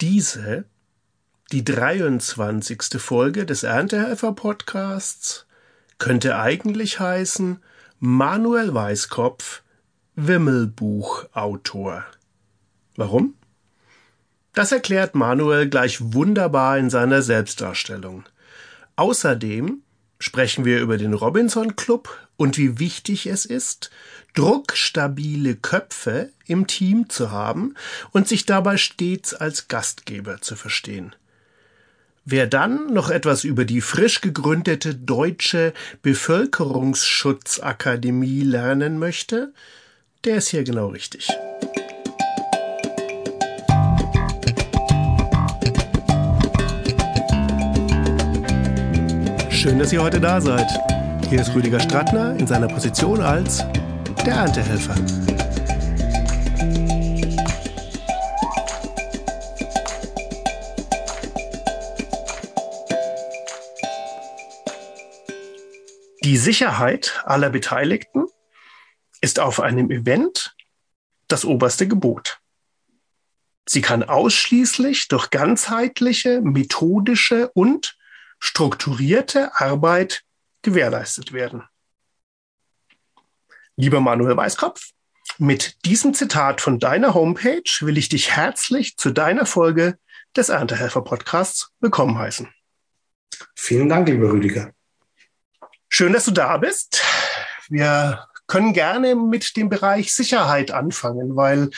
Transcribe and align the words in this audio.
Diese, 0.00 0.64
die 1.52 1.62
23. 1.62 2.98
Folge 2.98 3.44
des 3.44 3.64
Erntehelfer 3.64 4.32
Podcasts, 4.32 5.44
könnte 5.98 6.38
eigentlich 6.38 7.00
heißen 7.00 7.58
Manuel 7.98 8.72
Weißkopf, 8.72 9.62
Wimmelbuchautor. 10.16 12.06
Warum? 12.96 13.34
Das 14.54 14.72
erklärt 14.72 15.14
Manuel 15.14 15.68
gleich 15.68 15.98
wunderbar 16.14 16.78
in 16.78 16.88
seiner 16.88 17.20
Selbstdarstellung. 17.20 18.24
Außerdem 18.96 19.82
sprechen 20.20 20.64
wir 20.64 20.78
über 20.80 20.98
den 20.98 21.14
Robinson 21.14 21.74
Club 21.74 22.16
und 22.36 22.56
wie 22.56 22.78
wichtig 22.78 23.26
es 23.26 23.44
ist, 23.44 23.90
druckstabile 24.34 25.56
Köpfe 25.56 26.30
im 26.46 26.68
Team 26.68 27.08
zu 27.08 27.32
haben 27.32 27.74
und 28.12 28.28
sich 28.28 28.46
dabei 28.46 28.76
stets 28.76 29.34
als 29.34 29.66
Gastgeber 29.66 30.40
zu 30.40 30.54
verstehen. 30.54 31.16
Wer 32.24 32.46
dann 32.46 32.92
noch 32.92 33.10
etwas 33.10 33.42
über 33.44 33.64
die 33.64 33.80
frisch 33.80 34.20
gegründete 34.20 34.94
Deutsche 34.94 35.72
Bevölkerungsschutzakademie 36.02 38.42
lernen 38.42 39.00
möchte, 39.00 39.52
der 40.24 40.36
ist 40.36 40.48
hier 40.48 40.62
genau 40.62 40.88
richtig. 40.88 41.30
Schön, 49.60 49.78
dass 49.78 49.92
ihr 49.92 50.02
heute 50.02 50.18
da 50.18 50.40
seid. 50.40 50.66
Hier 51.28 51.42
ist 51.42 51.54
Rüdiger 51.54 51.78
Strattner 51.80 52.34
in 52.34 52.46
seiner 52.46 52.66
Position 52.66 53.20
als 53.20 53.58
der 54.24 54.32
Erntehelfer. 54.32 54.94
Die 66.24 66.38
Sicherheit 66.38 67.20
aller 67.26 67.50
Beteiligten 67.50 68.24
ist 69.20 69.40
auf 69.40 69.60
einem 69.60 69.90
Event 69.90 70.56
das 71.28 71.44
oberste 71.44 71.86
Gebot. 71.86 72.40
Sie 73.68 73.82
kann 73.82 74.04
ausschließlich 74.04 75.08
durch 75.08 75.28
ganzheitliche, 75.28 76.40
methodische 76.40 77.50
und 77.52 77.98
strukturierte 78.40 79.52
Arbeit 79.54 80.24
gewährleistet 80.62 81.32
werden. 81.32 81.62
Lieber 83.76 84.00
Manuel 84.00 84.36
Weißkopf, 84.36 84.90
mit 85.38 85.84
diesem 85.86 86.12
Zitat 86.12 86.60
von 86.60 86.78
deiner 86.78 87.14
Homepage 87.14 87.62
will 87.80 87.96
ich 87.96 88.08
dich 88.08 88.32
herzlich 88.32 88.96
zu 88.96 89.10
deiner 89.10 89.46
Folge 89.46 89.98
des 90.36 90.48
Erntehelfer 90.48 91.02
Podcasts 91.02 91.70
willkommen 91.80 92.18
heißen. 92.18 92.48
Vielen 93.54 93.88
Dank, 93.88 94.08
lieber 94.08 94.30
Rüdiger. 94.30 94.72
Schön, 95.88 96.12
dass 96.12 96.24
du 96.24 96.30
da 96.30 96.56
bist. 96.58 97.02
Wir 97.68 98.26
können 98.46 98.72
gerne 98.72 99.14
mit 99.14 99.56
dem 99.56 99.68
Bereich 99.68 100.12
Sicherheit 100.14 100.72
anfangen, 100.72 101.36
weil 101.36 101.70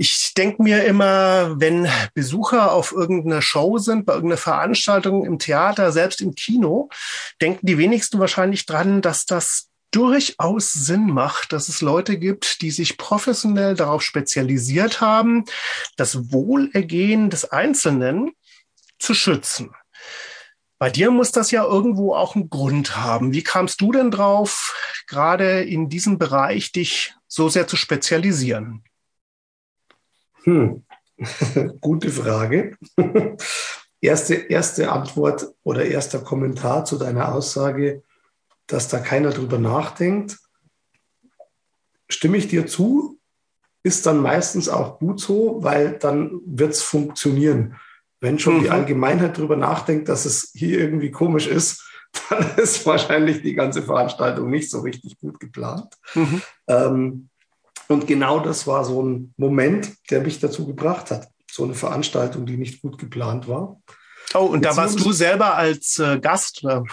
ich 0.00 0.32
denke 0.34 0.62
mir 0.62 0.84
immer, 0.84 1.60
wenn 1.60 1.88
Besucher 2.14 2.72
auf 2.72 2.92
irgendeiner 2.92 3.42
Show 3.42 3.78
sind, 3.78 4.06
bei 4.06 4.14
irgendeiner 4.14 4.40
Veranstaltung 4.40 5.26
im 5.26 5.40
Theater, 5.40 5.90
selbst 5.90 6.20
im 6.20 6.36
Kino, 6.36 6.88
denken 7.42 7.66
die 7.66 7.78
wenigsten 7.78 8.20
wahrscheinlich 8.20 8.64
dran, 8.64 9.02
dass 9.02 9.26
das 9.26 9.68
durchaus 9.90 10.72
Sinn 10.72 11.06
macht, 11.06 11.52
dass 11.52 11.68
es 11.68 11.80
Leute 11.80 12.16
gibt, 12.16 12.62
die 12.62 12.70
sich 12.70 12.96
professionell 12.96 13.74
darauf 13.74 14.02
spezialisiert 14.02 15.00
haben, 15.00 15.44
das 15.96 16.32
Wohlergehen 16.32 17.28
des 17.28 17.50
Einzelnen 17.50 18.30
zu 19.00 19.14
schützen. 19.14 19.74
Bei 20.78 20.90
dir 20.90 21.10
muss 21.10 21.32
das 21.32 21.50
ja 21.50 21.64
irgendwo 21.64 22.14
auch 22.14 22.36
einen 22.36 22.50
Grund 22.50 22.96
haben. 22.96 23.32
Wie 23.32 23.42
kamst 23.42 23.80
du 23.80 23.90
denn 23.90 24.12
drauf, 24.12 25.02
gerade 25.08 25.62
in 25.62 25.88
diesem 25.88 26.18
Bereich 26.18 26.70
dich 26.70 27.14
so 27.26 27.48
sehr 27.48 27.66
zu 27.66 27.76
spezialisieren? 27.76 28.84
Hm. 30.44 30.84
Gute 31.80 32.10
Frage. 32.10 32.76
erste, 34.00 34.34
erste 34.34 34.92
Antwort 34.92 35.48
oder 35.62 35.84
erster 35.84 36.20
Kommentar 36.20 36.84
zu 36.84 36.96
deiner 36.96 37.34
Aussage, 37.34 38.02
dass 38.66 38.88
da 38.88 38.98
keiner 38.98 39.30
drüber 39.30 39.58
nachdenkt. 39.58 40.38
Stimme 42.08 42.36
ich 42.36 42.48
dir 42.48 42.66
zu, 42.66 43.18
ist 43.82 44.06
dann 44.06 44.20
meistens 44.20 44.68
auch 44.68 44.98
gut 44.98 45.20
so, 45.20 45.62
weil 45.62 45.98
dann 45.98 46.40
wird 46.44 46.72
es 46.72 46.82
funktionieren. 46.82 47.76
Wenn 48.20 48.38
schon 48.38 48.58
mhm. 48.58 48.62
die 48.62 48.70
Allgemeinheit 48.70 49.38
drüber 49.38 49.56
nachdenkt, 49.56 50.08
dass 50.08 50.24
es 50.24 50.50
hier 50.54 50.78
irgendwie 50.78 51.10
komisch 51.10 51.46
ist, 51.46 51.84
dann 52.30 52.56
ist 52.56 52.86
wahrscheinlich 52.86 53.42
die 53.42 53.54
ganze 53.54 53.82
Veranstaltung 53.82 54.50
nicht 54.50 54.70
so 54.70 54.80
richtig 54.80 55.18
gut 55.18 55.38
geplant. 55.40 55.94
Mhm. 56.14 56.42
Ähm, 56.66 57.28
und 57.88 58.06
genau 58.06 58.40
das 58.40 58.66
war 58.66 58.84
so 58.84 59.02
ein 59.02 59.34
Moment, 59.36 59.92
der 60.10 60.20
mich 60.20 60.40
dazu 60.40 60.66
gebracht 60.66 61.10
hat. 61.10 61.28
So 61.50 61.64
eine 61.64 61.74
Veranstaltung, 61.74 62.46
die 62.46 62.56
nicht 62.56 62.82
gut 62.82 62.98
geplant 62.98 63.48
war. 63.48 63.80
Oh, 64.34 64.40
und 64.40 64.64
da 64.64 64.76
warst 64.76 65.00
du 65.00 65.12
selber 65.12 65.56
als 65.56 65.98
äh, 65.98 66.18
Gast? 66.20 66.62
Oder? 66.62 66.84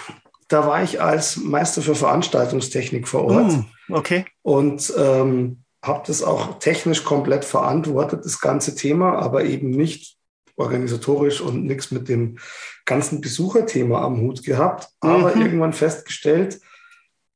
Da 0.48 0.66
war 0.66 0.82
ich 0.84 1.02
als 1.02 1.38
Meister 1.38 1.82
für 1.82 1.96
Veranstaltungstechnik 1.96 3.08
vor 3.08 3.26
Ort. 3.26 3.52
Mm, 3.52 3.94
okay. 3.94 4.26
Und 4.42 4.94
ähm, 4.98 5.64
habe 5.84 6.04
das 6.08 6.24
auch 6.24 6.60
technisch 6.60 7.04
komplett 7.04 7.44
verantwortet, 7.44 8.24
das 8.24 8.40
ganze 8.40 8.76
Thema, 8.76 9.20
aber 9.20 9.44
eben 9.44 9.70
nicht 9.70 10.18
organisatorisch 10.56 11.42
und 11.42 11.66
nichts 11.66 11.92
mit 11.92 12.08
dem 12.08 12.38
ganzen 12.86 13.20
Besucherthema 13.20 14.02
am 14.02 14.22
Hut 14.22 14.44
gehabt. 14.44 14.88
Aber 15.02 15.36
mhm. 15.36 15.42
irgendwann 15.42 15.74
festgestellt, 15.74 16.62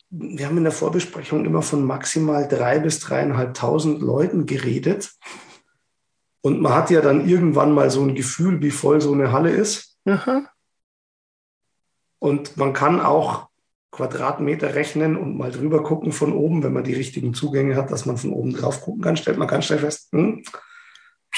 wir 0.10 0.48
haben 0.48 0.58
in 0.58 0.64
der 0.64 0.74
Vorbesprechung 0.74 1.46
immer 1.46 1.62
von 1.62 1.84
maximal 1.84 2.48
drei 2.48 2.80
bis 2.80 3.00
dreieinhalbtausend 3.00 4.02
Leuten 4.02 4.46
geredet. 4.46 5.12
Und 6.42 6.62
man 6.62 6.74
hat 6.74 6.90
ja 6.90 7.02
dann 7.02 7.28
irgendwann 7.28 7.74
mal 7.74 7.92
so 7.92 8.02
ein 8.02 8.16
Gefühl, 8.16 8.62
wie 8.62 8.72
voll 8.72 9.02
so 9.02 9.14
eine 9.14 9.32
Halle 9.32 9.52
ist. 9.52 9.98
Aha. 10.06 10.50
Und 12.20 12.58
man 12.58 12.74
kann 12.74 13.02
auch 13.02 13.50
Quadratmeter 13.92 14.76
rechnen 14.76 15.18
und 15.18 15.38
mal 15.38 15.52
drüber 15.52 15.84
gucken 15.84 16.12
von 16.12 16.34
oben, 16.34 16.64
wenn 16.64 16.74
man 16.74 16.84
die 16.84 16.94
richtigen 16.94 17.34
Zugänge 17.34 17.76
hat, 17.76 17.92
dass 17.92 18.06
man 18.06 18.18
von 18.18 18.34
oben 18.34 18.54
drauf 18.54 18.82
gucken 18.82 19.02
kann, 19.02 19.18
stellt 19.18 19.38
man 19.38 19.48
ganz 19.48 19.66
schnell 19.66 19.80
fest, 19.80 20.10
hm, 20.12 20.44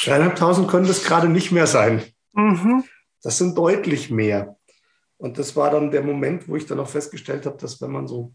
dreieinhalbtausend 0.04 0.70
können 0.70 0.88
das 0.88 1.04
gerade 1.04 1.30
nicht 1.30 1.52
mehr 1.52 1.68
sein. 1.68 2.04
Mhm. 2.34 2.84
Das 3.24 3.38
sind 3.38 3.58
deutlich 3.58 4.10
mehr. 4.10 4.58
Und 5.18 5.38
das 5.38 5.56
war 5.56 5.70
dann 5.70 5.92
der 5.92 6.04
Moment, 6.04 6.48
wo 6.48 6.56
ich 6.56 6.66
dann 6.66 6.80
auch 6.80 6.90
festgestellt 6.90 7.46
habe, 7.46 7.58
dass 7.58 7.82
wenn 7.82 7.92
man 7.92 8.08
so 8.08 8.34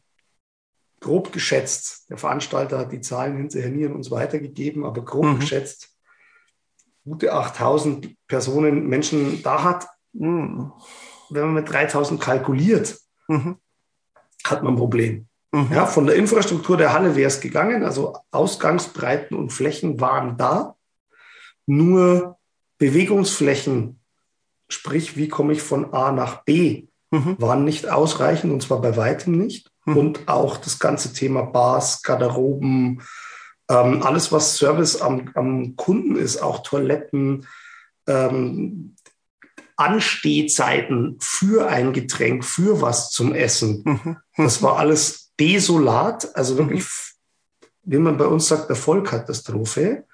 grob 1.06 1.32
geschätzt, 1.32 2.10
der 2.10 2.18
Veranstalter 2.18 2.78
hat 2.78 2.90
die 2.90 3.00
Zahlen 3.00 3.36
hinterher 3.36 3.70
nie 3.70 3.86
an 3.86 3.94
uns 3.94 4.10
weitergegeben, 4.10 4.84
aber 4.84 5.04
grob 5.04 5.24
mhm. 5.24 5.38
geschätzt, 5.38 5.90
gute 7.04 7.32
8000 7.32 8.16
Personen, 8.26 8.88
Menschen 8.88 9.40
da 9.44 9.62
hat, 9.62 9.86
mhm. 10.12 10.72
wenn 11.30 11.44
man 11.44 11.54
mit 11.54 11.70
3000 11.70 12.20
kalkuliert, 12.20 12.98
mhm. 13.28 13.56
hat 14.44 14.64
man 14.64 14.74
ein 14.74 14.78
Problem. 14.78 15.28
Mhm. 15.52 15.68
Ja, 15.72 15.86
von 15.86 16.06
der 16.06 16.16
Infrastruktur 16.16 16.76
der 16.76 16.92
Halle 16.92 17.14
wäre 17.14 17.28
es 17.28 17.40
gegangen, 17.40 17.84
also 17.84 18.18
Ausgangsbreiten 18.32 19.36
und 19.36 19.52
Flächen 19.52 20.00
waren 20.00 20.36
da, 20.36 20.74
nur 21.66 22.36
Bewegungsflächen, 22.78 24.00
sprich, 24.68 25.16
wie 25.16 25.28
komme 25.28 25.52
ich 25.52 25.62
von 25.62 25.94
A 25.94 26.10
nach 26.10 26.42
B, 26.42 26.88
mhm. 27.12 27.36
waren 27.38 27.64
nicht 27.64 27.88
ausreichend 27.88 28.52
und 28.52 28.60
zwar 28.60 28.80
bei 28.80 28.96
weitem 28.96 29.38
nicht. 29.38 29.70
Mhm. 29.86 29.96
Und 29.96 30.28
auch 30.28 30.58
das 30.58 30.78
ganze 30.78 31.12
Thema 31.12 31.42
Bars, 31.42 32.02
Garderoben, 32.02 33.02
ähm, 33.68 34.02
alles, 34.02 34.30
was 34.30 34.56
Service 34.56 35.00
am, 35.00 35.30
am, 35.34 35.76
Kunden 35.76 36.16
ist, 36.16 36.42
auch 36.42 36.62
Toiletten, 36.62 37.46
ähm, 38.06 38.94
Anstehzeiten 39.76 41.16
für 41.20 41.68
ein 41.68 41.92
Getränk, 41.92 42.44
für 42.44 42.80
was 42.80 43.10
zum 43.10 43.34
Essen. 43.34 43.82
Mhm. 43.84 44.16
Das 44.36 44.62
war 44.62 44.78
alles 44.78 45.32
desolat, 45.38 46.34
also 46.36 46.56
wirklich, 46.58 46.84
mhm. 46.84 47.66
wie 47.82 47.98
man 47.98 48.16
bei 48.16 48.26
uns 48.26 48.48
sagt, 48.48 48.68
eine 48.68 48.76
Vollkatastrophe. 48.76 50.04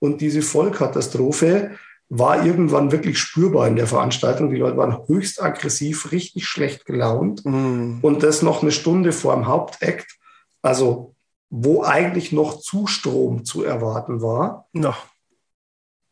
Und 0.00 0.20
diese 0.20 0.42
Vollkatastrophe 0.42 1.72
war 2.10 2.44
irgendwann 2.44 2.90
wirklich 2.90 3.18
spürbar 3.18 3.68
in 3.68 3.76
der 3.76 3.86
Veranstaltung. 3.86 4.50
Die 4.50 4.56
Leute 4.56 4.76
waren 4.76 4.98
höchst 5.06 5.42
aggressiv, 5.42 6.10
richtig 6.10 6.46
schlecht 6.46 6.86
gelaunt. 6.86 7.44
Mhm. 7.44 7.98
Und 8.00 8.22
das 8.22 8.42
noch 8.42 8.62
eine 8.62 8.72
Stunde 8.72 9.12
vor 9.12 9.34
dem 9.34 9.46
Hauptakt. 9.46 10.16
Also, 10.62 11.14
wo 11.50 11.82
eigentlich 11.82 12.32
noch 12.32 12.58
Zustrom 12.58 13.44
zu 13.44 13.62
erwarten 13.62 14.22
war. 14.22 14.66
No. 14.72 14.94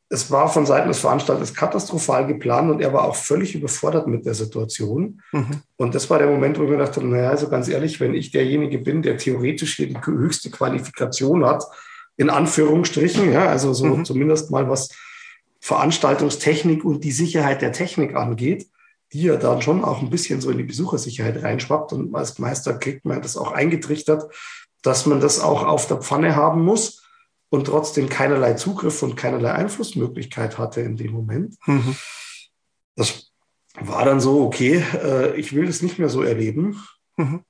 Es 0.09 0.31
war 0.31 0.49
von 0.49 0.67
Seiten 0.67 0.89
des 0.89 1.01
Veranstalters 1.01 1.53
katastrophal 1.53 2.27
geplant 2.27 2.71
und 2.71 2.81
er 2.81 2.93
war 2.93 3.05
auch 3.05 3.17
völlig 3.17 3.55
überfordert 3.57 4.07
mit 4.07 4.25
der 4.25 4.35
Situation. 4.35 5.21
Mhm. 5.33 5.63
Und 5.77 5.95
das 5.95 6.09
war 6.11 6.19
der 6.19 6.29
Moment, 6.29 6.59
wo 6.59 6.63
ich 6.63 6.71
mir 6.71 6.79
dachte, 6.79 7.03
naja, 7.05 7.31
also 7.31 7.49
ganz 7.49 7.69
ehrlich, 7.69 7.99
wenn 7.99 8.15
ich 8.15 8.31
derjenige 8.31 8.79
bin, 8.79 9.03
der 9.03 9.17
theoretisch 9.17 9.77
hier 9.77 9.89
die 9.89 9.99
höchste 10.05 10.51
Qualifikation 10.51 11.45
hat, 11.45 11.65
in 12.17 12.31
Anführungsstrichen, 12.31 13.33
ja, 13.33 13.47
also 13.47 13.73
so 13.73 13.87
mhm. 13.87 14.05
zumindest 14.05 14.51
mal 14.51 14.71
was 14.71 14.91
Veranstaltungstechnik 15.67 16.85
und 16.85 17.03
die 17.03 17.11
Sicherheit 17.11 17.61
der 17.61 17.73
Technik 17.73 18.15
angeht, 18.15 18.71
die 19.13 19.23
ja 19.23 19.35
dann 19.35 19.63
schon 19.63 19.83
auch 19.85 20.01
ein 20.01 20.11
bisschen 20.11 20.41
so 20.41 20.49
in 20.49 20.59
die 20.59 20.63
Besuchersicherheit 20.63 21.43
reinschwappt. 21.43 21.93
Und 21.93 22.15
als 22.15 22.39
Meister 22.39 22.75
kriegt 22.75 23.05
man 23.05 23.21
das 23.21 23.37
auch 23.37 23.51
eingetrichtert, 23.51 24.33
dass 24.83 25.07
man 25.07 25.19
das 25.19 25.41
auch 25.41 25.65
auf 25.65 25.89
der 25.89 25.97
Pfanne 25.97 26.37
haben 26.37 26.63
muss 26.65 27.05
und 27.49 27.65
trotzdem 27.65 28.09
keinerlei 28.09 28.55
Zugriff 28.55 29.03
und 29.03 29.17
keinerlei 29.17 29.55
Einflussmöglichkeit 29.55 30.57
hatte 30.57 30.83
in 30.83 30.97
dem 30.97 31.11
Moment. 31.11 31.57
Mhm. 31.67 31.97
Das 32.95 33.33
war 33.81 34.05
dann 34.05 34.21
so, 34.21 34.43
okay, 34.43 34.85
äh, 34.95 35.35
ich 35.35 35.53
will 35.53 35.67
das 35.67 35.83
nicht 35.83 35.99
mehr 35.99 36.11
so 36.11 36.23
erleben. 36.23 36.81
Mhm. 37.17 37.43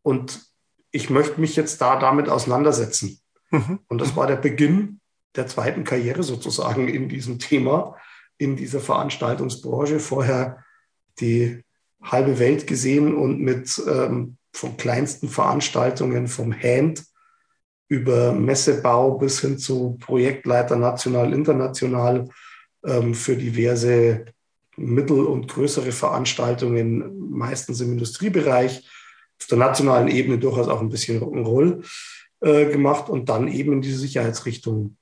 Und 0.00 0.46
ich 0.92 1.10
möchte 1.10 1.42
mich 1.42 1.56
jetzt 1.56 1.78
da 1.82 1.98
damit 1.98 2.30
auseinandersetzen. 2.30 3.20
Mhm. 3.50 3.80
Und 3.86 4.00
das 4.00 4.16
war 4.16 4.26
der 4.26 4.36
Beginn 4.36 5.02
der 5.36 5.46
zweiten 5.46 5.84
Karriere 5.84 6.22
sozusagen 6.22 6.88
in 6.88 7.08
diesem 7.08 7.38
Thema, 7.38 7.96
in 8.38 8.56
dieser 8.56 8.80
Veranstaltungsbranche. 8.80 10.00
Vorher 10.00 10.64
die 11.20 11.64
halbe 12.02 12.38
Welt 12.38 12.66
gesehen 12.66 13.14
und 13.14 13.40
mit 13.40 13.82
ähm, 13.88 14.36
von 14.52 14.76
kleinsten 14.76 15.28
Veranstaltungen 15.28 16.28
vom 16.28 16.54
Hand 16.54 17.04
über 17.88 18.32
Messebau 18.32 19.18
bis 19.18 19.40
hin 19.40 19.58
zu 19.58 19.96
Projektleiter 20.00 20.76
national, 20.76 21.32
international 21.32 22.28
ähm, 22.84 23.14
für 23.14 23.36
diverse 23.36 24.26
mittel- 24.76 25.26
und 25.26 25.48
größere 25.48 25.92
Veranstaltungen, 25.92 27.30
meistens 27.30 27.80
im 27.80 27.92
Industriebereich, 27.92 28.88
auf 29.40 29.46
der 29.46 29.58
nationalen 29.58 30.08
Ebene 30.08 30.38
durchaus 30.38 30.68
auch 30.68 30.80
ein 30.80 30.88
bisschen 30.88 31.20
Rock'n'Roll 31.20 31.84
äh, 32.40 32.66
gemacht 32.70 33.08
und 33.08 33.28
dann 33.28 33.48
eben 33.48 33.74
in 33.74 33.82
diese 33.82 33.98
Sicherheitsrichtung 33.98 34.96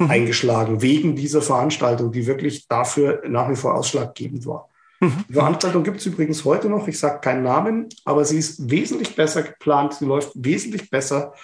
mhm. 0.00 0.10
eingeschlagen, 0.10 0.82
wegen 0.82 1.14
dieser 1.14 1.42
Veranstaltung, 1.42 2.10
die 2.10 2.26
wirklich 2.26 2.66
dafür 2.66 3.22
nach 3.28 3.48
wie 3.50 3.56
vor 3.56 3.74
ausschlaggebend 3.74 4.46
war. 4.46 4.68
Mhm. 5.00 5.24
Die 5.28 5.34
Veranstaltung 5.34 5.84
gibt 5.84 5.98
es 5.98 6.06
übrigens 6.06 6.44
heute 6.44 6.68
noch, 6.68 6.88
ich 6.88 6.98
sage 6.98 7.20
keinen 7.20 7.42
Namen, 7.42 7.88
aber 8.04 8.24
sie 8.24 8.38
ist 8.38 8.70
wesentlich 8.70 9.14
besser 9.14 9.42
geplant, 9.42 9.94
sie 9.94 10.06
läuft 10.06 10.32
wesentlich 10.34 10.90
besser 10.90 11.34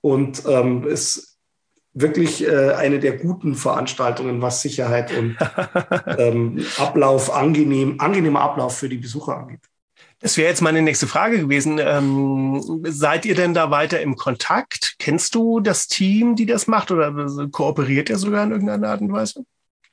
und 0.00 0.42
ähm, 0.46 0.86
ist 0.86 1.38
wirklich 1.92 2.44
äh, 2.46 2.72
eine 2.72 2.98
der 2.98 3.16
guten 3.16 3.54
Veranstaltungen, 3.54 4.42
was 4.42 4.62
Sicherheit 4.62 5.16
und 5.16 5.36
ähm, 6.18 6.64
Ablauf, 6.78 7.32
angenehm, 7.32 8.00
angenehmer 8.00 8.40
Ablauf 8.40 8.76
für 8.76 8.88
die 8.88 8.98
Besucher 8.98 9.36
angeht. 9.36 9.60
Das 10.24 10.38
wäre 10.38 10.48
jetzt 10.48 10.62
meine 10.62 10.80
nächste 10.80 11.06
Frage 11.06 11.38
gewesen. 11.38 11.78
Ähm, 11.78 12.82
seid 12.88 13.26
ihr 13.26 13.34
denn 13.34 13.52
da 13.52 13.70
weiter 13.70 14.00
im 14.00 14.16
Kontakt? 14.16 14.94
Kennst 14.98 15.34
du 15.34 15.60
das 15.60 15.86
Team, 15.86 16.34
die 16.34 16.46
das 16.46 16.66
macht 16.66 16.90
oder 16.90 17.12
kooperiert 17.52 18.08
ihr 18.08 18.16
sogar 18.16 18.42
in 18.44 18.50
irgendeiner 18.50 18.88
Art 18.88 19.02
und 19.02 19.12
Weise? 19.12 19.44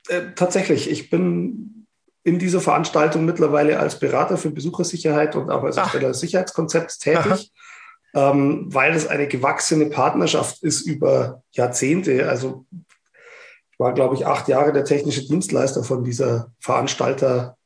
Äh, 0.08 0.32
tatsächlich, 0.34 0.90
ich 0.90 1.10
bin 1.10 1.86
in 2.24 2.38
dieser 2.38 2.62
Veranstaltung 2.62 3.26
mittlerweile 3.26 3.78
als 3.78 3.98
Berater 3.98 4.38
für 4.38 4.50
Besuchersicherheit 4.50 5.36
und 5.36 5.50
auch 5.50 5.64
als 5.64 5.76
Ersteller 5.76 6.08
des 6.08 6.20
Sicherheitskonzepts 6.20 6.98
tätig. 6.98 7.52
Ähm, 8.14 8.72
weil 8.72 8.94
es 8.94 9.06
eine 9.06 9.28
gewachsene 9.28 9.90
Partnerschaft 9.90 10.62
ist 10.62 10.86
über 10.86 11.42
Jahrzehnte. 11.50 12.30
Also 12.30 12.64
ich 13.70 13.78
war, 13.78 13.92
glaube 13.92 14.14
ich, 14.14 14.26
acht 14.26 14.48
Jahre 14.48 14.72
der 14.72 14.86
technische 14.86 15.28
Dienstleister 15.28 15.84
von 15.84 16.04
dieser 16.04 16.50
Veranstalterfirma. 16.58 17.56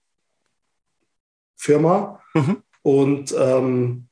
Mhm. 2.36 2.56
Und 2.82 3.34
ähm, 3.38 4.06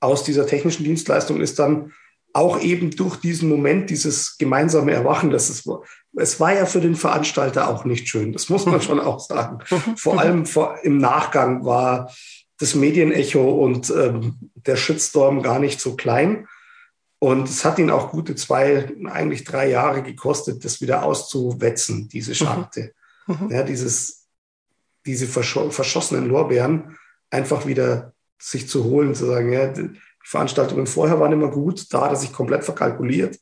aus 0.00 0.24
dieser 0.24 0.46
technischen 0.46 0.84
Dienstleistung 0.84 1.40
ist 1.40 1.58
dann 1.58 1.92
auch 2.34 2.60
eben 2.60 2.90
durch 2.90 3.16
diesen 3.16 3.48
Moment 3.48 3.90
dieses 3.90 4.38
gemeinsame 4.38 4.92
Erwachen, 4.92 5.30
das 5.30 5.48
es, 5.48 5.68
es 6.16 6.40
war 6.40 6.54
ja 6.54 6.66
für 6.66 6.80
den 6.80 6.94
Veranstalter 6.94 7.68
auch 7.68 7.84
nicht 7.84 8.08
schön, 8.08 8.32
das 8.32 8.48
muss 8.48 8.66
man 8.66 8.80
schon 8.80 9.00
auch 9.00 9.20
sagen. 9.20 9.58
Vor 9.96 10.18
allem 10.18 10.46
vor, 10.46 10.78
im 10.82 10.98
Nachgang 10.98 11.64
war 11.64 12.10
das 12.58 12.74
Medienecho 12.74 13.42
und 13.42 13.90
ähm, 13.90 14.38
der 14.54 14.76
Shitstorm 14.76 15.42
gar 15.42 15.58
nicht 15.58 15.80
so 15.80 15.96
klein. 15.96 16.46
Und 17.18 17.48
es 17.48 17.64
hat 17.64 17.78
ihn 17.78 17.90
auch 17.90 18.10
gute 18.10 18.34
zwei, 18.34 18.92
eigentlich 19.06 19.44
drei 19.44 19.68
Jahre 19.68 20.02
gekostet, 20.02 20.64
das 20.64 20.80
wieder 20.80 21.04
auszuwetzen, 21.04 22.08
diese 22.08 22.32
mhm. 22.32 22.34
Scharte. 22.34 22.92
Mhm. 23.26 23.48
Ja, 23.50 23.62
dieses, 23.62 24.26
diese 25.06 25.26
versch 25.26 25.58
verschossenen 25.70 26.26
Lorbeeren 26.26 26.96
einfach 27.32 27.66
wieder 27.66 28.12
sich 28.38 28.68
zu 28.68 28.84
holen, 28.84 29.14
zu 29.14 29.26
sagen, 29.26 29.52
ja, 29.52 29.68
die 29.68 29.90
Veranstaltungen 30.22 30.86
vorher 30.86 31.18
waren 31.18 31.32
immer 31.32 31.48
gut, 31.48 31.92
da 31.92 32.02
hat 32.02 32.10
er 32.10 32.16
sich 32.16 32.32
komplett 32.32 32.64
verkalkuliert 32.64 33.38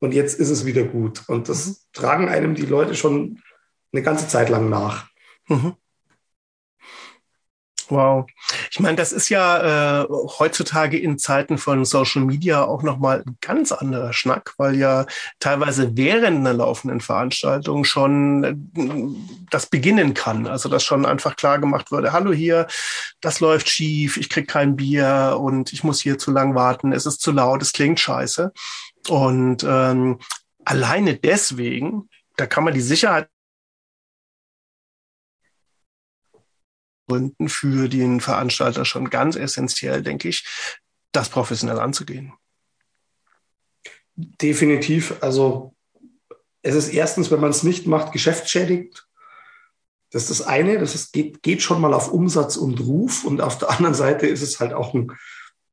und 0.00 0.12
jetzt 0.12 0.38
ist 0.38 0.50
es 0.50 0.66
wieder 0.66 0.84
gut. 0.84 1.22
Und 1.28 1.48
das 1.48 1.66
mhm. 1.66 1.74
tragen 1.92 2.28
einem 2.28 2.54
die 2.54 2.66
Leute 2.66 2.94
schon 2.94 3.40
eine 3.92 4.02
ganze 4.02 4.28
Zeit 4.28 4.48
lang 4.48 4.68
nach. 4.68 5.08
Mhm. 5.48 5.74
Wow. 7.92 8.24
Ich 8.70 8.80
meine, 8.80 8.96
das 8.96 9.12
ist 9.12 9.28
ja 9.28 10.04
äh, 10.04 10.08
heutzutage 10.08 10.98
in 10.98 11.18
Zeiten 11.18 11.58
von 11.58 11.84
Social 11.84 12.22
Media 12.22 12.64
auch 12.64 12.82
nochmal 12.82 13.22
ein 13.26 13.36
ganz 13.42 13.70
anderer 13.70 14.14
Schnack, 14.14 14.54
weil 14.56 14.76
ja 14.76 15.04
teilweise 15.40 15.94
während 15.94 16.38
einer 16.38 16.54
laufenden 16.54 17.02
Veranstaltung 17.02 17.84
schon 17.84 18.44
äh, 18.44 18.54
das 19.50 19.66
beginnen 19.66 20.14
kann. 20.14 20.46
Also 20.46 20.70
dass 20.70 20.84
schon 20.84 21.04
einfach 21.04 21.36
klar 21.36 21.58
gemacht 21.58 21.92
wurde, 21.92 22.14
hallo 22.14 22.32
hier, 22.32 22.66
das 23.20 23.40
läuft 23.40 23.68
schief, 23.68 24.16
ich 24.16 24.30
krieg 24.30 24.48
kein 24.48 24.74
Bier 24.74 25.36
und 25.38 25.74
ich 25.74 25.84
muss 25.84 26.00
hier 26.00 26.16
zu 26.16 26.30
lang 26.30 26.54
warten, 26.54 26.92
es 26.92 27.04
ist 27.04 27.20
zu 27.20 27.30
laut, 27.30 27.60
es 27.60 27.74
klingt 27.74 28.00
scheiße. 28.00 28.52
Und 29.08 29.66
ähm, 29.68 30.18
alleine 30.64 31.16
deswegen, 31.16 32.08
da 32.38 32.46
kann 32.46 32.64
man 32.64 32.72
die 32.72 32.80
Sicherheit 32.80 33.28
Gründen 37.12 37.50
für 37.50 37.90
den 37.90 38.20
Veranstalter 38.20 38.86
schon 38.86 39.10
ganz 39.10 39.36
essentiell, 39.36 40.02
denke 40.02 40.28
ich, 40.28 40.46
das 41.12 41.28
professionell 41.28 41.78
anzugehen. 41.78 42.32
Definitiv. 44.16 45.16
Also 45.20 45.74
es 46.62 46.74
ist 46.74 46.88
erstens, 46.88 47.30
wenn 47.30 47.40
man 47.40 47.50
es 47.50 47.62
nicht 47.62 47.86
macht, 47.86 48.12
geschäftsschädigend. 48.12 49.06
Das 50.10 50.22
ist 50.22 50.40
das 50.40 50.46
eine. 50.46 50.78
Das 50.78 50.94
ist, 50.94 51.12
geht, 51.12 51.42
geht 51.42 51.60
schon 51.60 51.82
mal 51.82 51.92
auf 51.92 52.10
Umsatz 52.10 52.56
und 52.56 52.80
Ruf. 52.80 53.24
Und 53.24 53.42
auf 53.42 53.58
der 53.58 53.70
anderen 53.70 53.94
Seite 53.94 54.26
ist 54.26 54.42
es 54.42 54.58
halt 54.58 54.72
auch 54.72 54.94
ein 54.94 55.12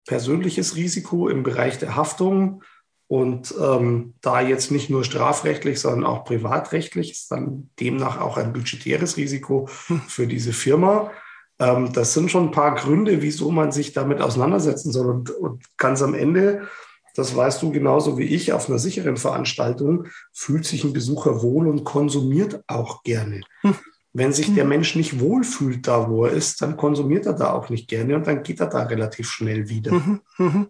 persönliches 0.05 0.75
Risiko 0.75 1.29
im 1.29 1.43
Bereich 1.43 1.77
der 1.77 1.95
Haftung. 1.95 2.63
Und 3.07 3.53
ähm, 3.59 4.15
da 4.21 4.41
jetzt 4.41 4.71
nicht 4.71 4.89
nur 4.89 5.05
strafrechtlich, 5.05 5.79
sondern 5.79 6.05
auch 6.05 6.25
privatrechtlich 6.25 7.11
ist 7.11 7.31
dann 7.31 7.69
demnach 7.79 8.19
auch 8.19 8.37
ein 8.37 8.51
budgetäres 8.51 9.15
Risiko 9.15 9.69
hm. 9.87 10.01
für 10.01 10.27
diese 10.27 10.51
Firma. 10.51 11.11
Ähm, 11.59 11.91
das 11.93 12.13
sind 12.13 12.31
schon 12.31 12.45
ein 12.45 12.51
paar 12.51 12.75
Gründe, 12.75 13.21
wieso 13.21 13.51
man 13.51 13.71
sich 13.71 13.93
damit 13.93 14.21
auseinandersetzen 14.21 14.91
soll. 14.91 15.07
Und, 15.07 15.29
und 15.29 15.63
ganz 15.77 16.01
am 16.01 16.13
Ende, 16.13 16.67
das 17.15 17.35
weißt 17.35 17.61
du 17.61 17.71
genauso 17.71 18.17
wie 18.17 18.23
ich, 18.23 18.53
auf 18.53 18.69
einer 18.69 18.79
sicheren 18.79 19.17
Veranstaltung 19.17 20.07
fühlt 20.31 20.65
sich 20.65 20.83
ein 20.83 20.93
Besucher 20.93 21.41
wohl 21.41 21.67
und 21.67 21.83
konsumiert 21.83 22.63
auch 22.67 23.03
gerne. 23.03 23.41
Hm. 23.61 23.75
Wenn 24.13 24.33
sich 24.33 24.53
der 24.53 24.63
hm. 24.63 24.69
Mensch 24.69 24.95
nicht 24.95 25.19
wohlfühlt 25.19 25.87
da, 25.87 26.09
wo 26.09 26.25
er 26.25 26.31
ist, 26.31 26.61
dann 26.61 26.77
konsumiert 26.77 27.25
er 27.25 27.33
da 27.33 27.53
auch 27.53 27.69
nicht 27.69 27.87
gerne 27.87 28.15
und 28.15 28.25
dann 28.25 28.41
geht 28.41 28.59
er 28.59 28.67
da 28.67 28.83
relativ 28.83 29.29
schnell 29.29 29.69
wieder. 29.69 29.91
Mhm. 29.93 30.67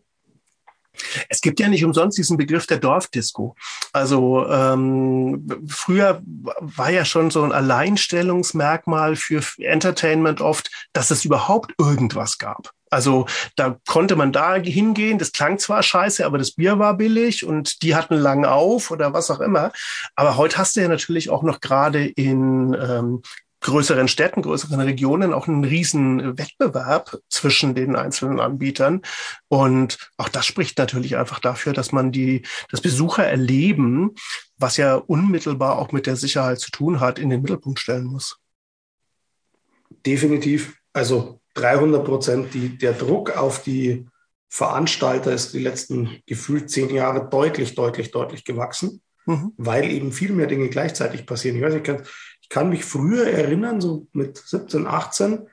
Es 1.29 1.41
gibt 1.41 1.59
ja 1.59 1.67
nicht 1.67 1.85
umsonst 1.85 2.17
diesen 2.17 2.37
Begriff 2.37 2.67
der 2.67 2.77
Dorfdisco. 2.77 3.55
Also 3.93 4.47
ähm, 4.47 5.47
früher 5.67 6.21
war 6.23 6.91
ja 6.91 7.05
schon 7.05 7.31
so 7.31 7.43
ein 7.43 7.51
Alleinstellungsmerkmal 7.51 9.15
für 9.15 9.41
Entertainment 9.57 10.41
oft, 10.41 10.69
dass 10.93 11.11
es 11.11 11.25
überhaupt 11.25 11.73
irgendwas 11.77 12.37
gab. 12.37 12.71
Also 12.89 13.27
da 13.55 13.77
konnte 13.87 14.15
man 14.15 14.31
da 14.31 14.55
hingehen, 14.55 15.19
das 15.19 15.31
klang 15.31 15.59
zwar 15.59 15.83
scheiße, 15.83 16.25
aber 16.25 16.37
das 16.37 16.51
Bier 16.51 16.79
war 16.79 16.97
billig 16.97 17.45
und 17.45 17.83
die 17.83 17.95
hatten 17.95 18.15
lang 18.15 18.45
auf 18.45 18.91
oder 18.91 19.13
was 19.13 19.29
auch 19.29 19.41
immer. 19.41 19.71
Aber 20.15 20.37
heute 20.37 20.57
hast 20.57 20.75
du 20.75 20.81
ja 20.81 20.87
natürlich 20.87 21.29
auch 21.29 21.43
noch 21.43 21.61
gerade 21.61 22.05
in 22.05 22.73
ähm, 22.73 23.21
größeren 23.61 24.07
Städten, 24.07 24.41
größeren 24.41 24.79
Regionen 24.79 25.33
auch 25.33 25.47
einen 25.47 25.63
riesen 25.63 26.37
Wettbewerb 26.37 27.17
zwischen 27.29 27.75
den 27.75 27.95
einzelnen 27.95 28.39
Anbietern. 28.39 29.01
Und 29.47 29.97
auch 30.17 30.29
das 30.29 30.45
spricht 30.45 30.77
natürlich 30.77 31.17
einfach 31.17 31.39
dafür, 31.39 31.73
dass 31.73 31.91
man 31.91 32.11
die, 32.11 32.43
das 32.69 32.81
Besuchererleben, 32.81 34.15
was 34.57 34.77
ja 34.77 34.95
unmittelbar 34.95 35.77
auch 35.77 35.91
mit 35.91 36.05
der 36.05 36.15
Sicherheit 36.15 36.59
zu 36.59 36.71
tun 36.71 36.99
hat, 36.99 37.19
in 37.19 37.29
den 37.29 37.41
Mittelpunkt 37.41 37.79
stellen 37.79 38.05
muss. 38.05 38.37
Definitiv. 40.05 40.75
Also 40.93 41.39
300 41.55 42.05
Prozent. 42.05 42.53
Die, 42.53 42.77
der 42.77 42.93
Druck 42.93 43.35
auf 43.35 43.63
die 43.63 44.05
Veranstalter 44.47 45.31
ist 45.31 45.53
die 45.53 45.59
letzten 45.59 46.21
gefühlt 46.25 46.69
zehn 46.69 46.89
Jahre 46.89 47.29
deutlich, 47.29 47.75
deutlich, 47.75 48.11
deutlich 48.11 48.43
gewachsen, 48.43 49.01
mhm. 49.25 49.53
weil 49.57 49.91
eben 49.91 50.11
viel 50.11 50.31
mehr 50.31 50.47
Dinge 50.47 50.69
gleichzeitig 50.69 51.25
passieren. 51.25 51.57
Ich 51.57 51.63
weiß 51.63 51.73
nicht, 51.75 52.03
ich 52.49 52.55
kann 52.55 52.69
mich 52.69 52.83
früher 52.83 53.27
erinnern, 53.27 53.79
so 53.79 54.07
mit 54.11 54.39
17, 54.39 54.87
18, 54.87 55.47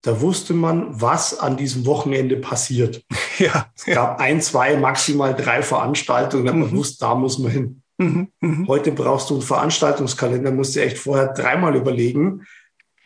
da 0.00 0.22
wusste 0.22 0.54
man, 0.54 0.98
was 0.98 1.38
an 1.38 1.58
diesem 1.58 1.84
Wochenende 1.84 2.36
passiert. 2.36 3.04
Ja, 3.38 3.70
es 3.76 3.84
gab 3.84 4.18
ein, 4.18 4.40
zwei, 4.40 4.76
maximal 4.76 5.32
drei 5.32 5.62
Veranstaltungen, 5.62 6.46
da 6.46 6.52
man 6.52 6.72
mhm. 6.72 6.76
wusste, 6.76 6.96
da 6.98 7.14
muss 7.14 7.38
man 7.38 7.52
hin. 7.52 7.82
Mhm, 7.96 8.32
mh. 8.40 8.66
Heute 8.66 8.90
brauchst 8.90 9.30
du 9.30 9.34
einen 9.34 9.44
Veranstaltungskalender, 9.44 10.50
musst 10.50 10.74
dir 10.74 10.82
echt 10.82 10.98
vorher 10.98 11.28
dreimal 11.28 11.76
überlegen, 11.76 12.44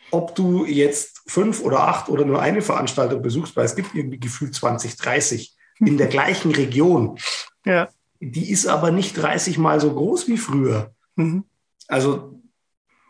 ob 0.09 0.33
du 0.33 0.65
jetzt 0.65 1.21
fünf 1.27 1.61
oder 1.61 1.81
acht 1.81 2.09
oder 2.09 2.25
nur 2.25 2.41
eine 2.41 2.63
Veranstaltung 2.63 3.21
besuchst, 3.21 3.55
weil 3.55 3.65
es 3.65 3.75
gibt 3.75 3.93
irgendwie 3.93 4.19
gefühlt 4.19 4.55
20, 4.55 4.95
30 4.95 5.55
in 5.81 5.99
der 5.99 6.07
gleichen 6.07 6.51
Region. 6.51 7.19
Ja. 7.63 7.89
Die 8.19 8.49
ist 8.49 8.65
aber 8.65 8.89
nicht 8.89 9.15
30 9.15 9.59
mal 9.59 9.79
so 9.79 9.93
groß 9.93 10.27
wie 10.27 10.37
früher. 10.37 10.95
Mhm. 11.15 11.43
Also 11.87 12.32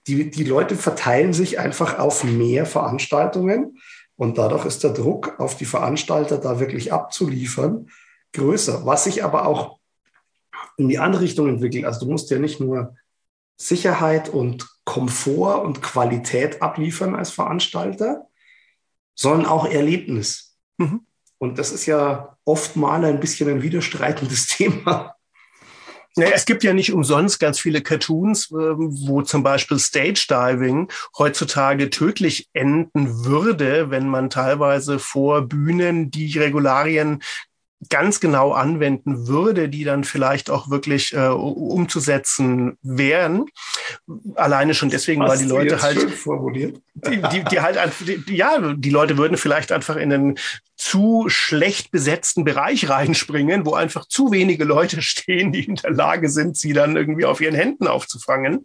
die, 0.07 0.29
die 0.29 0.43
Leute 0.43 0.75
verteilen 0.75 1.33
sich 1.33 1.59
einfach 1.59 1.99
auf 1.99 2.23
mehr 2.23 2.65
Veranstaltungen 2.65 3.79
und 4.15 4.37
dadurch 4.37 4.65
ist 4.65 4.83
der 4.83 4.91
Druck 4.91 5.39
auf 5.39 5.57
die 5.57 5.65
Veranstalter, 5.65 6.37
da 6.37 6.59
wirklich 6.59 6.93
abzuliefern, 6.93 7.89
größer. 8.33 8.85
Was 8.85 9.05
sich 9.05 9.23
aber 9.23 9.47
auch 9.47 9.79
in 10.77 10.89
die 10.89 10.99
andere 10.99 11.23
Richtung 11.23 11.47
entwickelt. 11.47 11.85
Also 11.85 12.05
du 12.05 12.11
musst 12.11 12.29
ja 12.29 12.39
nicht 12.39 12.59
nur 12.59 12.95
Sicherheit 13.57 14.29
und 14.29 14.67
Komfort 14.85 15.63
und 15.63 15.81
Qualität 15.81 16.61
abliefern 16.61 17.15
als 17.15 17.31
Veranstalter, 17.31 18.27
sondern 19.15 19.45
auch 19.45 19.65
Erlebnis. 19.65 20.57
Mhm. 20.77 21.05
Und 21.37 21.59
das 21.59 21.71
ist 21.71 21.85
ja 21.85 22.37
oft 22.45 22.75
mal 22.75 23.05
ein 23.05 23.19
bisschen 23.19 23.49
ein 23.49 23.61
widerstreitendes 23.61 24.47
Thema. 24.57 25.15
Es 26.15 26.45
gibt 26.45 26.63
ja 26.63 26.73
nicht 26.73 26.93
umsonst 26.93 27.39
ganz 27.39 27.59
viele 27.59 27.81
Cartoons, 27.81 28.51
ähm, 28.51 28.89
wo 29.07 29.21
zum 29.23 29.41
Beispiel 29.43 29.79
Stage 29.79 30.27
Diving 30.29 30.89
heutzutage 31.17 31.89
tödlich 31.89 32.49
enden 32.53 33.25
würde, 33.25 33.89
wenn 33.89 34.07
man 34.07 34.29
teilweise 34.29 34.99
vor 34.99 35.41
Bühnen 35.41 36.11
die 36.11 36.37
Regularien 36.37 37.21
ganz 37.89 38.19
genau 38.19 38.51
anwenden 38.51 39.27
würde, 39.27 39.69
die 39.69 39.83
dann 39.83 40.03
vielleicht 40.03 40.49
auch 40.49 40.69
wirklich 40.69 41.13
äh, 41.13 41.27
umzusetzen 41.27 42.77
wären. 42.81 43.45
Alleine 44.35 44.73
schon 44.73 44.89
deswegen, 44.89 45.21
Hast 45.21 45.29
weil 45.29 45.37
die 45.39 45.45
Leute 45.45 45.81
halt 45.81 45.99
die, 46.45 47.21
die, 47.31 47.43
die 47.43 47.59
halt 47.59 47.77
ja, 48.27 48.73
die 48.73 48.89
Leute 48.89 49.17
würden 49.17 49.37
vielleicht 49.37 49.71
einfach 49.71 49.95
in 49.95 50.13
einen 50.13 50.39
zu 50.75 51.25
schlecht 51.27 51.91
besetzten 51.91 52.43
Bereich 52.43 52.89
reinspringen, 52.89 53.65
wo 53.65 53.73
einfach 53.73 54.05
zu 54.05 54.31
wenige 54.31 54.63
Leute 54.63 55.01
stehen, 55.01 55.51
die 55.51 55.65
in 55.65 55.75
der 55.75 55.91
Lage 55.91 56.29
sind, 56.29 56.57
sie 56.57 56.73
dann 56.73 56.95
irgendwie 56.95 57.25
auf 57.25 57.41
ihren 57.41 57.55
Händen 57.55 57.87
aufzufangen. 57.87 58.63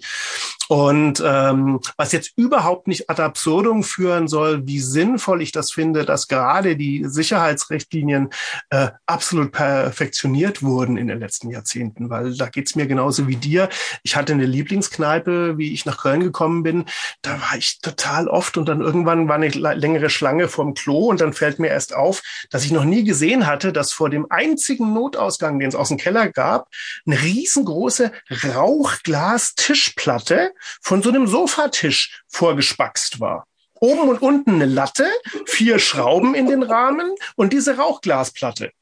Und 0.68 1.22
ähm, 1.24 1.80
was 1.96 2.12
jetzt 2.12 2.32
überhaupt 2.36 2.88
nicht 2.88 3.08
ad 3.08 3.22
absurdum 3.22 3.82
führen 3.82 4.28
soll, 4.28 4.66
wie 4.66 4.80
sinnvoll 4.80 5.40
ich 5.40 5.50
das 5.50 5.70
finde, 5.70 6.04
dass 6.04 6.28
gerade 6.28 6.76
die 6.76 7.04
Sicherheitsrichtlinien 7.06 8.28
äh, 8.68 8.88
absolut 9.06 9.52
perfektioniert 9.52 10.62
wurden 10.62 10.98
in 10.98 11.08
den 11.08 11.20
letzten 11.20 11.50
Jahrzehnten, 11.50 12.10
weil 12.10 12.36
da 12.36 12.50
geht's 12.50 12.76
mir 12.76 12.86
genauso 12.86 13.26
wie 13.28 13.36
dir. 13.36 13.70
Ich 14.02 14.14
hatte 14.14 14.34
eine 14.34 14.44
Lieblingskneipe, 14.44 15.56
wie 15.56 15.72
ich 15.72 15.86
nach 15.86 16.02
Köln 16.02 16.20
gekommen 16.20 16.62
bin. 16.62 16.84
Da 17.22 17.40
war 17.40 17.56
ich 17.56 17.80
total 17.80 18.28
oft 18.28 18.58
und 18.58 18.68
dann 18.68 18.82
irgendwann 18.82 19.26
war 19.26 19.36
eine 19.36 19.48
längere 19.48 20.10
Schlange 20.10 20.48
vorm 20.48 20.74
Klo 20.74 21.06
und 21.06 21.22
dann 21.22 21.32
fällt 21.32 21.58
mir 21.58 21.68
erst 21.68 21.94
auf, 21.98 22.22
dass 22.50 22.64
ich 22.64 22.70
noch 22.70 22.84
nie 22.84 23.04
gesehen 23.04 23.46
hatte, 23.46 23.72
dass 23.72 23.92
vor 23.92 24.08
dem 24.08 24.26
einzigen 24.30 24.94
Notausgang, 24.94 25.58
den 25.58 25.68
es 25.68 25.74
aus 25.74 25.88
dem 25.88 25.98
Keller 25.98 26.28
gab, 26.30 26.68
eine 27.06 27.20
riesengroße 27.20 28.12
Rauchglas-Tischplatte 28.54 30.52
von 30.80 31.02
so 31.02 31.10
einem 31.10 31.26
Sofatisch 31.26 32.22
vorgespackst 32.28 33.20
war. 33.20 33.46
Oben 33.80 34.08
und 34.08 34.22
unten 34.22 34.54
eine 34.54 34.66
Latte, 34.66 35.06
vier 35.46 35.78
Schrauben 35.78 36.34
in 36.34 36.46
den 36.46 36.62
Rahmen 36.62 37.14
und 37.36 37.52
diese 37.52 37.76
Rauchglasplatte. 37.76 38.72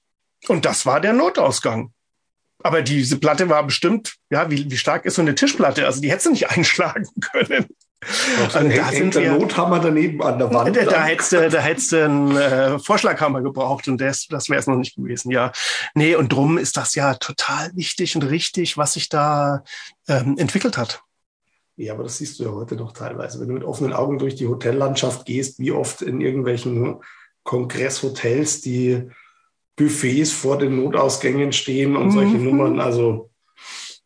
Und 0.49 0.65
das 0.65 0.87
war 0.87 1.01
der 1.01 1.13
Notausgang. 1.13 1.93
Aber 2.63 2.83
diese 2.83 3.19
Platte 3.19 3.49
war 3.49 3.63
bestimmt, 3.65 4.15
ja, 4.31 4.51
wie, 4.51 4.71
wie 4.71 4.77
stark 4.79 5.05
ist 5.05 5.17
so 5.17 5.23
eine 5.23 5.35
Tischplatte? 5.35 5.87
Also 5.87 6.01
die 6.01 6.11
hätte 6.11 6.25
sie 6.25 6.31
nicht 6.31 6.51
einschlagen 6.57 7.09
können. 7.33 7.67
So 8.05 8.59
und 8.59 8.77
da 8.77 8.93
sind 8.93 9.15
der 9.15 9.33
Nothammer 9.33 9.81
daneben 9.81 10.23
an 10.23 10.39
der 10.39 10.53
Wand. 10.53 10.77
Da, 10.77 10.85
da 10.85 11.05
hättest 11.05 11.33
du, 11.33 11.49
da 11.49 11.61
hättest 11.61 11.95
einen 11.95 12.37
äh, 12.37 12.79
Vorschlaghammer 12.79 13.41
gebraucht 13.41 13.89
und 13.89 14.01
das, 14.01 14.27
das 14.29 14.51
wäre 14.51 14.61
es 14.61 14.67
noch 14.67 14.77
nicht 14.77 14.97
gewesen, 14.97 15.31
ja. 15.31 15.51
Nee, 15.95 16.15
und 16.15 16.33
drum 16.33 16.59
ist 16.59 16.77
das 16.77 16.95
ja 16.95 17.15
total 17.15 17.75
wichtig 17.75 18.15
und 18.15 18.23
richtig, 18.23 18.77
was 18.77 18.93
sich 18.95 19.09
da 19.09 19.65
ähm, 20.09 20.37
entwickelt 20.39 20.77
hat. 20.77 21.03
Ja, 21.77 21.95
aber 21.95 22.05
das 22.05 22.19
siehst 22.19 22.39
du 22.39 22.45
ja 22.45 22.51
heute 22.53 22.75
noch 22.77 22.93
teilweise. 22.93 23.41
Wenn 23.41 23.49
du 23.49 23.55
mit 23.55 23.65
offenen 23.65 23.93
Augen 23.93 24.19
durch 24.19 24.35
die 24.35 24.47
Hotellandschaft 24.47 25.27
gehst, 25.27 25.59
wie 25.59 25.73
oft 25.73 26.03
in 26.03 26.21
irgendwelchen 26.21 27.01
Kongresshotels 27.45 28.61
die 28.61 29.11
Buffets 29.77 30.33
vor 30.33 30.59
den 30.59 30.77
Notausgängen 30.77 31.53
stehen 31.53 31.97
und 31.97 32.11
solche 32.11 32.37
mhm. 32.37 32.45
Nummern. 32.45 32.81
Also, 32.81 33.31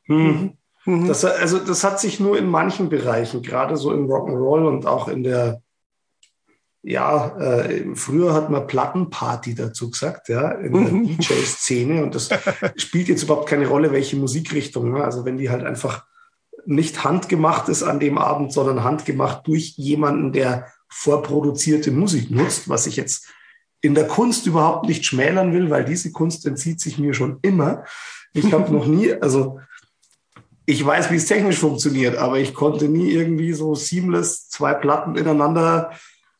hm, 0.04 0.56
mhm. 0.84 1.08
das, 1.08 1.24
also 1.24 1.58
das 1.58 1.84
hat 1.84 2.00
sich 2.00 2.20
nur 2.20 2.38
in 2.38 2.48
manchen 2.48 2.88
Bereichen, 2.88 3.42
gerade 3.42 3.76
so 3.76 3.92
im 3.92 4.06
Rock'n'Roll 4.06 4.66
und 4.66 4.86
auch 4.86 5.08
in 5.08 5.22
der, 5.22 5.62
ja, 6.82 7.36
äh, 7.38 7.94
früher 7.94 8.32
hat 8.32 8.50
man 8.50 8.66
Plattenparty 8.66 9.54
dazu 9.54 9.90
gesagt, 9.90 10.28
ja, 10.28 10.52
in 10.52 10.72
der 10.72 10.92
mhm. 10.92 11.18
DJ-Szene. 11.18 12.02
Und 12.02 12.14
das 12.14 12.30
spielt 12.76 13.08
jetzt 13.08 13.22
überhaupt 13.22 13.48
keine 13.48 13.68
Rolle, 13.68 13.92
welche 13.92 14.16
Musikrichtung. 14.16 14.92
Ne? 14.92 15.04
Also 15.04 15.24
wenn 15.24 15.36
die 15.36 15.50
halt 15.50 15.64
einfach 15.64 16.06
nicht 16.66 17.04
handgemacht 17.04 17.68
ist 17.68 17.82
an 17.82 18.00
dem 18.00 18.18
Abend, 18.18 18.52
sondern 18.52 18.84
handgemacht 18.84 19.46
durch 19.46 19.74
jemanden, 19.76 20.32
der 20.32 20.66
vorproduzierte 20.88 21.90
Musik 21.90 22.30
nutzt, 22.30 22.68
was 22.68 22.86
ich 22.86 22.96
jetzt 22.96 23.28
in 23.80 23.94
der 23.94 24.06
Kunst 24.06 24.46
überhaupt 24.46 24.86
nicht 24.86 25.06
schmälern 25.06 25.52
will, 25.52 25.70
weil 25.70 25.84
diese 25.84 26.12
Kunst 26.12 26.46
entzieht 26.46 26.80
sich 26.80 26.98
mir 26.98 27.14
schon 27.14 27.38
immer. 27.42 27.84
Ich 28.32 28.52
habe 28.52 28.72
noch 28.72 28.86
nie, 28.86 29.12
also 29.12 29.60
ich 30.70 30.86
weiß, 30.86 31.10
wie 31.10 31.16
es 31.16 31.26
technisch 31.26 31.58
funktioniert, 31.58 32.16
aber 32.16 32.38
ich 32.38 32.54
konnte 32.54 32.88
nie 32.88 33.10
irgendwie 33.10 33.52
so 33.52 33.74
seamless 33.74 34.48
zwei 34.48 34.72
Platten 34.72 35.16
ineinander 35.16 35.90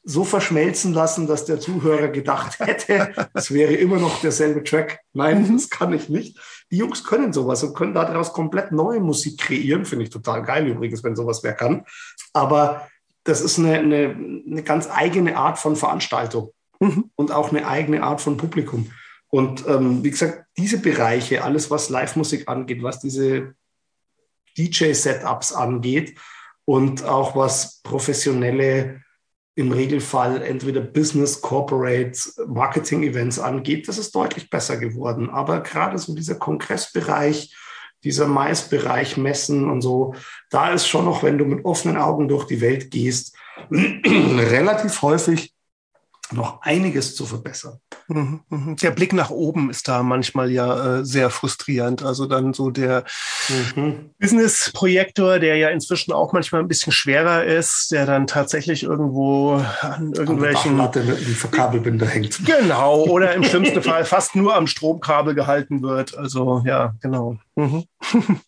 so 0.05 0.25
verschmelzen 0.25 0.95
lassen, 0.95 1.27
dass 1.27 1.47
der 1.47 1.59
Zuhörer 1.59 2.09
gedacht 2.09 2.59
hätte, 2.61 3.13
es 3.35 3.53
wäre 3.53 3.75
immer 3.75 3.99
noch 3.99 4.21
derselbe 4.21 4.63
Track. 4.63 5.01
Nein, 5.13 5.43
mhm. 5.43 5.55
das 5.55 5.69
kann 5.69 5.93
ich 5.93 6.09
nicht. 6.09 6.39
Die 6.71 6.77
Jungs 6.77 7.03
können 7.03 7.33
sowas 7.33 7.65
und 7.65 7.75
können 7.75 7.93
daraus 7.93 8.33
komplett 8.33 8.71
neue 8.71 9.01
Musik 9.01 9.39
kreieren. 9.39 9.85
Finde 9.85 10.05
ich 10.05 10.11
total 10.11 10.43
geil 10.45 10.67
übrigens, 10.69 11.03
wenn 11.03 11.17
sowas 11.17 11.43
wer 11.43 11.53
kann. 11.53 11.85
Aber 12.33 12.89
das 13.25 13.41
ist 13.41 13.59
eine, 13.59 13.81
eine, 13.81 14.17
eine 14.47 14.63
ganz 14.63 14.89
eigene 14.89 15.37
Art 15.37 15.59
von 15.59 15.75
Veranstaltung 15.75 16.53
mhm. 16.79 17.11
und 17.17 17.33
auch 17.33 17.51
eine 17.51 17.67
eigene 17.67 18.05
Art 18.05 18.21
von 18.21 18.37
Publikum. 18.37 18.93
Und 19.29 19.67
ähm, 19.67 20.05
wie 20.05 20.11
gesagt, 20.11 20.45
diese 20.57 20.79
Bereiche, 20.79 21.43
alles 21.43 21.71
was 21.71 21.89
Live-Musik 21.89 22.49
angeht, 22.49 22.83
was 22.83 23.01
diese 23.01 23.55
DJ-Setups 24.57 25.53
angeht 25.53 26.19
und 26.65 27.05
auch 27.05 27.37
was 27.37 27.81
professionelle 27.83 29.01
im 29.57 29.73
Regelfall 29.73 30.43
entweder 30.43 30.81
Business, 30.81 31.41
Corporate, 31.41 32.19
Marketing-Events 32.47 33.39
angeht, 33.39 33.89
das 33.89 33.99
ist 33.99 34.15
deutlich 34.15 34.49
besser 34.49 34.77
geworden. 34.77 35.29
Aber 35.29 35.61
gerade 35.61 35.99
so 35.99 36.15
dieser 36.15 36.37
Kongressbereich, 36.37 37.55
dieser 38.03 38.27
Maisbereich, 38.27 39.17
Messen 39.17 39.69
und 39.69 39.83
so, 39.83 40.15
da 40.49 40.73
ist 40.73 40.87
schon 40.87 41.05
noch, 41.05 41.23
wenn 41.23 41.37
du 41.37 41.45
mit 41.45 41.65
offenen 41.65 41.99
Augen 41.99 42.29
durch 42.29 42.47
die 42.47 42.61
Welt 42.61 42.91
gehst, 42.91 43.37
relativ 43.71 45.03
häufig 45.03 45.55
noch 46.33 46.63
einiges 46.63 47.15
zu 47.15 47.27
verbessern. 47.27 47.81
Mhm, 48.11 48.41
mhm. 48.49 48.77
Der 48.77 48.91
Blick 48.91 49.13
nach 49.13 49.31
oben 49.31 49.71
ist 49.71 49.87
da 49.87 50.03
manchmal 50.03 50.51
ja 50.51 50.99
äh, 50.99 51.05
sehr 51.05 51.31
frustrierend. 51.31 52.03
Also 52.03 52.27
dann 52.27 52.53
so 52.53 52.71
der 52.71 53.05
mhm. 53.77 54.11
Business-Projektor, 54.19 55.39
der 55.39 55.57
ja 55.57 55.69
inzwischen 55.69 56.13
auch 56.13 56.33
manchmal 56.33 56.61
ein 56.61 56.67
bisschen 56.67 56.93
schwerer 56.93 57.45
ist, 57.45 57.93
der 57.93 58.07
dann 58.07 58.27
tatsächlich 58.27 58.83
irgendwo 58.83 59.65
an 59.81 60.13
irgendwelchen 60.13 60.81
an 60.81 60.93
Verkabelbinder 60.93 62.07
hängt. 62.07 62.45
Genau, 62.45 63.05
oder 63.05 63.33
im 63.35 63.45
schlimmsten 63.45 63.83
Fall 63.83 64.05
fast 64.05 64.35
nur 64.35 64.57
am 64.57 64.67
Stromkabel 64.67 65.35
gehalten 65.35 65.83
wird. 65.83 66.19
Also 66.19 66.63
ja, 66.67 66.95
genau. 67.01 67.39
Mhm. 67.55 67.85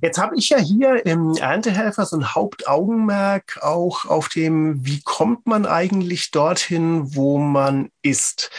Jetzt 0.00 0.18
habe 0.18 0.36
ich 0.36 0.48
ja 0.50 0.58
hier 0.58 1.04
im 1.06 1.36
Erntehelfer 1.36 2.06
so 2.06 2.16
ein 2.16 2.34
Hauptaugenmerk 2.34 3.58
auch 3.62 4.04
auf 4.04 4.28
dem, 4.28 4.84
wie 4.86 5.02
kommt 5.02 5.46
man 5.46 5.66
eigentlich 5.66 6.30
dorthin, 6.30 7.14
wo 7.14 7.38
man 7.38 7.90
ist. 8.02 8.50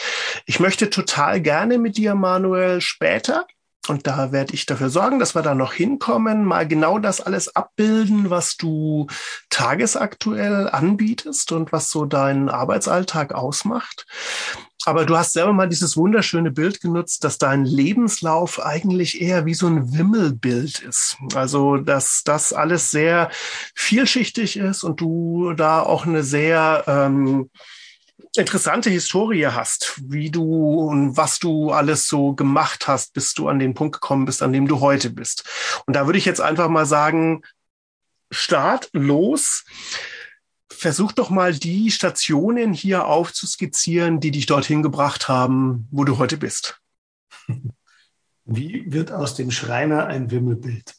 Ich 0.45 0.59
möchte 0.59 0.89
total 0.89 1.41
gerne 1.41 1.77
mit 1.77 1.97
dir, 1.97 2.15
Manuel, 2.15 2.81
später 2.81 3.45
und 3.87 4.07
da 4.07 4.31
werde 4.31 4.53
ich 4.53 4.65
dafür 4.65 4.89
sorgen, 4.89 5.19
dass 5.19 5.35
wir 5.35 5.41
da 5.41 5.55
noch 5.55 5.73
hinkommen, 5.73 6.45
mal 6.45 6.67
genau 6.67 6.99
das 6.99 7.19
alles 7.19 7.53
abbilden, 7.55 8.29
was 8.29 8.55
du 8.55 9.07
tagesaktuell 9.49 10.69
anbietest 10.69 11.51
und 11.51 11.71
was 11.71 11.89
so 11.89 12.05
deinen 12.05 12.49
Arbeitsalltag 12.49 13.33
ausmacht. 13.33 14.05
Aber 14.85 15.05
du 15.05 15.17
hast 15.17 15.33
selber 15.33 15.53
mal 15.53 15.69
dieses 15.69 15.95
wunderschöne 15.95 16.51
Bild 16.51 16.81
genutzt, 16.81 17.23
dass 17.23 17.37
dein 17.37 17.65
Lebenslauf 17.65 18.61
eigentlich 18.63 19.21
eher 19.21 19.45
wie 19.45 19.53
so 19.53 19.67
ein 19.67 19.93
Wimmelbild 19.97 20.79
ist. 20.79 21.17
Also, 21.35 21.77
dass 21.77 22.23
das 22.25 22.51
alles 22.51 22.91
sehr 22.91 23.29
vielschichtig 23.75 24.57
ist 24.57 24.83
und 24.83 24.99
du 24.99 25.53
da 25.53 25.81
auch 25.81 26.05
eine 26.05 26.23
sehr 26.23 26.83
ähm, 26.87 27.49
interessante 28.35 28.89
Historie 28.89 29.47
hast, 29.47 30.01
wie 30.05 30.31
du 30.31 30.89
und 30.89 31.17
was 31.17 31.39
du 31.39 31.71
alles 31.71 32.07
so 32.07 32.33
gemacht 32.33 32.87
hast, 32.87 33.13
bis 33.13 33.33
du 33.33 33.47
an 33.47 33.59
den 33.59 33.73
Punkt 33.73 33.93
gekommen 33.93 34.25
bist, 34.25 34.41
an 34.41 34.53
dem 34.53 34.67
du 34.67 34.79
heute 34.79 35.09
bist. 35.09 35.43
Und 35.85 35.95
da 35.95 36.05
würde 36.05 36.17
ich 36.17 36.25
jetzt 36.25 36.41
einfach 36.41 36.69
mal 36.69 36.85
sagen, 36.85 37.43
Start 38.33 38.89
los. 38.93 39.63
Versuch 40.69 41.11
doch 41.11 41.29
mal 41.29 41.53
die 41.53 41.91
Stationen 41.91 42.73
hier 42.73 43.05
aufzuskizzieren, 43.05 44.19
die 44.19 44.31
dich 44.31 44.47
dorthin 44.47 44.81
gebracht 44.81 45.27
haben, 45.27 45.87
wo 45.91 46.03
du 46.03 46.17
heute 46.17 46.37
bist. 46.37 46.81
Wie 48.45 48.91
wird 48.91 49.11
aus 49.11 49.35
dem 49.35 49.51
Schreiner 49.51 50.07
ein 50.07 50.31
Wimmelbild? 50.31 50.95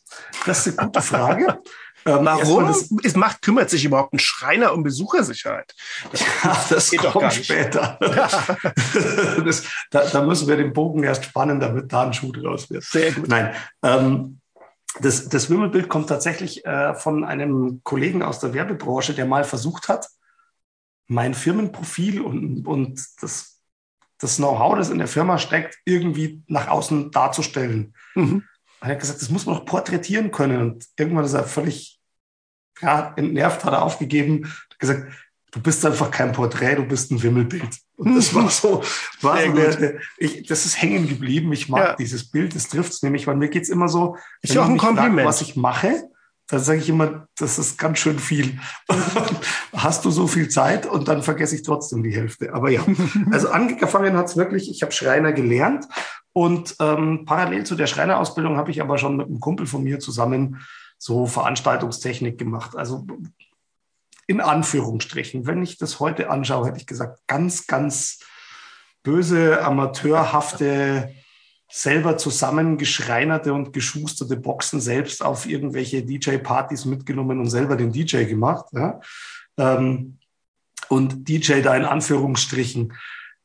Das 0.47 0.67
ist 0.67 0.79
eine 0.79 0.89
gute 0.89 1.03
Frage. 1.03 1.61
Ähm, 2.07 2.25
Warum 2.25 2.67
das, 2.67 2.91
es 3.03 3.17
macht, 3.17 3.43
kümmert 3.43 3.71
sich 3.71 3.85
überhaupt 3.85 4.13
ein 4.13 4.19
Schreiner 4.19 4.75
um 4.75 4.83
Besuchersicherheit? 4.83 5.75
Das, 6.13 6.21
ja, 6.21 6.65
das 6.69 6.91
kommt 7.13 7.33
später. 7.33 7.99
das, 9.45 9.65
da, 9.91 10.05
da, 10.05 10.23
müssen 10.23 10.49
wir 10.49 10.57
den 10.57 10.73
Bogen 10.73 11.03
erst 11.03 11.25
spannen, 11.25 11.61
damit 11.61 11.93
da 11.93 12.03
ein 12.03 12.13
Schuh 12.13 12.33
draus 12.33 12.69
wird. 12.71 12.85
Sehr 12.85 13.13
gut. 13.13 13.29
Nein, 13.29 13.55
ähm, 13.83 14.41
das, 15.01 15.29
das 15.29 15.51
Wimmelbild 15.51 15.89
kommt 15.89 16.09
tatsächlich 16.09 16.65
äh, 16.67 16.95
von 16.95 17.25
einem 17.25 17.81
Kollegen 17.83 18.23
aus 18.23 18.39
der 18.39 18.55
Werbebranche, 18.55 19.15
der 19.15 19.27
mal 19.27 19.45
versucht 19.45 19.89
hat, 19.89 20.09
mein 21.07 21.35
Firmenprofil 21.35 22.21
und, 22.21 22.67
und 22.67 23.05
das, 23.21 23.61
das 24.19 24.37
Know-how, 24.37 24.77
das 24.77 24.91
in 24.91 24.99
der 24.99 25.09
Firma 25.09 25.39
steckt, 25.39 25.79
irgendwie 25.85 26.43
nach 26.47 26.69
außen 26.69 27.11
darzustellen. 27.11 27.95
Mhm. 28.15 28.45
Er 28.81 28.91
hat 28.91 29.01
gesagt, 29.01 29.23
das 29.23 29.31
muss 29.31 29.47
man 29.47 29.57
doch 29.57 29.65
porträtieren 29.65 30.31
können. 30.31 30.61
Und 30.61 30.87
irgendwann 30.99 31.25
ist 31.25 31.33
er 31.33 31.45
völlig 31.45 31.94
ja, 32.81 33.13
entnervt, 33.17 33.65
hat 33.65 33.73
er 33.73 33.83
aufgegeben, 33.83 34.47
hat 34.71 34.79
gesagt, 34.79 35.07
du 35.55 35.61
bist 35.61 35.87
einfach 35.87 36.11
kein 36.11 36.33
Porträt, 36.33 36.77
du 36.77 36.85
bist 36.85 37.11
ein 37.11 37.23
Wimmelbild. 37.23 37.79
Und 37.97 38.17
das 38.17 38.35
war 38.35 38.51
so, 38.51 38.83
war 39.21 39.41
so 39.41 39.53
der, 39.53 39.77
der, 39.77 39.95
ich, 40.19 40.47
das 40.47 40.67
ist 40.67 40.83
hängen 40.83 41.09
geblieben. 41.09 41.53
Ich 41.53 41.69
mag 41.69 41.85
ja. 41.85 41.95
dieses 41.95 42.31
Bild, 42.31 42.55
das 42.55 42.69
trifft 42.69 42.93
es 42.93 43.03
nämlich, 43.03 43.27
weil 43.27 43.37
mir 43.37 43.49
geht 43.49 43.63
es 43.63 43.69
immer 43.69 43.89
so, 43.89 44.17
ist 44.43 44.57
auch 44.59 44.69
ein 44.69 44.79
Kompliment. 44.79 45.21
Frag, 45.21 45.27
was 45.27 45.41
ich 45.43 45.55
mache, 45.55 46.09
dann 46.49 46.61
sage 46.61 46.81
ich 46.81 46.89
immer, 46.89 47.29
das 47.39 47.59
ist 47.59 47.79
ganz 47.79 47.99
schön 47.99 48.19
viel. 48.19 48.59
Hast 49.73 50.05
du 50.05 50.11
so 50.11 50.27
viel 50.27 50.49
Zeit 50.49 50.87
und 50.87 51.09
dann 51.09 51.23
vergesse 51.23 51.55
ich 51.55 51.63
trotzdem 51.63 52.03
die 52.03 52.15
Hälfte. 52.15 52.53
Aber 52.53 52.71
ja, 52.71 52.85
also 53.31 53.49
angefangen 53.51 54.17
hat 54.17 54.27
es 54.27 54.37
wirklich, 54.37 54.71
ich 54.71 54.83
habe 54.83 54.93
Schreiner 54.93 55.33
gelernt 55.33 55.87
und 56.33 56.77
ähm, 56.81 57.25
parallel 57.27 57.65
zu 57.65 57.77
der 57.77 57.87
Schreinerausbildung 57.87 58.57
habe 58.57 58.73
ich 58.73 58.83
aber 58.83 58.99
schon 58.99 59.17
mit 59.17 59.29
einem 59.29 59.41
Kumpel 59.41 59.67
von 59.67 59.85
mir 59.85 60.01
zusammen 60.01 60.61
so 61.05 61.27
Veranstaltungstechnik 61.27 62.39
gemacht. 62.39 62.75
Also 62.77 63.07
in 64.27 64.41
Anführungsstrichen. 64.41 65.47
Wenn 65.47 65.63
ich 65.63 65.77
das 65.77 66.01
heute 66.01 66.31
anschaue, 66.31 66.67
hätte 66.67 66.79
ich 66.79 66.87
gesagt, 66.87 67.21
ganz, 67.27 67.67
ganz 67.67 68.21
böse, 69.03 69.63
amateurhafte, 69.63 71.15
selber 71.71 72.17
zusammengeschreinerte 72.17 73.53
und 73.53 73.75
geschusterte 73.75 74.39
Boxen 74.39 74.81
selbst 74.81 75.23
auf 75.23 75.45
irgendwelche 75.45 76.03
DJ-Partys 76.03 76.87
mitgenommen 76.87 77.39
und 77.39 77.51
selber 77.51 77.77
den 77.77 77.93
DJ 77.93 78.25
gemacht. 78.25 78.65
Ja? 78.73 79.01
Ähm, 79.59 80.17
und 80.89 81.29
DJ 81.29 81.61
da 81.61 81.77
in 81.77 81.85
Anführungsstrichen. 81.85 82.95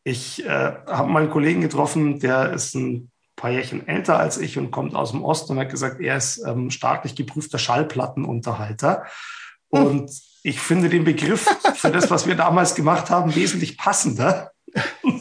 Ich 0.06 0.46
äh, 0.46 0.48
habe 0.48 1.10
mal 1.10 1.24
einen 1.24 1.32
Kollegen 1.32 1.60
getroffen, 1.60 2.20
der 2.22 2.54
ist 2.54 2.74
ein 2.74 3.12
paar 3.40 3.52
Jährchen 3.52 3.88
älter 3.88 4.20
als 4.20 4.38
ich 4.38 4.58
und 4.58 4.72
kommt 4.72 4.96
aus 4.96 5.12
dem 5.12 5.24
Osten 5.24 5.54
und 5.54 5.60
hat 5.60 5.70
gesagt, 5.70 6.02
er 6.02 6.18
ist 6.18 6.44
ähm, 6.46 6.70
staatlich 6.70 7.16
geprüfter 7.16 7.58
Schallplattenunterhalter. 7.58 9.04
Hm. 9.74 9.84
Und 9.84 10.12
ich 10.44 10.60
finde 10.60 10.90
den 10.90 11.04
Begriff 11.04 11.48
für 11.76 11.92
das, 11.92 12.12
was 12.12 12.28
wir 12.28 12.36
damals 12.36 12.76
gemacht 12.76 13.10
haben, 13.10 13.36
wesentlich 13.36 13.78
passender. 13.78 14.52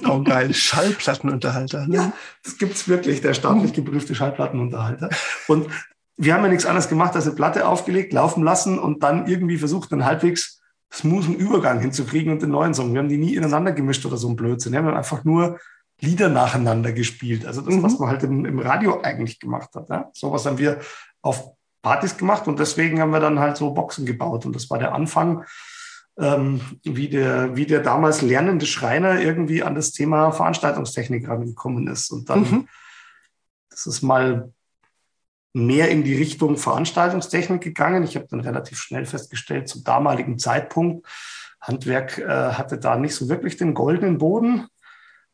Oh 0.07 0.23
geil, 0.23 0.53
Schallplattenunterhalter. 0.53 1.87
Ne? 1.87 1.97
Ja, 1.97 2.13
das 2.43 2.59
gibt 2.59 2.75
es 2.75 2.89
wirklich, 2.89 3.21
der 3.21 3.35
staatlich 3.35 3.73
geprüfte 3.73 4.15
Schallplattenunterhalter. 4.15 5.11
Und 5.47 5.69
wir 6.17 6.35
haben 6.35 6.43
ja 6.43 6.51
nichts 6.51 6.67
anderes 6.67 6.89
gemacht, 6.89 7.15
als 7.15 7.27
eine 7.27 7.35
Platte 7.35 7.67
aufgelegt, 7.67 8.13
laufen 8.13 8.43
lassen 8.43 8.79
und 8.79 9.03
dann 9.03 9.27
irgendwie 9.27 9.57
versucht, 9.57 9.93
einen 9.93 10.05
halbwegs 10.05 10.61
smoothen 10.93 11.37
Übergang 11.37 11.81
hinzukriegen 11.81 12.33
und 12.33 12.43
den 12.43 12.51
neuen 12.51 12.75
Song. 12.75 12.93
Wir 12.93 13.01
haben 13.01 13.09
die 13.09 13.19
nie 13.19 13.35
ineinander 13.35 13.73
gemischt 13.73 14.05
oder 14.05 14.17
so 14.17 14.29
ein 14.29 14.37
Blödsinn. 14.37 14.73
Wir 14.73 14.81
haben 14.81 14.95
einfach 14.95 15.25
nur 15.25 15.59
Lieder 16.01 16.29
nacheinander 16.29 16.93
gespielt. 16.93 17.45
Also 17.45 17.61
das, 17.61 17.75
mhm. 17.75 17.83
was 17.83 17.99
man 17.99 18.09
halt 18.09 18.23
im, 18.23 18.45
im, 18.45 18.59
Radio 18.61 19.01
eigentlich 19.03 19.41
gemacht 19.41 19.75
hat. 19.75 19.89
Ja? 19.89 20.11
Sowas 20.13 20.47
haben 20.47 20.59
wir 20.59 20.81
auf 21.23 21.53
Partys 21.83 22.17
gemacht 22.17 22.47
und 22.47 22.59
deswegen 22.59 23.01
haben 23.01 23.11
wir 23.11 23.21
dann 23.21 23.39
halt 23.41 23.57
so 23.57 23.73
Boxen 23.73 24.07
gebaut. 24.07 24.47
Und 24.47 24.55
das 24.55 24.71
war 24.71 24.79
der 24.79 24.95
Anfang, 24.95 25.45
ähm, 26.19 26.61
wie, 26.85 27.09
der, 27.09 27.57
wie 27.57 27.67
der 27.67 27.81
damals 27.81 28.23
lernende 28.23 28.67
Schreiner 28.67 29.21
irgendwie 29.21 29.63
an 29.63 29.75
das 29.75 29.93
Thema 29.93 30.31
Veranstaltungstechnik 30.31 31.29
rangekommen 31.29 31.89
ist. 31.89 32.11
Und 32.11 32.31
dann, 32.31 32.41
mhm. 32.41 32.69
das 33.71 33.87
ist 33.87 34.03
mal 34.03 34.53
mehr 35.53 35.91
in 35.91 36.05
die 36.05 36.15
Richtung 36.17 36.57
Veranstaltungstechnik 36.57 37.61
gegangen. 37.61 38.05
Ich 38.05 38.15
habe 38.15 38.27
dann 38.31 38.41
relativ 38.41 38.79
schnell 38.79 39.07
festgestellt, 39.07 39.69
zum 39.69 39.83
damaligen 39.83 40.39
Zeitpunkt, 40.39 41.07
Handwerk 41.61 42.19
äh, 42.19 42.53
hatte 42.53 42.79
da 42.79 42.97
nicht 42.97 43.15
so 43.15 43.29
wirklich 43.29 43.57
den 43.57 43.75
goldenen 43.75 44.19
Boden 44.19 44.69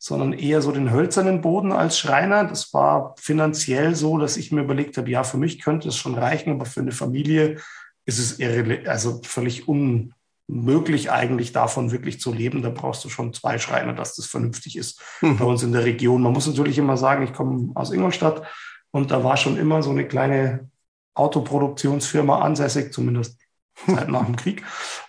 sondern 0.05 0.35
eher 0.35 0.61
so 0.61 0.71
den 0.71 0.91
hölzernen 0.91 1.41
Boden 1.41 1.73
als 1.73 1.99
Schreiner. 1.99 2.45
Das 2.45 2.75
war 2.75 3.15
finanziell 3.19 3.95
so, 3.95 4.19
dass 4.19 4.37
ich 4.37 4.53
mir 4.53 4.61
überlegt 4.61 4.99
habe, 4.99 5.09
ja, 5.09 5.25
für 5.25 5.39
mich 5.39 5.63
könnte 5.63 5.89
es 5.89 5.97
schon 5.97 6.15
reichen, 6.15 6.53
aber 6.53 6.67
für 6.67 6.81
eine 6.81 6.93
Familie 6.93 7.57
ist 8.05 8.19
es 8.19 8.39
irre, 8.39 8.87
also 8.87 9.23
völlig 9.25 9.67
unmöglich 9.67 11.11
eigentlich 11.11 11.53
davon 11.53 11.91
wirklich 11.91 12.21
zu 12.21 12.35
leben. 12.35 12.61
Da 12.61 12.69
brauchst 12.69 13.03
du 13.07 13.09
schon 13.09 13.33
zwei 13.33 13.57
Schreiner, 13.57 13.95
dass 13.95 14.15
das 14.15 14.27
vernünftig 14.27 14.77
ist 14.77 15.01
mhm. 15.23 15.39
bei 15.39 15.47
uns 15.47 15.63
in 15.63 15.73
der 15.73 15.87
Region. 15.87 16.21
Man 16.21 16.35
muss 16.35 16.47
natürlich 16.47 16.77
immer 16.77 16.99
sagen, 16.99 17.25
ich 17.25 17.33
komme 17.33 17.73
aus 17.75 17.91
Ingolstadt 17.91 18.47
und 18.91 19.11
da 19.11 19.25
war 19.25 19.39
schon 19.39 19.57
immer 19.57 19.83
so 19.83 19.89
eine 19.89 20.07
kleine 20.07 20.69
Autoproduktionsfirma 21.15 22.43
ansässig, 22.43 22.93
zumindest 22.93 23.41
seit 23.87 24.11
nach 24.11 24.27
dem 24.27 24.37
Krieg. 24.37 24.65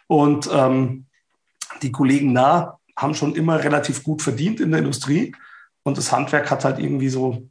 Und 0.08 0.50
ähm, 0.54 1.08
die 1.82 1.92
Kollegen 1.92 2.32
nah 2.32 2.80
haben 2.96 3.14
schon 3.14 3.36
immer 3.36 3.64
relativ 3.64 4.04
gut 4.04 4.22
verdient 4.22 4.60
in 4.60 4.72
der 4.72 4.80
Industrie 4.80 5.36
und 5.84 5.98
das 5.98 6.12
Handwerk 6.12 6.50
hat 6.50 6.66
halt 6.66 6.80
irgendwie 6.80 7.10
so 7.10 7.48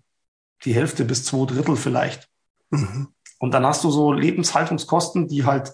die 0.65 0.75
Hälfte 0.75 1.05
bis 1.05 1.25
zwei 1.25 1.47
Drittel 1.47 1.77
vielleicht. 1.77 2.29
Mhm. 2.71 3.09
Und 3.39 3.53
dann 3.53 3.67
hast 3.67 3.85
du 3.85 3.91
so 3.91 4.13
Lebenshaltungskosten, 4.13 5.29
die 5.29 5.45
halt 5.45 5.73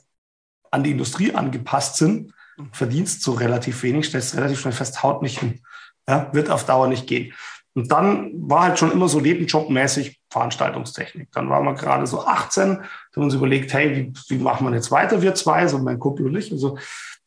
an 0.70 0.83
die 0.83 0.90
Industrie 0.90 1.33
angepasst 1.33 1.96
sind, 1.96 2.33
mhm. 2.56 2.68
verdienst 2.72 3.22
so 3.22 3.33
relativ 3.33 3.83
wenig, 3.83 4.06
stellst 4.06 4.37
relativ 4.37 4.61
schnell 4.61 4.72
fest, 4.72 5.02
haut 5.02 5.22
nicht 5.22 5.38
hin. 5.38 5.61
Ja, 6.09 6.33
wird 6.33 6.50
auf 6.50 6.66
Dauer 6.66 6.88
nicht 6.88 7.06
gehen. 7.06 7.33
Und 7.74 7.92
dann 7.92 8.33
war 8.35 8.62
halt 8.62 8.78
schon 8.78 8.90
immer 8.90 9.09
so 9.09 9.20
nebenjobmäßig 9.20 10.20
Veranstaltungstechnik. 10.28 11.30
Dann 11.33 11.48
waren 11.48 11.64
wir 11.64 11.74
gerade 11.74 12.06
so 12.06 12.24
18, 12.26 12.78
haben 12.78 13.22
uns 13.22 13.35
überlegt, 13.35 13.72
hey, 13.72 13.96
wie, 13.96 14.12
wie 14.28 14.42
machen 14.42 14.66
wir 14.66 14.74
jetzt 14.74 14.90
weiter, 14.90 15.22
wir 15.22 15.35
zwei, 15.35 15.68
so 15.68 15.78
mein 15.78 16.00
Kumpel 16.00 16.26
und 16.26 16.37
ich. 16.37 16.50
Also 16.50 16.78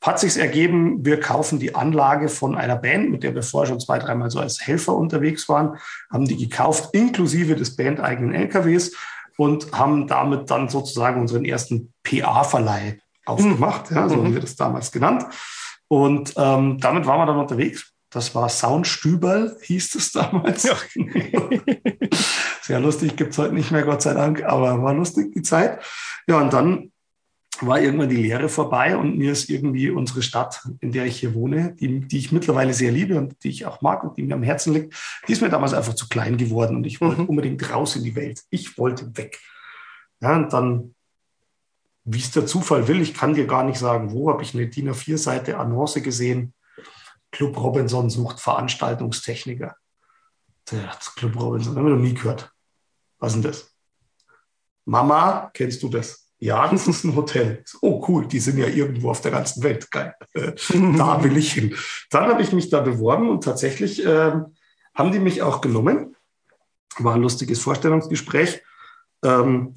hat 0.03 0.19
sich 0.19 0.37
ergeben, 0.37 1.05
wir 1.05 1.19
kaufen 1.19 1.59
die 1.59 1.75
Anlage 1.75 2.27
von 2.27 2.55
einer 2.55 2.75
Band, 2.75 3.09
mit 3.09 3.23
der 3.23 3.33
wir 3.33 3.41
vorher 3.41 3.69
schon 3.69 3.79
zwei, 3.79 3.99
dreimal 3.99 4.29
so 4.29 4.39
als 4.39 4.67
Helfer 4.67 4.95
unterwegs 4.95 5.47
waren, 5.47 5.77
haben 6.11 6.27
die 6.27 6.35
gekauft, 6.35 6.89
inklusive 6.91 7.55
des 7.55 7.77
bandeigenen 7.77 8.35
LKWs 8.35 8.93
und 9.37 9.71
haben 9.71 10.07
damit 10.07 10.51
dann 10.51 10.67
sozusagen 10.67 11.21
unseren 11.21 11.45
ersten 11.45 11.93
PA-Verleih 12.03 12.99
aufgemacht, 13.25 13.91
ja, 13.91 14.09
so 14.09 14.17
mhm. 14.17 14.25
haben 14.25 14.33
wir 14.33 14.41
das 14.41 14.57
damals 14.57 14.91
genannt. 14.91 15.25
Und 15.87 16.33
ähm, 16.35 16.79
damit 16.79 17.05
waren 17.05 17.19
wir 17.19 17.25
dann 17.25 17.39
unterwegs. 17.39 17.93
Das 18.09 18.35
war 18.35 18.49
Soundstüberl, 18.49 19.57
hieß 19.61 19.95
es 19.95 20.11
damals. 20.11 20.63
Ja. 20.63 20.75
Sehr 22.61 22.79
lustig, 22.79 23.15
gibt 23.15 23.31
es 23.31 23.37
heute 23.37 23.53
nicht 23.53 23.71
mehr, 23.71 23.83
Gott 23.83 24.01
sei 24.01 24.13
Dank, 24.13 24.43
aber 24.43 24.83
war 24.83 24.93
lustig 24.93 25.33
die 25.33 25.41
Zeit. 25.41 25.81
Ja, 26.27 26.39
und 26.39 26.51
dann 26.51 26.91
war 27.61 27.79
irgendwann 27.79 28.09
die 28.09 28.15
Lehre 28.15 28.49
vorbei 28.49 28.97
und 28.97 29.17
mir 29.17 29.31
ist 29.31 29.49
irgendwie 29.49 29.89
unsere 29.89 30.23
Stadt, 30.23 30.61
in 30.79 30.91
der 30.91 31.05
ich 31.05 31.19
hier 31.19 31.33
wohne, 31.33 31.75
die, 31.75 31.99
die 31.99 32.17
ich 32.17 32.31
mittlerweile 32.31 32.73
sehr 32.73 32.91
liebe 32.91 33.17
und 33.17 33.43
die 33.43 33.49
ich 33.49 33.65
auch 33.65 33.81
mag 33.81 34.03
und 34.03 34.17
die 34.17 34.23
mir 34.23 34.35
am 34.35 34.43
Herzen 34.43 34.73
liegt, 34.73 34.95
die 35.27 35.33
ist 35.33 35.41
mir 35.41 35.49
damals 35.49 35.73
einfach 35.73 35.93
zu 35.93 36.07
klein 36.07 36.37
geworden 36.37 36.75
und 36.75 36.85
ich 36.85 37.01
wollte 37.01 37.21
mhm. 37.21 37.29
unbedingt 37.29 37.69
raus 37.69 37.95
in 37.95 38.03
die 38.03 38.15
Welt. 38.15 38.41
Ich 38.49 38.77
wollte 38.77 39.15
weg. 39.17 39.39
Ja, 40.21 40.35
und 40.35 40.53
dann, 40.53 40.95
wie 42.05 42.19
es 42.19 42.31
der 42.31 42.45
Zufall 42.45 42.87
will, 42.87 43.01
ich 43.01 43.13
kann 43.13 43.33
dir 43.33 43.45
gar 43.45 43.63
nicht 43.63 43.77
sagen, 43.77 44.11
wo, 44.11 44.31
habe 44.31 44.41
ich 44.41 44.53
eine 44.53 44.67
DIN 44.67 44.89
A4-Seite 44.89 45.57
Annonce 45.57 46.01
gesehen. 46.01 46.53
Club 47.31 47.57
Robinson 47.57 48.09
sucht 48.09 48.39
Veranstaltungstechniker. 48.39 49.75
Das 50.65 51.13
Club 51.15 51.39
Robinson, 51.39 51.75
haben 51.75 51.85
wir 51.85 51.95
noch 51.95 52.01
nie 52.01 52.13
gehört. 52.13 52.51
Was 53.19 53.35
ist 53.35 53.43
denn 53.43 53.51
das? 53.51 53.75
Mama, 54.85 55.49
kennst 55.53 55.83
du 55.83 55.89
das? 55.89 56.22
Ja, 56.43 56.67
das 56.71 56.87
ist 56.87 57.05
ein 57.05 57.15
Hotel. 57.15 57.63
Oh, 57.81 58.03
cool, 58.07 58.27
die 58.27 58.39
sind 58.39 58.57
ja 58.57 58.67
irgendwo 58.67 59.09
auf 59.09 59.21
der 59.21 59.31
ganzen 59.31 59.63
Welt. 59.63 59.89
Geil. 59.89 60.13
Da 60.97 61.23
will 61.23 61.37
ich 61.37 61.53
hin. 61.53 61.75
Dann 62.09 62.27
habe 62.27 62.41
ich 62.41 62.51
mich 62.51 62.69
da 62.69 62.81
beworben 62.81 63.29
und 63.29 63.43
tatsächlich 63.43 64.05
äh, 64.05 64.33
haben 64.93 65.11
die 65.11 65.19
mich 65.19 65.41
auch 65.41 65.61
genommen. 65.61 66.15
War 66.97 67.15
ein 67.15 67.21
lustiges 67.21 67.59
Vorstellungsgespräch. 67.59 68.61
Ähm, 69.23 69.75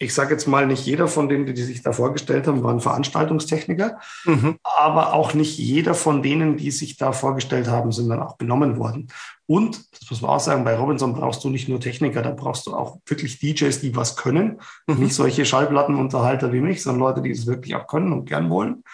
ich 0.00 0.12
sage 0.14 0.32
jetzt 0.32 0.46
mal, 0.46 0.66
nicht 0.66 0.86
jeder 0.86 1.08
von 1.08 1.28
denen, 1.28 1.46
die 1.46 1.62
sich 1.62 1.82
da 1.82 1.92
vorgestellt 1.92 2.46
haben, 2.46 2.62
waren 2.62 2.80
Veranstaltungstechniker, 2.80 3.98
mhm. 4.24 4.58
aber 4.62 5.12
auch 5.12 5.34
nicht 5.34 5.58
jeder 5.58 5.94
von 5.94 6.22
denen, 6.22 6.56
die 6.56 6.70
sich 6.70 6.96
da 6.96 7.12
vorgestellt 7.12 7.68
haben, 7.68 7.90
sind 7.90 8.08
dann 8.08 8.22
auch 8.22 8.36
benommen 8.36 8.76
worden. 8.78 9.08
Und, 9.48 9.82
das 9.98 10.10
muss 10.10 10.20
man 10.20 10.30
auch 10.32 10.40
sagen, 10.40 10.64
bei 10.64 10.76
Robinson 10.76 11.14
brauchst 11.14 11.42
du 11.42 11.48
nicht 11.48 11.70
nur 11.70 11.80
Techniker, 11.80 12.20
da 12.20 12.32
brauchst 12.32 12.66
du 12.66 12.74
auch 12.74 12.98
wirklich 13.06 13.40
DJs, 13.40 13.80
die 13.80 13.96
was 13.96 14.14
können. 14.14 14.60
Mhm. 14.86 14.96
Nicht 14.96 15.14
solche 15.14 15.46
Schallplattenunterhalter 15.46 16.52
wie 16.52 16.60
mich, 16.60 16.82
sondern 16.82 17.00
Leute, 17.00 17.22
die 17.22 17.30
es 17.30 17.46
wirklich 17.46 17.74
auch 17.74 17.86
können 17.86 18.12
und 18.12 18.26
gern 18.26 18.50
wollen. 18.50 18.84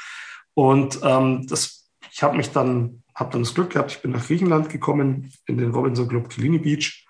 Und 0.55 1.01
ähm, 1.03 1.47
das, 1.49 1.91
ich 2.13 2.23
habe 2.23 2.37
mich 2.37 2.53
dann, 2.53 3.03
habe 3.17 3.33
dann 3.33 3.43
das 3.43 3.53
Glück 3.53 3.71
gehabt, 3.71 3.91
ich 3.91 4.01
bin 4.01 4.13
nach 4.13 4.25
Griechenland 4.25 4.69
gekommen, 4.69 5.33
in 5.47 5.59
den 5.59 5.73
Robinson 5.73 6.07
Club 6.07 6.29
Kilini 6.29 6.59
Beach 6.59 7.05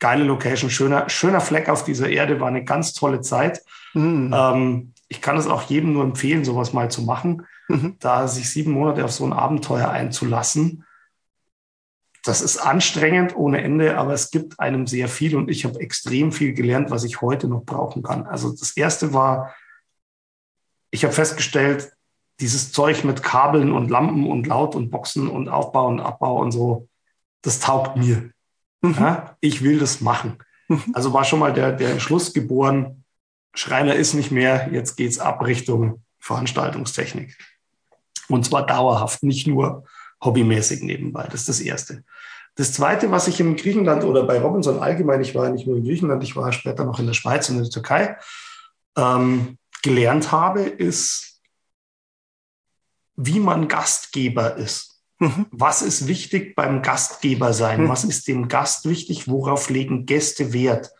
geile 0.00 0.24
Location, 0.24 0.70
schöner, 0.70 1.08
schöner 1.08 1.40
Fleck 1.40 1.68
auf 1.68 1.84
dieser 1.84 2.08
Erde, 2.08 2.40
war 2.40 2.48
eine 2.48 2.64
ganz 2.64 2.94
tolle 2.94 3.20
Zeit. 3.20 3.62
Mhm. 3.94 4.34
Ähm, 4.34 4.92
ich 5.06 5.20
kann 5.20 5.36
es 5.36 5.46
auch 5.46 5.62
jedem 5.62 5.92
nur 5.92 6.02
empfehlen, 6.02 6.44
sowas 6.44 6.72
mal 6.72 6.90
zu 6.90 7.02
machen, 7.02 7.46
mhm. 7.68 7.96
da 8.00 8.26
sich 8.26 8.50
sieben 8.50 8.72
Monate 8.72 9.04
auf 9.04 9.12
so 9.12 9.24
ein 9.24 9.32
Abenteuer 9.32 9.88
einzulassen. 9.88 10.84
Das 12.22 12.42
ist 12.42 12.58
anstrengend 12.58 13.34
ohne 13.34 13.62
Ende, 13.62 13.96
aber 13.96 14.12
es 14.12 14.30
gibt 14.30 14.60
einem 14.60 14.86
sehr 14.86 15.08
viel 15.08 15.36
und 15.36 15.50
ich 15.50 15.64
habe 15.64 15.80
extrem 15.80 16.32
viel 16.32 16.52
gelernt, 16.52 16.90
was 16.90 17.04
ich 17.04 17.22
heute 17.22 17.48
noch 17.48 17.64
brauchen 17.64 18.02
kann. 18.02 18.26
Also 18.26 18.50
das 18.50 18.76
erste 18.76 19.14
war, 19.14 19.54
ich 20.90 21.04
habe 21.04 21.14
festgestellt, 21.14 21.92
dieses 22.40 22.72
Zeug 22.72 23.04
mit 23.04 23.22
Kabeln 23.22 23.72
und 23.72 23.90
Lampen 23.90 24.26
und 24.26 24.46
Laut 24.46 24.74
und 24.74 24.90
Boxen 24.90 25.28
und 25.28 25.48
Aufbau 25.48 25.88
und 25.88 26.00
Abbau 26.00 26.40
und 26.40 26.52
so, 26.52 26.88
das 27.42 27.60
taugt 27.60 27.96
mir. 27.96 28.30
Mhm. 28.82 28.94
Ja, 28.98 29.36
ich 29.40 29.62
will 29.62 29.78
das 29.78 30.00
machen. 30.00 30.38
Mhm. 30.68 30.84
Also 30.92 31.12
war 31.12 31.24
schon 31.24 31.38
mal 31.38 31.52
der, 31.52 31.72
der 31.72 31.90
Entschluss 31.90 32.32
geboren, 32.32 33.04
Schreiner 33.54 33.94
ist 33.94 34.14
nicht 34.14 34.30
mehr, 34.30 34.68
jetzt 34.72 34.96
geht's 34.96 35.18
ab 35.18 35.44
Richtung 35.44 36.02
Veranstaltungstechnik. 36.20 37.36
Und 38.28 38.46
zwar 38.46 38.64
dauerhaft, 38.64 39.22
nicht 39.22 39.46
nur 39.46 39.84
hobbymäßig 40.22 40.82
nebenbei. 40.82 41.24
Das 41.24 41.40
ist 41.40 41.48
das 41.48 41.60
Erste. 41.60 42.04
Das 42.56 42.72
Zweite, 42.72 43.10
was 43.10 43.28
ich 43.28 43.40
in 43.40 43.56
Griechenland 43.56 44.04
oder 44.04 44.24
bei 44.24 44.40
Robinson 44.40 44.80
allgemein, 44.80 45.20
ich 45.20 45.34
war 45.34 45.48
nicht 45.50 45.66
nur 45.66 45.76
in 45.76 45.84
Griechenland, 45.84 46.22
ich 46.22 46.36
war 46.36 46.52
später 46.52 46.84
noch 46.84 46.98
in 46.98 47.06
der 47.06 47.14
Schweiz 47.14 47.48
und 47.48 47.56
in 47.56 47.62
der 47.62 47.70
Türkei, 47.70 48.16
ähm, 48.96 49.56
gelernt 49.82 50.32
habe, 50.32 50.62
ist, 50.62 51.40
wie 53.16 53.40
man 53.40 53.68
Gastgeber 53.68 54.56
ist. 54.56 55.02
Mhm. 55.18 55.46
Was 55.50 55.82
ist 55.82 56.06
wichtig 56.06 56.54
beim 56.54 56.82
Gastgeber 56.82 57.52
sein? 57.52 57.84
Mhm. 57.84 57.88
Was 57.88 58.04
ist 58.04 58.26
dem 58.26 58.48
Gast 58.48 58.88
wichtig? 58.88 59.28
Worauf 59.28 59.70
legen 59.70 60.06
Gäste 60.06 60.52
Wert? 60.52 60.90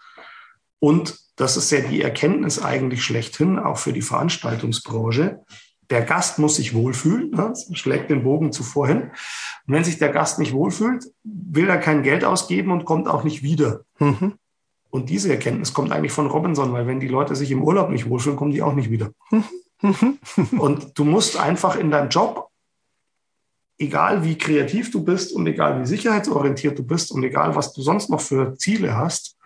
Und 0.78 1.18
das 1.36 1.56
ist 1.56 1.70
ja 1.70 1.80
die 1.80 2.02
Erkenntnis 2.02 2.62
eigentlich 2.62 3.02
schlechthin, 3.02 3.58
auch 3.58 3.78
für 3.78 3.92
die 3.92 4.02
Veranstaltungsbranche. 4.02 5.40
Der 5.90 6.02
Gast 6.02 6.38
muss 6.38 6.56
sich 6.56 6.72
wohlfühlen, 6.72 7.30
ne? 7.30 7.48
das 7.48 7.68
schlägt 7.72 8.10
den 8.10 8.22
Bogen 8.22 8.52
zuvor 8.52 8.86
hin. 8.86 9.10
Und 9.66 9.74
wenn 9.74 9.84
sich 9.84 9.98
der 9.98 10.10
Gast 10.10 10.38
nicht 10.38 10.52
wohlfühlt, 10.52 11.04
will 11.24 11.68
er 11.68 11.78
kein 11.78 12.02
Geld 12.02 12.24
ausgeben 12.24 12.70
und 12.70 12.84
kommt 12.84 13.08
auch 13.08 13.24
nicht 13.24 13.42
wieder. 13.42 13.82
Mhm. 13.98 14.34
Und 14.90 15.10
diese 15.10 15.30
Erkenntnis 15.30 15.72
kommt 15.72 15.92
eigentlich 15.92 16.12
von 16.12 16.26
Robinson, 16.26 16.72
weil 16.72 16.86
wenn 16.86 17.00
die 17.00 17.08
Leute 17.08 17.36
sich 17.36 17.50
im 17.50 17.62
Urlaub 17.62 17.90
nicht 17.90 18.08
wohlfühlen, 18.08 18.36
kommen 18.36 18.52
die 18.52 18.62
auch 18.62 18.74
nicht 18.74 18.90
wieder. 18.90 19.10
Mhm. 19.30 20.18
und 20.58 20.98
du 20.98 21.04
musst 21.04 21.38
einfach 21.38 21.76
in 21.76 21.90
deinem 21.90 22.10
Job 22.10 22.50
egal 23.80 24.22
wie 24.24 24.36
kreativ 24.36 24.90
du 24.90 25.02
bist 25.02 25.32
und 25.32 25.46
egal 25.46 25.80
wie 25.80 25.86
sicherheitsorientiert 25.86 26.78
du 26.78 26.84
bist 26.84 27.10
und 27.10 27.24
egal 27.24 27.56
was 27.56 27.72
du 27.72 27.80
sonst 27.80 28.10
noch 28.10 28.20
für 28.20 28.54
Ziele 28.56 28.94
hast, 28.94 29.36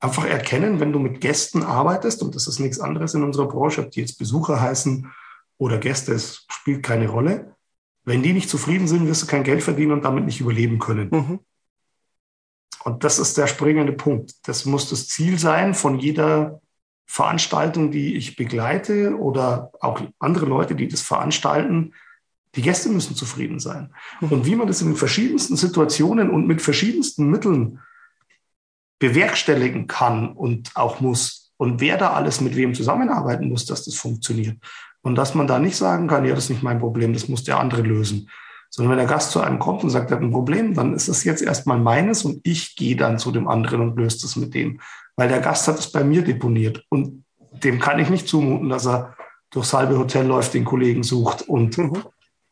einfach 0.00 0.24
erkennen, 0.24 0.78
wenn 0.78 0.92
du 0.92 1.00
mit 1.00 1.20
Gästen 1.20 1.64
arbeitest, 1.64 2.22
und 2.22 2.36
das 2.36 2.46
ist 2.46 2.60
nichts 2.60 2.78
anderes 2.78 3.14
in 3.14 3.24
unserer 3.24 3.48
Branche, 3.48 3.80
ob 3.80 3.90
die 3.90 4.00
jetzt 4.00 4.16
Besucher 4.16 4.60
heißen 4.60 5.10
oder 5.58 5.78
Gäste, 5.78 6.12
es 6.12 6.46
spielt 6.50 6.82
keine 6.82 7.08
Rolle. 7.08 7.54
Wenn 8.04 8.22
die 8.22 8.32
nicht 8.32 8.48
zufrieden 8.48 8.88
sind, 8.88 9.06
wirst 9.06 9.22
du 9.22 9.26
kein 9.26 9.44
Geld 9.44 9.62
verdienen 9.62 9.92
und 9.92 10.04
damit 10.04 10.24
nicht 10.24 10.40
überleben 10.40 10.78
können. 10.78 11.10
Mhm. 11.10 11.40
Und 12.84 13.04
das 13.04 13.18
ist 13.18 13.36
der 13.36 13.48
springende 13.48 13.92
Punkt. 13.92 14.32
Das 14.48 14.64
muss 14.64 14.88
das 14.88 15.08
Ziel 15.08 15.38
sein 15.38 15.74
von 15.74 15.98
jeder 15.98 16.62
Veranstaltung, 17.06 17.90
die 17.90 18.16
ich 18.16 18.36
begleite 18.36 19.16
oder 19.18 19.72
auch 19.80 20.00
andere 20.18 20.46
Leute, 20.46 20.74
die 20.74 20.88
das 20.88 21.02
veranstalten, 21.02 21.92
die 22.54 22.62
Gäste 22.62 22.88
müssen 22.88 23.14
zufrieden 23.14 23.58
sein. 23.58 23.94
Mhm. 24.20 24.28
Und 24.28 24.46
wie 24.46 24.56
man 24.56 24.68
das 24.68 24.80
in 24.80 24.88
den 24.88 24.96
verschiedensten 24.96 25.56
Situationen 25.56 26.30
und 26.30 26.46
mit 26.46 26.62
verschiedensten 26.62 27.28
Mitteln 27.30 27.80
bewerkstelligen 28.98 29.86
kann 29.86 30.32
und 30.32 30.74
auch 30.76 31.00
muss 31.00 31.48
und 31.58 31.80
wer 31.80 31.98
da 31.98 32.12
alles 32.12 32.40
mit 32.40 32.56
wem 32.56 32.72
zusammenarbeiten 32.72 33.48
muss, 33.48 33.66
dass 33.66 33.84
das 33.84 33.96
funktioniert. 33.96 34.58
Und 35.02 35.16
dass 35.16 35.34
man 35.34 35.46
da 35.46 35.58
nicht 35.58 35.76
sagen 35.76 36.08
kann, 36.08 36.24
ja, 36.24 36.34
das 36.34 36.44
ist 36.44 36.50
nicht 36.50 36.62
mein 36.62 36.80
Problem, 36.80 37.12
das 37.12 37.28
muss 37.28 37.44
der 37.44 37.58
andere 37.58 37.82
lösen. 37.82 38.28
Sondern 38.70 38.92
wenn 38.92 38.98
der 38.98 39.14
Gast 39.14 39.30
zu 39.30 39.40
einem 39.40 39.58
kommt 39.58 39.82
und 39.82 39.90
sagt, 39.90 40.10
er 40.10 40.16
hat 40.16 40.22
ein 40.22 40.30
Problem, 40.30 40.74
dann 40.74 40.94
ist 40.94 41.08
das 41.08 41.24
jetzt 41.24 41.42
erstmal 41.42 41.78
meines 41.78 42.24
und 42.24 42.40
ich 42.42 42.76
gehe 42.76 42.96
dann 42.96 43.18
zu 43.18 43.30
dem 43.30 43.48
anderen 43.48 43.80
und 43.80 43.96
löse 43.96 44.20
das 44.22 44.36
mit 44.36 44.54
dem. 44.54 44.80
Weil 45.16 45.28
der 45.28 45.40
Gast 45.40 45.68
hat 45.68 45.78
es 45.78 45.90
bei 45.90 46.04
mir 46.04 46.22
deponiert 46.22 46.84
und 46.90 47.24
dem 47.64 47.78
kann 47.78 47.98
ich 47.98 48.10
nicht 48.10 48.28
zumuten, 48.28 48.68
dass 48.68 48.86
er 48.86 49.16
durchs 49.50 49.72
halbe 49.72 49.98
Hotel 49.98 50.26
läuft, 50.26 50.52
den 50.52 50.64
Kollegen 50.64 51.02
sucht 51.02 51.42
und 51.42 51.78
mhm 51.78 52.02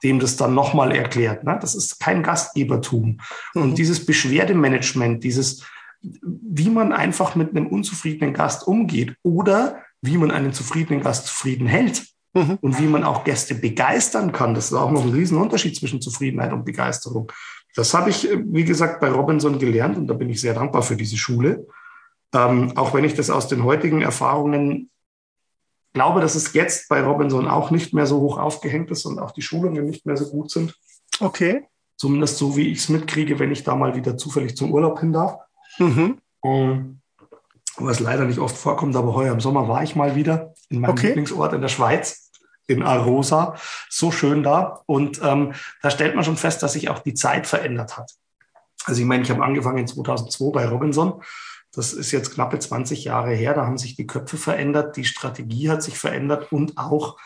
dem 0.03 0.21
das 0.21 0.37
dann 0.37 0.55
nochmal 0.55 0.93
erklärt. 0.93 1.45
Ne? 1.45 1.59
Das 1.61 1.75
ist 1.75 1.99
kein 2.01 2.23
Gastgebertum. 2.23 3.19
Mhm. 3.55 3.63
Und 3.63 3.79
dieses 3.79 4.05
Beschwerdemanagement, 4.05 5.25
dieses, 5.25 5.65
wie 6.03 6.71
man 6.71 6.93
einfach 6.93 7.35
mit 7.35 7.51
einem 7.51 7.67
unzufriedenen 7.67 8.35
Gast 8.35 8.67
umgeht 8.67 9.17
oder 9.23 9.83
wie 10.03 10.19
man 10.19 10.31
einen 10.31 10.53
zufriedenen 10.53 11.03
Gast 11.03 11.27
zufrieden 11.27 11.67
hält 11.67 12.07
mhm. 12.37 12.59
und 12.61 12.79
wie 12.79 12.87
man 12.87 13.05
auch 13.05 13.25
Gäste 13.25 13.55
begeistern 13.55 14.33
kann, 14.33 14.55
das 14.55 14.67
ist 14.67 14.75
auch 14.75 14.91
noch 14.91 15.05
ein 15.05 15.13
Riesenunterschied 15.13 15.77
zwischen 15.77 16.01
Zufriedenheit 16.01 16.53
und 16.53 16.65
Begeisterung. 16.65 17.33
Das 17.75 17.93
habe 17.95 18.11
ich, 18.11 18.29
wie 18.31 18.65
gesagt, 18.65 19.01
bei 19.01 19.11
Robinson 19.11 19.59
gelernt 19.59 19.97
und 19.97 20.07
da 20.07 20.15
bin 20.15 20.31
ich 20.31 20.41
sehr 20.41 20.55
dankbar 20.55 20.83
für 20.83 20.97
diese 20.97 21.17
Schule. 21.17 21.67
Ähm, 22.35 22.73
auch 22.77 22.95
wenn 22.95 23.05
ich 23.05 23.15
das 23.15 23.31
aus 23.31 23.49
den 23.49 23.65
heutigen 23.65 24.03
Erfahrungen 24.03 24.91
glaube, 25.93 26.21
dass 26.21 26.35
es 26.35 26.53
jetzt 26.53 26.89
bei 26.89 27.03
Robinson 27.03 27.49
auch 27.49 27.71
nicht 27.71 27.95
mehr 27.95 28.07
so 28.07 28.21
hoch 28.21 28.39
aufgehängt 28.39 28.91
ist 28.91 29.07
und 29.07 29.19
auch 29.19 29.31
die 29.31 29.43
Schulungen 29.43 29.87
nicht 29.87 30.05
mehr 30.05 30.17
so 30.17 30.29
gut 30.31 30.51
sind. 30.51 30.75
Okay. 31.21 31.65
Zumindest 31.97 32.37
so, 32.37 32.57
wie 32.57 32.69
ich 32.69 32.79
es 32.79 32.89
mitkriege, 32.91 33.39
wenn 33.39 33.51
ich 33.51 33.65
da 33.65 33.75
mal 33.75 33.97
wieder 33.97 34.19
zufällig 34.19 34.57
zum 34.57 34.73
Urlaub 34.73 35.01
hin 35.01 35.15
darf. 35.15 35.39
Mhm. 35.79 36.19
Um, 36.41 37.01
was 37.79 38.01
leider 38.01 38.25
nicht 38.25 38.39
oft 38.39 38.57
vorkommt, 38.57 38.97
aber 38.97 39.15
heuer 39.15 39.33
im 39.33 39.41
Sommer 39.41 39.69
war 39.69 39.83
ich 39.83 39.97
mal 39.97 40.15
wieder 40.15 40.55
in 40.69 40.81
meinem 40.81 40.93
okay. 40.93 41.09
Lieblingsort 41.09 41.53
in 41.53 41.61
der 41.61 41.69
Schweiz, 41.69 42.26
in 42.67 42.83
Arosa. 42.83 43.57
So 43.89 44.11
schön 44.11 44.43
da. 44.43 44.83
Und 44.87 45.21
ähm, 45.23 45.55
da 45.83 45.91
stellt 45.91 46.15
man 46.15 46.25
schon 46.25 46.37
fest, 46.37 46.63
dass 46.63 46.73
sich 46.73 46.89
auch 46.91 47.01
die 47.01 47.15
Zeit 47.15 47.47
verändert 47.47 47.97
hat. 47.97 48.13
Also 48.85 49.01
ich 49.01 49.07
meine, 49.07 49.23
ich 49.23 49.31
habe 49.31 49.45
angefangen 49.45 49.87
2002 49.87 50.51
bei 50.51 50.69
Robinson 50.69 51.23
das 51.77 51.93
ist 51.93 52.11
jetzt 52.11 52.33
knappe 52.33 52.59
20 52.59 53.05
Jahre 53.05 53.35
her. 53.35 53.55
Da 53.55 53.67
haben 53.67 53.77
sich 53.77 53.97
die 53.97 54.07
Köpfe 54.07 54.39
verändert, 54.39 54.97
die 54.97 55.05
Strategie 55.05 55.71
hat 55.71 55.83
sich 55.83 55.99
verändert 55.99 56.51
und 56.51 56.79
auch 56.79 57.19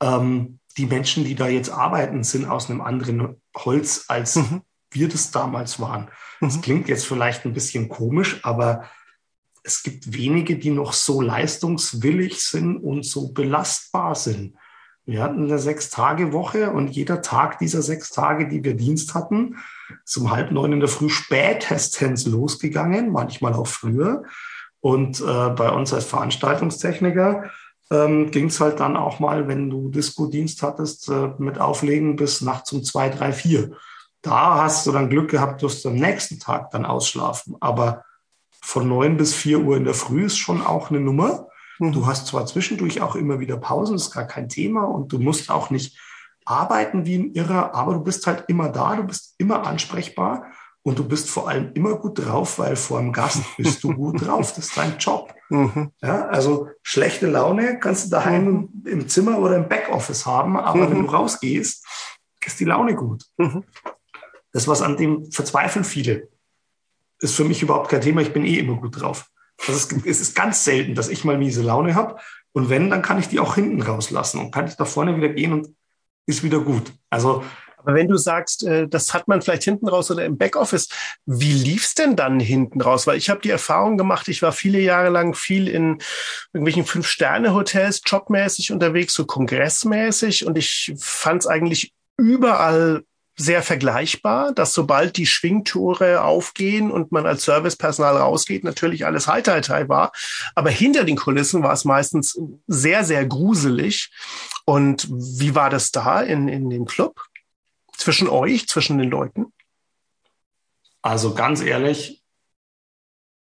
ähm, 0.00 0.58
die 0.76 0.86
Menschen, 0.86 1.24
die 1.24 1.34
da 1.34 1.48
jetzt 1.48 1.70
arbeiten, 1.70 2.22
sind 2.22 2.44
aus 2.44 2.68
einem 2.68 2.82
anderen 2.82 3.40
Holz, 3.56 4.04
als 4.08 4.36
mhm. 4.36 4.60
wir 4.90 5.08
das 5.08 5.30
damals 5.30 5.80
waren. 5.80 6.10
Mhm. 6.40 6.46
Das 6.46 6.60
klingt 6.60 6.88
jetzt 6.88 7.06
vielleicht 7.06 7.46
ein 7.46 7.54
bisschen 7.54 7.88
komisch, 7.88 8.40
aber 8.42 8.90
es 9.62 9.82
gibt 9.82 10.12
wenige, 10.12 10.58
die 10.58 10.70
noch 10.70 10.92
so 10.92 11.22
leistungswillig 11.22 12.44
sind 12.44 12.76
und 12.76 13.06
so 13.06 13.32
belastbar 13.32 14.14
sind. 14.14 14.54
Wir 15.06 15.22
hatten 15.22 15.44
eine 15.44 15.58
Sechs-Tage-Woche 15.58 16.70
und 16.70 16.88
jeder 16.88 17.20
Tag 17.20 17.58
dieser 17.58 17.82
sechs 17.82 18.10
Tage, 18.10 18.48
die 18.48 18.64
wir 18.64 18.74
Dienst 18.74 19.14
hatten, 19.14 19.56
ist 20.02 20.16
um 20.16 20.30
halb 20.30 20.50
neun 20.50 20.72
in 20.72 20.80
der 20.80 20.88
Früh 20.88 21.10
spätestens 21.10 22.26
losgegangen, 22.26 23.12
manchmal 23.12 23.52
auch 23.52 23.66
früher. 23.66 24.22
Und 24.80 25.20
äh, 25.20 25.50
bei 25.50 25.70
uns 25.70 25.92
als 25.92 26.06
Veranstaltungstechniker 26.06 27.50
ähm, 27.90 28.30
ging 28.30 28.46
es 28.46 28.60
halt 28.60 28.80
dann 28.80 28.96
auch 28.96 29.20
mal, 29.20 29.46
wenn 29.46 29.68
du 29.68 29.90
Disco-Dienst 29.90 30.62
hattest, 30.62 31.10
äh, 31.10 31.32
mit 31.38 31.58
Auflegen 31.60 32.16
bis 32.16 32.40
nachts 32.40 32.72
um 32.72 32.82
zwei, 32.82 33.10
drei, 33.10 33.32
vier. 33.32 33.72
Da 34.22 34.62
hast 34.62 34.86
du 34.86 34.92
dann 34.92 35.10
Glück 35.10 35.30
gehabt, 35.30 35.60
durfst 35.60 35.84
du 35.84 35.90
am 35.90 35.96
nächsten 35.96 36.40
Tag 36.40 36.70
dann 36.70 36.86
ausschlafen. 36.86 37.56
Aber 37.60 38.04
von 38.62 38.88
neun 38.88 39.18
bis 39.18 39.34
vier 39.34 39.60
Uhr 39.60 39.76
in 39.76 39.84
der 39.84 39.92
Früh 39.92 40.24
ist 40.24 40.38
schon 40.38 40.62
auch 40.62 40.88
eine 40.88 41.00
Nummer. 41.00 41.48
Mhm. 41.78 41.92
Du 41.92 42.06
hast 42.06 42.26
zwar 42.26 42.46
zwischendurch 42.46 43.00
auch 43.00 43.16
immer 43.16 43.40
wieder 43.40 43.56
Pausen, 43.56 43.96
ist 43.96 44.12
gar 44.12 44.26
kein 44.26 44.48
Thema 44.48 44.84
und 44.84 45.12
du 45.12 45.18
musst 45.18 45.50
auch 45.50 45.70
nicht 45.70 45.98
arbeiten 46.44 47.06
wie 47.06 47.16
ein 47.16 47.32
Irrer, 47.32 47.74
aber 47.74 47.94
du 47.94 48.00
bist 48.00 48.26
halt 48.26 48.44
immer 48.48 48.68
da, 48.68 48.96
du 48.96 49.04
bist 49.04 49.34
immer 49.38 49.66
ansprechbar 49.66 50.46
und 50.82 50.98
du 50.98 51.08
bist 51.08 51.30
vor 51.30 51.48
allem 51.48 51.72
immer 51.72 51.96
gut 51.96 52.18
drauf, 52.18 52.58
weil 52.58 52.76
vor 52.76 53.00
dem 53.00 53.12
Gast 53.12 53.42
bist 53.56 53.82
du 53.82 53.94
gut 53.94 54.24
drauf. 54.24 54.52
Das 54.54 54.66
ist 54.66 54.76
dein 54.76 54.98
Job. 54.98 55.34
Mhm. 55.48 55.90
Ja, 56.02 56.26
also 56.26 56.68
schlechte 56.82 57.26
Laune 57.26 57.78
kannst 57.78 58.06
du 58.06 58.10
daheim 58.10 58.44
mhm. 58.44 58.86
im 58.86 59.08
Zimmer 59.08 59.38
oder 59.38 59.56
im 59.56 59.68
Backoffice 59.68 60.26
haben, 60.26 60.58
aber 60.58 60.86
mhm. 60.86 60.90
wenn 60.90 61.06
du 61.06 61.10
rausgehst, 61.10 61.86
ist 62.44 62.60
die 62.60 62.66
Laune 62.66 62.94
gut. 62.94 63.24
Mhm. 63.38 63.64
Das, 64.52 64.68
was 64.68 64.82
an 64.82 64.96
dem 64.96 65.32
verzweifeln 65.32 65.84
viele, 65.84 66.28
ist 67.18 67.34
für 67.34 67.44
mich 67.44 67.62
überhaupt 67.62 67.88
kein 67.88 68.02
Thema. 68.02 68.20
Ich 68.20 68.32
bin 68.32 68.44
eh 68.44 68.58
immer 68.58 68.76
gut 68.76 69.00
drauf. 69.00 69.30
Also 69.58 69.72
es, 69.72 70.06
es 70.06 70.20
ist 70.20 70.36
ganz 70.36 70.64
selten, 70.64 70.94
dass 70.94 71.08
ich 71.08 71.24
mal 71.24 71.38
miese 71.38 71.62
Laune 71.62 71.94
habe. 71.94 72.16
Und 72.52 72.70
wenn, 72.70 72.90
dann 72.90 73.02
kann 73.02 73.18
ich 73.18 73.28
die 73.28 73.40
auch 73.40 73.56
hinten 73.56 73.82
rauslassen 73.82 74.40
und 74.40 74.52
kann 74.52 74.66
ich 74.66 74.74
da 74.74 74.84
vorne 74.84 75.16
wieder 75.16 75.28
gehen 75.30 75.52
und 75.52 75.74
ist 76.26 76.42
wieder 76.42 76.60
gut. 76.60 76.92
Also 77.10 77.42
aber 77.84 77.96
wenn 77.96 78.08
du 78.08 78.16
sagst, 78.16 78.64
äh, 78.64 78.88
das 78.88 79.12
hat 79.12 79.28
man 79.28 79.42
vielleicht 79.42 79.64
hinten 79.64 79.88
raus 79.88 80.10
oder 80.10 80.24
im 80.24 80.38
Backoffice, 80.38 80.88
wie 81.26 81.52
lief's 81.52 81.94
denn 81.94 82.16
dann 82.16 82.40
hinten 82.40 82.80
raus? 82.80 83.06
Weil 83.06 83.18
ich 83.18 83.28
habe 83.28 83.40
die 83.40 83.50
Erfahrung 83.50 83.98
gemacht, 83.98 84.28
ich 84.28 84.40
war 84.40 84.52
viele 84.52 84.80
Jahre 84.80 85.10
lang 85.10 85.34
viel 85.34 85.68
in 85.68 85.98
irgendwelchen 86.52 86.86
Fünf-Sterne-Hotels 86.86 88.00
jobmäßig 88.06 88.72
unterwegs, 88.72 89.14
so 89.14 89.26
kongressmäßig 89.26 90.46
und 90.46 90.56
ich 90.56 90.94
fand 90.98 91.42
es 91.42 91.46
eigentlich 91.46 91.92
überall 92.16 93.04
sehr 93.36 93.62
vergleichbar, 93.62 94.52
dass 94.52 94.74
sobald 94.74 95.16
die 95.16 95.26
Schwingtore 95.26 96.22
aufgehen 96.22 96.90
und 96.90 97.12
man 97.12 97.26
als 97.26 97.44
Servicepersonal 97.44 98.16
rausgeht, 98.16 98.64
natürlich 98.64 99.06
alles 99.06 99.26
Heitertei 99.26 99.88
war. 99.88 100.12
Aber 100.54 100.70
hinter 100.70 101.04
den 101.04 101.16
Kulissen 101.16 101.62
war 101.62 101.72
es 101.72 101.84
meistens 101.84 102.40
sehr, 102.66 103.04
sehr 103.04 103.26
gruselig. 103.26 104.10
Und 104.64 105.08
wie 105.10 105.54
war 105.54 105.70
das 105.70 105.90
da 105.90 106.20
in, 106.20 106.48
in 106.48 106.70
dem 106.70 106.84
Club? 106.84 107.20
zwischen 107.96 108.28
euch, 108.28 108.68
zwischen 108.68 108.98
den 108.98 109.10
Leuten? 109.10 109.52
Also 111.02 111.34
ganz 111.34 111.60
ehrlich, 111.60 112.22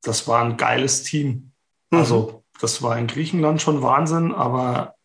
das 0.01 0.27
war 0.27 0.43
ein 0.43 0.57
geiles 0.57 1.03
Team. 1.03 1.51
Mhm. 1.91 1.99
Also 1.99 2.43
das 2.59 2.81
war 2.81 2.97
in 2.97 3.07
Griechenland 3.07 3.61
schon 3.61 3.81
Wahnsinn, 3.81 4.33
aber 4.33 4.95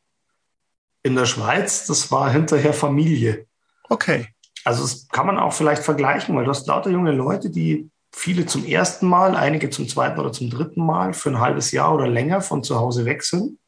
in 1.02 1.14
der 1.14 1.26
Schweiz, 1.26 1.86
das 1.86 2.10
war 2.10 2.30
hinterher 2.30 2.74
Familie. 2.74 3.46
Okay. 3.88 4.28
Also 4.64 4.82
das 4.82 5.08
kann 5.08 5.26
man 5.26 5.38
auch 5.38 5.52
vielleicht 5.52 5.82
vergleichen, 5.82 6.36
weil 6.36 6.44
du 6.44 6.50
hast 6.50 6.66
lauter 6.66 6.90
junge 6.90 7.12
Leute, 7.12 7.50
die 7.50 7.90
viele 8.12 8.46
zum 8.46 8.64
ersten 8.64 9.06
Mal, 9.06 9.36
einige 9.36 9.70
zum 9.70 9.88
zweiten 9.88 10.18
oder 10.18 10.32
zum 10.32 10.50
dritten 10.50 10.84
Mal 10.84 11.14
für 11.14 11.30
ein 11.30 11.40
halbes 11.40 11.70
Jahr 11.70 11.94
oder 11.94 12.08
länger 12.08 12.40
von 12.40 12.62
zu 12.62 12.76
Hause 12.78 13.04
weg 13.04 13.22
sind. 13.22 13.58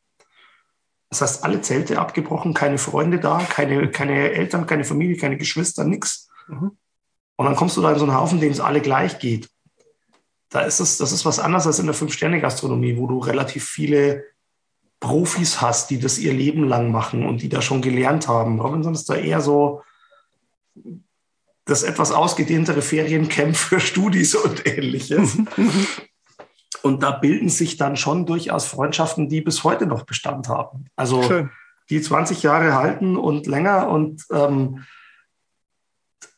Das 1.10 1.22
heißt, 1.22 1.44
alle 1.44 1.60
Zelte 1.60 1.98
abgebrochen, 1.98 2.54
keine 2.54 2.78
Freunde 2.78 3.18
da, 3.18 3.38
keine, 3.38 3.90
keine 3.90 4.30
Eltern, 4.30 4.66
keine 4.66 4.84
Familie, 4.84 5.16
keine 5.16 5.36
Geschwister, 5.36 5.84
nichts. 5.84 6.28
Mhm. 6.48 6.72
Und 7.36 7.46
dann 7.46 7.56
kommst 7.56 7.76
du 7.76 7.82
da 7.82 7.92
in 7.92 7.98
so 7.98 8.04
einen 8.04 8.14
Haufen, 8.14 8.40
dem 8.40 8.52
es 8.52 8.60
alle 8.60 8.80
gleich 8.80 9.18
geht. 9.18 9.48
Da 10.50 10.60
ist 10.60 10.80
es, 10.80 10.98
das 10.98 11.12
ist 11.12 11.24
was 11.24 11.38
anderes 11.38 11.66
als 11.66 11.78
in 11.78 11.86
der 11.86 11.94
Fünf-Sterne-Gastronomie, 11.94 12.96
wo 12.96 13.06
du 13.06 13.18
relativ 13.18 13.64
viele 13.64 14.24
Profis 15.00 15.60
hast, 15.60 15.90
die 15.90 15.98
das 15.98 16.18
ihr 16.18 16.32
Leben 16.32 16.68
lang 16.68 16.90
machen 16.90 17.26
und 17.26 17.42
die 17.42 17.48
da 17.48 17.62
schon 17.62 17.82
gelernt 17.82 18.28
haben. 18.28 18.60
Robinson 18.60 18.94
ist 18.94 19.08
da 19.08 19.14
eher 19.14 19.40
so 19.40 19.82
das 21.64 21.82
etwas 21.82 22.12
ausgedehntere 22.12 22.82
Feriencamp 22.82 23.56
für 23.56 23.80
Studis 23.80 24.34
und 24.34 24.66
ähnliches. 24.66 25.38
Und 26.82 27.02
da 27.02 27.10
bilden 27.10 27.50
sich 27.50 27.76
dann 27.76 27.96
schon 27.96 28.24
durchaus 28.24 28.66
Freundschaften, 28.66 29.28
die 29.28 29.42
bis 29.42 29.64
heute 29.64 29.84
noch 29.86 30.04
Bestand 30.04 30.48
haben. 30.48 30.86
Also 30.96 31.22
Schön. 31.22 31.50
die 31.90 32.00
20 32.00 32.42
Jahre 32.42 32.74
halten 32.74 33.16
und 33.16 33.46
länger. 33.46 33.88
Und 33.88 34.24
ähm, 34.32 34.84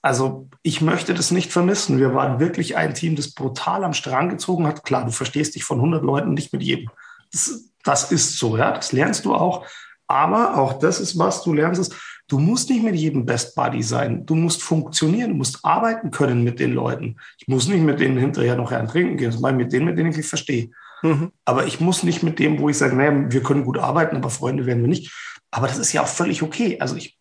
also 0.01 0.49
ich 0.63 0.81
möchte 0.81 1.15
das 1.15 1.31
nicht 1.31 1.53
vermissen. 1.53 1.99
Wir 1.99 2.13
waren 2.13 2.41
wirklich 2.41 2.77
ein 2.77 2.95
Team, 2.95 3.15
das 3.15 3.33
brutal 3.35 3.85
am 3.85 3.95
Strang 3.95 4.31
gezogen 4.31 4.67
hat. 4.67 4.85
Klar, 4.85 5.05
du 5.05 5.13
verstehst 5.13 5.55
dich 5.55 5.63
von 5.63 5.79
100 5.79 6.03
Leuten 6.03 6.35
nicht 6.35 6.53
mit 6.53 6.63
jedem. 6.63 6.91
Das, 7.31 7.71
das 7.85 8.11
ist 8.11 8.37
so, 8.37 8.57
ja. 8.57 8.73
Das 8.73 8.91
lernst 8.91 9.25
du 9.25 9.35
auch. 9.35 9.65
Aber 10.09 10.59
auch 10.59 10.81
das 10.81 10.99
ist 10.99 11.19
was, 11.19 11.45
du 11.45 11.53
lernst 11.53 11.81
es 11.81 11.91
Du 12.29 12.39
musst 12.39 12.71
nicht 12.71 12.83
mit 12.83 12.95
jedem 12.95 13.27
Best 13.27 13.55
Buddy 13.55 13.83
sein. 13.83 14.25
Du 14.25 14.35
musst 14.35 14.63
funktionieren, 14.63 15.31
du 15.31 15.37
musst 15.37 15.65
arbeiten 15.65 16.11
können 16.11 16.45
mit 16.45 16.61
den 16.61 16.73
Leuten. 16.73 17.17
Ich 17.39 17.49
muss 17.49 17.69
nicht 17.69 17.83
mit 17.83 18.01
denen 18.01 18.17
hinterher 18.17 18.57
noch 18.57 18.73
ein 18.73 18.89
Trinken 18.89 19.17
gehen, 19.17 19.33
sondern 19.33 19.57
mit 19.57 19.73
denen, 19.73 19.87
mit 19.87 19.99
denen 19.99 20.11
ich 20.11 20.17
mich 20.17 20.27
verstehe. 20.27 20.71
Mhm. 21.03 21.33
Aber 21.45 21.67
ich 21.67 21.81
muss 21.81 22.03
nicht 22.05 22.23
mit 22.23 22.39
dem, 22.39 22.59
wo 22.59 22.69
ich 22.69 22.79
sage, 22.79 22.97
naja, 22.97 23.31
wir 23.31 23.43
können 23.43 23.65
gut 23.65 23.79
arbeiten, 23.79 24.17
aber 24.17 24.31
Freunde 24.31 24.67
werden 24.67 24.83
wir 24.83 24.89
nicht. 24.89 25.13
Aber 25.51 25.67
das 25.67 25.79
ist 25.79 25.93
ja 25.93 26.03
auch 26.03 26.09
völlig 26.09 26.43
okay. 26.43 26.79
Also 26.81 26.97
ich, 26.97 27.19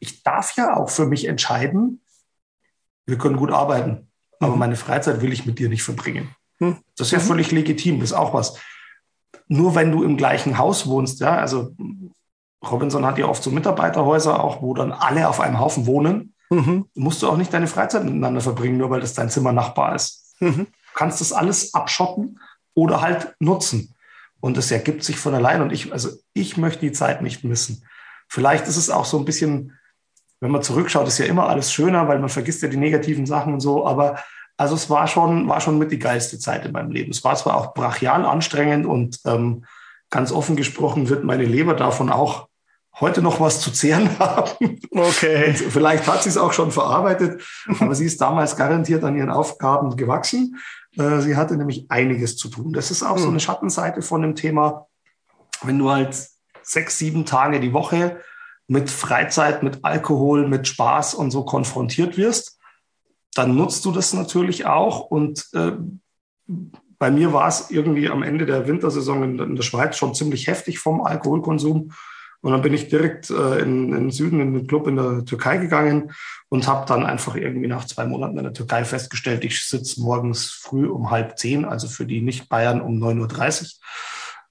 ich 0.00 0.22
darf 0.22 0.56
ja 0.56 0.76
auch 0.76 0.88
für 0.88 1.06
mich 1.06 1.26
entscheiden, 1.26 2.00
wir 3.04 3.18
können 3.18 3.36
gut 3.36 3.50
arbeiten, 3.50 4.08
aber 4.38 4.54
mhm. 4.54 4.58
meine 4.58 4.76
Freizeit 4.76 5.20
will 5.20 5.32
ich 5.32 5.44
mit 5.44 5.58
dir 5.58 5.68
nicht 5.68 5.82
verbringen. 5.82 6.34
Mhm. 6.60 6.78
Das 6.96 7.08
ist 7.08 7.12
ja 7.12 7.18
mhm. 7.18 7.24
völlig 7.24 7.50
legitim, 7.50 8.00
das 8.00 8.10
ist 8.10 8.16
auch 8.16 8.32
was. 8.32 8.58
Nur 9.48 9.74
wenn 9.74 9.90
du 9.90 10.02
im 10.02 10.16
gleichen 10.16 10.56
Haus 10.56 10.86
wohnst, 10.86 11.20
ja, 11.20 11.36
also 11.36 11.74
Robinson 12.70 13.04
hat 13.04 13.18
ja 13.18 13.26
oft 13.26 13.42
so 13.42 13.50
Mitarbeiterhäuser 13.50 14.42
auch, 14.42 14.62
wo 14.62 14.74
dann 14.74 14.92
alle 14.92 15.28
auf 15.28 15.40
einem 15.40 15.58
Haufen 15.58 15.86
wohnen. 15.86 16.34
Mhm. 16.50 16.86
Musst 16.94 17.22
du 17.22 17.28
auch 17.28 17.36
nicht 17.36 17.52
deine 17.52 17.66
Freizeit 17.66 18.04
miteinander 18.04 18.40
verbringen, 18.40 18.76
nur 18.76 18.90
weil 18.90 19.00
das 19.00 19.14
dein 19.14 19.30
Zimmer 19.30 19.52
Nachbar 19.52 19.94
ist. 19.94 20.34
Mhm. 20.40 20.66
Du 20.66 20.94
kannst 20.94 21.20
das 21.20 21.32
alles 21.32 21.74
abschotten 21.74 22.38
oder 22.74 23.00
halt 23.00 23.34
nutzen. 23.40 23.94
Und 24.40 24.56
es 24.58 24.70
ergibt 24.70 25.04
sich 25.04 25.18
von 25.18 25.34
allein. 25.34 25.62
Und 25.62 25.72
ich, 25.72 25.92
also 25.92 26.10
ich 26.34 26.56
möchte 26.56 26.80
die 26.80 26.92
Zeit 26.92 27.22
nicht 27.22 27.44
missen. 27.44 27.84
Vielleicht 28.28 28.66
ist 28.66 28.76
es 28.76 28.90
auch 28.90 29.04
so 29.04 29.18
ein 29.18 29.24
bisschen, 29.24 29.78
wenn 30.40 30.50
man 30.50 30.62
zurückschaut, 30.62 31.06
ist 31.06 31.18
ja 31.18 31.26
immer 31.26 31.48
alles 31.48 31.72
schöner, 31.72 32.08
weil 32.08 32.18
man 32.18 32.28
vergisst 32.28 32.62
ja 32.62 32.68
die 32.68 32.76
negativen 32.76 33.26
Sachen 33.26 33.54
und 33.54 33.60
so. 33.60 33.86
Aber 33.86 34.18
also 34.56 34.74
es 34.74 34.90
war 34.90 35.06
schon, 35.06 35.48
war 35.48 35.60
schon 35.60 35.78
mit 35.78 35.90
die 35.90 35.98
geilste 35.98 36.38
Zeit 36.38 36.66
in 36.66 36.72
meinem 36.72 36.90
Leben. 36.90 37.10
Es 37.10 37.24
war 37.24 37.36
zwar 37.36 37.56
auch 37.56 37.74
brachial 37.74 38.24
anstrengend 38.24 38.86
und 38.86 39.20
ähm, 39.24 39.64
ganz 40.10 40.32
offen 40.32 40.56
gesprochen 40.56 41.08
wird 41.08 41.24
meine 41.24 41.44
Leber 41.44 41.74
davon 41.74 42.10
auch 42.10 42.48
heute 43.00 43.22
noch 43.22 43.40
was 43.40 43.60
zu 43.60 43.70
zehren 43.70 44.10
haben. 44.18 44.80
Okay. 44.90 45.48
Und 45.48 45.56
vielleicht 45.56 46.06
hat 46.06 46.22
sie 46.22 46.28
es 46.28 46.36
auch 46.36 46.52
schon 46.52 46.70
verarbeitet, 46.70 47.42
aber 47.80 47.94
sie 47.94 48.06
ist 48.06 48.20
damals 48.20 48.56
garantiert 48.56 49.04
an 49.04 49.16
ihren 49.16 49.30
Aufgaben 49.30 49.96
gewachsen. 49.96 50.58
Äh, 50.96 51.20
sie 51.20 51.36
hatte 51.36 51.56
nämlich 51.56 51.86
einiges 51.90 52.36
zu 52.36 52.48
tun. 52.48 52.72
Das 52.72 52.90
ist 52.90 53.02
auch 53.02 53.18
so 53.18 53.24
hm. 53.24 53.30
eine 53.30 53.40
Schattenseite 53.40 54.02
von 54.02 54.22
dem 54.22 54.34
Thema. 54.34 54.86
Wenn 55.62 55.78
du 55.78 55.90
halt 55.90 56.16
sechs, 56.62 56.98
sieben 56.98 57.24
Tage 57.24 57.60
die 57.60 57.72
Woche 57.72 58.20
mit 58.68 58.90
Freizeit, 58.90 59.62
mit 59.62 59.84
Alkohol, 59.84 60.48
mit 60.48 60.68
Spaß 60.68 61.14
und 61.14 61.30
so 61.30 61.44
konfrontiert 61.44 62.16
wirst, 62.16 62.58
dann 63.34 63.56
nutzt 63.56 63.84
du 63.84 63.92
das 63.92 64.12
natürlich 64.12 64.66
auch. 64.66 65.00
Und 65.00 65.48
äh, 65.54 65.72
bei 66.98 67.10
mir 67.10 67.32
war 67.32 67.48
es 67.48 67.70
irgendwie 67.70 68.08
am 68.08 68.22
Ende 68.22 68.46
der 68.46 68.66
Wintersaison 68.66 69.22
in, 69.22 69.38
in 69.38 69.56
der 69.56 69.62
Schweiz 69.62 69.96
schon 69.96 70.14
ziemlich 70.14 70.46
heftig 70.46 70.78
vom 70.78 71.02
Alkoholkonsum. 71.02 71.92
Und 72.42 72.50
dann 72.50 72.62
bin 72.62 72.74
ich 72.74 72.88
direkt 72.88 73.30
äh, 73.30 73.60
in, 73.60 73.88
in 73.88 73.92
den 73.92 74.10
Süden 74.10 74.40
in 74.40 74.52
den 74.52 74.66
Club 74.66 74.88
in 74.88 74.96
der 74.96 75.24
Türkei 75.24 75.58
gegangen 75.58 76.12
und 76.48 76.66
habe 76.66 76.86
dann 76.86 77.06
einfach 77.06 77.36
irgendwie 77.36 77.68
nach 77.68 77.86
zwei 77.86 78.04
Monaten 78.04 78.36
in 78.36 78.44
der 78.44 78.52
Türkei 78.52 78.84
festgestellt, 78.84 79.44
ich 79.44 79.64
sitze 79.64 80.00
morgens 80.02 80.50
früh 80.50 80.86
um 80.86 81.10
halb 81.10 81.38
zehn, 81.38 81.64
also 81.64 81.86
für 81.86 82.04
die 82.04 82.20
Nicht-Bayern 82.20 82.80
um 82.80 83.02
9.30 83.02 83.62
Uhr. 83.62 83.68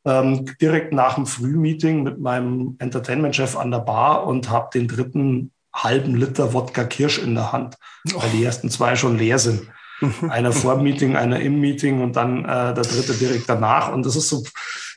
Ähm, 0.04 0.45
direkt 0.60 0.93
nach 0.93 1.15
dem 1.15 1.27
Frühmeeting 1.27 2.01
mit 2.01 2.19
meinem 2.19 2.75
Entertainment-Chef 2.80 3.56
an 3.56 3.69
der 3.69 3.80
Bar 3.80 4.25
und 4.25 4.49
habe 4.49 4.69
den 4.73 4.88
dritten 4.88 5.51
halben 5.73 6.15
Liter 6.15 6.54
Wodka 6.54 6.86
Kirsch 6.86 7.19
in 7.19 7.36
der 7.36 7.51
Hand, 7.51 7.75
weil 8.13 8.30
die 8.32 8.43
ersten 8.43 8.69
zwei 8.69 8.95
schon 8.95 9.17
leer 9.17 9.38
sind. 9.38 9.67
einer 10.30 10.51
vor 10.51 10.75
dem 10.75 10.84
Meeting, 10.84 11.15
einer 11.15 11.39
im 11.39 11.60
Meeting 11.60 12.01
und 12.01 12.15
dann 12.15 12.45
äh, 12.45 12.73
der 12.73 12.84
dritte 12.84 13.13
direkt 13.13 13.47
danach. 13.47 13.93
Und 13.93 14.06
das 14.06 14.15
ist 14.15 14.30
so, 14.30 14.43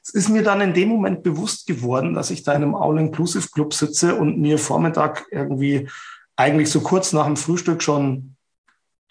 es 0.04 0.10
ist 0.10 0.28
mir 0.28 0.42
dann 0.42 0.60
in 0.60 0.74
dem 0.74 0.90
Moment 0.90 1.22
bewusst 1.22 1.66
geworden, 1.66 2.12
dass 2.12 2.30
ich 2.30 2.42
da 2.42 2.52
in 2.52 2.62
einem 2.62 2.74
All-Inclusive-Club 2.74 3.72
sitze 3.72 4.14
und 4.14 4.38
mir 4.38 4.58
Vormittag 4.58 5.24
irgendwie 5.30 5.88
eigentlich 6.36 6.70
so 6.70 6.80
kurz 6.80 7.14
nach 7.14 7.24
dem 7.24 7.36
Frühstück 7.36 7.82
schon 7.82 8.36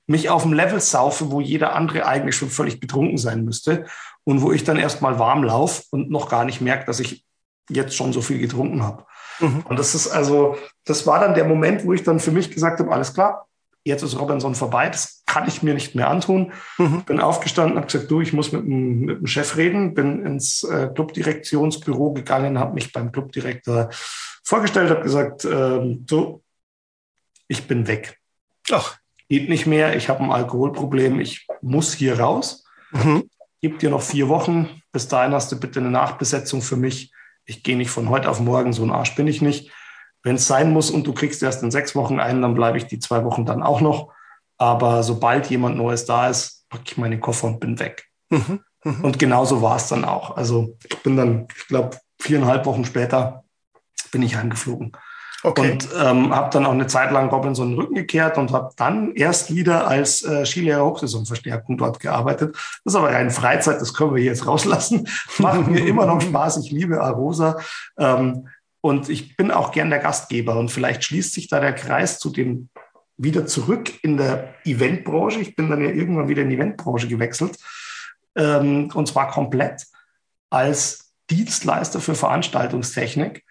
mich 0.05 0.29
auf 0.29 0.43
dem 0.43 0.53
Level 0.53 0.79
saufe, 0.79 1.31
wo 1.31 1.41
jeder 1.41 1.75
andere 1.75 2.05
eigentlich 2.05 2.35
schon 2.35 2.49
völlig 2.49 2.79
betrunken 2.79 3.17
sein 3.17 3.43
müsste 3.43 3.85
und 4.23 4.41
wo 4.41 4.51
ich 4.51 4.63
dann 4.63 4.77
erstmal 4.77 5.17
warm 5.17 5.43
laufe 5.43 5.83
und 5.89 6.11
noch 6.11 6.29
gar 6.29 6.45
nicht 6.45 6.61
merke, 6.61 6.85
dass 6.85 6.99
ich 6.99 7.25
jetzt 7.69 7.95
schon 7.95 8.13
so 8.13 8.21
viel 8.21 8.37
getrunken 8.37 8.83
habe. 8.83 9.05
Mhm. 9.39 9.61
Und 9.67 9.79
das 9.79 9.95
ist 9.95 10.09
also, 10.09 10.57
das 10.85 11.07
war 11.07 11.19
dann 11.19 11.33
der 11.33 11.45
Moment, 11.45 11.85
wo 11.85 11.93
ich 11.93 12.03
dann 12.03 12.19
für 12.19 12.31
mich 12.31 12.51
gesagt 12.51 12.79
habe, 12.79 12.91
alles 12.91 13.15
klar, 13.15 13.47
jetzt 13.83 14.03
ist 14.03 14.19
Robinson 14.19 14.55
vorbei, 14.55 14.89
das 14.89 15.23
kann 15.25 15.47
ich 15.47 15.63
mir 15.63 15.73
nicht 15.73 15.95
mehr 15.95 16.09
antun. 16.09 16.53
Mhm. 16.77 17.03
Bin 17.03 17.19
aufgestanden, 17.19 17.75
habe 17.75 17.87
gesagt, 17.87 18.09
du, 18.09 18.21
ich 18.21 18.33
muss 18.33 18.51
mit 18.51 18.63
dem, 18.63 18.99
mit 19.01 19.19
dem 19.19 19.27
Chef 19.27 19.57
reden, 19.57 19.93
bin 19.93 20.25
ins 20.25 20.63
äh, 20.63 20.89
Clubdirektionsbüro 20.93 22.13
gegangen, 22.13 22.59
habe 22.59 22.73
mich 22.73 22.91
beim 22.91 23.11
Clubdirektor 23.11 23.89
vorgestellt, 24.43 24.89
habe 24.89 25.01
gesagt, 25.01 25.45
ähm, 25.45 26.05
du, 26.05 26.43
ich 27.47 27.67
bin 27.67 27.87
weg. 27.87 28.19
Ach. 28.71 28.97
Geht 29.29 29.49
nicht 29.49 29.65
mehr, 29.65 29.95
ich 29.95 30.09
habe 30.09 30.23
ein 30.23 30.31
Alkoholproblem, 30.31 31.19
ich 31.19 31.47
muss 31.61 31.93
hier 31.93 32.19
raus. 32.19 32.65
Mhm. 32.91 33.29
Gib 33.61 33.79
dir 33.79 33.89
noch 33.89 34.01
vier 34.01 34.29
Wochen, 34.29 34.81
bis 34.91 35.07
dahin 35.07 35.33
hast 35.33 35.51
du 35.51 35.59
bitte 35.59 35.79
eine 35.79 35.89
Nachbesetzung 35.89 36.61
für 36.61 36.75
mich. 36.75 37.13
Ich 37.45 37.63
gehe 37.63 37.77
nicht 37.77 37.89
von 37.89 38.09
heute 38.09 38.29
auf 38.29 38.39
morgen, 38.39 38.73
so 38.73 38.83
ein 38.83 38.91
Arsch 38.91 39.15
bin 39.15 39.27
ich 39.27 39.41
nicht. 39.41 39.71
Wenn 40.23 40.35
es 40.35 40.47
sein 40.47 40.71
muss 40.71 40.89
und 40.89 41.05
du 41.05 41.13
kriegst 41.13 41.43
erst 41.43 41.61
in 41.63 41.71
sechs 41.71 41.95
Wochen 41.95 42.19
einen, 42.19 42.41
dann 42.41 42.55
bleibe 42.55 42.77
ich 42.77 42.87
die 42.87 42.99
zwei 42.99 43.23
Wochen 43.23 43.45
dann 43.45 43.61
auch 43.61 43.81
noch. 43.81 44.11
Aber 44.57 45.03
sobald 45.03 45.49
jemand 45.49 45.77
Neues 45.77 46.05
da 46.05 46.29
ist, 46.29 46.65
packe 46.69 46.83
ich 46.87 46.97
meine 46.97 47.19
Koffer 47.19 47.47
und 47.47 47.59
bin 47.59 47.79
weg. 47.79 48.09
Mhm. 48.29 48.61
Mhm. 48.83 49.03
Und 49.03 49.19
genauso 49.19 49.61
war 49.61 49.75
es 49.75 49.87
dann 49.87 50.05
auch. 50.05 50.37
Also 50.37 50.77
ich 50.89 50.97
bin 51.03 51.17
dann, 51.17 51.47
ich 51.55 51.67
glaube, 51.67 51.97
viereinhalb 52.19 52.65
Wochen 52.65 52.85
später 52.85 53.43
bin 54.11 54.21
ich 54.21 54.35
heimgeflogen. 54.35 54.93
Okay. 55.45 55.71
Und 55.71 55.89
ähm, 56.01 56.33
habe 56.33 56.49
dann 56.51 56.65
auch 56.65 56.71
eine 56.71 56.87
Zeit 56.87 57.11
lang 57.11 57.29
Robinson 57.29 57.71
den 57.71 57.79
Rücken 57.79 57.95
gekehrt 57.95 58.37
und 58.37 58.53
habe 58.53 58.69
dann 58.77 59.13
erst 59.13 59.53
wieder 59.53 59.87
als 59.87 60.23
äh, 60.23 60.45
Skilehrer 60.45 60.85
Hochsaisonverstärkung 60.85 61.77
dort 61.77 61.99
gearbeitet. 61.99 62.55
Das 62.55 62.93
ist 62.93 62.95
aber 62.95 63.11
rein 63.11 63.29
Freizeit, 63.29 63.81
das 63.81 63.93
können 63.93 64.15
wir 64.15 64.23
jetzt 64.23 64.47
rauslassen. 64.47 65.07
Macht 65.39 65.67
mir 65.67 65.85
immer 65.85 66.05
noch 66.05 66.21
Spaß. 66.21 66.57
Ich 66.63 66.71
liebe 66.71 67.01
Arosa. 67.03 67.57
Ähm, 67.97 68.47
und 68.85 69.07
ich 69.07 69.37
bin 69.37 69.49
auch 69.49 69.71
gern 69.71 69.89
der 69.89 69.99
Gastgeber. 69.99 70.57
Und 70.57 70.69
vielleicht 70.69 71.05
schließt 71.05 71.33
sich 71.33 71.47
da 71.47 71.61
der 71.61 71.73
Kreis 71.73 72.19
zu 72.19 72.29
dem 72.29 72.69
wieder 73.15 73.45
zurück 73.45 73.93
in 74.03 74.17
der 74.17 74.55
Eventbranche. 74.65 75.39
Ich 75.39 75.55
bin 75.55 75.69
dann 75.69 75.81
ja 75.81 75.89
irgendwann 75.89 76.27
wieder 76.27 76.41
in 76.41 76.49
die 76.49 76.57
Eventbranche 76.57 77.07
gewechselt. 77.07 77.57
Ähm, 78.35 78.91
und 78.93 79.07
zwar 79.07 79.31
komplett 79.31 79.85
als 80.49 81.13
Dienstleister 81.29 82.01
für 82.01 82.13
Veranstaltungstechnik. 82.13 83.45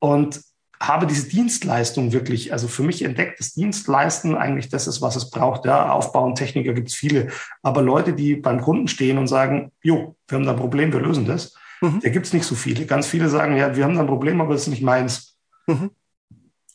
Und 0.00 0.40
habe 0.80 1.06
diese 1.06 1.28
Dienstleistung 1.28 2.12
wirklich, 2.12 2.52
also 2.52 2.66
für 2.66 2.82
mich 2.82 3.02
entdeckt, 3.02 3.38
das 3.38 3.54
Dienstleisten 3.54 4.34
eigentlich 4.34 4.68
das 4.68 4.88
ist, 4.88 5.00
was 5.00 5.14
es 5.14 5.30
braucht. 5.30 5.66
Ja, 5.66 5.92
Aufbau 5.92 6.24
und 6.24 6.34
Techniker 6.34 6.72
gibt 6.72 6.88
es 6.88 6.96
viele. 6.96 7.28
Aber 7.62 7.80
Leute, 7.80 8.12
die 8.12 8.34
beim 8.34 8.60
Kunden 8.60 8.88
stehen 8.88 9.18
und 9.18 9.28
sagen, 9.28 9.70
jo, 9.84 10.16
wir 10.26 10.36
haben 10.36 10.44
da 10.44 10.50
ein 10.50 10.58
Problem, 10.58 10.92
wir 10.92 11.00
lösen 11.00 11.26
das, 11.26 11.54
mhm. 11.80 12.00
da 12.02 12.08
gibt 12.08 12.26
es 12.26 12.32
nicht 12.32 12.44
so 12.44 12.54
viele. 12.54 12.86
Ganz 12.86 13.06
viele 13.06 13.28
sagen, 13.28 13.56
ja, 13.56 13.74
wir 13.76 13.84
haben 13.84 13.94
da 13.94 14.00
ein 14.00 14.06
Problem, 14.06 14.40
aber 14.40 14.52
das 14.52 14.62
ist 14.62 14.68
nicht 14.68 14.82
meins. 14.82 15.36
Mhm. 15.66 15.90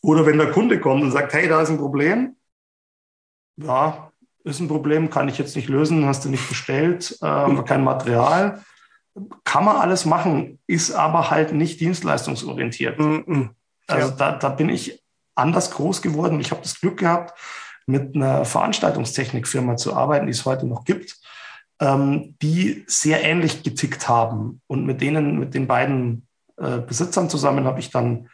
Oder 0.02 0.26
wenn 0.26 0.38
der 0.38 0.50
Kunde 0.50 0.80
kommt 0.80 1.02
und 1.02 1.12
sagt, 1.12 1.32
hey, 1.32 1.48
da 1.48 1.62
ist 1.62 1.70
ein 1.70 1.78
Problem, 1.78 2.36
ja, 3.56 4.10
ist 4.44 4.60
ein 4.60 4.68
Problem, 4.68 5.10
kann 5.10 5.28
ich 5.28 5.38
jetzt 5.38 5.54
nicht 5.54 5.68
lösen, 5.68 6.06
hast 6.06 6.24
du 6.24 6.28
nicht 6.28 6.48
bestellt, 6.48 7.16
äh, 7.22 7.46
mhm. 7.46 7.64
kein 7.64 7.84
Material. 7.84 8.62
Kann 9.44 9.64
man 9.64 9.76
alles 9.76 10.04
machen, 10.04 10.58
ist 10.66 10.92
aber 10.92 11.30
halt 11.30 11.52
nicht 11.52 11.80
dienstleistungsorientiert. 11.80 12.98
Mhm. 12.98 13.50
Also 13.86 14.08
ja. 14.08 14.14
da, 14.16 14.32
da 14.32 14.48
bin 14.48 14.68
ich 14.68 15.02
anders 15.34 15.70
groß 15.70 16.02
geworden. 16.02 16.40
Ich 16.40 16.50
habe 16.50 16.62
das 16.62 16.80
Glück 16.80 16.98
gehabt, 16.98 17.38
mit 17.86 18.14
einer 18.14 18.44
Veranstaltungstechnikfirma 18.44 19.76
zu 19.76 19.94
arbeiten, 19.94 20.26
die 20.26 20.32
es 20.32 20.44
heute 20.44 20.66
noch 20.66 20.84
gibt, 20.84 21.20
ähm, 21.82 22.36
die 22.40 22.84
sehr 22.86 23.24
ähnlich 23.24 23.64
getickt 23.64 24.08
haben. 24.08 24.60
Und 24.68 24.86
mit 24.86 25.00
denen, 25.00 25.38
mit 25.38 25.52
den 25.52 25.66
beiden 25.66 26.28
äh, 26.56 26.78
Besitzern 26.78 27.28
zusammen 27.28 27.64
habe 27.64 27.80
ich 27.80 27.90
dann 27.90 28.28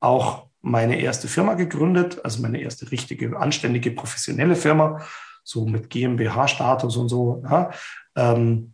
auch 0.00 0.46
meine 0.62 0.98
erste 0.98 1.28
Firma 1.28 1.52
gegründet, 1.52 2.24
also 2.24 2.40
meine 2.40 2.62
erste 2.62 2.90
richtige, 2.90 3.38
anständige, 3.38 3.90
professionelle 3.90 4.56
Firma, 4.56 5.02
so 5.42 5.66
mit 5.66 5.90
GmbH-Status 5.90 6.96
und 6.96 7.10
so. 7.10 7.42
Ja, 7.44 7.70
ähm, 8.16 8.72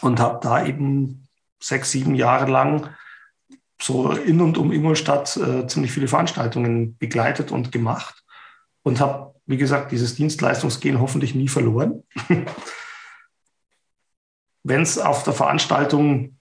und 0.00 0.18
habe 0.18 0.40
da 0.42 0.66
eben 0.66 1.28
sechs, 1.60 1.92
sieben 1.92 2.16
Jahre 2.16 2.50
lang 2.50 2.88
so 3.80 4.10
in 4.10 4.40
und 4.40 4.58
um 4.58 4.72
Ingolstadt 4.72 5.36
äh, 5.36 5.68
ziemlich 5.68 5.92
viele 5.92 6.08
Veranstaltungen 6.08 6.96
begleitet 6.98 7.52
und 7.52 7.70
gemacht 7.70 8.24
und 8.82 8.98
habe, 8.98 9.34
wie 9.46 9.56
gesagt, 9.56 9.92
dieses 9.92 10.16
Dienstleistungsgehen 10.16 11.00
hoffentlich 11.00 11.36
nie 11.36 11.48
verloren. 11.48 12.02
Wenn 14.64 14.82
es 14.82 14.98
auf 14.98 15.22
der 15.22 15.32
Veranstaltung 15.32 16.36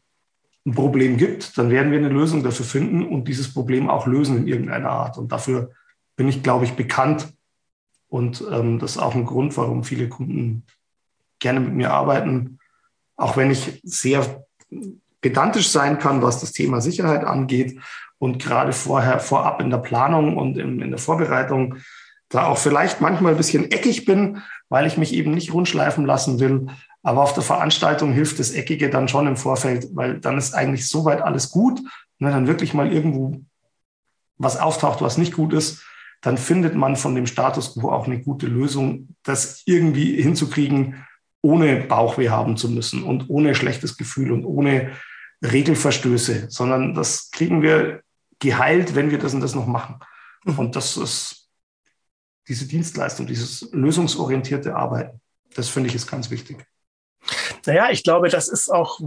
ein 0.65 0.73
Problem 0.73 1.17
gibt, 1.17 1.57
dann 1.57 1.69
werden 1.69 1.91
wir 1.91 1.99
eine 1.99 2.10
Lösung 2.10 2.43
dafür 2.43 2.65
finden 2.65 3.05
und 3.05 3.27
dieses 3.27 3.53
Problem 3.53 3.89
auch 3.89 4.05
lösen 4.05 4.38
in 4.38 4.47
irgendeiner 4.47 4.91
Art. 4.91 5.17
Und 5.17 5.31
dafür 5.31 5.71
bin 6.15 6.27
ich, 6.27 6.43
glaube 6.43 6.65
ich, 6.65 6.73
bekannt. 6.73 7.34
Und 8.07 8.43
ähm, 8.51 8.77
das 8.77 8.91
ist 8.91 8.97
auch 8.97 9.15
ein 9.15 9.25
Grund, 9.25 9.57
warum 9.57 9.84
viele 9.84 10.07
Kunden 10.07 10.63
gerne 11.39 11.60
mit 11.60 11.73
mir 11.73 11.91
arbeiten, 11.91 12.60
auch 13.15 13.38
wenn 13.38 13.49
ich 13.49 13.81
sehr 13.84 14.45
pedantisch 15.21 15.69
sein 15.69 15.99
kann, 15.99 16.21
was 16.21 16.39
das 16.39 16.51
Thema 16.51 16.81
Sicherheit 16.81 17.23
angeht 17.23 17.79
und 18.17 18.41
gerade 18.41 18.73
vorher, 18.73 19.19
vorab 19.19 19.62
in 19.62 19.69
der 19.69 19.77
Planung 19.77 20.38
und 20.38 20.57
in, 20.57 20.81
in 20.81 20.89
der 20.89 20.99
Vorbereitung 20.99 21.75
da 22.29 22.45
auch 22.45 22.57
vielleicht 22.57 23.01
manchmal 23.01 23.34
ein 23.34 23.38
bisschen 23.38 23.71
eckig 23.71 24.05
bin, 24.05 24.41
weil 24.69 24.86
ich 24.88 24.97
mich 24.97 25.13
eben 25.13 25.34
nicht 25.34 25.53
rundschleifen 25.53 26.05
lassen 26.05 26.39
will. 26.39 26.67
Aber 27.03 27.23
auf 27.23 27.33
der 27.33 27.43
Veranstaltung 27.43 28.13
hilft 28.13 28.39
das 28.39 28.51
Eckige 28.51 28.89
dann 28.89 29.07
schon 29.07 29.27
im 29.27 29.37
Vorfeld, 29.37 29.87
weil 29.93 30.19
dann 30.19 30.37
ist 30.37 30.53
eigentlich 30.53 30.87
soweit 30.87 31.21
alles 31.21 31.49
gut. 31.49 31.79
Und 31.79 31.87
wenn 32.19 32.31
dann 32.31 32.47
wirklich 32.47 32.73
mal 32.73 32.91
irgendwo 32.91 33.41
was 34.37 34.57
auftaucht, 34.57 35.01
was 35.01 35.17
nicht 35.17 35.33
gut 35.33 35.53
ist, 35.53 35.83
dann 36.21 36.37
findet 36.37 36.75
man 36.75 36.95
von 36.95 37.15
dem 37.15 37.25
Status 37.25 37.73
quo 37.73 37.91
auch 37.91 38.05
eine 38.05 38.21
gute 38.21 38.45
Lösung, 38.45 39.15
das 39.23 39.63
irgendwie 39.65 40.21
hinzukriegen, 40.21 41.03
ohne 41.41 41.77
Bauchweh 41.77 42.29
haben 42.29 42.57
zu 42.57 42.69
müssen 42.69 43.03
und 43.03 43.29
ohne 43.29 43.55
schlechtes 43.55 43.97
Gefühl 43.97 44.31
und 44.31 44.45
ohne 44.45 44.91
Regelverstöße, 45.43 46.51
sondern 46.51 46.93
das 46.93 47.31
kriegen 47.31 47.63
wir 47.63 48.03
geheilt, 48.37 48.93
wenn 48.93 49.09
wir 49.09 49.17
das 49.17 49.33
und 49.33 49.41
das 49.41 49.55
noch 49.55 49.65
machen. 49.65 49.99
Mhm. 50.45 50.59
Und 50.59 50.75
das 50.75 50.97
ist 50.97 51.49
diese 52.47 52.67
Dienstleistung, 52.67 53.25
dieses 53.25 53.69
lösungsorientierte 53.71 54.75
Arbeiten. 54.75 55.19
Das 55.55 55.69
finde 55.69 55.89
ich 55.89 55.95
ist 55.95 56.07
ganz 56.07 56.29
wichtig. 56.29 56.65
Naja, 57.65 57.89
ich 57.91 58.03
glaube, 58.03 58.29
das 58.29 58.47
ist 58.47 58.69
auch 58.69 58.99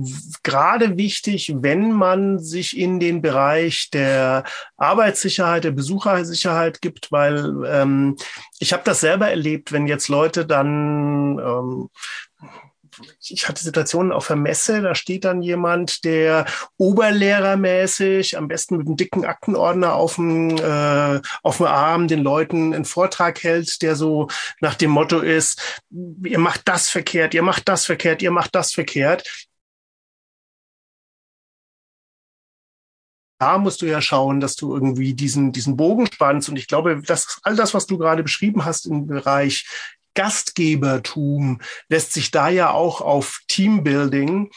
gerade 0.43 0.97
wichtig, 0.97 1.55
wenn 1.57 1.93
man 1.93 2.39
sich 2.39 2.79
in 2.79 3.01
den 3.01 3.21
Bereich 3.21 3.91
der 3.93 4.45
Arbeitssicherheit, 4.77 5.65
der 5.65 5.73
Besuchersicherheit 5.73 6.81
gibt, 6.81 7.11
weil 7.11 7.65
ähm, 7.67 8.17
ich 8.61 8.73
habe 8.73 8.85
das 8.85 9.01
selber 9.01 9.29
erlebt, 9.29 9.73
wenn 9.73 9.87
jetzt 9.87 10.09
Leute 10.09 10.47
dann 10.47 11.39
ähm, 11.39 11.89
ich 13.21 13.49
hatte 13.49 13.63
Situationen 13.63 14.13
auf 14.13 14.27
der 14.27 14.37
Messe, 14.37 14.83
da 14.83 14.95
steht 14.95 15.25
dann 15.25 15.43
jemand, 15.43 16.05
der 16.05 16.47
oberlehrermäßig, 16.77 18.37
am 18.37 18.49
besten 18.49 18.77
mit 18.79 18.87
einem 18.87 18.97
dicken 18.97 19.25
Aktenordner 19.25 19.95
auf 19.95 20.17
dem, 20.17 20.57
äh, 20.57 21.21
auf 21.43 21.59
dem 21.59 21.67
Arm 21.67 22.09
den 22.09 22.23
Leuten 22.23 22.75
einen 22.75 22.85
Vortrag 22.85 23.43
hält, 23.43 23.83
der 23.83 23.97
so 23.97 24.29
nach 24.61 24.75
dem 24.75 24.91
Motto 24.91 25.21
ist, 25.21 25.83
ihr 25.91 26.39
macht 26.39 26.63
das 26.67 26.89
verkehrt, 26.89 27.35
ihr 27.35 27.43
macht 27.43 27.69
das 27.69 27.87
verkehrt, 27.87 28.23
ihr 28.23 28.31
macht 28.31 28.55
das 28.55 28.73
verkehrt. 28.73 29.49
da 33.45 33.59
musst 33.59 33.83
du 33.83 33.87
ja 33.87 34.01
schauen, 34.01 34.41
dass 34.41 34.57
du 34.57 34.73
irgendwie 34.73 35.13
diesen, 35.13 35.53
diesen 35.53 35.77
Bogen 35.77 36.07
spannst. 36.07 36.49
Und 36.49 36.57
ich 36.57 36.67
glaube, 36.67 37.03
das 37.05 37.41
all 37.43 37.57
das, 37.57 37.75
was 37.75 37.87
du 37.87 37.99
gerade 37.99 38.23
beschrieben 38.23 38.65
hast 38.65 38.87
im 38.87 39.07
Bereich 39.07 39.67
Gastgebertum 40.15 41.61
lässt 41.89 42.13
sich 42.13 42.31
da 42.31 42.49
ja 42.49 42.71
auch 42.71 43.01
auf 43.01 43.41
Teambuilding 43.49 44.51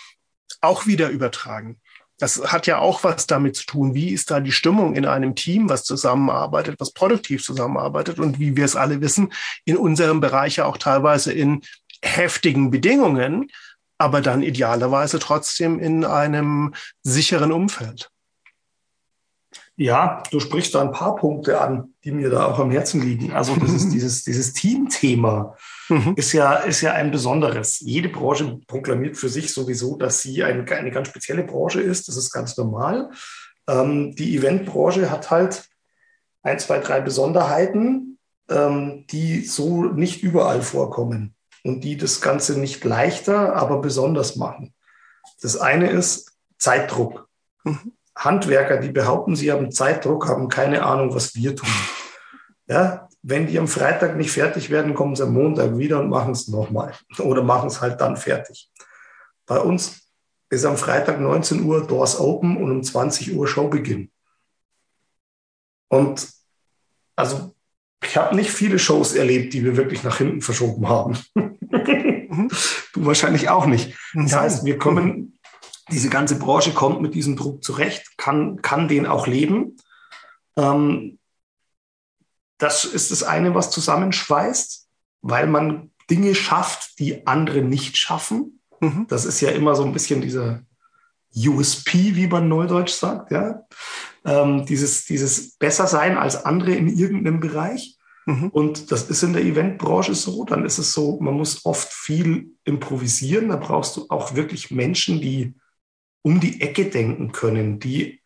auch 0.61 0.87
wieder 0.87 1.09
übertragen. 1.09 1.79
Das 2.19 2.51
hat 2.51 2.65
ja 2.65 2.79
auch 2.79 3.03
was 3.03 3.27
damit 3.27 3.55
zu 3.55 3.65
tun, 3.65 3.93
wie 3.93 4.09
ist 4.09 4.31
da 4.31 4.39
die 4.39 4.51
Stimmung 4.51 4.95
in 4.95 5.05
einem 5.05 5.35
Team, 5.35 5.69
was 5.69 5.83
zusammenarbeitet, 5.83 6.79
was 6.79 6.91
produktiv 6.91 7.43
zusammenarbeitet 7.43 8.17
und 8.19 8.39
wie 8.39 8.55
wir 8.55 8.65
es 8.65 8.75
alle 8.75 9.01
wissen, 9.01 9.31
in 9.65 9.77
unserem 9.77 10.19
Bereich 10.19 10.55
ja 10.55 10.65
auch 10.65 10.77
teilweise 10.77 11.31
in 11.31 11.61
heftigen 12.01 12.71
Bedingungen, 12.71 13.51
aber 13.99 14.21
dann 14.21 14.41
idealerweise 14.41 15.19
trotzdem 15.19 15.79
in 15.79 16.05
einem 16.05 16.73
sicheren 17.03 17.51
Umfeld. 17.51 18.09
Ja, 19.79 20.23
du 20.31 20.39
sprichst 20.39 20.73
da 20.73 20.81
ein 20.81 20.91
paar 20.91 21.15
Punkte 21.15 21.61
an, 21.61 21.93
die 22.03 22.11
mir 22.11 22.31
da 22.31 22.47
auch 22.47 22.57
am 22.57 22.71
Herzen 22.71 22.99
liegen. 22.99 23.31
Also 23.33 23.55
das 23.55 23.71
ist 23.71 23.89
dieses, 23.93 24.23
dieses 24.23 24.53
Teamthema 24.53 25.55
mhm. 25.87 26.13
ist 26.15 26.33
ja, 26.33 26.55
ist 26.55 26.81
ja 26.81 26.93
ein 26.93 27.11
besonderes. 27.11 27.79
Jede 27.79 28.09
Branche 28.09 28.59
proklamiert 28.65 29.17
für 29.17 29.29
sich 29.29 29.53
sowieso, 29.53 29.95
dass 29.95 30.23
sie 30.23 30.43
eine, 30.43 30.69
eine 30.71 30.89
ganz 30.89 31.09
spezielle 31.09 31.43
Branche 31.43 31.79
ist. 31.79 32.07
Das 32.07 32.17
ist 32.17 32.31
ganz 32.31 32.57
normal. 32.57 33.11
Ähm, 33.67 34.15
die 34.15 34.35
Eventbranche 34.35 35.11
hat 35.11 35.29
halt 35.29 35.69
ein, 36.41 36.57
zwei, 36.57 36.79
drei 36.79 36.99
Besonderheiten, 36.99 38.17
ähm, 38.49 39.05
die 39.11 39.41
so 39.41 39.83
nicht 39.83 40.23
überall 40.23 40.63
vorkommen 40.63 41.35
und 41.63 41.83
die 41.83 41.97
das 41.97 42.19
Ganze 42.19 42.59
nicht 42.59 42.83
leichter, 42.83 43.55
aber 43.55 43.79
besonders 43.79 44.37
machen. 44.37 44.73
Das 45.39 45.55
eine 45.55 45.91
ist 45.91 46.31
Zeitdruck. 46.57 47.29
Mhm. 47.63 47.93
Handwerker, 48.17 48.77
die 48.77 48.89
behaupten, 48.89 49.35
sie 49.35 49.51
haben 49.51 49.71
Zeitdruck, 49.71 50.27
haben 50.27 50.49
keine 50.49 50.83
Ahnung, 50.83 51.13
was 51.13 51.35
wir 51.35 51.55
tun. 51.55 51.69
Ja, 52.67 53.07
wenn 53.21 53.47
die 53.47 53.59
am 53.59 53.67
Freitag 53.67 54.17
nicht 54.17 54.31
fertig 54.31 54.69
werden, 54.69 54.93
kommen 54.93 55.15
sie 55.15 55.23
am 55.23 55.33
Montag 55.33 55.77
wieder 55.77 55.99
und 55.99 56.09
machen 56.09 56.31
es 56.31 56.47
nochmal 56.47 56.93
oder 57.19 57.43
machen 57.43 57.67
es 57.67 57.81
halt 57.81 58.01
dann 58.01 58.17
fertig. 58.17 58.69
Bei 59.45 59.59
uns 59.59 60.11
ist 60.49 60.65
am 60.65 60.77
Freitag 60.77 61.19
19 61.19 61.63
Uhr 61.63 61.85
Doors 61.85 62.19
Open 62.19 62.57
und 62.57 62.71
um 62.71 62.83
20 62.83 63.35
Uhr 63.35 63.47
Showbeginn. 63.47 64.11
Und 65.89 66.29
also 67.15 67.55
ich 68.03 68.15
habe 68.17 68.35
nicht 68.35 68.51
viele 68.51 68.79
Shows 68.79 69.15
erlebt, 69.15 69.53
die 69.53 69.63
wir 69.63 69.75
wirklich 69.75 70.03
nach 70.03 70.17
hinten 70.17 70.41
verschoben 70.41 70.87
haben. 70.87 71.17
du 71.35 73.05
wahrscheinlich 73.05 73.49
auch 73.49 73.65
nicht. 73.65 73.97
Das 74.13 74.35
heißt, 74.35 74.65
wir 74.65 74.77
kommen 74.77 75.36
diese 75.89 76.09
ganze 76.09 76.37
Branche 76.37 76.73
kommt 76.73 77.01
mit 77.01 77.15
diesem 77.15 77.35
Druck 77.35 77.63
zurecht, 77.63 78.17
kann, 78.17 78.61
kann 78.61 78.87
den 78.87 79.05
auch 79.05 79.27
leben. 79.27 79.77
Ähm, 80.57 81.19
das 82.57 82.85
ist 82.85 83.11
das 83.11 83.23
eine, 83.23 83.55
was 83.55 83.71
zusammenschweißt, 83.71 84.87
weil 85.21 85.47
man 85.47 85.91
Dinge 86.09 86.35
schafft, 86.35 86.99
die 86.99 87.27
andere 87.27 87.61
nicht 87.61 87.97
schaffen. 87.97 88.59
Mhm. 88.79 89.05
Das 89.07 89.25
ist 89.25 89.41
ja 89.41 89.51
immer 89.51 89.75
so 89.75 89.83
ein 89.83 89.93
bisschen 89.93 90.21
dieser, 90.21 90.61
USP, 91.35 92.15
wie 92.15 92.27
man 92.27 92.47
neudeutsch 92.47 92.93
sagt, 92.93 93.31
ja. 93.31 93.63
Ähm, 94.25 94.65
dieses, 94.65 95.05
dieses 95.05 95.55
besser 95.57 95.87
sein 95.87 96.17
als 96.17 96.45
andere 96.45 96.73
in 96.73 96.87
irgendeinem 96.87 97.39
Bereich. 97.39 97.97
Mhm. 98.25 98.49
Und 98.49 98.91
das 98.91 99.09
ist 99.09 99.23
in 99.23 99.33
der 99.33 99.43
Eventbranche 99.43 100.15
so. 100.15 100.43
Dann 100.43 100.65
ist 100.65 100.79
es 100.79 100.93
so, 100.93 101.19
man 101.21 101.35
muss 101.35 101.65
oft 101.65 101.93
viel 101.93 102.51
improvisieren. 102.65 103.49
Da 103.49 103.55
brauchst 103.55 103.95
du 103.95 104.05
auch 104.09 104.35
wirklich 104.35 104.71
Menschen, 104.71 105.21
die 105.21 105.53
um 106.27 106.41
die 106.41 106.59
Ecke 106.59 106.89
denken 106.89 107.31
können, 107.31 107.79
die 107.79 108.21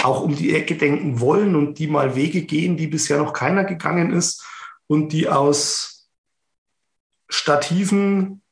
auch 0.00 0.20
um 0.22 0.36
die 0.36 0.54
Ecke 0.54 0.76
denken 0.76 1.18
wollen 1.18 1.56
und 1.56 1.80
die 1.80 1.88
mal 1.88 2.14
Wege 2.14 2.42
gehen, 2.42 2.76
die 2.76 2.86
bisher 2.86 3.18
noch 3.18 3.32
keiner 3.32 3.64
gegangen 3.64 4.12
ist 4.12 4.46
und 4.86 5.12
die 5.12 5.28
aus 5.28 6.08
Stativen 7.28 8.42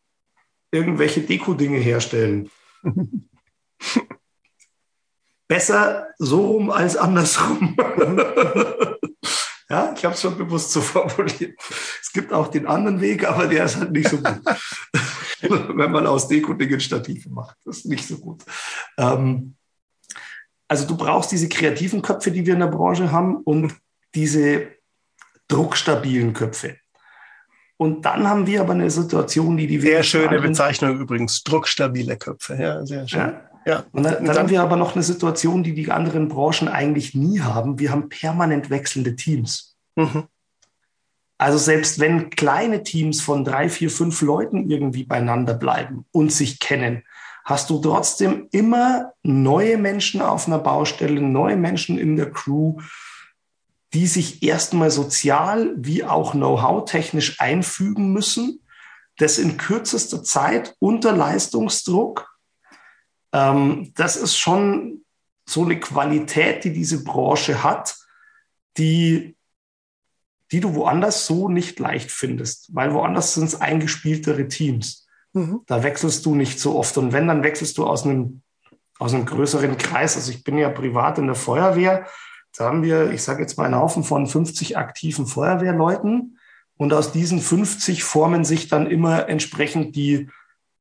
irgendwelche 0.72 1.20
Deko-Dinge 1.20 1.78
herstellen. 1.78 2.50
Besser 5.46 6.08
so 6.18 6.46
rum 6.48 6.70
als 6.70 6.96
andersrum. 6.96 7.76
ja, 9.70 9.94
ich 9.96 10.04
habe 10.04 10.14
es 10.16 10.20
schon 10.20 10.36
bewusst 10.36 10.72
so 10.72 10.80
formuliert. 10.80 11.56
Es 12.02 12.10
gibt 12.12 12.32
auch 12.32 12.48
den 12.48 12.66
anderen 12.66 13.00
Weg, 13.00 13.24
aber 13.24 13.46
der 13.46 13.66
ist 13.66 13.76
halt 13.76 13.92
nicht 13.92 14.08
so 14.08 14.16
gut. 14.16 14.40
Wenn 15.48 15.90
man 15.90 16.06
aus 16.06 16.28
Deko-Dingen 16.28 16.80
Stative 16.80 17.30
macht. 17.30 17.56
Das 17.64 17.78
ist 17.78 17.86
nicht 17.86 18.06
so 18.06 18.18
gut. 18.18 18.44
Ähm, 18.98 19.54
also 20.68 20.86
du 20.86 20.96
brauchst 20.96 21.32
diese 21.32 21.48
kreativen 21.48 22.02
Köpfe, 22.02 22.30
die 22.30 22.46
wir 22.46 22.54
in 22.54 22.60
der 22.60 22.68
Branche 22.68 23.10
haben 23.10 23.36
und 23.36 23.74
diese 24.14 24.68
druckstabilen 25.48 26.32
Köpfe. 26.32 26.76
Und 27.76 28.04
dann 28.04 28.28
haben 28.28 28.46
wir 28.46 28.60
aber 28.60 28.74
eine 28.74 28.90
Situation, 28.90 29.56
die 29.56 29.66
die 29.66 29.80
sehr 29.80 30.02
schöne 30.02 30.40
Bezeichnung 30.40 30.98
übrigens, 31.00 31.42
druckstabile 31.44 32.18
Köpfe. 32.18 32.58
Ja, 32.60 32.84
sehr 32.84 33.08
schön. 33.08 33.20
Ja. 33.20 33.42
ja. 33.64 33.84
Und 33.92 34.02
dann, 34.02 34.24
dann, 34.24 34.36
haben 34.36 34.50
wir 34.50 34.62
aber 34.62 34.76
noch 34.76 34.94
eine 34.94 35.02
Situation, 35.02 35.62
die 35.62 35.74
die 35.74 35.90
anderen 35.90 36.28
Branchen 36.28 36.68
eigentlich 36.68 37.14
nie 37.14 37.40
haben. 37.40 37.78
Wir 37.78 37.90
haben 37.90 38.10
permanent 38.10 38.68
wechselnde 38.68 39.16
Teams. 39.16 39.78
Mhm. 39.96 40.24
Also 41.40 41.56
selbst 41.56 41.98
wenn 41.98 42.28
kleine 42.28 42.82
Teams 42.82 43.22
von 43.22 43.46
drei, 43.46 43.70
vier, 43.70 43.88
fünf 43.88 44.20
Leuten 44.20 44.68
irgendwie 44.68 45.04
beieinander 45.04 45.54
bleiben 45.54 46.04
und 46.12 46.30
sich 46.30 46.58
kennen, 46.58 47.02
hast 47.46 47.70
du 47.70 47.78
trotzdem 47.78 48.48
immer 48.52 49.14
neue 49.22 49.78
Menschen 49.78 50.20
auf 50.20 50.46
einer 50.46 50.58
Baustelle, 50.58 51.22
neue 51.22 51.56
Menschen 51.56 51.96
in 51.96 52.16
der 52.16 52.30
Crew, 52.30 52.76
die 53.94 54.06
sich 54.06 54.42
erstmal 54.42 54.90
sozial 54.90 55.72
wie 55.78 56.04
auch 56.04 56.32
Know-how-technisch 56.32 57.40
einfügen 57.40 58.12
müssen, 58.12 58.60
das 59.16 59.38
in 59.38 59.56
kürzester 59.56 60.22
Zeit 60.22 60.76
unter 60.78 61.12
Leistungsdruck. 61.12 62.28
Ähm, 63.32 63.92
das 63.96 64.16
ist 64.16 64.36
schon 64.36 65.06
so 65.48 65.64
eine 65.64 65.80
Qualität, 65.80 66.64
die 66.64 66.72
diese 66.74 67.02
Branche 67.02 67.62
hat, 67.62 67.96
die, 68.76 69.38
die 70.52 70.60
du 70.60 70.74
woanders 70.74 71.26
so 71.26 71.48
nicht 71.48 71.78
leicht 71.78 72.10
findest, 72.10 72.74
weil 72.74 72.92
woanders 72.92 73.34
sind 73.34 73.44
es 73.44 73.60
eingespieltere 73.60 74.48
Teams. 74.48 75.06
Mhm. 75.32 75.60
Da 75.66 75.82
wechselst 75.82 76.26
du 76.26 76.34
nicht 76.34 76.58
so 76.58 76.76
oft. 76.76 76.96
Und 76.98 77.12
wenn, 77.12 77.28
dann 77.28 77.42
wechselst 77.42 77.78
du 77.78 77.86
aus 77.86 78.04
einem, 78.04 78.42
aus 78.98 79.14
einem 79.14 79.26
größeren 79.26 79.78
Kreis. 79.78 80.16
Also 80.16 80.32
ich 80.32 80.42
bin 80.42 80.58
ja 80.58 80.68
privat 80.68 81.18
in 81.18 81.26
der 81.26 81.36
Feuerwehr 81.36 82.06
da 82.56 82.66
haben 82.66 82.82
wir, 82.82 83.10
ich 83.12 83.22
sage 83.22 83.42
jetzt 83.42 83.56
mal, 83.56 83.64
einen 83.64 83.76
Haufen 83.76 84.04
von 84.04 84.26
50 84.26 84.76
aktiven 84.76 85.26
Feuerwehrleuten. 85.26 86.38
Und 86.76 86.92
aus 86.94 87.12
diesen 87.12 87.40
50 87.40 88.02
formen 88.04 88.44
sich 88.44 88.68
dann 88.68 88.86
immer 88.86 89.28
entsprechend 89.28 89.96
die 89.96 90.30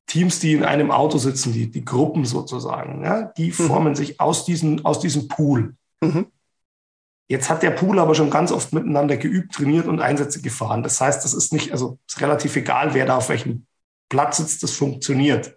Teams, 0.06 0.40
die 0.40 0.54
in 0.54 0.64
einem 0.64 0.90
Auto 0.90 1.18
sitzen, 1.18 1.52
die, 1.52 1.70
die 1.70 1.84
Gruppen 1.84 2.24
sozusagen. 2.24 3.04
Ja, 3.04 3.24
die 3.36 3.48
mhm. 3.48 3.52
formen 3.52 3.94
sich 3.94 4.20
aus, 4.20 4.44
diesen, 4.44 4.84
aus 4.84 4.98
diesem 5.00 5.28
Pool. 5.28 5.74
Mhm. 6.00 6.26
Jetzt 7.30 7.48
hat 7.48 7.62
der 7.62 7.70
Pool 7.70 8.00
aber 8.00 8.16
schon 8.16 8.28
ganz 8.28 8.50
oft 8.50 8.72
miteinander 8.72 9.16
geübt, 9.16 9.54
trainiert 9.54 9.86
und 9.86 10.00
Einsätze 10.00 10.42
gefahren. 10.42 10.82
Das 10.82 11.00
heißt, 11.00 11.24
das 11.24 11.32
ist 11.32 11.52
nicht, 11.52 11.70
also 11.70 11.96
ist 12.08 12.20
relativ 12.20 12.56
egal, 12.56 12.92
wer 12.92 13.06
da 13.06 13.18
auf 13.18 13.28
welchem 13.28 13.66
Platz 14.08 14.38
sitzt, 14.38 14.64
das 14.64 14.72
funktioniert. 14.72 15.56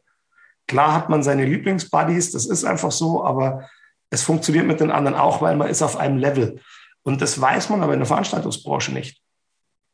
Klar 0.67 0.93
hat 0.93 1.09
man 1.09 1.23
seine 1.23 1.45
Lieblingsbuddies, 1.45 2.31
das 2.31 2.45
ist 2.45 2.63
einfach 2.63 2.91
so, 2.91 3.25
aber 3.25 3.67
es 4.11 4.21
funktioniert 4.21 4.67
mit 4.67 4.81
den 4.81 4.91
anderen 4.91 5.17
auch, 5.17 5.41
weil 5.41 5.55
man 5.55 5.67
ist 5.67 5.81
auf 5.81 5.97
einem 5.97 6.19
Level. 6.19 6.61
Und 7.01 7.23
das 7.23 7.41
weiß 7.41 7.69
man 7.69 7.81
aber 7.81 7.93
in 7.93 7.99
der 8.01 8.05
Veranstaltungsbranche 8.05 8.93
nicht. 8.93 9.22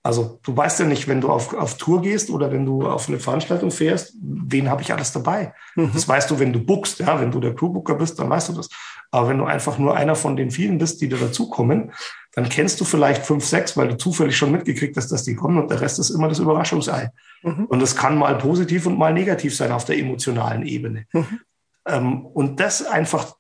Also 0.02 0.39
du 0.43 0.56
weißt 0.56 0.80
ja 0.80 0.86
nicht, 0.86 1.08
wenn 1.10 1.20
du 1.20 1.30
auf, 1.30 1.54
auf 1.54 1.78
Tour 1.78 2.02
gehst 2.02 2.30
oder 2.30 2.52
wenn 2.52 2.66
du 2.66 2.88
auf 2.88 3.10
eine 3.10 3.20
Veranstaltung 3.20 3.70
fährst, 3.70 4.14
wen 4.22 4.70
habe 4.70 4.82
ich 4.82 4.93
alles 4.93 5.12
dabei. 5.12 5.54
Mhm. 5.76 5.91
Das 5.93 6.08
weißt 6.08 6.32
du, 6.32 6.39
wenn 6.39 6.54
du 6.54 6.60
bookst, 6.60 7.00
ja, 7.00 7.20
wenn 7.20 7.32
du 7.32 7.39
der 7.41 7.54
Crewbooker 7.54 7.95
bist, 7.95 8.18
dann 8.18 8.30
weißt 8.30 8.50
du 8.50 8.54
das. 8.54 8.70
Aber 9.12 9.28
wenn 9.28 9.38
du 9.39 9.43
einfach 9.43 9.78
nur 9.78 9.97
einer 9.97 10.16
von 10.16 10.38
den 10.38 10.52
vielen 10.52 10.78
bist, 10.78 11.02
die 11.02 11.10
da 11.10 11.18
dazukommen, 11.18 11.91
dann 12.34 12.47
kennst 12.47 12.80
du 12.80 12.86
vielleicht 12.86 13.26
fünf, 13.26 13.43
sechs, 13.43 13.76
weil 13.76 13.89
du 13.89 13.97
zufällig 13.97 14.38
schon 14.38 14.52
mitgekriegt 14.52 14.95
hast, 14.95 15.12
dass 15.12 15.24
die 15.24 15.36
kommen 15.36 15.58
und 15.58 15.70
der 15.70 15.82
Rest 15.82 16.00
ist 16.00 16.12
immer 16.12 16.30
das 16.30 16.39
Überraschungsei. 16.39 17.12
Mhm. 17.43 17.66
Und 17.66 17.82
das 17.82 17.95
kann 17.95 18.18
mal 18.18 18.38
positiv 18.38 18.86
und 18.86 18.97
mal 18.97 19.14
negativ 19.14 19.56
sein 19.56 19.72
auf 19.72 19.84
der 19.84 19.97
emotionalen 19.97 20.66
Ebene. 20.66 21.06
Mhm. 21.12 21.39
Ähm, 21.86 22.26
und 22.26 22.60
das 22.62 22.86
einfach 22.86 23.34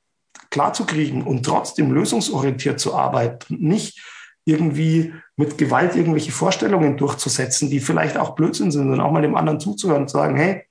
klarzukriegen 0.49 1.23
und 1.23 1.45
trotzdem 1.45 1.91
lösungsorientiert 1.91 2.79
zu 2.79 2.95
arbeiten, 2.95 3.57
nicht 3.59 4.01
irgendwie 4.45 5.13
mit 5.39 5.57
Gewalt 5.57 5.95
irgendwelche 5.95 6.33
Vorstellungen 6.33 6.97
durchzusetzen, 6.97 7.69
die 7.69 7.79
vielleicht 7.79 8.17
auch 8.17 8.35
Blödsinn 8.35 8.71
sind, 8.71 8.81
sondern 8.81 8.99
auch 8.99 9.13
mal 9.13 9.21
dem 9.21 9.37
anderen 9.37 9.61
zuzuhören 9.61 10.01
und 10.01 10.09
zu 10.09 10.17
sagen, 10.17 10.35
hey, 10.35 10.65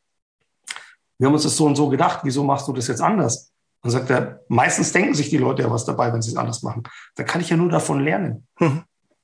wir 1.17 1.27
haben 1.27 1.33
uns 1.33 1.45
das 1.45 1.57
so 1.57 1.65
und 1.65 1.75
so 1.75 1.89
gedacht, 1.89 2.21
wieso 2.25 2.45
machst 2.45 2.69
du 2.69 2.75
das 2.75 2.87
jetzt 2.87 3.01
anders? 3.01 3.51
Dann 3.81 3.93
sagt 3.93 4.11
er, 4.11 4.41
meistens 4.49 4.93
denken 4.93 5.15
sich 5.15 5.31
die 5.31 5.39
Leute 5.39 5.63
ja 5.63 5.71
was 5.71 5.87
dabei, 5.87 6.13
wenn 6.13 6.21
sie 6.21 6.33
es 6.33 6.37
anders 6.37 6.63
machen. 6.63 6.83
Da 7.15 7.25
kann 7.25 7.41
ich 7.41 7.49
ja 7.49 7.57
nur 7.57 7.71
davon 7.71 8.05
lernen. 8.05 8.47
Mhm. 8.61 8.83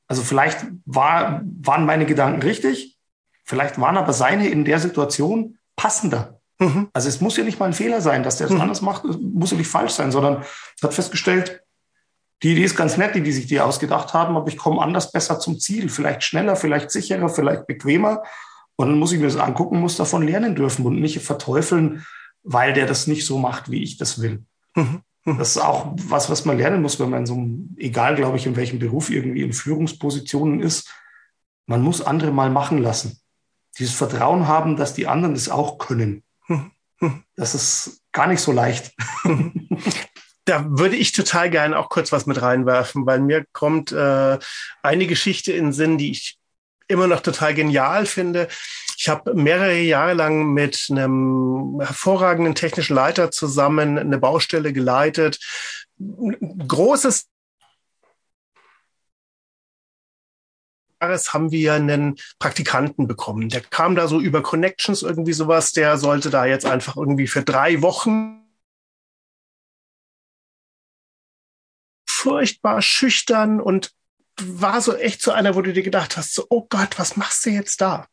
Also 0.09 0.23
vielleicht 0.23 0.65
war, 0.87 1.43
waren 1.61 1.85
meine 1.85 2.07
Gedanken 2.07 2.41
richtig, 2.41 2.99
vielleicht 3.45 3.79
waren 3.79 3.99
aber 3.99 4.15
seine 4.15 4.49
in 4.49 4.65
der 4.65 4.79
Situation 4.79 5.59
passender. 5.77 6.41
Mhm. 6.59 6.89
Also 6.95 7.11
es 7.11 7.21
muss 7.21 7.37
ja 7.37 7.45
nicht 7.45 7.61
mal 7.61 7.67
ein 7.67 7.75
Fehler 7.75 8.01
sein, 8.01 8.23
dass 8.23 8.39
der 8.39 8.47
es 8.47 8.53
mhm. 8.55 8.63
anders 8.63 8.81
macht, 8.81 9.05
muss 9.21 9.51
ja 9.51 9.59
nicht 9.59 9.69
falsch 9.69 9.93
sein, 9.93 10.11
sondern 10.11 10.43
hat 10.83 10.95
festgestellt, 10.95 11.64
die 12.45 12.53
Idee 12.53 12.65
ist 12.65 12.77
ganz 12.77 12.99
nett, 12.99 13.15
die, 13.15 13.23
die 13.23 13.33
sich 13.33 13.47
die 13.47 13.59
ausgedacht 13.59 14.13
haben, 14.13 14.37
aber 14.37 14.49
ich 14.49 14.59
komme 14.59 14.83
anders 14.83 15.11
besser 15.11 15.41
zum 15.41 15.59
Ziel, 15.59 15.89
vielleicht 15.89 16.23
schneller, 16.23 16.57
vielleicht 16.57 16.91
sicherer, 16.91 17.31
vielleicht 17.31 17.67
bequemer. 17.67 18.23
Und 18.77 18.89
dann 18.89 18.99
muss 18.99 19.13
ich 19.13 19.19
mir 19.19 19.25
das 19.25 19.39
angucken, 19.39 19.81
muss 19.81 19.97
davon 19.97 20.27
lernen 20.27 20.55
dürfen 20.55 20.85
und 20.85 21.01
nicht 21.01 21.19
verteufeln, 21.21 22.05
weil 22.43 22.75
der 22.75 22.87
das 22.87 23.07
nicht 23.07 23.25
so 23.25 23.39
macht, 23.39 23.71
wie 23.71 23.83
ich 23.83 23.97
das 23.97 24.21
will. 24.21 24.45
Mhm. 24.75 25.01
mhm. 25.25 25.39
Das 25.39 25.57
ist 25.57 25.59
auch 25.59 25.95
was, 25.97 26.29
was 26.29 26.45
man 26.45 26.59
lernen 26.59 26.83
muss, 26.83 27.01
wenn 27.01 27.09
man 27.09 27.21
in 27.21 27.27
so 27.27 27.33
einem, 27.33 27.75
egal, 27.79 28.15
glaube 28.15 28.37
ich, 28.37 28.45
in 28.45 28.57
welchem 28.57 28.79
Beruf 28.79 29.09
irgendwie 29.09 29.41
in 29.41 29.55
Führungspositionen 29.55 30.61
ist. 30.61 30.93
Man 31.65 31.81
muss 31.81 32.03
andere 32.03 32.31
mal 32.31 32.51
machen 32.51 32.77
lassen. 32.77 33.21
Dieses 33.79 33.95
Vertrauen 33.95 34.47
haben, 34.49 34.77
dass 34.77 34.93
die 34.93 35.07
anderen 35.07 35.35
das 35.35 35.49
auch 35.49 35.79
können. 35.79 36.23
Das 37.37 37.55
ist 37.55 38.03
gar 38.13 38.27
nicht 38.27 38.41
so 38.41 38.53
leicht. 38.53 38.95
Da 40.45 40.65
würde 40.69 40.97
ich 40.97 41.13
total 41.13 41.49
gerne 41.49 41.79
auch 41.79 41.89
kurz 41.89 42.13
was 42.13 42.27
mit 42.27 42.43
reinwerfen, 42.43 43.07
weil 43.07 43.21
mir 43.21 43.47
kommt 43.53 43.93
äh, 43.93 44.39
eine 44.83 45.07
Geschichte 45.07 45.53
in 45.53 45.67
den 45.67 45.73
Sinn, 45.73 45.97
die 45.97 46.11
ich 46.11 46.39
immer 46.87 47.07
noch 47.07 47.21
total 47.21 47.55
genial 47.55 48.05
finde. 48.07 48.49
Ich 48.99 49.09
habe 49.09 49.35
mehrere 49.35 49.81
Jahre 49.81 50.15
lang 50.15 50.53
mit 50.53 50.87
einem 50.91 51.81
hervorragenden 51.81 52.55
technischen 52.55 52.95
Leiter 52.95 53.31
zusammen 53.31 53.99
eine 53.99 54.19
Baustelle 54.19 54.73
geleitet. 54.73 55.39
Großes 55.99 57.29
haben 61.01 61.51
wir 61.51 61.75
einen 61.75 62.17
Praktikanten 62.39 63.07
bekommen. 63.07 63.51
Der 63.51 63.61
kam 63.61 63.95
da 63.95 64.09
so 64.09 64.21
über 64.21 64.43
Connections 64.43 65.03
irgendwie 65.03 65.35
sowas. 65.35 65.73
Der 65.73 65.99
sollte 65.99 66.31
da 66.31 66.47
jetzt 66.47 66.65
einfach 66.65 66.97
irgendwie 66.97 67.27
für 67.27 67.43
drei 67.43 67.83
Wochen 67.83 68.44
furchtbar 72.25 72.81
schüchtern 72.81 73.61
und 73.61 73.91
war 74.41 74.81
so 74.81 74.97
echt 74.97 75.21
so 75.21 75.31
einer, 75.31 75.55
wo 75.55 75.61
du 75.61 75.75
dir 75.75 75.83
gedacht 75.83 76.17
hast, 76.17 76.35
so, 76.35 76.47
oh 76.49 76.67
Gott, 76.69 76.99
was 76.99 77.17
machst 77.17 77.45
du 77.45 77.51
jetzt 77.51 77.83
da? 77.83 78.07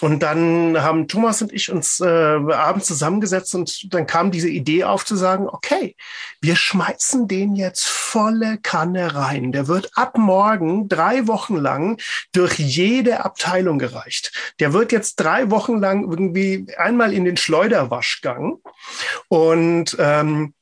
Und 0.00 0.22
dann 0.22 0.80
haben 0.80 1.08
Thomas 1.08 1.40
und 1.40 1.52
ich 1.52 1.72
uns 1.72 1.98
äh, 1.98 2.06
abends 2.06 2.86
zusammengesetzt 2.86 3.54
und 3.54 3.92
dann 3.92 4.06
kam 4.06 4.30
diese 4.30 4.50
Idee 4.50 4.84
auf 4.84 5.04
zu 5.06 5.16
sagen, 5.16 5.48
okay, 5.48 5.96
wir 6.42 6.54
schmeißen 6.54 7.26
den 7.26 7.56
jetzt 7.56 7.86
volle 7.86 8.58
Kanne 8.58 9.14
rein. 9.14 9.50
Der 9.50 9.66
wird 9.66 9.90
ab 9.94 10.18
morgen 10.18 10.88
drei 10.88 11.26
Wochen 11.26 11.56
lang 11.56 12.00
durch 12.32 12.58
jede 12.58 13.24
Abteilung 13.24 13.78
gereicht. 13.78 14.54
Der 14.60 14.74
wird 14.74 14.92
jetzt 14.92 15.16
drei 15.16 15.50
Wochen 15.50 15.80
lang 15.80 16.02
irgendwie 16.02 16.66
einmal 16.76 17.14
in 17.14 17.24
den 17.24 17.38
Schleuderwaschgang 17.38 18.58
und 19.28 19.96
ähm, 19.98 20.54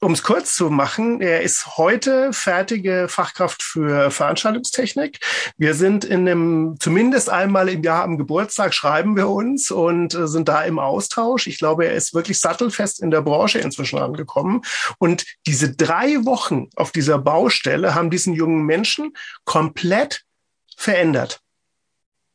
um 0.00 0.12
es 0.12 0.22
kurz 0.22 0.54
zu 0.54 0.70
machen, 0.70 1.20
er 1.20 1.42
ist 1.42 1.76
heute 1.76 2.32
fertige 2.32 3.08
Fachkraft 3.08 3.62
für 3.62 4.12
Veranstaltungstechnik. 4.12 5.18
Wir 5.56 5.74
sind 5.74 6.04
in 6.04 6.28
einem, 6.28 6.76
zumindest 6.78 7.30
einmal 7.30 7.68
im 7.68 7.82
Jahr 7.82 8.04
am 8.04 8.16
Geburtstag 8.16 8.74
schreiben 8.74 9.16
wir 9.16 9.28
uns 9.28 9.72
und 9.72 10.14
äh, 10.14 10.28
sind 10.28 10.48
da 10.48 10.62
im 10.62 10.78
Austausch. 10.78 11.48
Ich 11.48 11.58
glaube, 11.58 11.86
er 11.86 11.94
ist 11.94 12.14
wirklich 12.14 12.38
sattelfest 12.38 13.02
in 13.02 13.10
der 13.10 13.22
Branche 13.22 13.58
inzwischen 13.58 13.98
angekommen. 13.98 14.62
Und 14.98 15.24
diese 15.46 15.74
drei 15.74 16.24
Wochen 16.24 16.68
auf 16.76 16.92
dieser 16.92 17.18
Baustelle 17.18 17.96
haben 17.96 18.10
diesen 18.10 18.34
jungen 18.34 18.64
Menschen 18.64 19.14
komplett 19.44 20.22
verändert. 20.76 21.40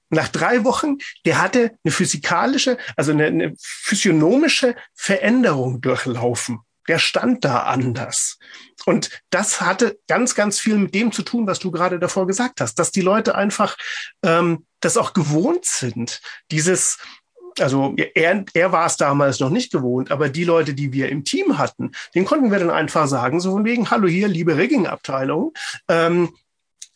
Nach 0.10 0.28
drei 0.28 0.66
Wochen, 0.66 0.98
der 1.26 1.42
hatte 1.42 1.72
eine 1.84 1.92
physikalische, 1.92 2.78
also 2.98 3.14
eine, 3.14 3.28
eine 3.28 3.54
physiognomische 3.58 4.76
Veränderung 4.94 5.80
durchlaufen 5.80 6.60
der 6.88 7.00
stand 7.00 7.46
da 7.46 7.64
anders. 7.64 8.38
Und 8.86 9.10
das 9.30 9.62
hatte 9.62 9.98
ganz, 10.08 10.36
ganz 10.36 10.60
viel 10.60 10.78
mit 10.78 10.94
dem 10.94 11.12
zu 11.12 11.24
tun, 11.24 11.48
was 11.48 11.60
du 11.60 11.72
gerade 11.72 12.00
davor 12.00 12.28
gesagt 12.28 12.62
hast, 12.62 12.80
dass 12.80 12.92
die 12.92 13.02
Leute 13.02 13.36
einfach 13.36 13.78
ähm, 14.24 14.66
das 14.80 14.98
auch 14.98 15.14
gewohnt 15.14 15.66
sind. 15.66 16.22
Dieses, 16.52 16.98
also 17.60 17.96
er, 17.96 18.46
er 18.54 18.72
war 18.72 18.86
es 18.86 18.98
damals 18.98 19.40
noch 19.40 19.50
nicht 19.50 19.72
gewohnt, 19.72 20.12
aber 20.12 20.30
die 20.30 20.44
Leute, 20.44 20.74
die 20.74 20.92
wir 20.92 21.10
im 21.10 21.24
Team 21.24 21.58
hatten, 21.58 21.92
den 22.16 22.26
konnten 22.26 22.52
wir 22.52 22.60
dann 22.60 22.70
einfach 22.70 23.08
sagen, 23.08 23.40
so 23.40 23.52
von 23.52 23.66
wegen, 23.66 23.90
hallo 23.90 24.08
hier, 24.08 24.28
liebe 24.28 24.58
Rigging-Abteilung, 24.58 25.54
ähm, 25.88 26.34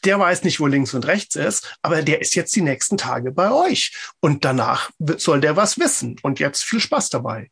der 0.04 0.20
weiß 0.20 0.44
nicht, 0.44 0.60
wo 0.60 0.68
links 0.68 0.94
und 0.94 1.08
rechts 1.08 1.36
ist, 1.36 1.78
aber 1.82 2.02
der 2.02 2.22
ist 2.22 2.36
jetzt 2.36 2.56
die 2.56 2.62
nächsten 2.62 2.98
Tage 2.98 3.32
bei 3.32 3.52
euch. 3.52 3.96
Und 4.20 4.46
danach 4.46 4.92
soll 5.18 5.42
der 5.42 5.56
was 5.56 5.80
wissen. 5.80 6.18
Und 6.22 6.40
jetzt 6.40 6.64
viel 6.64 6.80
Spaß 6.80 7.10
dabei. 7.10 7.50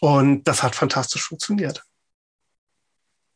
Und 0.00 0.44
das 0.44 0.62
hat 0.62 0.74
fantastisch 0.74 1.24
funktioniert. 1.24 1.84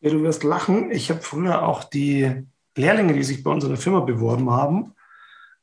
Ja, 0.01 0.11
du 0.11 0.23
wirst 0.23 0.43
lachen. 0.43 0.91
Ich 0.91 1.11
habe 1.11 1.23
früher 1.23 1.63
auch 1.63 1.85
die 1.85 2.45
Lehrlinge, 2.77 3.15
die 3.15 3.23
sich 3.23 3.43
bei 3.43 3.51
uns 3.51 3.65
in 3.65 3.71
der 3.71 3.79
Firma 3.79 4.01
beworben 4.01 4.51
haben, 4.51 4.95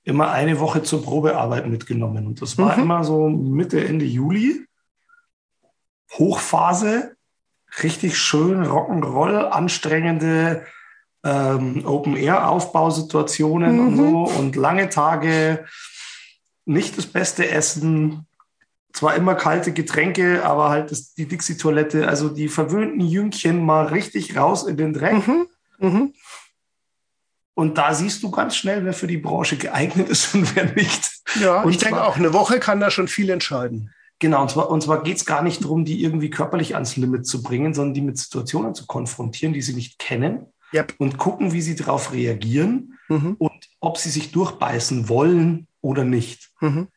immer 0.03 0.31
eine 0.31 0.59
Woche 0.59 0.81
zur 0.83 1.03
Probearbeit 1.03 1.67
mitgenommen. 1.67 2.25
Und 2.25 2.41
das 2.41 2.57
war 2.57 2.75
mhm. 2.77 2.83
immer 2.83 3.03
so 3.03 3.29
Mitte, 3.29 3.85
Ende 3.85 4.05
Juli. 4.05 4.65
Hochphase, 6.13 7.15
richtig 7.83 8.17
schön 8.17 8.63
Rock'n'Roll, 8.65 9.49
anstrengende 9.49 10.65
ähm, 11.23 11.85
Open-Air-Aufbausituationen 11.85 13.75
mhm. 13.75 13.87
und 13.87 13.97
so 13.97 14.39
und 14.39 14.55
lange 14.55 14.89
Tage, 14.89 15.65
nicht 16.65 16.97
das 16.97 17.07
beste 17.07 17.49
Essen, 17.49 18.27
zwar 18.93 19.15
immer 19.15 19.35
kalte 19.35 19.71
Getränke, 19.71 20.45
aber 20.45 20.69
halt 20.69 20.91
das, 20.91 21.13
die 21.13 21.27
Dixie-Toilette, 21.27 22.07
also 22.07 22.29
die 22.29 22.47
verwöhnten 22.47 23.01
Jüngchen 23.01 23.63
mal 23.63 23.87
richtig 23.87 24.35
raus 24.35 24.65
in 24.65 24.77
den 24.77 24.93
Dreck. 24.93 25.27
Mhm. 25.27 25.47
Mhm. 25.79 26.13
Und 27.53 27.77
da 27.77 27.93
siehst 27.93 28.23
du 28.23 28.31
ganz 28.31 28.55
schnell, 28.55 28.85
wer 28.85 28.93
für 28.93 29.07
die 29.07 29.17
Branche 29.17 29.57
geeignet 29.57 30.09
ist 30.09 30.33
und 30.33 30.55
wer 30.55 30.73
nicht. 30.73 31.11
Ja, 31.41 31.61
und 31.61 31.71
ich 31.71 31.77
denke 31.77 32.03
auch, 32.03 32.15
eine 32.15 32.33
Woche 32.33 32.59
kann 32.59 32.79
da 32.79 32.89
schon 32.89 33.07
viel 33.07 33.29
entscheiden. 33.29 33.93
Genau, 34.19 34.41
und 34.41 34.51
zwar, 34.51 34.69
und 34.69 34.81
zwar 34.81 35.03
geht 35.03 35.17
es 35.17 35.25
gar 35.25 35.43
nicht 35.43 35.63
darum, 35.63 35.85
die 35.85 36.01
irgendwie 36.03 36.29
körperlich 36.29 36.73
ans 36.75 36.97
Limit 36.97 37.25
zu 37.25 37.41
bringen, 37.41 37.73
sondern 37.73 37.93
die 37.93 38.01
mit 38.01 38.17
Situationen 38.17 38.75
zu 38.75 38.85
konfrontieren, 38.85 39.53
die 39.53 39.61
sie 39.61 39.73
nicht 39.73 39.99
kennen 39.99 40.47
yep. 40.73 40.93
und 40.97 41.17
gucken, 41.17 41.51
wie 41.51 41.61
sie 41.61 41.75
darauf 41.75 42.13
reagieren 42.13 42.97
mhm. 43.07 43.35
und 43.37 43.69
ob 43.79 43.97
sie 43.97 44.09
sich 44.09 44.31
durchbeißen 44.31 45.09
wollen 45.09 45.67
oder 45.81 46.03
nicht. 46.03 46.51
Mhm. 46.61 46.87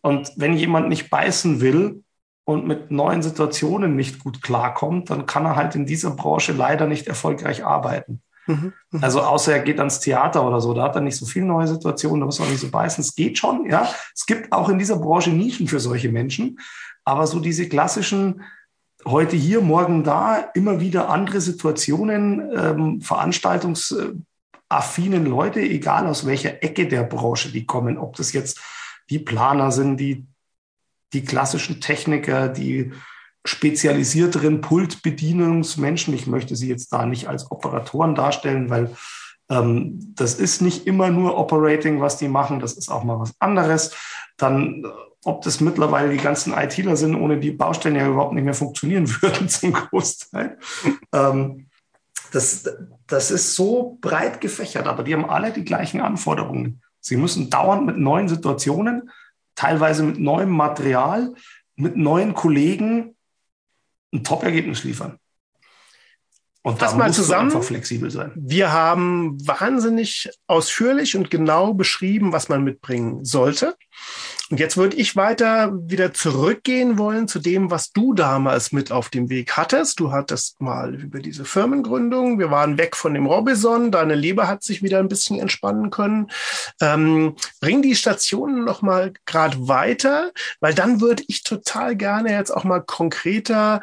Und 0.00 0.32
wenn 0.36 0.56
jemand 0.56 0.88
nicht 0.88 1.10
beißen 1.10 1.60
will 1.60 2.02
und 2.44 2.66
mit 2.66 2.90
neuen 2.90 3.22
Situationen 3.22 3.94
nicht 3.94 4.18
gut 4.18 4.42
klarkommt, 4.42 5.10
dann 5.10 5.26
kann 5.26 5.44
er 5.44 5.56
halt 5.56 5.74
in 5.74 5.86
dieser 5.86 6.10
Branche 6.10 6.52
leider 6.52 6.86
nicht 6.86 7.06
erfolgreich 7.06 7.64
arbeiten. 7.64 8.22
Mhm. 8.46 8.72
mhm. 8.90 9.02
Also 9.04 9.20
außer 9.20 9.52
er 9.52 9.60
geht 9.60 9.78
ans 9.78 10.00
Theater 10.00 10.46
oder 10.46 10.60
so, 10.60 10.74
da 10.74 10.84
hat 10.84 10.96
er 10.96 11.02
nicht 11.02 11.16
so 11.16 11.26
viele 11.26 11.46
neue 11.46 11.68
Situationen, 11.68 12.20
da 12.20 12.26
muss 12.26 12.40
man 12.40 12.50
nicht 12.50 12.60
so 12.60 12.70
beißen. 12.70 13.02
Es 13.02 13.14
geht 13.14 13.38
schon, 13.38 13.68
ja. 13.70 13.88
Es 14.14 14.26
gibt 14.26 14.52
auch 14.52 14.68
in 14.68 14.78
dieser 14.78 14.98
Branche 14.98 15.30
Nischen 15.30 15.68
für 15.68 15.80
solche 15.80 16.10
Menschen. 16.10 16.58
Aber 17.04 17.26
so 17.26 17.40
diese 17.40 17.68
klassischen 17.68 18.42
heute 19.06 19.36
hier, 19.36 19.60
morgen 19.60 20.04
da, 20.04 20.50
immer 20.54 20.80
wieder 20.80 21.08
andere 21.08 21.40
Situationen, 21.40 22.50
ähm, 22.56 23.00
veranstaltungsaffinen 23.00 25.26
Leute, 25.26 25.60
egal 25.60 26.06
aus 26.06 26.26
welcher 26.26 26.62
Ecke 26.62 26.88
der 26.88 27.02
Branche 27.02 27.50
die 27.50 27.66
kommen, 27.66 27.98
ob 27.98 28.16
das 28.16 28.32
jetzt 28.32 28.60
die 29.10 29.18
Planer 29.18 29.72
sind, 29.72 29.98
die, 29.98 30.26
die 31.12 31.24
klassischen 31.24 31.80
Techniker, 31.80 32.48
die 32.48 32.92
spezialisierteren 33.44 34.60
Pultbedienungsmenschen. 34.60 36.14
Ich 36.14 36.26
möchte 36.26 36.56
sie 36.56 36.68
jetzt 36.68 36.92
da 36.92 37.06
nicht 37.06 37.28
als 37.28 37.50
Operatoren 37.50 38.14
darstellen, 38.14 38.70
weil 38.70 38.94
ähm, 39.50 40.14
das 40.14 40.34
ist 40.34 40.62
nicht 40.62 40.86
immer 40.86 41.10
nur 41.10 41.36
Operating, 41.36 42.00
was 42.00 42.16
die 42.16 42.28
machen, 42.28 42.60
das 42.60 42.74
ist 42.74 42.90
auch 42.90 43.04
mal 43.04 43.18
was 43.18 43.34
anderes. 43.40 43.94
Dann 44.42 44.84
ob 45.24 45.42
das 45.42 45.60
mittlerweile 45.60 46.10
die 46.10 46.22
ganzen 46.22 46.52
ITler 46.52 46.96
sind, 46.96 47.14
ohne 47.14 47.38
die 47.38 47.52
Baustellen 47.52 47.96
ja 47.96 48.08
überhaupt 48.08 48.34
nicht 48.34 48.44
mehr 48.44 48.54
funktionieren 48.54 49.08
würden 49.22 49.48
zum 49.48 49.72
Großteil. 49.72 50.58
ähm, 51.12 51.66
das, 52.32 52.68
das 53.06 53.30
ist 53.30 53.54
so 53.54 53.98
breit 54.00 54.40
gefächert, 54.40 54.86
aber 54.86 55.02
die 55.02 55.14
haben 55.14 55.28
alle 55.28 55.52
die 55.52 55.64
gleichen 55.64 56.00
Anforderungen. 56.00 56.82
Sie 56.98 57.16
müssen 57.16 57.50
dauernd 57.50 57.84
mit 57.84 57.98
neuen 57.98 58.28
Situationen, 58.28 59.10
teilweise 59.54 60.02
mit 60.02 60.18
neuem 60.18 60.50
Material, 60.50 61.34
mit 61.76 61.96
neuen 61.96 62.34
Kollegen 62.34 63.16
ein 64.12 64.24
Top-Ergebnis 64.24 64.82
liefern. 64.84 65.18
Und 66.64 66.80
das 66.80 66.94
mal 66.94 67.12
zusammen. 67.12 67.50
einfach 67.50 67.64
flexibel 67.64 68.10
sein. 68.10 68.30
Wir 68.36 68.72
haben 68.72 69.36
wahnsinnig 69.44 70.30
ausführlich 70.46 71.16
und 71.16 71.28
genau 71.28 71.74
beschrieben, 71.74 72.32
was 72.32 72.48
man 72.48 72.62
mitbringen 72.62 73.24
sollte. 73.24 73.74
Und 74.52 74.60
jetzt 74.60 74.76
würde 74.76 74.96
ich 74.96 75.16
weiter 75.16 75.72
wieder 75.72 76.12
zurückgehen 76.12 76.98
wollen 76.98 77.26
zu 77.26 77.38
dem, 77.38 77.70
was 77.70 77.90
du 77.90 78.12
damals 78.12 78.70
mit 78.70 78.92
auf 78.92 79.08
dem 79.08 79.28
Weg 79.30 79.56
hattest. 79.56 79.98
Du 79.98 80.12
hattest 80.12 80.60
mal 80.60 80.94
über 80.94 81.20
diese 81.20 81.44
Firmengründung. 81.44 82.38
Wir 82.38 82.50
waren 82.50 82.78
weg 82.78 82.94
von 82.94 83.14
dem 83.14 83.26
Robinson. 83.26 83.90
Deine 83.90 84.14
Leber 84.14 84.46
hat 84.46 84.62
sich 84.62 84.82
wieder 84.82 84.98
ein 84.98 85.08
bisschen 85.08 85.38
entspannen 85.40 85.90
können. 85.90 86.30
Ähm, 86.80 87.34
bring 87.60 87.82
die 87.82 87.96
Stationen 87.96 88.64
noch 88.64 88.82
mal 88.82 89.14
gerade 89.24 89.68
weiter, 89.68 90.30
weil 90.60 90.74
dann 90.74 91.00
würde 91.00 91.24
ich 91.26 91.42
total 91.42 91.96
gerne 91.96 92.30
jetzt 92.30 92.50
auch 92.50 92.64
mal 92.64 92.80
konkreter 92.80 93.80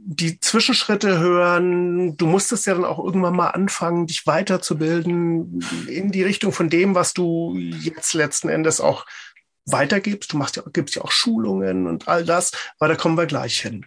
die 0.00 0.38
Zwischenschritte 0.40 1.18
hören. 1.18 2.16
Du 2.16 2.26
musstest 2.26 2.66
ja 2.66 2.74
dann 2.74 2.84
auch 2.84 3.02
irgendwann 3.02 3.36
mal 3.36 3.48
anfangen, 3.48 4.06
dich 4.06 4.26
weiterzubilden 4.26 5.64
in 5.88 6.12
die 6.12 6.22
Richtung 6.22 6.52
von 6.52 6.70
dem, 6.70 6.94
was 6.94 7.14
du 7.14 7.56
jetzt 7.56 8.14
letzten 8.14 8.48
Endes 8.48 8.80
auch 8.80 9.06
weitergibst. 9.66 10.32
Du 10.32 10.38
machst 10.38 10.56
ja, 10.56 10.62
gibst 10.72 10.94
ja 10.94 11.02
auch 11.02 11.10
Schulungen 11.10 11.86
und 11.86 12.08
all 12.08 12.24
das, 12.24 12.52
aber 12.78 12.88
da 12.88 12.96
kommen 12.96 13.18
wir 13.18 13.26
gleich 13.26 13.60
hin. 13.60 13.86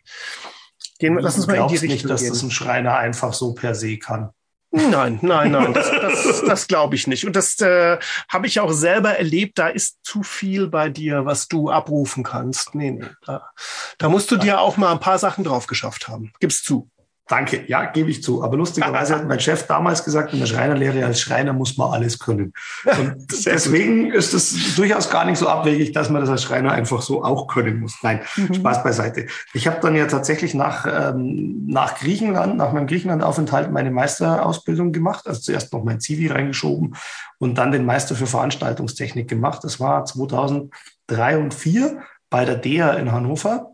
Gehen, 0.99 1.17
lass 1.17 1.37
uns 1.37 1.47
mal 1.47 1.55
in 1.55 1.67
die 1.67 1.77
Richtung 1.77 1.89
nicht, 1.89 2.09
dass 2.09 2.21
gehen. 2.21 2.33
das 2.33 2.43
ein 2.43 2.51
Schreiner 2.51 2.97
einfach 2.97 3.33
so 3.33 3.53
per 3.53 3.73
se 3.73 3.97
kann. 3.97 4.31
Nein, 4.73 5.19
nein, 5.21 5.51
nein, 5.51 5.73
das, 5.73 5.91
das, 5.91 6.41
das 6.45 6.67
glaube 6.67 6.95
ich 6.95 7.05
nicht. 7.05 7.25
Und 7.25 7.35
das 7.35 7.59
äh, 7.59 7.97
habe 8.29 8.47
ich 8.47 8.61
auch 8.61 8.71
selber 8.71 9.17
erlebt. 9.17 9.59
Da 9.59 9.67
ist 9.67 9.99
zu 10.03 10.23
viel 10.23 10.67
bei 10.67 10.87
dir, 10.87 11.25
was 11.25 11.49
du 11.49 11.69
abrufen 11.69 12.23
kannst. 12.23 12.73
Nee, 12.73 12.91
nee. 12.91 13.05
Da, 13.25 13.49
da 13.97 14.07
musst 14.07 14.31
du 14.31 14.37
dir 14.37 14.61
auch 14.61 14.77
mal 14.77 14.93
ein 14.93 15.01
paar 15.01 15.19
Sachen 15.19 15.43
drauf 15.43 15.67
geschafft 15.67 16.07
haben. 16.07 16.31
Gib's 16.39 16.63
zu. 16.63 16.89
Danke, 17.31 17.63
ja, 17.67 17.85
gebe 17.85 18.09
ich 18.09 18.21
zu. 18.21 18.43
Aber 18.43 18.57
lustigerweise 18.57 19.15
hat 19.15 19.25
mein 19.25 19.39
Chef 19.39 19.65
damals 19.65 20.03
gesagt, 20.03 20.33
in 20.33 20.39
der 20.39 20.47
Schreinerlehre 20.47 21.05
als 21.05 21.21
Schreiner 21.21 21.53
muss 21.53 21.77
man 21.77 21.93
alles 21.93 22.19
können. 22.19 22.51
Und 22.83 23.25
deswegen 23.45 24.11
ist 24.11 24.33
es 24.33 24.75
durchaus 24.75 25.09
gar 25.09 25.23
nicht 25.23 25.37
so 25.37 25.47
abwegig, 25.47 25.93
dass 25.93 26.09
man 26.09 26.19
das 26.19 26.29
als 26.29 26.43
Schreiner 26.43 26.73
einfach 26.73 27.01
so 27.01 27.23
auch 27.23 27.47
können 27.47 27.79
muss. 27.79 27.95
Nein, 28.01 28.19
mhm. 28.35 28.53
Spaß 28.55 28.83
beiseite. 28.83 29.27
Ich 29.53 29.65
habe 29.65 29.77
dann 29.81 29.95
ja 29.95 30.07
tatsächlich 30.07 30.53
nach, 30.53 30.85
ähm, 30.85 31.65
nach 31.67 31.95
Griechenland, 31.95 32.57
nach 32.57 32.73
meinem 32.73 32.87
Griechenland-Aufenthalt 32.87 33.71
meine 33.71 33.91
Meisterausbildung 33.91 34.91
gemacht. 34.91 35.25
Also 35.25 35.39
zuerst 35.39 35.71
noch 35.71 35.85
mein 35.85 36.01
Zivi 36.01 36.27
reingeschoben 36.27 36.97
und 37.37 37.57
dann 37.57 37.71
den 37.71 37.85
Meister 37.85 38.15
für 38.15 38.27
Veranstaltungstechnik 38.27 39.29
gemacht. 39.29 39.63
Das 39.63 39.79
war 39.79 40.03
2003 40.03 41.37
und 41.37 41.53
2004 41.53 42.01
bei 42.29 42.43
der 42.43 42.55
DEA 42.55 42.91
in 42.93 43.13
Hannover. 43.13 43.70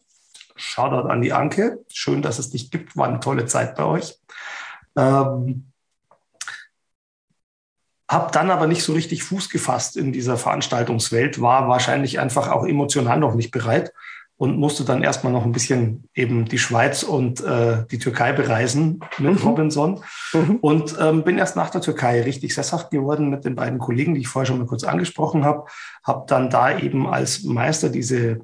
Shoutout 0.57 1.09
an 1.09 1.21
die 1.21 1.33
Anke. 1.33 1.79
Schön, 1.91 2.21
dass 2.21 2.39
es 2.39 2.49
dich 2.49 2.71
gibt. 2.71 2.97
War 2.97 3.07
eine 3.07 3.19
tolle 3.19 3.45
Zeit 3.45 3.75
bei 3.75 3.85
euch. 3.85 4.15
Ähm, 4.97 5.71
hab 8.09 8.31
dann 8.31 8.51
aber 8.51 8.67
nicht 8.67 8.83
so 8.83 8.93
richtig 8.93 9.23
Fuß 9.23 9.49
gefasst 9.49 9.97
in 9.97 10.13
dieser 10.13 10.37
Veranstaltungswelt, 10.37 11.41
war 11.41 11.67
wahrscheinlich 11.67 12.19
einfach 12.19 12.49
auch 12.49 12.65
emotional 12.65 13.19
noch 13.19 13.35
nicht 13.35 13.51
bereit 13.51 13.91
und 14.37 14.57
musste 14.57 14.85
dann 14.85 15.03
erstmal 15.03 15.33
noch 15.33 15.43
ein 15.43 15.51
bisschen 15.51 16.07
eben 16.13 16.45
die 16.45 16.59
Schweiz 16.59 17.03
und 17.03 17.41
äh, 17.41 17.85
die 17.91 17.97
Türkei 17.97 18.31
bereisen 18.31 19.01
mit 19.17 19.41
mhm. 19.41 19.47
Robinson 19.47 20.03
mhm. 20.31 20.57
und 20.61 20.95
ähm, 21.01 21.23
bin 21.23 21.37
erst 21.37 21.55
nach 21.55 21.71
der 21.71 21.81
Türkei 21.81 22.21
richtig 22.21 22.53
sesshaft 22.53 22.91
geworden 22.91 23.29
mit 23.29 23.43
den 23.45 23.55
beiden 23.55 23.79
Kollegen, 23.79 24.13
die 24.13 24.21
ich 24.21 24.27
vorher 24.27 24.45
schon 24.45 24.59
mal 24.59 24.67
kurz 24.67 24.83
angesprochen 24.83 25.43
habe, 25.43 25.65
habe 26.03 26.25
dann 26.27 26.49
da 26.49 26.77
eben 26.77 27.07
als 27.07 27.43
Meister 27.43 27.89
diese 27.89 28.39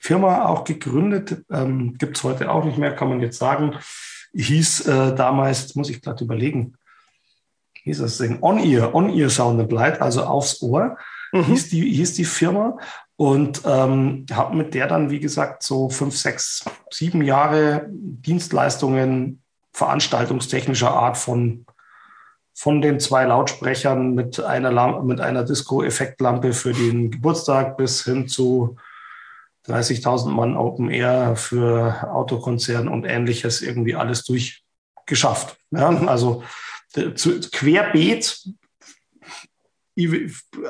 Firma 0.00 0.46
auch 0.46 0.64
gegründet, 0.64 1.44
ähm, 1.50 1.96
gibt 1.98 2.16
es 2.16 2.24
heute 2.24 2.50
auch 2.50 2.64
nicht 2.64 2.78
mehr, 2.78 2.96
kann 2.96 3.10
man 3.10 3.20
jetzt 3.20 3.38
sagen. 3.38 3.76
hieß 4.32 4.86
äh, 4.86 5.14
damals, 5.14 5.74
muss 5.74 5.90
ich 5.90 6.00
gerade 6.00 6.24
überlegen, 6.24 6.74
hieß 7.84 7.98
das 7.98 8.16
Ding, 8.16 8.38
On-Ear, 8.40 8.94
On-Ear 8.94 9.28
Sound 9.28 9.60
Applied, 9.60 10.00
also 10.00 10.24
aufs 10.24 10.62
Ohr, 10.62 10.96
mhm. 11.32 11.44
hieß, 11.44 11.68
die, 11.68 11.92
hieß 11.92 12.14
die 12.14 12.24
Firma. 12.24 12.78
Und 13.16 13.60
ähm, 13.66 14.24
habe 14.32 14.56
mit 14.56 14.72
der 14.72 14.86
dann, 14.86 15.10
wie 15.10 15.20
gesagt, 15.20 15.62
so 15.62 15.90
fünf, 15.90 16.16
sechs, 16.16 16.64
sieben 16.90 17.20
Jahre 17.20 17.86
Dienstleistungen 17.90 19.42
veranstaltungstechnischer 19.74 20.90
Art 20.90 21.18
von, 21.18 21.66
von 22.54 22.80
den 22.80 22.98
zwei 23.00 23.26
Lautsprechern 23.26 24.14
mit 24.14 24.40
einer, 24.40 25.02
mit 25.02 25.20
einer 25.20 25.44
Disco-Effektlampe 25.44 26.54
für 26.54 26.72
den 26.72 27.10
Geburtstag 27.10 27.76
bis 27.76 28.04
hin 28.04 28.26
zu 28.26 28.76
30.000 29.66 30.28
Mann 30.30 30.56
Open 30.56 30.90
Air 30.90 31.36
für 31.36 32.08
Autokonzern 32.12 32.88
und 32.88 33.04
ähnliches 33.04 33.62
irgendwie 33.62 33.94
alles 33.94 34.24
durchgeschafft. 34.24 35.56
Ja? 35.70 35.88
Also 36.06 36.42
zu, 37.14 37.40
querbeet 37.40 38.48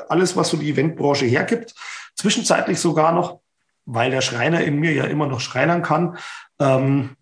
alles, 0.09 0.35
was 0.35 0.49
so 0.49 0.57
die 0.57 0.69
Eventbranche 0.69 1.25
hergibt. 1.25 1.73
Zwischenzeitlich 2.15 2.79
sogar 2.79 3.13
noch, 3.13 3.39
weil 3.85 4.11
der 4.11 4.21
Schreiner 4.21 4.61
in 4.63 4.77
mir 4.77 4.93
ja 4.93 5.05
immer 5.05 5.27
noch 5.27 5.39
schreinern 5.39 5.81
kann, 5.81 6.17
ähm, 6.59 7.15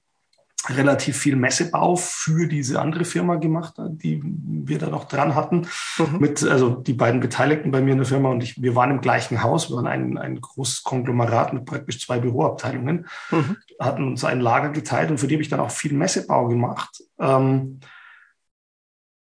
relativ 0.67 1.17
viel 1.17 1.35
Messebau 1.35 1.95
für 1.95 2.47
diese 2.47 2.81
andere 2.81 3.05
Firma 3.05 3.35
gemacht, 3.35 3.75
die 3.77 4.21
wir 4.23 4.77
da 4.77 4.89
noch 4.89 5.05
dran 5.05 5.35
hatten. 5.35 5.67
Mhm. 5.97 6.19
Mit, 6.19 6.43
also 6.43 6.71
die 6.71 6.93
beiden 6.93 7.21
Beteiligten 7.21 7.71
bei 7.71 7.81
mir 7.81 7.91
in 7.91 7.99
der 7.99 8.07
Firma 8.07 8.29
und 8.29 8.43
ich, 8.43 8.61
wir 8.61 8.75
waren 8.75 8.91
im 8.91 9.01
gleichen 9.01 9.41
Haus, 9.41 9.69
wir 9.69 9.77
waren 9.77 9.87
ein, 9.87 10.17
ein 10.17 10.41
großes 10.41 10.83
Konglomerat 10.83 11.53
mit 11.53 11.65
praktisch 11.65 12.05
zwei 12.05 12.19
Büroabteilungen, 12.19 13.07
mhm. 13.31 13.57
hatten 13.79 14.07
uns 14.07 14.23
ein 14.23 14.41
Lager 14.41 14.69
geteilt 14.69 15.11
und 15.11 15.19
für 15.19 15.27
die 15.27 15.35
habe 15.35 15.43
ich 15.43 15.49
dann 15.49 15.61
auch 15.61 15.71
viel 15.71 15.93
Messebau 15.93 16.47
gemacht. 16.47 17.03
Ähm, 17.19 17.79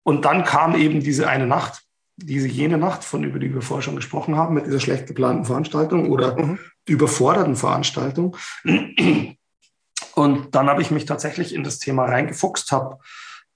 und 0.04 0.26
dann 0.26 0.44
kam 0.44 0.76
eben 0.76 1.00
diese 1.00 1.30
eine 1.30 1.48
Nacht, 1.48 1.84
diese 2.18 2.48
jene 2.48 2.78
Nacht, 2.78 3.04
von 3.04 3.24
über 3.24 3.40
die 3.40 3.54
wir 3.54 3.62
vorher 3.62 3.84
schon 3.84 3.96
gesprochen 3.96 4.36
haben, 4.36 4.56
mit 4.56 4.66
dieser 4.66 4.80
schlecht 4.80 5.08
geplanten 5.08 5.46
Veranstaltung 5.46 6.10
oder 6.10 6.38
mhm. 6.38 6.60
überforderten 6.86 7.56
Veranstaltung. 7.56 8.36
Und 10.16 10.56
dann 10.56 10.70
habe 10.70 10.82
ich 10.82 10.92
mich 10.92 11.06
tatsächlich 11.06 11.54
in 11.54 11.64
das 11.64 11.80
Thema 11.80 12.06
reingefuchst, 12.06 12.72
habe 12.72 12.98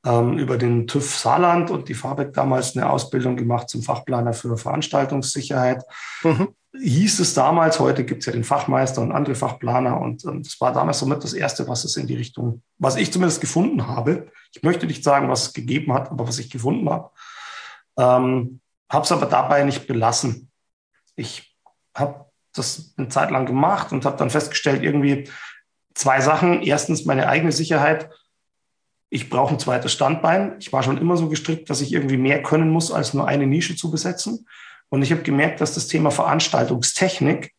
ähm, 0.06 0.38
über 0.38 0.58
den 0.58 0.88
TÜV 0.88 1.16
Saarland 1.16 1.72
und 1.72 1.89
die 1.89 1.93
Fabeck 1.93 2.34
damals 2.34 2.76
eine 2.76 2.89
Ausbildung 2.89 3.36
gemacht 3.36 3.70
zum 3.70 3.82
Fachplaner 3.82 4.34
für 4.34 4.58
Veranstaltungssicherheit. 4.58 5.84
Mhm. 6.24 6.49
Hieß 6.78 7.20
es 7.20 7.34
damals, 7.34 7.80
heute 7.80 8.03
gibt 8.03 8.22
es 8.22 8.26
ja 8.26 8.34
den 8.34 8.43
Fachmeister 8.43 9.01
und 9.01 9.14
andere 9.14 9.36
Fachplaner 9.36 9.99
und, 9.99 10.26
und 10.26 10.45
das 10.45 10.60
war 10.60 10.74
damals 10.74 10.99
somit 10.99 11.24
das 11.24 11.34
Erste, 11.34 11.68
was 11.68 11.86
es 11.86 11.95
in 11.95 12.06
die 12.06 12.16
Richtung, 12.16 12.62
was 12.78 12.97
ich 12.97 13.12
zumindest 13.12 13.41
gefunden 13.41 13.88
habe. 13.88 14.28
Ich 14.53 14.62
möchte 14.62 14.86
nicht 14.86 15.03
sagen, 15.03 15.30
was 15.30 15.43
es 15.43 15.53
gegeben 15.53 15.93
hat, 15.93 16.12
aber 16.12 16.28
was 16.28 16.38
ich 16.38 16.49
gefunden 16.49 16.89
habe. 16.89 17.10
Ähm, 17.97 18.60
habe 18.91 19.06
es 19.06 19.12
aber 19.12 19.26
dabei 19.26 19.64
nicht 19.64 19.88
belassen. 19.88 20.51
Ich 21.16 21.58
habe 21.95 22.26
das 22.53 22.93
eine 22.97 23.08
Zeit 23.08 23.32
lang 23.32 23.45
gemacht 23.45 23.91
und 23.91 24.06
habe 24.06 24.18
dann 24.18 24.30
festgestellt, 24.30 24.84
irgendwie 24.84 25.30
zwei 25.96 26.22
Sachen. 26.22 26.62
Erstens 26.62 27.06
meine 27.06 27.28
eigene 27.28 27.52
Sicherheit. 27.52 28.10
Ich 29.10 29.30
brauche 29.30 29.54
ein 29.54 29.60
zweites 29.60 29.91
Standbein. 29.91 30.56
Ich 30.60 30.72
war 30.72 30.84
schon 30.84 30.98
immer 30.98 31.18
so 31.18 31.30
gestrickt, 31.30 31.70
dass 31.70 31.82
ich 31.82 31.93
irgendwie 31.93 32.18
mehr 32.18 32.43
können 32.43 32.70
muss, 32.70 32.91
als 32.91 33.14
nur 33.14 33.28
eine 33.28 33.48
Nische 33.48 33.76
zu 33.76 33.89
besetzen. 33.89 34.48
Und 34.89 35.02
ich 35.02 35.12
habe 35.12 35.24
gemerkt, 35.24 35.62
dass 35.62 35.74
das 35.74 35.88
Thema 35.88 36.12
Veranstaltungstechnik 36.12 37.54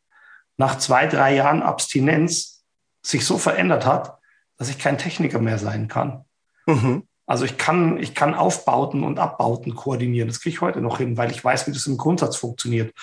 nach 0.57 0.78
zwei, 0.78 1.07
drei 1.07 1.34
Jahren 1.34 1.62
Abstinenz 1.62 2.64
sich 3.03 3.24
so 3.24 3.39
verändert 3.39 3.87
hat, 3.87 4.18
dass 4.57 4.68
ich 4.68 4.78
kein 4.78 4.99
Techniker 4.99 5.39
mehr 5.39 5.59
sein 5.59 5.89
kann. 5.89 6.24
Mhm. 6.66 7.05
Also 7.26 7.45
ich 7.45 7.59
kann, 7.59 7.99
ich 7.99 8.14
kann 8.14 8.34
Aufbauten 8.34 9.03
und 9.03 9.18
Abbauten 9.18 9.74
koordinieren. 9.74 10.28
Das 10.28 10.41
kriege 10.41 10.55
ich 10.55 10.61
heute 10.61 10.80
noch 10.80 10.99
hin, 10.99 11.16
weil 11.16 11.30
ich 11.30 11.45
weiß, 11.45 11.66
wie 11.66 11.72
das 11.72 11.87
im 11.87 11.97
Grundsatz 11.97 12.37
funktioniert. 12.37 12.95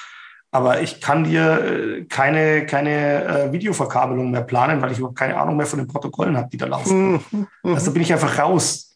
Aber 0.54 0.82
ich 0.82 1.02
kann 1.02 1.24
dir 1.24 1.66
äh, 1.66 2.06
keine, 2.06 2.68
keine 2.68 3.24
äh, 3.24 3.52
Videoverkabelung 3.52 4.30
mehr 4.30 4.44
planen, 4.44 4.84
weil 4.84 4.92
ich 4.92 5.00
überhaupt 5.00 5.18
keine 5.18 5.36
Ahnung 5.36 5.58
mehr 5.58 5.66
von 5.66 5.80
den 5.80 5.88
Protokollen 5.88 6.38
habe, 6.38 6.48
die 6.52 6.58
da 6.58 6.68
laufen. 6.68 7.24
Mhm. 7.32 7.48
Also 7.64 7.92
bin 7.92 8.04
ich 8.04 8.14
einfach 8.14 8.38
raus. 8.38 8.96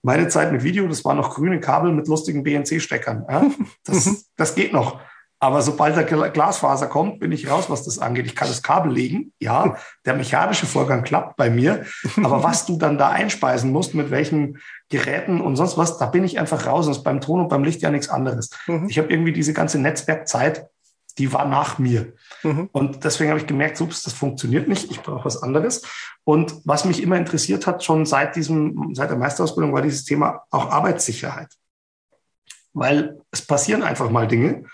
Meine 0.00 0.28
Zeit 0.28 0.50
mit 0.50 0.64
Video, 0.64 0.88
das 0.88 1.04
waren 1.04 1.18
noch 1.18 1.34
grüne 1.34 1.60
Kabel 1.60 1.92
mit 1.92 2.08
lustigen 2.08 2.42
BNC-Steckern. 2.42 3.26
Ja? 3.28 3.44
Das, 3.84 4.30
das 4.36 4.54
geht 4.54 4.72
noch. 4.72 4.98
Aber 5.42 5.60
sobald 5.60 5.96
der 5.96 6.30
Glasfaser 6.30 6.86
kommt, 6.86 7.18
bin 7.18 7.32
ich 7.32 7.50
raus, 7.50 7.68
was 7.68 7.84
das 7.84 7.98
angeht. 7.98 8.26
Ich 8.26 8.36
kann 8.36 8.48
das 8.48 8.62
Kabel 8.62 8.92
legen. 8.92 9.32
Ja, 9.40 9.76
der 10.06 10.14
mechanische 10.14 10.66
Vorgang 10.66 11.02
klappt 11.02 11.36
bei 11.36 11.50
mir. 11.50 11.84
Aber 12.22 12.44
was 12.44 12.64
du 12.64 12.78
dann 12.78 12.96
da 12.96 13.10
einspeisen 13.10 13.72
musst, 13.72 13.92
mit 13.92 14.10
welchen 14.10 14.58
Geräten 14.92 15.40
und 15.40 15.56
sonst 15.56 15.78
was, 15.78 15.96
da 15.96 16.04
bin 16.04 16.22
ich 16.22 16.38
einfach 16.38 16.66
raus. 16.66 16.86
Ist 16.86 17.02
beim 17.02 17.22
Ton 17.22 17.40
und 17.40 17.48
beim 17.48 17.64
Licht 17.64 17.80
ja 17.80 17.90
nichts 17.90 18.10
anderes. 18.10 18.50
Mhm. 18.66 18.88
Ich 18.90 18.98
habe 18.98 19.10
irgendwie 19.10 19.32
diese 19.32 19.54
ganze 19.54 19.80
Netzwerkzeit, 19.80 20.66
die 21.16 21.32
war 21.32 21.46
nach 21.46 21.78
mir. 21.78 22.12
Mhm. 22.42 22.68
Und 22.72 23.02
deswegen 23.02 23.30
habe 23.30 23.40
ich 23.40 23.46
gemerkt, 23.46 23.80
ups, 23.80 24.02
das 24.02 24.12
funktioniert 24.12 24.68
nicht. 24.68 24.90
Ich 24.90 25.00
brauche 25.00 25.24
was 25.24 25.42
anderes. 25.42 25.82
Und 26.24 26.54
was 26.64 26.84
mich 26.84 27.02
immer 27.02 27.16
interessiert 27.16 27.66
hat, 27.66 27.82
schon 27.82 28.04
seit 28.04 28.36
diesem, 28.36 28.90
seit 28.92 29.08
der 29.08 29.16
Meisterausbildung, 29.16 29.72
war 29.72 29.80
dieses 29.80 30.04
Thema 30.04 30.42
auch 30.50 30.70
Arbeitssicherheit. 30.70 31.48
Weil 32.74 33.18
es 33.30 33.40
passieren 33.40 33.82
einfach 33.82 34.10
mal 34.10 34.28
Dinge 34.28 34.64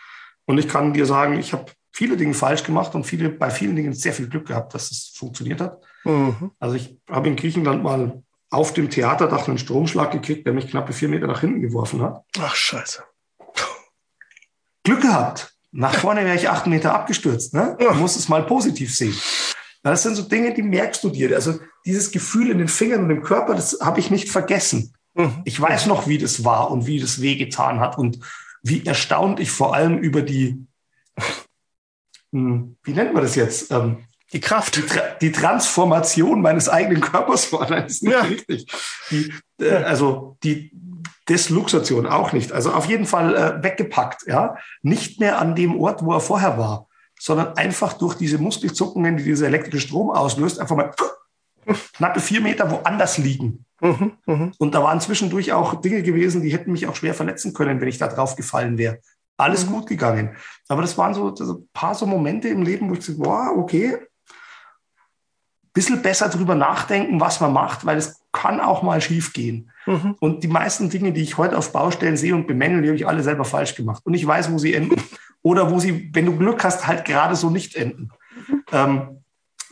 und 0.47 0.59
ich 0.59 0.69
kann 0.69 0.93
dir 0.93 1.07
sagen, 1.07 1.39
ich 1.39 1.53
habe 1.53 1.67
viele 1.93 2.17
Dinge 2.17 2.35
falsch 2.35 2.65
gemacht 2.65 2.95
und 2.97 3.05
viele, 3.05 3.29
bei 3.29 3.51
vielen 3.51 3.77
Dingen 3.77 3.93
sehr 3.93 4.13
viel 4.13 4.29
Glück 4.29 4.49
gehabt, 4.49 4.75
dass 4.75 4.91
es 4.91 5.13
funktioniert 5.15 5.61
hat. 5.61 5.81
Mhm. 6.05 6.51
Also 6.59 6.75
ich 6.75 6.99
habe 7.09 7.29
in 7.29 7.37
Griechenland 7.37 7.85
mal 7.85 8.23
auf 8.51 8.73
dem 8.73 8.91
Theaterdach 8.91 9.49
einen 9.49 9.59
Stromschlag 9.59 10.11
gekriegt, 10.11 10.47
der 10.47 10.55
mich 10.55 10.69
knappe 10.69 10.93
vier 10.93 11.09
Meter 11.09 11.27
nach 11.27 11.41
hinten 11.41 11.61
geworfen 11.61 12.03
hat. 12.03 12.25
Ach, 12.39 12.55
scheiße. 12.55 13.05
Glück 14.85 15.03
gehabt. 15.03 15.55
Nach 15.71 15.95
vorne 15.95 16.25
wäre 16.25 16.37
ich 16.37 16.49
acht 16.49 16.67
Meter 16.67 16.95
abgestürzt. 16.95 17.53
Ne? 17.53 17.77
Du 17.79 17.93
musst 17.95 18.17
es 18.17 18.29
mal 18.29 18.45
positiv 18.45 18.95
sehen. 18.95 19.15
Das 19.83 20.03
sind 20.03 20.15
so 20.15 20.23
Dinge, 20.23 20.55
die 20.55 20.63
merkst 20.63 21.05
du 21.05 21.11
dir. 21.11 21.35
Also 21.35 21.61
dieses 21.85 22.11
Gefühl 22.11 22.51
in 22.51 22.59
den 22.59 22.69
Fingern 22.69 23.05
und 23.05 23.11
im 23.11 23.23
Körper, 23.23 23.55
das 23.55 23.79
habe 23.83 24.01
ich 24.01 24.11
nicht 24.11 24.31
vergessen. 24.31 24.95
Mhm. 25.15 25.43
Ich 25.45 25.61
weiß 25.61 25.87
noch, 25.87 26.09
wie 26.09 26.19
das 26.19 26.45
war 26.45 26.71
und 26.71 26.87
wie 26.87 27.01
das 27.01 27.21
wehgetan 27.21 27.81
hat 27.81 27.99
und 27.99 28.19
wie 28.63 28.85
erstaunt 28.85 29.41
ich 29.41 29.51
vor 29.51 29.75
allem 29.75 29.99
über 29.99 30.23
die, 30.23 30.67
hm, 32.33 32.77
wie 32.83 32.93
nennt 32.93 33.15
man 33.15 33.23
das 33.23 33.35
jetzt? 33.35 33.71
Ähm, 33.71 34.08
die 34.33 34.41
Kraft. 34.41 34.77
Die, 34.77 34.83
Tra 34.83 35.03
die, 35.21 35.33
Transformation 35.33 36.41
meines 36.43 36.69
eigenen 36.69 37.01
Körpers 37.01 37.53
war. 37.53 37.67
Das 37.67 37.93
ist 37.93 38.03
nicht 38.03 38.13
ja. 38.13 38.21
richtig. 38.23 38.67
Die, 39.11 39.33
äh, 39.61 39.75
also 39.85 40.37
die 40.43 40.71
Desluxation 41.29 42.07
auch 42.07 42.33
nicht. 42.33 42.53
Also 42.53 42.73
auf 42.73 42.87
jeden 42.87 43.07
Fall 43.07 43.35
äh, 43.35 43.63
weggepackt. 43.63 44.27
Ja? 44.27 44.57
Nicht 44.83 45.21
mehr 45.21 45.39
an 45.39 45.55
dem 45.55 45.79
Ort, 45.81 46.05
wo 46.05 46.13
er 46.13 46.21
vorher 46.21 46.59
war, 46.59 46.89
sondern 47.19 47.57
einfach 47.57 47.95
durch 47.95 48.15
diese 48.15 48.39
Muskelzuckungen, 48.39 49.17
die 49.17 49.25
dieser 49.25 49.47
elektrische 49.47 49.89
Strom 49.89 50.11
auslöst, 50.11 50.59
einfach 50.59 50.77
mal 50.77 50.93
knappe 51.97 52.21
vier 52.21 52.41
Meter 52.41 52.71
woanders 52.71 53.19
liegen. 53.19 53.65
Mhm, 53.81 54.13
mh. 54.27 54.53
Und 54.59 54.75
da 54.75 54.83
waren 54.83 55.01
zwischendurch 55.01 55.53
auch 55.53 55.81
Dinge 55.81 56.03
gewesen, 56.03 56.43
die 56.43 56.53
hätten 56.53 56.73
mich 56.73 56.87
auch 56.87 56.97
schwer 56.97 57.15
verletzen 57.15 57.53
können, 57.53 57.81
wenn 57.81 57.89
ich 57.89 57.99
da 57.99 58.09
drauf 58.09 58.37
gefallen 58.37 58.79
wäre. 58.79 59.01
Alles 59.37 59.67
mhm. 59.67 59.73
gut 59.73 59.87
gegangen. 59.87 60.37
Aber 60.69 60.83
das 60.83 60.99
waren 60.99 61.15
so, 61.15 61.35
so 61.35 61.59
ein 61.59 61.69
paar 61.73 61.95
so 61.95 62.07
Momente 62.07 62.49
im 62.49 62.63
Leben, 62.63 62.89
wo 62.89 62.95
ich 62.95 63.01
gesagt 63.01 63.19
wow, 63.21 63.57
okay, 63.57 63.99
bisschen 65.79 66.03
besser 66.03 66.29
drüber 66.29 66.57
nachdenken, 66.57 67.21
was 67.21 67.41
man 67.41 67.53
macht, 67.53 67.87
weil 67.87 67.97
es 67.99 68.21
kann 68.33 68.61
auch 68.61 68.83
mal 68.83 69.01
schief 69.01 69.33
gehen. 69.33 69.71
Mhm. 69.87 70.17
Und 70.19 70.43
die 70.43 70.49
meisten 70.49 70.91
Dinge, 70.91 71.13
die 71.13 71.23
ich 71.23 71.39
heute 71.39 71.57
auf 71.57 71.73
Baustellen 71.73 72.17
sehe 72.17 72.35
und 72.35 72.49
bemängel, 72.49 72.83
die 72.83 72.89
habe 72.89 72.97
ich 72.97 73.07
alle 73.07 73.23
selber 73.23 73.45
falsch 73.45 73.77
gemacht. 73.77 74.03
Und 74.05 74.15
ich 74.15 74.27
weiß, 74.27 74.51
wo 74.51 74.59
sie 74.59 74.75
enden. 74.75 75.01
Oder 75.43 75.71
wo 75.71 75.79
sie, 75.79 76.11
wenn 76.13 76.27
du 76.27 76.37
Glück 76.37 76.65
hast, 76.65 76.89
halt 76.89 77.05
gerade 77.05 77.37
so 77.37 77.49
nicht 77.49 77.77
enden. 77.77 78.11
Mhm. 78.49 78.63
Ähm, 78.73 79.23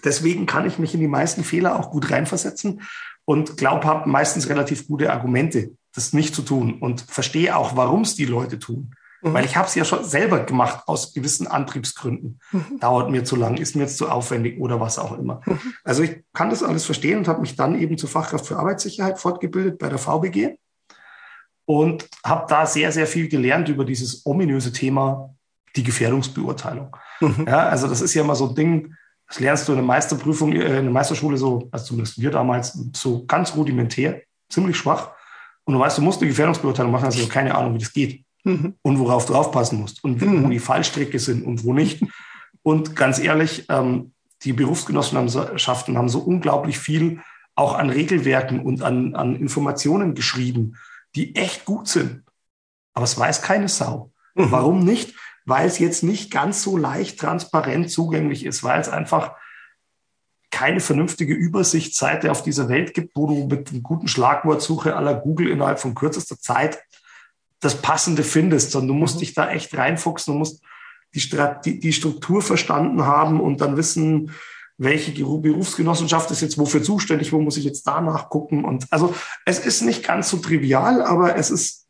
deswegen 0.05 0.47
kann 0.47 0.65
ich 0.65 0.79
mich 0.79 0.95
in 0.95 1.01
die 1.01 1.09
meisten 1.09 1.43
Fehler 1.43 1.77
auch 1.77 1.91
gut 1.91 2.09
reinversetzen 2.09 2.83
und 3.25 3.57
glaube, 3.57 3.85
habe 3.85 4.09
meistens 4.09 4.49
relativ 4.49 4.87
gute 4.87 5.13
Argumente, 5.13 5.73
das 5.93 6.13
nicht 6.13 6.37
zu 6.37 6.43
tun 6.43 6.79
und 6.79 7.01
verstehe 7.01 7.57
auch, 7.57 7.75
warum 7.75 8.03
es 8.03 8.15
die 8.15 8.27
Leute 8.27 8.61
tun. 8.61 8.95
Mhm. 9.27 9.35
Weil 9.35 9.45
ich 9.45 9.57
habe 9.57 9.67
es 9.67 9.75
ja 9.75 9.85
schon 9.85 10.05
selber 10.05 10.41
gemacht 10.41 10.85
aus 10.87 11.13
gewissen 11.13 11.47
Antriebsgründen. 11.47 12.41
Mhm. 12.53 12.79
Dauert 12.81 13.11
mir 13.11 13.25
zu 13.25 13.37
lang, 13.37 13.57
ist 13.57 13.75
mir 13.75 13.83
jetzt 13.83 13.99
zu 13.99 14.09
aufwendig 14.09 14.61
oder 14.61 14.81
was 14.81 14.99
auch 14.99 15.19
immer. 15.19 15.41
Mhm. 15.47 15.75
Also 15.85 16.03
ich 16.03 16.23
kann 16.33 16.51
das 16.51 16.63
alles 16.63 16.85
verstehen 16.85 17.19
und 17.19 17.29
habe 17.29 17.41
mich 17.41 17.57
dann 17.57 17.79
eben 17.79 17.99
zur 17.99 18.09
Fachkraft 18.09 18.47
für 18.47 18.57
Arbeitssicherheit 18.57 19.19
fortgebildet 19.19 19.79
bei 19.79 19.89
der 19.89 19.99
VBG 19.99 20.59
und 21.65 22.09
habe 22.25 22.47
da 22.49 22.67
sehr, 22.67 22.93
sehr 22.93 23.07
viel 23.07 23.29
gelernt 23.29 23.69
über 23.69 23.85
dieses 23.85 24.25
ominöse 24.25 24.73
Thema, 24.73 25.35
die 25.75 25.83
Gefährdungsbeurteilung. 25.83 26.97
Mhm. 27.21 27.45
Ja, 27.47 27.69
also 27.69 27.89
das 27.89 28.01
ist 28.01 28.15
ja 28.15 28.23
immer 28.23 28.37
so 28.37 28.49
ein 28.49 28.55
Ding, 28.55 28.95
das 29.27 29.41
lernst 29.41 29.67
du 29.67 29.73
in 29.73 29.79
der 29.79 29.85
Meisterprüfung, 29.85 30.53
äh, 30.53 30.79
in 30.79 30.85
der 30.85 30.93
Meisterschule 30.93 31.37
so, 31.37 31.69
also 31.73 31.87
zumindest 31.87 32.21
wir 32.21 32.31
damals, 32.31 32.79
so 32.95 33.27
ganz 33.27 33.57
rudimentär, 33.57 34.23
ziemlich 34.49 34.77
schwach. 34.77 35.11
Und 35.65 35.75
du 35.75 35.81
weißt, 35.81 35.99
du 35.99 36.03
musst 36.03 36.21
eine 36.21 36.31
Gefährdungsbeurteilung 36.31 36.93
machen, 36.93 37.07
also 37.07 37.27
keine 37.27 37.53
Ahnung, 37.53 37.75
wie 37.75 37.79
das 37.79 37.93
geht. 37.93 38.25
Mhm. 38.47 38.75
Und 38.83 39.01
worauf 39.01 39.27
du 39.27 39.35
aufpassen 39.35 39.81
musst 39.81 40.05
und 40.05 40.23
mhm. 40.23 40.45
wo 40.45 40.49
die 40.49 40.61
Fallstricke 40.61 41.19
sind 41.19 41.45
und 41.45 41.65
wo 41.65 41.73
nicht. 41.73 42.05
Und 42.63 42.95
ganz 42.95 43.19
ehrlich, 43.19 43.67
ähm, 43.69 44.13
die 44.45 44.53
Berufsgenossenschaften 44.53 45.99
haben 45.99 46.09
so 46.09 46.21
unglaublich 46.21 46.79
viel 46.79 47.21
auch 47.57 47.75
an 47.75 47.91
Regelwerken 47.91 48.61
und 48.61 48.83
an, 48.83 49.17
an 49.17 49.35
Informationen 49.35 50.15
geschrieben, 50.15 50.77
die 51.17 51.35
echt 51.35 51.65
gut 51.65 51.89
sind. 51.89 52.23
Aber 52.95 53.05
es 53.05 53.19
weiß 53.19 53.43
keine 53.43 53.69
Sau. 53.69 54.13
Mhm. 54.37 54.53
Warum 54.53 54.85
nicht? 54.85 55.17
Weil 55.45 55.67
es 55.67 55.81
jetzt 55.81 56.05
nicht 56.05 56.31
ganz 56.31 56.63
so 56.63 56.77
leicht 56.77 57.19
transparent 57.19 57.91
zugänglich 57.91 58.47
ist, 58.47 58.63
weil 58.63 58.81
es 58.81 58.89
einfach 58.89 59.33
keine 60.53 60.79
vernünftige 60.79 61.35
Übersichtsseite 61.35 62.31
auf 62.31 62.45
dieser 62.45 62.69
Welt 62.69 62.95
gibt, 62.95 63.17
wo 63.17 63.27
du 63.27 63.47
mit 63.49 63.71
einer 63.71 63.81
guten 63.81 64.07
Schlagwortsuche 64.07 64.95
aller 64.95 65.15
Google 65.15 65.49
innerhalb 65.49 65.81
von 65.81 65.97
kürzester 65.97 66.39
Zeit 66.39 66.79
das 67.61 67.81
Passende 67.81 68.23
findest, 68.23 68.71
sondern 68.71 68.89
du 68.89 68.95
musst 68.95 69.17
mhm. 69.17 69.21
dich 69.21 69.35
da 69.35 69.51
echt 69.51 69.77
reinfuchsen, 69.77 70.35
du 70.35 70.39
musst 70.39 70.63
die, 71.15 71.31
die, 71.65 71.81
die 71.81 71.93
Struktur 71.93 72.43
verstanden 72.43 73.05
haben 73.05 73.41
und 73.41 73.61
dann 73.61 73.77
wissen, 73.77 74.33
welche 74.79 75.13
Berufsgenossenschaft 75.13 76.31
ist 76.31 76.43
jetzt 76.43 76.59
wofür 76.59 76.83
zuständig, 76.83 77.33
wo 77.33 77.41
muss 77.41 77.57
ich 77.57 77.65
jetzt 77.65 77.87
danach 77.87 78.29
gucken. 78.29 78.65
Und 78.65 78.87
also 78.91 79.15
es 79.47 79.59
ist 79.59 79.81
nicht 79.81 80.05
ganz 80.05 80.29
so 80.29 80.37
trivial, 80.37 81.03
aber 81.03 81.37
es 81.37 81.51
ist, 81.51 81.87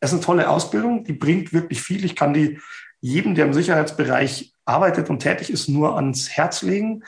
es 0.00 0.10
ist 0.10 0.14
eine 0.14 0.24
tolle 0.24 0.48
Ausbildung, 0.48 1.04
die 1.04 1.12
bringt 1.12 1.52
wirklich 1.52 1.80
viel. 1.80 2.04
Ich 2.04 2.16
kann 2.16 2.34
die 2.34 2.58
jedem, 3.00 3.36
der 3.36 3.46
im 3.46 3.54
Sicherheitsbereich 3.54 4.52
arbeitet 4.64 5.08
und 5.10 5.20
tätig 5.20 5.50
ist, 5.50 5.68
nur 5.68 5.96
ans 5.96 6.30
Herz 6.30 6.62
legen, 6.62 7.04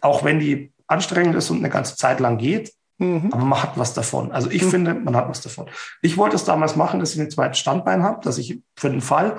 auch 0.00 0.24
wenn 0.24 0.38
die 0.38 0.72
anstrengend 0.86 1.34
ist 1.34 1.50
und 1.50 1.58
eine 1.58 1.70
ganze 1.70 1.96
Zeit 1.96 2.20
lang 2.20 2.38
geht. 2.38 2.72
Mhm. 2.98 3.32
Aber 3.32 3.44
man 3.44 3.62
hat 3.62 3.78
was 3.78 3.94
davon. 3.94 4.32
Also 4.32 4.50
ich 4.50 4.62
mhm. 4.62 4.70
finde, 4.70 4.94
man 4.94 5.16
hat 5.16 5.28
was 5.28 5.40
davon. 5.40 5.66
Ich 6.02 6.16
wollte 6.16 6.36
es 6.36 6.44
damals 6.44 6.76
machen, 6.76 7.00
dass 7.00 7.14
ich 7.14 7.20
ein 7.20 7.30
zweites 7.30 7.58
Standbein 7.58 8.02
habe, 8.02 8.22
dass 8.22 8.38
ich 8.38 8.60
für 8.76 8.90
den 8.90 9.00
Fall, 9.00 9.36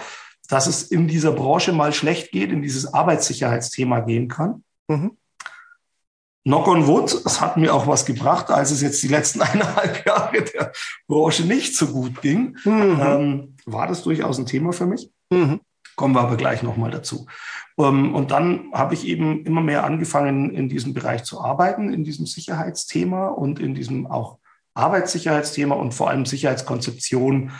dass 0.47 0.65
es 0.65 0.83
in 0.83 1.07
dieser 1.07 1.33
Branche 1.33 1.73
mal 1.73 1.93
schlecht 1.93 2.31
geht, 2.31 2.51
in 2.51 2.61
dieses 2.61 2.93
Arbeitssicherheitsthema 2.93 3.99
gehen 3.99 4.29
kann. 4.29 4.63
Mhm. 4.87 5.17
Knock 6.45 6.67
on 6.67 6.87
wood, 6.87 7.13
es 7.25 7.41
hat 7.41 7.57
mir 7.57 7.73
auch 7.75 7.85
was 7.85 8.05
gebracht, 8.05 8.49
als 8.49 8.71
es 8.71 8.81
jetzt 8.81 9.03
die 9.03 9.09
letzten 9.09 9.41
eineinhalb 9.43 10.05
Jahre 10.05 10.41
der 10.41 10.71
Branche 11.07 11.43
nicht 11.43 11.75
so 11.75 11.87
gut 11.87 12.21
ging, 12.21 12.57
mhm. 12.63 12.99
ähm, 13.01 13.55
war 13.65 13.87
das 13.87 14.03
durchaus 14.03 14.39
ein 14.39 14.45
Thema 14.45 14.71
für 14.71 14.85
mich. 14.85 15.11
Mhm. 15.29 15.59
Kommen 15.99 16.15
wir 16.15 16.21
aber 16.21 16.37
gleich 16.37 16.63
nochmal 16.63 16.91
dazu. 16.91 17.27
Ähm, 17.77 18.15
und 18.15 18.31
dann 18.31 18.71
habe 18.71 18.93
ich 18.93 19.05
eben 19.05 19.43
immer 19.45 19.59
mehr 19.59 19.83
angefangen, 19.83 20.49
in 20.49 20.69
diesem 20.69 20.93
Bereich 20.93 21.25
zu 21.25 21.41
arbeiten, 21.41 21.91
in 21.93 22.05
diesem 22.05 22.25
Sicherheitsthema 22.25 23.27
und 23.27 23.59
in 23.59 23.75
diesem 23.75 24.07
auch 24.07 24.37
Arbeitssicherheitsthema 24.75 25.75
und 25.75 25.93
vor 25.93 26.09
allem 26.09 26.25
Sicherheitskonzeption 26.25 27.51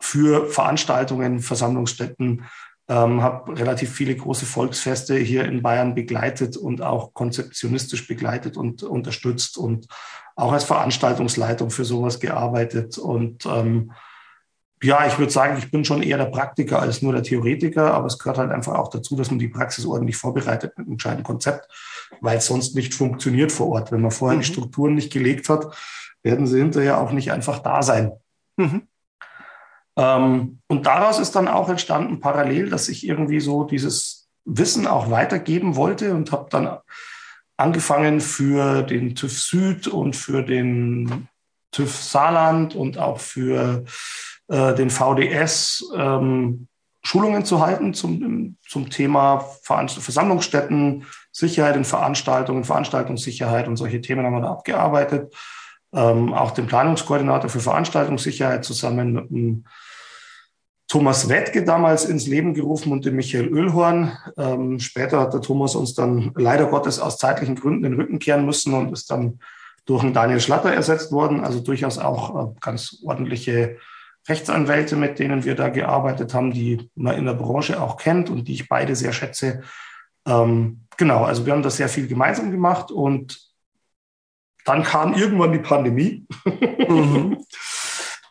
für 0.00 0.46
Veranstaltungen, 0.46 1.40
Versammlungsstätten, 1.40 2.44
ähm, 2.88 3.22
habe 3.22 3.58
relativ 3.58 3.92
viele 3.92 4.16
große 4.16 4.46
Volksfeste 4.46 5.18
hier 5.18 5.44
in 5.44 5.60
Bayern 5.60 5.94
begleitet 5.94 6.56
und 6.56 6.80
auch 6.80 7.12
konzeptionistisch 7.12 8.08
begleitet 8.08 8.56
und 8.56 8.84
unterstützt 8.84 9.58
und 9.58 9.86
auch 10.34 10.52
als 10.52 10.64
Veranstaltungsleitung 10.64 11.68
für 11.68 11.84
sowas 11.84 12.20
gearbeitet. 12.20 12.96
Und 12.96 13.44
ähm, 13.44 13.92
ja, 14.82 15.06
ich 15.06 15.18
würde 15.18 15.32
sagen, 15.32 15.56
ich 15.58 15.70
bin 15.70 15.84
schon 15.84 16.02
eher 16.02 16.18
der 16.18 16.26
Praktiker 16.26 16.80
als 16.80 17.00
nur 17.00 17.12
der 17.12 17.22
Theoretiker, 17.22 17.94
aber 17.94 18.06
es 18.06 18.18
gehört 18.18 18.38
halt 18.38 18.50
einfach 18.50 18.74
auch 18.74 18.88
dazu, 18.88 19.16
dass 19.16 19.30
man 19.30 19.38
die 19.38 19.48
Praxis 19.48 19.86
ordentlich 19.86 20.16
vorbereitet 20.16 20.76
mit 20.76 20.86
einem 20.86 20.96
gescheiten 20.96 21.22
Konzept, 21.22 21.68
weil 22.20 22.38
es 22.38 22.46
sonst 22.46 22.74
nicht 22.74 22.94
funktioniert 22.94 23.52
vor 23.52 23.68
Ort. 23.68 23.90
Wenn 23.90 24.02
man 24.02 24.10
vorher 24.10 24.36
mhm. 24.36 24.42
die 24.42 24.46
Strukturen 24.46 24.94
nicht 24.94 25.12
gelegt 25.12 25.48
hat, 25.48 25.74
werden 26.22 26.46
sie 26.46 26.58
hinterher 26.58 27.00
auch 27.00 27.12
nicht 27.12 27.32
einfach 27.32 27.60
da 27.60 27.82
sein. 27.82 28.12
Mhm. 28.56 28.82
Ähm, 29.96 30.58
und 30.66 30.86
daraus 30.86 31.18
ist 31.18 31.34
dann 31.36 31.48
auch 31.48 31.70
entstanden 31.70 32.20
parallel, 32.20 32.68
dass 32.68 32.88
ich 32.88 33.06
irgendwie 33.06 33.40
so 33.40 33.64
dieses 33.64 34.28
Wissen 34.44 34.86
auch 34.86 35.10
weitergeben 35.10 35.74
wollte 35.76 36.14
und 36.14 36.32
habe 36.32 36.48
dann 36.50 36.78
angefangen 37.56 38.20
für 38.20 38.82
den 38.82 39.14
TÜV 39.14 39.40
Süd 39.40 39.88
und 39.88 40.14
für 40.14 40.42
den 40.42 41.28
TÜV 41.72 41.94
Saarland 41.94 42.74
und 42.74 42.98
auch 42.98 43.18
für 43.18 43.84
äh, 44.48 44.74
den 44.74 44.90
VDS 44.90 45.90
ähm, 45.94 46.68
Schulungen 47.02 47.44
zu 47.44 47.60
halten 47.64 47.94
zum, 47.94 48.56
zum 48.68 48.90
Thema 48.90 49.44
Versammlungsstätten, 49.62 51.04
Sicherheit 51.30 51.76
in 51.76 51.84
Veranstaltungen, 51.84 52.64
Veranstaltungssicherheit 52.64 53.68
und 53.68 53.76
solche 53.76 54.00
Themen 54.00 54.26
haben 54.26 54.34
wir 54.34 54.40
da 54.40 54.50
abgearbeitet. 54.50 55.32
Ähm, 55.94 56.34
auch 56.34 56.50
den 56.50 56.66
Planungskoordinator 56.66 57.48
für 57.48 57.60
Veranstaltungssicherheit 57.60 58.64
zusammen 58.64 59.12
mit 59.12 59.30
dem 59.30 59.64
Thomas 60.88 61.28
Wettke 61.28 61.64
damals 61.64 62.04
ins 62.04 62.26
Leben 62.26 62.54
gerufen 62.54 62.92
und 62.92 63.04
den 63.04 63.14
Michael 63.16 63.48
Ölhorn. 63.48 64.16
Ähm, 64.36 64.80
später 64.80 65.20
hat 65.20 65.32
der 65.32 65.42
Thomas 65.42 65.74
uns 65.74 65.94
dann 65.94 66.32
leider 66.34 66.66
Gottes 66.66 66.98
aus 66.98 67.18
zeitlichen 67.18 67.56
Gründen 67.56 67.84
den 67.84 67.94
Rücken 67.94 68.18
kehren 68.18 68.46
müssen 68.46 68.74
und 68.74 68.92
ist 68.92 69.10
dann 69.10 69.40
durch 69.84 70.02
einen 70.02 70.14
Daniel 70.14 70.40
Schlatter 70.40 70.72
ersetzt 70.72 71.12
worden. 71.12 71.44
Also 71.44 71.60
durchaus 71.60 71.98
auch 71.98 72.50
äh, 72.50 72.54
ganz 72.60 72.98
ordentliche 73.04 73.78
Rechtsanwälte, 74.28 74.96
mit 74.96 75.18
denen 75.18 75.44
wir 75.44 75.54
da 75.54 75.68
gearbeitet 75.68 76.34
haben, 76.34 76.52
die 76.52 76.90
man 76.94 77.16
in 77.16 77.26
der 77.26 77.34
Branche 77.34 77.80
auch 77.80 77.96
kennt 77.96 78.28
und 78.30 78.48
die 78.48 78.54
ich 78.54 78.68
beide 78.68 78.96
sehr 78.96 79.12
schätze. 79.12 79.62
Ähm, 80.26 80.86
genau, 80.96 81.24
also 81.24 81.46
wir 81.46 81.52
haben 81.52 81.62
da 81.62 81.70
sehr 81.70 81.88
viel 81.88 82.08
gemeinsam 82.08 82.50
gemacht 82.50 82.90
und 82.90 83.40
dann 84.64 84.82
kam 84.82 85.14
irgendwann 85.14 85.52
die 85.52 85.60
Pandemie. 85.60 86.26
Mhm. 86.44 87.38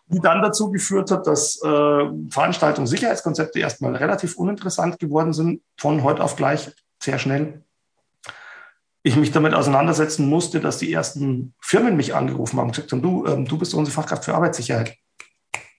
die 0.08 0.20
dann 0.20 0.42
dazu 0.42 0.72
geführt 0.72 1.10
hat, 1.12 1.26
dass 1.26 1.62
äh, 1.64 2.06
Veranstaltungssicherheitskonzepte 2.30 3.60
erstmal 3.60 3.96
relativ 3.96 4.36
uninteressant 4.38 5.00
geworden 5.00 5.34
sind, 5.34 5.62
von 5.78 6.04
heute 6.04 6.24
auf 6.24 6.36
gleich 6.36 6.72
sehr 7.02 7.18
schnell. 7.18 7.64
Ich 9.02 9.16
mich 9.16 9.32
damit 9.32 9.54
auseinandersetzen 9.54 10.28
musste, 10.28 10.60
dass 10.60 10.78
die 10.78 10.92
ersten 10.92 11.54
Firmen 11.60 11.96
mich 11.96 12.14
angerufen 12.14 12.60
haben 12.60 12.68
und 12.68 12.76
gesagt 12.76 12.92
haben, 12.92 13.02
du, 13.02 13.26
ähm, 13.26 13.46
du 13.46 13.58
bist 13.58 13.74
unsere 13.74 13.94
Fachkraft 13.94 14.26
für 14.26 14.36
Arbeitssicherheit. 14.36 14.96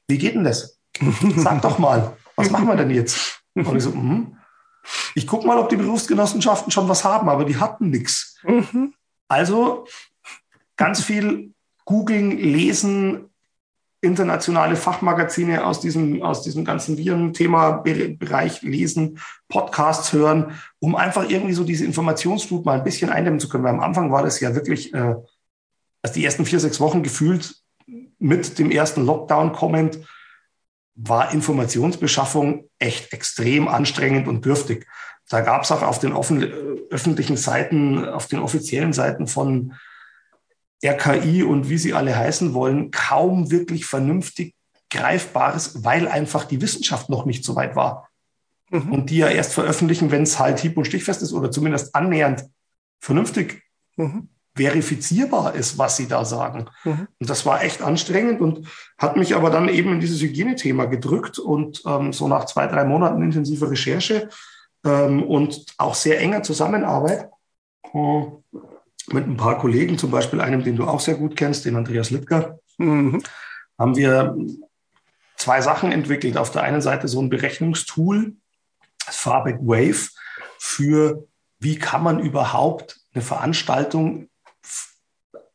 Wie 0.08 0.18
geht 0.18 0.34
denn 0.34 0.44
das? 0.44 0.78
Sag 1.36 1.62
doch 1.62 1.78
mal, 1.78 2.16
was 2.36 2.50
machen 2.50 2.66
wir 2.68 2.76
denn 2.76 2.90
jetzt? 2.90 3.42
Und 3.54 3.76
ich 3.76 3.82
so, 3.82 3.90
mm, 3.90 4.36
ich 5.14 5.26
gucke 5.26 5.46
mal, 5.46 5.58
ob 5.58 5.68
die 5.68 5.76
Berufsgenossenschaften 5.76 6.70
schon 6.70 6.88
was 6.88 7.04
haben, 7.04 7.28
aber 7.28 7.44
die 7.44 7.56
hatten 7.56 7.90
nichts. 7.90 8.38
Mhm. 8.44 8.94
Also 9.28 9.86
ganz 10.76 11.02
viel 11.02 11.52
googeln, 11.84 12.32
lesen, 12.38 13.30
internationale 14.00 14.76
Fachmagazine 14.76 15.64
aus 15.64 15.80
diesem, 15.80 16.22
aus 16.22 16.42
diesem 16.42 16.64
ganzen 16.64 16.96
Viren-Thema-Bereich 16.98 18.62
lesen, 18.62 19.18
Podcasts 19.48 20.12
hören, 20.12 20.52
um 20.78 20.94
einfach 20.94 21.28
irgendwie 21.28 21.54
so 21.54 21.64
diese 21.64 21.84
Informationsflut 21.84 22.64
mal 22.64 22.78
ein 22.78 22.84
bisschen 22.84 23.10
eindämmen 23.10 23.40
zu 23.40 23.48
können. 23.48 23.64
Weil 23.64 23.74
am 23.74 23.80
Anfang 23.80 24.12
war 24.12 24.22
das 24.22 24.38
ja 24.40 24.54
wirklich, 24.54 24.94
äh, 24.94 25.16
als 26.02 26.12
die 26.12 26.24
ersten 26.24 26.44
vier, 26.44 26.60
sechs 26.60 26.78
Wochen 26.78 27.02
gefühlt 27.02 27.62
mit 28.18 28.58
dem 28.58 28.70
ersten 28.70 29.04
Lockdown 29.04 29.52
kommend, 29.52 29.98
war 30.94 31.32
Informationsbeschaffung 31.32 32.68
echt 32.78 33.12
extrem 33.12 33.68
anstrengend 33.68 34.28
und 34.28 34.44
dürftig. 34.44 34.86
Da 35.28 35.40
gab 35.40 35.62
es 35.62 35.72
auch 35.72 35.82
auf 35.82 35.98
den 35.98 36.12
offen, 36.12 36.42
öffentlichen 36.90 37.36
Seiten, 37.36 38.04
auf 38.08 38.28
den 38.28 38.38
offiziellen 38.38 38.92
Seiten 38.92 39.26
von 39.26 39.74
RKI 40.84 41.42
und 41.42 41.68
wie 41.68 41.78
sie 41.78 41.94
alle 41.94 42.16
heißen 42.16 42.54
wollen, 42.54 42.90
kaum 42.90 43.50
wirklich 43.50 43.86
vernünftig 43.86 44.54
Greifbares, 44.90 45.84
weil 45.84 46.06
einfach 46.06 46.44
die 46.44 46.60
Wissenschaft 46.60 47.08
noch 47.08 47.26
nicht 47.26 47.44
so 47.44 47.56
weit 47.56 47.76
war. 47.76 48.08
Mhm. 48.70 48.92
Und 48.92 49.10
die 49.10 49.18
ja 49.18 49.28
erst 49.28 49.52
veröffentlichen, 49.52 50.10
wenn 50.10 50.22
es 50.22 50.38
halt 50.38 50.60
hieb- 50.60 50.76
und 50.76 50.84
stichfest 50.86 51.22
ist 51.22 51.32
oder 51.32 51.50
zumindest 51.50 51.94
annähernd 51.94 52.44
vernünftig 53.00 53.62
mhm. 53.96 54.28
Verifizierbar 54.56 55.54
ist, 55.54 55.76
was 55.76 55.96
sie 55.96 56.08
da 56.08 56.24
sagen. 56.24 56.66
Mhm. 56.84 57.08
Und 57.20 57.30
das 57.30 57.44
war 57.44 57.62
echt 57.62 57.82
anstrengend 57.82 58.40
und 58.40 58.66
hat 58.98 59.16
mich 59.16 59.36
aber 59.36 59.50
dann 59.50 59.68
eben 59.68 59.92
in 59.92 60.00
dieses 60.00 60.20
Hygienethema 60.22 60.86
gedrückt 60.86 61.38
und 61.38 61.82
ähm, 61.86 62.12
so 62.12 62.26
nach 62.26 62.46
zwei, 62.46 62.66
drei 62.66 62.84
Monaten 62.84 63.22
intensiver 63.22 63.70
Recherche 63.70 64.30
ähm, 64.84 65.22
und 65.22 65.66
auch 65.76 65.94
sehr 65.94 66.20
enger 66.20 66.42
Zusammenarbeit 66.42 67.28
äh, 67.92 68.22
mit 69.08 69.26
ein 69.26 69.36
paar 69.36 69.58
Kollegen, 69.58 69.98
zum 69.98 70.10
Beispiel 70.10 70.40
einem, 70.40 70.64
den 70.64 70.76
du 70.76 70.84
auch 70.84 71.00
sehr 71.00 71.14
gut 71.14 71.36
kennst, 71.36 71.64
den 71.66 71.76
Andreas 71.76 72.10
Littger, 72.10 72.58
mhm. 72.78 73.22
haben 73.78 73.94
wir 73.94 74.36
zwei 75.36 75.60
Sachen 75.60 75.92
entwickelt. 75.92 76.38
Auf 76.38 76.50
der 76.50 76.62
einen 76.62 76.80
Seite 76.80 77.08
so 77.08 77.20
ein 77.20 77.28
Berechnungstool, 77.28 78.34
das 79.04 79.16
Farbeck 79.16 79.58
Wave, 79.60 80.08
für 80.58 81.28
wie 81.58 81.78
kann 81.78 82.02
man 82.02 82.18
überhaupt 82.18 83.00
eine 83.14 83.22
Veranstaltung 83.22 84.28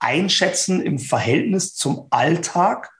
einschätzen 0.02 0.82
im 0.82 1.00
Verhältnis 1.00 1.76
zum 1.76 2.08
Alltag. 2.10 2.92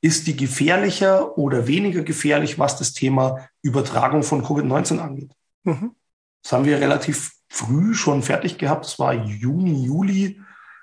Ist 0.00 0.26
die 0.26 0.36
gefährlicher 0.36 1.38
oder 1.38 1.66
weniger 1.66 2.02
gefährlich, 2.02 2.58
was 2.58 2.76
das 2.76 2.92
Thema 2.92 3.48
Übertragung 3.62 4.22
von 4.22 4.44
Covid-19 4.44 4.98
angeht? 4.98 5.32
Mhm. 5.62 5.94
Das 6.42 6.52
haben 6.52 6.64
wir 6.64 6.80
relativ 6.80 7.32
früh 7.48 7.94
schon 7.94 8.22
fertig 8.22 8.58
gehabt. 8.58 8.84
Es 8.84 8.98
war 8.98 9.14
Juni, 9.14 9.84
Juli. 9.84 10.40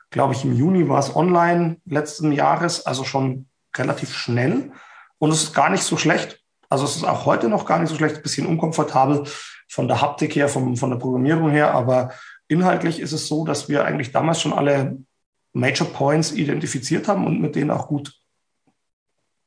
Glaube 0.10 0.34
ich, 0.34 0.44
im 0.44 0.56
Juni 0.56 0.90
war 0.90 1.00
es 1.00 1.16
online 1.16 1.78
letzten 1.86 2.32
Jahres, 2.32 2.86
also 2.86 3.04
schon 3.04 3.48
relativ 3.76 4.14
schnell. 4.14 4.72
Und 5.20 5.32
es 5.32 5.44
ist 5.44 5.54
gar 5.54 5.70
nicht 5.70 5.84
so 5.84 5.98
schlecht. 5.98 6.42
Also 6.70 6.86
es 6.86 6.96
ist 6.96 7.04
auch 7.04 7.26
heute 7.26 7.48
noch 7.48 7.66
gar 7.66 7.80
nicht 7.80 7.90
so 7.90 7.96
schlecht, 7.96 8.18
ein 8.18 8.24
bisschen 8.24 8.48
unkomfortabel 8.48 9.26
von 9.68 9.88
der 9.88 10.02
Haptik 10.02 10.36
her, 10.36 10.50
vom, 10.50 10.76
von 10.78 10.90
der 10.90 10.98
Programmierung 10.98 11.52
her. 11.52 11.74
Aber 11.74 12.12
inhaltlich 12.48 13.00
ist 13.00 13.12
es 13.12 13.28
so, 13.28 13.46
dass 13.46 13.70
wir 13.70 13.86
eigentlich 13.86 14.12
damals 14.12 14.42
schon 14.42 14.54
alle 14.54 14.98
Major 15.54 15.88
Points 15.88 16.32
identifiziert 16.32 17.08
haben 17.08 17.26
und 17.26 17.42
mit 17.42 17.56
denen 17.56 17.72
auch 17.72 17.88
gut 17.88 18.14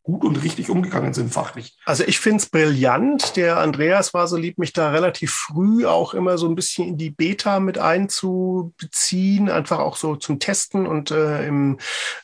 gut 0.05 0.23
und 0.23 0.37
richtig 0.45 0.69
umgegangen 0.69 1.15
sind 1.15 1.33
fachlich. 1.33 1.79
Also 1.87 2.05
ich 2.05 2.21
finde 2.21 2.37
es 2.37 2.47
brillant. 2.47 3.37
Der 3.37 3.57
Andreas 3.57 4.13
war 4.13 4.27
so 4.29 4.37
lieb, 4.37 4.59
mich 4.59 4.75
da 4.75 4.91
relativ 4.91 5.33
früh 5.33 5.87
auch 5.87 6.13
immer 6.13 6.37
so 6.37 6.47
ein 6.47 6.55
bisschen 6.55 6.87
in 6.87 6.99
die 6.99 7.11
Beta 7.11 7.59
mit 7.59 7.79
einzubeziehen, 7.79 9.49
einfach 9.49 9.79
auch 9.79 9.97
so 9.97 10.17
zum 10.17 10.39
Testen 10.39 10.87
und 10.87 11.11
äh, 11.11 11.47
im, 11.47 11.79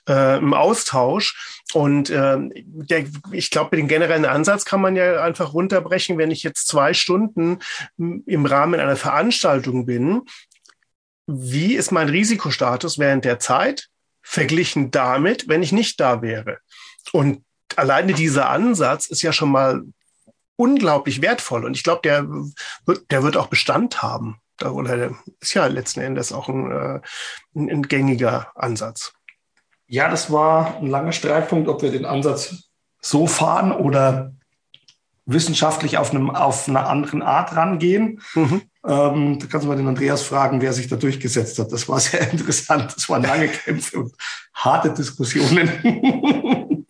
äh, 0.06 0.36
im 0.36 0.52
Austausch. 0.52 1.62
Und 1.72 2.10
äh, 2.10 2.36
der, 2.66 3.06
ich 3.32 3.50
glaube, 3.50 3.76
den 3.76 3.88
generellen 3.88 4.26
Ansatz 4.26 4.66
kann 4.66 4.82
man 4.82 4.94
ja 4.94 5.22
einfach 5.22 5.54
runterbrechen, 5.54 6.18
wenn 6.18 6.30
ich 6.30 6.42
jetzt 6.42 6.68
zwei 6.68 6.92
Stunden 6.92 7.60
im 7.96 8.44
Rahmen 8.44 8.78
einer 8.78 8.96
Veranstaltung 8.96 9.86
bin. 9.86 10.20
Wie 11.32 11.74
ist 11.74 11.92
mein 11.92 12.08
Risikostatus 12.08 12.98
während 12.98 13.24
der 13.24 13.38
Zeit 13.38 13.88
verglichen 14.22 14.90
damit, 14.90 15.48
wenn 15.48 15.62
ich 15.62 15.72
nicht 15.72 16.00
da 16.00 16.22
wäre? 16.22 16.58
Und 17.12 17.44
alleine 17.76 18.12
dieser 18.14 18.50
Ansatz 18.50 19.06
ist 19.06 19.22
ja 19.22 19.32
schon 19.32 19.50
mal 19.50 19.82
unglaublich 20.56 21.22
wertvoll. 21.22 21.64
Und 21.64 21.76
ich 21.76 21.84
glaube, 21.84 22.02
der 22.04 22.26
wird, 22.84 23.10
der 23.10 23.22
wird 23.22 23.36
auch 23.36 23.46
Bestand 23.46 24.02
haben. 24.02 24.40
Oder 24.62 24.96
der 24.96 25.14
ist 25.40 25.54
ja 25.54 25.66
letzten 25.66 26.00
Endes 26.00 26.32
auch 26.32 26.48
ein, 26.48 26.70
äh, 26.70 27.00
ein, 27.54 27.70
ein 27.70 27.82
gängiger 27.82 28.52
Ansatz. 28.54 29.12
Ja, 29.86 30.08
das 30.08 30.30
war 30.30 30.76
ein 30.76 30.86
langer 30.86 31.12
Streitpunkt, 31.12 31.68
ob 31.68 31.82
wir 31.82 31.90
den 31.90 32.04
Ansatz 32.04 32.68
so 33.00 33.26
fahren 33.26 33.72
oder 33.72 34.34
wissenschaftlich 35.24 35.96
auf, 35.96 36.10
einem, 36.10 36.30
auf 36.30 36.68
einer 36.68 36.88
anderen 36.88 37.22
Art 37.22 37.56
rangehen. 37.56 38.20
Mhm. 38.34 38.62
Ähm, 38.86 39.38
da 39.38 39.46
kannst 39.46 39.64
du 39.64 39.68
mal 39.68 39.76
den 39.76 39.88
Andreas 39.88 40.22
fragen, 40.22 40.62
wer 40.62 40.72
sich 40.72 40.88
da 40.88 40.96
durchgesetzt 40.96 41.58
hat. 41.58 41.70
Das 41.72 41.88
war 41.88 42.00
sehr 42.00 42.30
interessant. 42.32 42.94
Das 42.96 43.08
waren 43.08 43.22
lange 43.22 43.48
Kämpfe 43.48 44.00
und 44.00 44.14
harte 44.54 44.90
Diskussionen. 44.90 46.76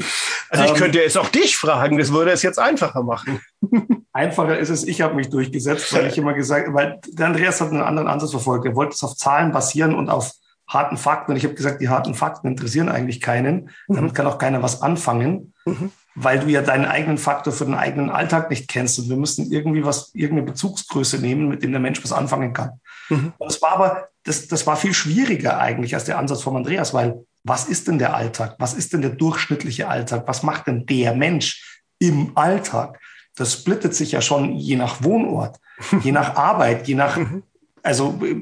Also 0.50 0.64
ich 0.64 0.70
ähm, 0.70 0.76
könnte 0.76 0.98
jetzt 0.98 1.16
auch 1.16 1.28
dich 1.28 1.56
fragen, 1.56 1.96
das 1.96 2.12
würde 2.12 2.32
es 2.32 2.42
jetzt 2.42 2.58
einfacher 2.58 3.02
machen. 3.02 3.40
Einfacher 4.12 4.58
ist 4.58 4.68
es, 4.68 4.82
ich 4.82 5.00
habe 5.00 5.14
mich 5.14 5.30
durchgesetzt, 5.30 5.92
weil 5.92 6.08
ich 6.08 6.18
immer 6.18 6.34
gesagt, 6.34 6.74
weil 6.74 7.00
der 7.06 7.26
Andreas 7.26 7.60
hat 7.60 7.70
einen 7.70 7.82
anderen 7.82 8.08
Ansatz 8.08 8.32
verfolgt. 8.32 8.66
Er 8.66 8.74
wollte 8.74 8.94
es 8.94 9.04
auf 9.04 9.16
Zahlen 9.16 9.52
basieren 9.52 9.94
und 9.94 10.10
auf 10.10 10.32
harten 10.66 10.96
Fakten. 10.96 11.32
Und 11.32 11.36
ich 11.36 11.44
habe 11.44 11.54
gesagt, 11.54 11.80
die 11.80 11.88
harten 11.88 12.14
Fakten 12.14 12.48
interessieren 12.48 12.88
eigentlich 12.88 13.20
keinen. 13.20 13.70
Mhm. 13.86 13.94
Damit 13.94 14.14
kann 14.14 14.26
auch 14.26 14.38
keiner 14.38 14.62
was 14.62 14.82
anfangen, 14.82 15.54
mhm. 15.64 15.92
Weil 16.22 16.40
du 16.40 16.48
ja 16.48 16.60
deinen 16.60 16.84
eigenen 16.84 17.18
Faktor 17.18 17.52
für 17.52 17.64
den 17.64 17.74
eigenen 17.74 18.10
Alltag 18.10 18.50
nicht 18.50 18.68
kennst. 18.68 18.98
Und 18.98 19.08
wir 19.08 19.16
müssen 19.16 19.50
irgendwie 19.50 19.84
was, 19.84 20.14
irgendeine 20.14 20.50
Bezugsgröße 20.50 21.18
nehmen, 21.18 21.48
mit 21.48 21.62
dem 21.62 21.72
der 21.72 21.80
Mensch 21.80 22.02
was 22.04 22.12
anfangen 22.12 22.52
kann. 22.52 22.80
Mhm. 23.08 23.32
Das 23.38 23.62
war 23.62 23.72
aber, 23.72 24.08
das, 24.24 24.48
das 24.48 24.66
war 24.66 24.76
viel 24.76 24.92
schwieriger 24.92 25.58
eigentlich 25.58 25.94
als 25.94 26.04
der 26.04 26.18
Ansatz 26.18 26.42
von 26.42 26.56
Andreas, 26.56 26.92
weil 26.92 27.24
was 27.42 27.68
ist 27.68 27.88
denn 27.88 27.98
der 27.98 28.14
Alltag? 28.14 28.56
Was 28.58 28.74
ist 28.74 28.92
denn 28.92 29.00
der 29.00 29.12
durchschnittliche 29.12 29.88
Alltag? 29.88 30.24
Was 30.26 30.42
macht 30.42 30.66
denn 30.66 30.84
der 30.84 31.14
Mensch 31.14 31.82
im 31.98 32.32
Alltag? 32.36 33.00
Das 33.36 33.54
splittet 33.54 33.94
sich 33.94 34.12
ja 34.12 34.20
schon 34.20 34.54
je 34.56 34.76
nach 34.76 35.02
Wohnort, 35.02 35.58
je 36.02 36.12
nach 36.12 36.36
Arbeit, 36.36 36.86
je 36.86 36.96
nach, 36.96 37.16
mhm. 37.16 37.42
also 37.82 38.20
äh, 38.22 38.36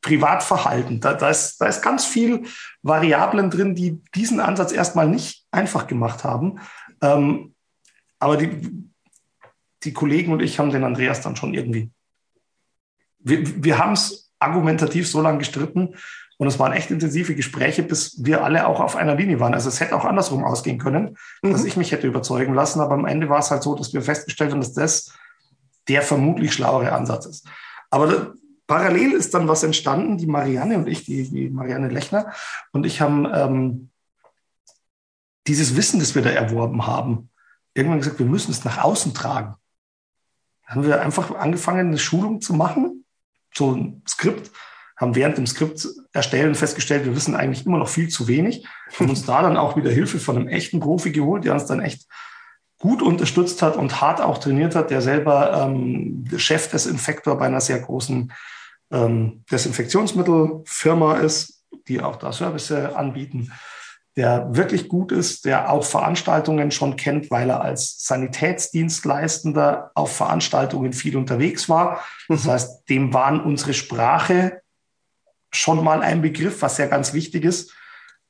Privatverhalten. 0.00 1.00
Da, 1.00 1.14
da, 1.14 1.30
ist, 1.30 1.58
da 1.60 1.66
ist 1.66 1.82
ganz 1.82 2.04
viel 2.04 2.44
Variablen 2.82 3.50
drin, 3.50 3.74
die 3.74 4.02
diesen 4.14 4.38
Ansatz 4.38 4.70
erstmal 4.70 5.08
nicht 5.08 5.46
einfach 5.50 5.86
gemacht 5.86 6.24
haben. 6.24 6.60
Ähm, 7.04 7.54
aber 8.18 8.36
die, 8.36 8.88
die 9.82 9.92
Kollegen 9.92 10.32
und 10.32 10.42
ich 10.42 10.58
haben 10.58 10.70
den 10.70 10.84
Andreas 10.84 11.20
dann 11.20 11.36
schon 11.36 11.54
irgendwie. 11.54 11.90
Wir, 13.18 13.64
wir 13.64 13.78
haben 13.78 13.92
es 13.92 14.32
argumentativ 14.38 15.08
so 15.08 15.20
lange 15.20 15.38
gestritten, 15.38 15.94
und 16.36 16.48
es 16.48 16.58
waren 16.58 16.72
echt 16.72 16.90
intensive 16.90 17.34
Gespräche, 17.34 17.82
bis 17.82 18.24
wir 18.24 18.44
alle 18.44 18.66
auch 18.66 18.80
auf 18.80 18.96
einer 18.96 19.14
Linie 19.14 19.38
waren. 19.40 19.54
Also 19.54 19.68
es 19.68 19.80
hätte 19.80 19.94
auch 19.94 20.04
andersrum 20.04 20.44
ausgehen 20.44 20.78
können, 20.78 21.16
mhm. 21.42 21.52
dass 21.52 21.64
ich 21.64 21.76
mich 21.76 21.92
hätte 21.92 22.06
überzeugen 22.06 22.54
lassen. 22.54 22.80
Aber 22.80 22.94
am 22.94 23.06
Ende 23.06 23.28
war 23.28 23.38
es 23.38 23.50
halt 23.50 23.62
so, 23.62 23.74
dass 23.74 23.92
wir 23.92 24.02
festgestellt 24.02 24.50
haben, 24.50 24.60
dass 24.60 24.74
das 24.74 25.12
der 25.88 26.02
vermutlich 26.02 26.52
schlauere 26.52 26.92
Ansatz 26.92 27.26
ist. 27.26 27.46
Aber 27.90 28.06
da, 28.06 28.32
parallel 28.66 29.12
ist 29.12 29.34
dann 29.34 29.48
was 29.48 29.62
entstanden. 29.62 30.18
Die 30.18 30.26
Marianne 30.26 30.78
und 30.78 30.88
ich, 30.88 31.04
die, 31.04 31.28
die 31.28 31.50
Marianne 31.50 31.88
Lechner 31.88 32.32
und 32.72 32.84
ich 32.84 33.00
haben 33.00 33.28
ähm, 33.32 33.90
dieses 35.46 35.76
Wissen, 35.76 36.00
das 36.00 36.14
wir 36.14 36.22
da 36.22 36.30
erworben 36.30 36.86
haben, 36.86 37.30
irgendwann 37.74 37.98
gesagt, 37.98 38.18
wir 38.18 38.26
müssen 38.26 38.50
es 38.50 38.64
nach 38.64 38.82
außen 38.82 39.14
tragen. 39.14 39.54
Dann 40.66 40.76
haben 40.76 40.86
wir 40.86 41.02
einfach 41.02 41.34
angefangen, 41.34 41.88
eine 41.88 41.98
Schulung 41.98 42.40
zu 42.40 42.54
machen, 42.54 43.04
so 43.54 43.72
ein 43.72 44.02
Skript 44.08 44.50
haben 44.96 45.16
während 45.16 45.36
dem 45.36 45.46
Skript 45.46 45.86
erstellen 46.12 46.54
festgestellt, 46.54 47.04
wir 47.04 47.16
wissen 47.16 47.34
eigentlich 47.34 47.66
immer 47.66 47.78
noch 47.78 47.88
viel 47.88 48.08
zu 48.08 48.28
wenig, 48.28 48.66
haben 48.98 49.10
uns 49.10 49.24
da 49.26 49.42
dann 49.42 49.56
auch 49.56 49.76
wieder 49.76 49.90
Hilfe 49.90 50.18
von 50.18 50.36
einem 50.36 50.48
echten 50.48 50.80
Profi 50.80 51.10
geholt, 51.10 51.44
der 51.44 51.54
uns 51.54 51.66
dann 51.66 51.80
echt 51.80 52.06
gut 52.78 53.02
unterstützt 53.02 53.62
hat 53.62 53.76
und 53.76 54.00
hart 54.00 54.20
auch 54.20 54.38
trainiert 54.38 54.74
hat, 54.74 54.90
der 54.90 55.00
selber 55.00 55.66
ähm, 55.66 56.26
Chefdesinfektor 56.36 57.36
bei 57.38 57.46
einer 57.46 57.60
sehr 57.60 57.80
großen 57.80 58.32
ähm, 58.90 59.44
Desinfektionsmittelfirma 59.50 61.16
ist, 61.16 61.64
die 61.88 62.00
auch 62.00 62.16
da 62.16 62.32
Service 62.32 62.70
anbieten, 62.70 63.52
der 64.16 64.54
wirklich 64.54 64.88
gut 64.88 65.10
ist, 65.10 65.44
der 65.44 65.70
auch 65.70 65.84
Veranstaltungen 65.84 66.70
schon 66.70 66.96
kennt, 66.96 67.30
weil 67.30 67.50
er 67.50 67.62
als 67.62 68.04
Sanitätsdienstleistender 68.06 69.90
auf 69.94 70.16
Veranstaltungen 70.16 70.92
viel 70.92 71.16
unterwegs 71.16 71.68
war. 71.68 72.00
Das 72.28 72.44
mhm. 72.44 72.50
heißt, 72.50 72.88
dem 72.88 73.12
waren 73.12 73.40
unsere 73.40 73.74
Sprache 73.74 74.62
schon 75.52 75.82
mal 75.82 76.02
ein 76.02 76.22
Begriff, 76.22 76.62
was 76.62 76.78
ja 76.78 76.86
ganz 76.86 77.12
wichtig 77.12 77.44
ist. 77.44 77.74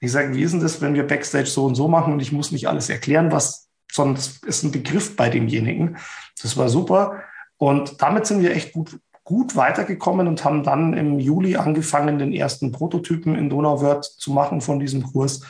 Ich 0.00 0.12
sage, 0.12 0.34
wie 0.34 0.42
ist 0.42 0.52
denn 0.52 0.60
das, 0.60 0.80
wenn 0.80 0.94
wir 0.94 1.06
Backstage 1.06 1.46
so 1.46 1.64
und 1.64 1.74
so 1.74 1.88
machen 1.88 2.12
und 2.12 2.20
ich 2.20 2.32
muss 2.32 2.50
nicht 2.50 2.68
alles 2.68 2.88
erklären, 2.88 3.30
was, 3.32 3.68
sondern 3.90 4.16
es 4.16 4.38
ist 4.38 4.62
ein 4.62 4.72
Begriff 4.72 5.16
bei 5.16 5.28
demjenigen. 5.28 5.98
Das 6.40 6.56
war 6.56 6.68
super. 6.68 7.22
Und 7.58 8.02
damit 8.02 8.26
sind 8.26 8.42
wir 8.42 8.54
echt 8.54 8.72
gut, 8.72 8.98
gut 9.22 9.54
weitergekommen 9.56 10.28
und 10.28 10.44
haben 10.44 10.62
dann 10.62 10.94
im 10.94 11.18
Juli 11.18 11.56
angefangen, 11.56 12.18
den 12.18 12.32
ersten 12.32 12.72
Prototypen 12.72 13.34
in 13.34 13.48
Donauwörth 13.48 14.04
zu 14.04 14.32
machen 14.32 14.60
von 14.60 14.80
diesem 14.80 15.02
Kurs 15.02 15.42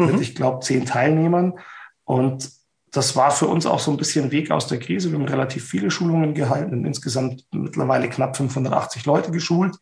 mhm. 0.00 0.12
mit, 0.12 0.20
ich 0.20 0.34
glaube, 0.34 0.60
zehn 0.60 0.84
Teilnehmern. 0.86 1.58
Und 2.04 2.50
das 2.90 3.14
war 3.14 3.30
für 3.30 3.46
uns 3.46 3.66
auch 3.66 3.78
so 3.78 3.92
ein 3.92 3.96
bisschen 3.96 4.32
Weg 4.32 4.50
aus 4.50 4.66
der 4.66 4.80
Krise. 4.80 5.12
Wir 5.12 5.18
haben 5.18 5.28
relativ 5.28 5.68
viele 5.68 5.90
Schulungen 5.92 6.34
gehalten 6.34 6.72
und 6.72 6.84
insgesamt 6.84 7.44
mittlerweile 7.52 8.08
knapp 8.08 8.36
580 8.36 9.06
Leute 9.06 9.30
geschult 9.30 9.76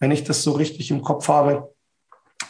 wenn 0.00 0.10
ich 0.10 0.24
das 0.24 0.42
so 0.42 0.52
richtig 0.52 0.90
im 0.90 1.02
Kopf 1.02 1.28
habe. 1.28 1.72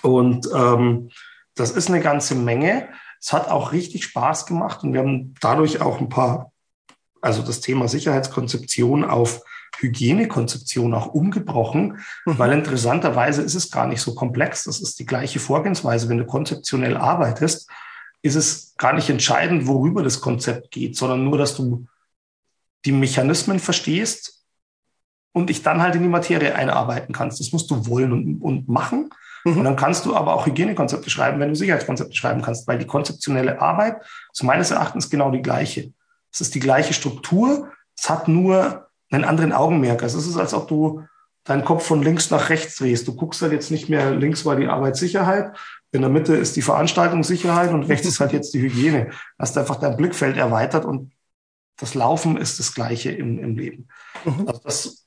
Und 0.00 0.48
ähm, 0.54 1.10
das 1.54 1.72
ist 1.72 1.88
eine 1.88 2.00
ganze 2.00 2.34
Menge. 2.34 2.88
Es 3.20 3.34
hat 3.34 3.48
auch 3.48 3.72
richtig 3.72 4.04
Spaß 4.04 4.46
gemacht 4.46 4.82
und 4.82 4.94
wir 4.94 5.00
haben 5.00 5.34
dadurch 5.42 5.82
auch 5.82 6.00
ein 6.00 6.08
paar, 6.08 6.52
also 7.20 7.42
das 7.42 7.60
Thema 7.60 7.86
Sicherheitskonzeption 7.86 9.04
auf 9.04 9.42
Hygienekonzeption 9.80 10.94
auch 10.94 11.06
umgebrochen, 11.06 11.98
mhm. 12.26 12.38
weil 12.38 12.52
interessanterweise 12.52 13.42
ist 13.42 13.54
es 13.54 13.70
gar 13.70 13.86
nicht 13.86 14.00
so 14.00 14.14
komplex. 14.14 14.64
Das 14.64 14.80
ist 14.80 14.98
die 14.98 15.06
gleiche 15.06 15.40
Vorgehensweise. 15.40 16.08
Wenn 16.08 16.18
du 16.18 16.26
konzeptionell 16.26 16.96
arbeitest, 16.96 17.68
ist 18.22 18.34
es 18.34 18.74
gar 18.76 18.92
nicht 18.92 19.08
entscheidend, 19.08 19.66
worüber 19.66 20.02
das 20.02 20.20
Konzept 20.20 20.70
geht, 20.70 20.96
sondern 20.96 21.24
nur, 21.24 21.38
dass 21.38 21.56
du 21.56 21.86
die 22.84 22.92
Mechanismen 22.92 23.58
verstehst 23.58 24.44
und 25.32 25.48
dich 25.48 25.62
dann 25.62 25.82
halt 25.82 25.94
in 25.94 26.02
die 26.02 26.08
Materie 26.08 26.54
einarbeiten 26.54 27.14
kannst. 27.14 27.40
Das 27.40 27.52
musst 27.52 27.70
du 27.70 27.86
wollen 27.86 28.12
und, 28.12 28.42
und 28.42 28.68
machen. 28.68 29.10
Mhm. 29.44 29.58
Und 29.58 29.64
dann 29.64 29.76
kannst 29.76 30.04
du 30.06 30.16
aber 30.16 30.34
auch 30.34 30.46
Hygienekonzepte 30.46 31.10
schreiben, 31.10 31.40
wenn 31.40 31.50
du 31.50 31.54
Sicherheitskonzepte 31.54 32.14
schreiben 32.14 32.42
kannst, 32.42 32.66
weil 32.68 32.78
die 32.78 32.86
konzeptionelle 32.86 33.60
Arbeit 33.60 34.02
ist 34.32 34.42
meines 34.42 34.70
Erachtens 34.70 35.08
genau 35.08 35.30
die 35.30 35.42
gleiche. 35.42 35.92
Es 36.32 36.40
ist 36.40 36.54
die 36.54 36.60
gleiche 36.60 36.94
Struktur, 36.94 37.70
es 37.96 38.08
hat 38.08 38.28
nur 38.28 38.89
einen 39.10 39.24
anderen 39.24 39.52
Augenmerk. 39.52 40.02
Also 40.02 40.18
es 40.18 40.26
ist, 40.26 40.36
als 40.36 40.54
ob 40.54 40.68
du 40.68 41.04
deinen 41.44 41.64
Kopf 41.64 41.84
von 41.84 42.02
links 42.02 42.30
nach 42.30 42.48
rechts 42.48 42.76
drehst. 42.76 43.08
Du 43.08 43.16
guckst 43.16 43.42
halt 43.42 43.52
jetzt 43.52 43.70
nicht 43.70 43.88
mehr, 43.88 44.10
links 44.12 44.44
war 44.44 44.56
die 44.56 44.68
Arbeitssicherheit, 44.68 45.56
in 45.92 46.02
der 46.02 46.10
Mitte 46.10 46.36
ist 46.36 46.54
die 46.56 46.62
Veranstaltungssicherheit 46.62 47.70
und 47.72 47.84
rechts 47.84 48.06
ist 48.06 48.20
halt 48.20 48.32
jetzt 48.32 48.54
die 48.54 48.60
Hygiene. 48.60 49.10
Hast 49.38 49.58
einfach 49.58 49.76
dein 49.76 49.96
Blickfeld 49.96 50.36
erweitert 50.36 50.84
und 50.84 51.12
das 51.76 51.94
Laufen 51.94 52.36
ist 52.36 52.58
das 52.60 52.74
Gleiche 52.74 53.10
im, 53.10 53.38
im 53.38 53.56
Leben. 53.56 53.88
Mhm. 54.24 54.46
Also 54.46 54.60
das 54.62 55.06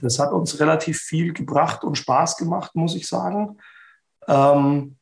das 0.00 0.18
hat 0.18 0.32
uns 0.32 0.60
relativ 0.60 0.98
viel 0.98 1.32
gebracht 1.32 1.84
und 1.84 1.96
Spaß 1.96 2.36
gemacht, 2.36 2.74
muss 2.74 2.94
ich 2.94 3.08
sagen. 3.08 3.58
Ähm, 4.26 4.96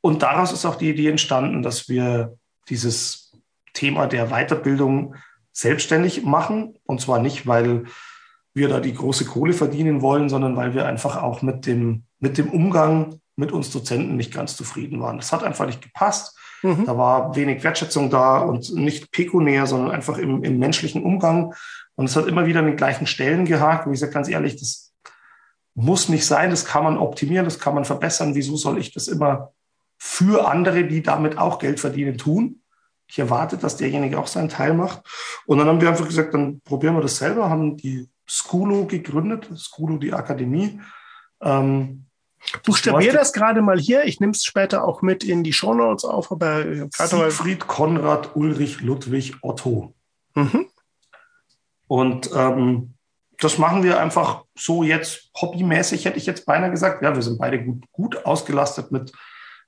und 0.00 0.22
daraus 0.22 0.52
ist 0.52 0.64
auch 0.64 0.76
die 0.76 0.90
Idee 0.90 1.10
entstanden, 1.10 1.62
dass 1.62 1.88
wir 1.88 2.38
dieses 2.68 3.25
Thema 3.76 4.06
der 4.06 4.28
Weiterbildung 4.28 5.14
selbstständig 5.52 6.24
machen. 6.24 6.78
Und 6.84 7.00
zwar 7.00 7.20
nicht, 7.20 7.46
weil 7.46 7.84
wir 8.54 8.68
da 8.68 8.80
die 8.80 8.94
große 8.94 9.24
Kohle 9.24 9.52
verdienen 9.52 10.02
wollen, 10.02 10.28
sondern 10.28 10.56
weil 10.56 10.74
wir 10.74 10.86
einfach 10.86 11.22
auch 11.22 11.42
mit 11.42 11.66
dem, 11.66 12.04
mit 12.18 12.38
dem 12.38 12.50
Umgang 12.50 13.20
mit 13.36 13.52
uns 13.52 13.70
Dozenten 13.70 14.16
nicht 14.16 14.32
ganz 14.32 14.56
zufrieden 14.56 15.00
waren. 15.00 15.18
Das 15.18 15.30
hat 15.30 15.44
einfach 15.44 15.66
nicht 15.66 15.82
gepasst. 15.82 16.38
Mhm. 16.62 16.86
Da 16.86 16.96
war 16.96 17.36
wenig 17.36 17.62
Wertschätzung 17.62 18.08
da 18.08 18.38
und 18.38 18.74
nicht 18.74 19.12
pekunär, 19.12 19.66
sondern 19.66 19.90
einfach 19.90 20.16
im, 20.16 20.42
im 20.42 20.58
menschlichen 20.58 21.02
Umgang. 21.02 21.54
Und 21.96 22.06
es 22.06 22.16
hat 22.16 22.26
immer 22.26 22.46
wieder 22.46 22.60
an 22.60 22.66
den 22.66 22.76
gleichen 22.76 23.06
Stellen 23.06 23.44
gehakt. 23.44 23.86
Und 23.86 23.92
ich 23.92 24.00
sage 24.00 24.12
ganz 24.12 24.28
ehrlich, 24.28 24.56
das, 24.56 24.86
muss 25.76 26.08
nicht 26.08 26.26
sein, 26.26 26.50
das 26.50 26.64
kann 26.64 26.84
man 26.84 26.96
optimieren, 26.96 27.44
das 27.44 27.60
kann 27.60 27.74
man 27.74 27.84
verbessern. 27.84 28.34
Wieso 28.34 28.56
soll 28.56 28.78
ich 28.78 28.92
das 28.92 29.08
immer 29.08 29.52
für 29.98 30.48
andere, 30.48 30.84
die 30.84 31.02
damit 31.02 31.38
auch 31.38 31.58
Geld 31.58 31.78
verdienen, 31.78 32.18
tun? 32.18 32.62
Ich 33.08 33.18
erwarte, 33.18 33.56
dass 33.56 33.76
derjenige 33.76 34.18
auch 34.18 34.26
seinen 34.26 34.48
Teil 34.48 34.74
macht. 34.74 35.02
Und 35.46 35.58
dann 35.58 35.68
haben 35.68 35.80
wir 35.80 35.88
einfach 35.88 36.06
gesagt, 36.06 36.34
dann 36.34 36.60
probieren 36.60 36.94
wir 36.94 37.02
das 37.02 37.16
selber, 37.16 37.48
haben 37.48 37.76
die 37.76 38.08
Skulo 38.28 38.86
gegründet, 38.86 39.48
Skulo 39.56 39.98
die 39.98 40.12
Akademie. 40.12 40.80
Ähm, 41.40 42.06
Buchstabier 42.64 43.12
das 43.12 43.32
gerade 43.32 43.62
mal 43.62 43.78
hier. 43.78 44.04
Ich 44.04 44.20
nehme 44.20 44.32
es 44.32 44.44
später 44.44 44.84
auch 44.84 45.02
mit 45.02 45.24
in 45.24 45.42
die 45.42 45.52
Shownotes 45.52 46.04
auf. 46.04 46.30
Aber 46.30 46.64
Siegfried, 46.92 47.66
Konrad, 47.66 48.36
Ulrich, 48.36 48.80
Ludwig, 48.80 49.36
Otto. 49.42 49.94
Mhm. 50.34 50.66
Und 51.88 52.30
ähm, 52.34 52.94
das 53.38 53.58
machen 53.58 53.82
wir 53.82 54.00
einfach 54.00 54.44
so 54.56 54.82
jetzt 54.82 55.30
hobbymäßig, 55.40 56.04
hätte 56.04 56.18
ich 56.18 56.26
jetzt 56.26 56.46
beinahe 56.46 56.70
gesagt. 56.70 57.02
Ja, 57.02 57.14
wir 57.14 57.22
sind 57.22 57.38
beide 57.38 57.62
gut, 57.62 57.84
gut 57.92 58.24
ausgelastet 58.24 58.90
mit 58.92 59.12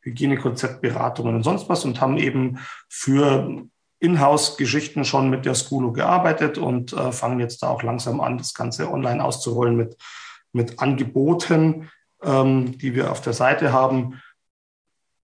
Hygienekonzeptberatungen 0.08 1.34
und 1.34 1.42
sonst 1.42 1.68
was 1.68 1.84
und 1.84 2.00
haben 2.00 2.16
eben 2.16 2.58
für 2.88 3.64
Inhouse-Geschichten 4.00 5.04
schon 5.04 5.30
mit 5.30 5.44
der 5.44 5.54
Skulo 5.54 5.92
gearbeitet 5.92 6.58
und 6.58 6.92
äh, 6.92 7.12
fangen 7.12 7.40
jetzt 7.40 7.62
da 7.62 7.68
auch 7.68 7.82
langsam 7.82 8.20
an, 8.20 8.38
das 8.38 8.54
Ganze 8.54 8.90
online 8.90 9.22
auszurollen 9.22 9.76
mit, 9.76 9.96
mit 10.52 10.78
Angeboten, 10.78 11.90
ähm, 12.22 12.78
die 12.78 12.94
wir 12.94 13.10
auf 13.10 13.20
der 13.20 13.32
Seite 13.32 13.72
haben. 13.72 14.20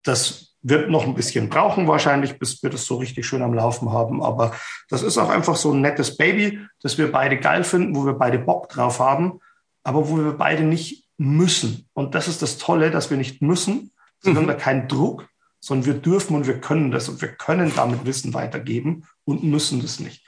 Das 0.03 0.57
wird 0.62 0.89
noch 0.89 1.05
ein 1.05 1.14
bisschen 1.14 1.49
brauchen 1.49 1.89
wahrscheinlich, 1.89 2.39
bis 2.39 2.62
wir 2.62 2.70
das 2.70 2.87
so 2.87 2.97
richtig 2.97 3.26
schön 3.26 3.43
am 3.43 3.55
Laufen 3.55 3.93
haben. 3.93 4.22
Aber 4.22 4.53
das 4.89 5.03
ist 5.03 5.18
auch 5.18 5.28
einfach 5.28 5.57
so 5.57 5.72
ein 5.72 5.80
nettes 5.80 6.16
Baby, 6.16 6.61
das 6.80 6.99
wir 6.99 7.12
beide 7.12 7.39
geil 7.39 7.64
finden, 7.64 7.95
wo 7.95 8.07
wir 8.07 8.14
beide 8.14 8.39
Bock 8.39 8.68
drauf 8.68 9.01
haben, 9.01 9.41
aber 9.83 10.09
wo 10.09 10.16
wir 10.16 10.33
beide 10.33 10.62
nicht 10.62 11.05
müssen. 11.18 11.89
Und 11.93 12.14
das 12.14 12.28
ist 12.28 12.43
das 12.43 12.59
Tolle, 12.59 12.91
dass 12.91 13.11
wir 13.11 13.16
nicht 13.16 13.43
müssen. 13.43 13.91
Wir 14.22 14.32
mhm. 14.32 14.36
haben 14.36 14.46
da 14.46 14.54
keinen 14.54 14.88
Druck, 14.88 15.28
sondern 15.60 15.86
wir 15.86 15.94
dürfen 15.94 16.36
und 16.36 16.46
wir 16.46 16.60
können 16.60 16.90
das 16.90 17.08
und 17.08 17.20
wir 17.20 17.28
können 17.28 17.72
damit 17.74 18.04
Wissen 18.04 18.34
weitergeben 18.34 19.04
und 19.24 19.44
müssen 19.44 19.80
das 19.82 20.00
nicht. 20.00 20.24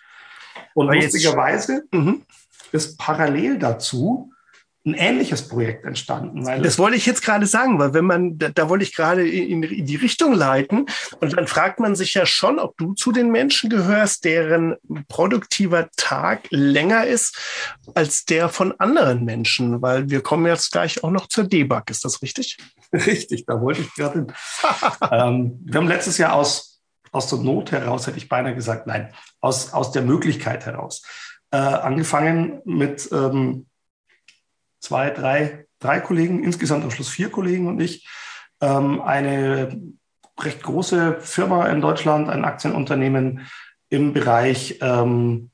Und 0.74 0.88
aber 0.88 0.96
lustigerweise 0.96 1.84
mhm. 1.92 2.22
ist 2.72 2.98
parallel 2.98 3.58
dazu 3.58 4.32
ein 4.86 4.94
ähnliches 4.94 5.48
Projekt 5.48 5.86
entstanden. 5.86 6.44
das 6.62 6.78
wollte 6.78 6.96
ich 6.96 7.06
jetzt 7.06 7.22
gerade 7.22 7.46
sagen, 7.46 7.78
weil 7.78 7.94
wenn 7.94 8.04
man, 8.04 8.36
da, 8.36 8.50
da 8.50 8.68
wollte 8.68 8.84
ich 8.84 8.94
gerade 8.94 9.26
in, 9.26 9.62
in, 9.62 9.86
die 9.86 9.96
Richtung 9.96 10.34
leiten 10.34 10.86
und 11.20 11.36
dann 11.36 11.46
fragt 11.46 11.80
man 11.80 11.96
sich 11.96 12.12
ja 12.12 12.26
schon, 12.26 12.58
ob 12.58 12.76
du 12.76 12.92
zu 12.92 13.10
den 13.10 13.30
Menschen 13.30 13.70
gehörst, 13.70 14.26
deren 14.26 14.76
produktiver 15.08 15.88
Tag 15.96 16.48
länger 16.50 17.06
ist 17.06 17.38
als 17.94 18.26
der 18.26 18.50
von 18.50 18.78
anderen 18.78 19.24
Menschen, 19.24 19.80
weil 19.80 20.10
wir 20.10 20.20
kommen 20.20 20.44
jetzt 20.46 20.72
gleich 20.72 21.02
auch 21.02 21.10
noch 21.10 21.28
zur 21.28 21.44
Debug, 21.44 21.88
ist 21.88 22.04
das 22.04 22.20
richtig? 22.20 22.58
Richtig, 22.94 23.44
da 23.46 23.60
wollte 23.60 23.80
ich 23.80 23.92
gerade 23.94 24.12
hin. 24.12 24.26
ähm, 25.10 25.58
wir 25.64 25.80
haben 25.80 25.88
letztes 25.88 26.16
Jahr 26.16 26.34
aus, 26.34 26.80
aus 27.10 27.28
der 27.28 27.40
Not 27.40 27.72
heraus, 27.72 28.06
hätte 28.06 28.18
ich 28.18 28.28
beinahe 28.28 28.54
gesagt, 28.54 28.86
nein, 28.86 29.12
aus, 29.40 29.72
aus 29.72 29.90
der 29.90 30.02
Möglichkeit 30.02 30.64
heraus, 30.64 31.02
äh, 31.50 31.56
angefangen 31.56 32.60
mit 32.64 33.08
ähm, 33.10 33.66
zwei, 34.84 35.10
drei, 35.10 35.66
drei 35.80 36.00
Kollegen, 36.00 36.44
insgesamt 36.44 36.84
am 36.84 36.90
Schluss 36.90 37.08
vier 37.08 37.30
Kollegen 37.30 37.66
und 37.66 37.80
ich, 37.80 38.06
ähm, 38.60 39.00
eine 39.00 39.80
recht 40.38 40.62
große 40.62 41.18
Firma 41.20 41.66
in 41.66 41.80
Deutschland, 41.80 42.28
ein 42.28 42.44
Aktienunternehmen 42.44 43.46
im 43.88 44.12
Bereich 44.12 44.78
ähm, 44.82 45.50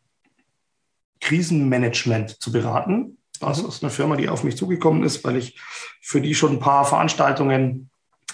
Krisenmanagement 1.20 2.42
zu 2.42 2.50
beraten. 2.50 3.18
Das 3.40 3.60
ist 3.60 3.82
eine 3.82 3.90
Firma, 3.90 4.16
die 4.16 4.28
auf 4.28 4.42
mich 4.42 4.56
zugekommen 4.56 5.04
ist, 5.04 5.22
weil 5.24 5.36
ich 5.36 5.60
für 6.00 6.20
die 6.20 6.34
schon 6.34 6.54
ein 6.54 6.60
paar 6.60 6.84
Veranstaltungen 6.84 7.90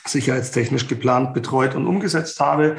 sicherheitstechnisch 0.07 0.89
geplant, 0.89 1.35
betreut 1.35 1.75
und 1.75 1.87
umgesetzt 1.87 2.41
habe. 2.41 2.77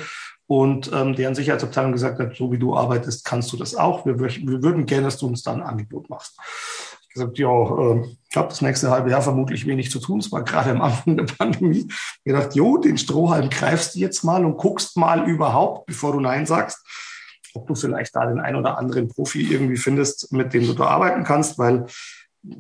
Und 0.48 0.90
ähm, 0.94 1.14
deren 1.14 1.36
Sicherheitsabteilung 1.36 1.92
gesagt 1.92 2.20
hat, 2.20 2.36
so 2.36 2.52
wie 2.54 2.58
du 2.58 2.76
arbeitest, 2.76 3.26
kannst 3.26 3.52
du 3.52 3.58
das 3.58 3.76
auch. 3.76 4.06
Wir, 4.06 4.18
wir 4.18 4.64
würden 4.64 4.86
gerne, 4.86 5.04
dass 5.04 5.18
du 5.18 5.28
uns 5.28 5.44
da 5.44 5.54
ein 5.54 5.62
Angebot 5.62 6.10
machst 6.10 6.38
gesagt, 7.18 7.38
ja, 7.38 7.50
äh, 7.50 8.06
ich 8.30 8.38
habe 8.38 8.50
das 8.50 8.62
nächste 8.62 8.90
halbe 8.90 9.10
Jahr 9.10 9.22
vermutlich 9.22 9.66
wenig 9.66 9.92
zu 9.92 10.00
tun. 10.00 10.20
Es 10.20 10.32
war 10.32 10.44
gerade 10.44 10.72
am 10.72 10.82
Anfang 10.82 11.18
der 11.18 11.26
Pandemie. 11.26 11.88
Ich 11.88 12.24
gedacht, 12.24 12.56
jo, 12.56 12.78
den 12.78 12.98
Strohhalm 12.98 13.50
greifst 13.50 13.96
du 13.96 14.00
jetzt 14.00 14.24
mal 14.24 14.46
und 14.46 14.58
guckst 14.58 14.98
mal 14.98 15.28
überhaupt, 15.28 15.86
bevor 15.88 16.14
du 16.14 16.20
Nein 16.20 16.46
sagst, 16.46 16.86
ob 17.54 17.68
du 17.68 17.76
vielleicht 17.76 18.16
da 18.16 18.26
den 18.26 18.40
einen 18.40 18.58
oder 18.58 18.78
anderen 18.78 19.08
Profi 19.08 19.42
irgendwie 19.42 19.78
findest, 19.78 20.32
mit 20.32 20.54
dem 20.54 20.68
du 20.68 20.74
da 20.74 20.86
arbeiten 20.86 21.24
kannst, 21.24 21.58
weil 21.58 21.88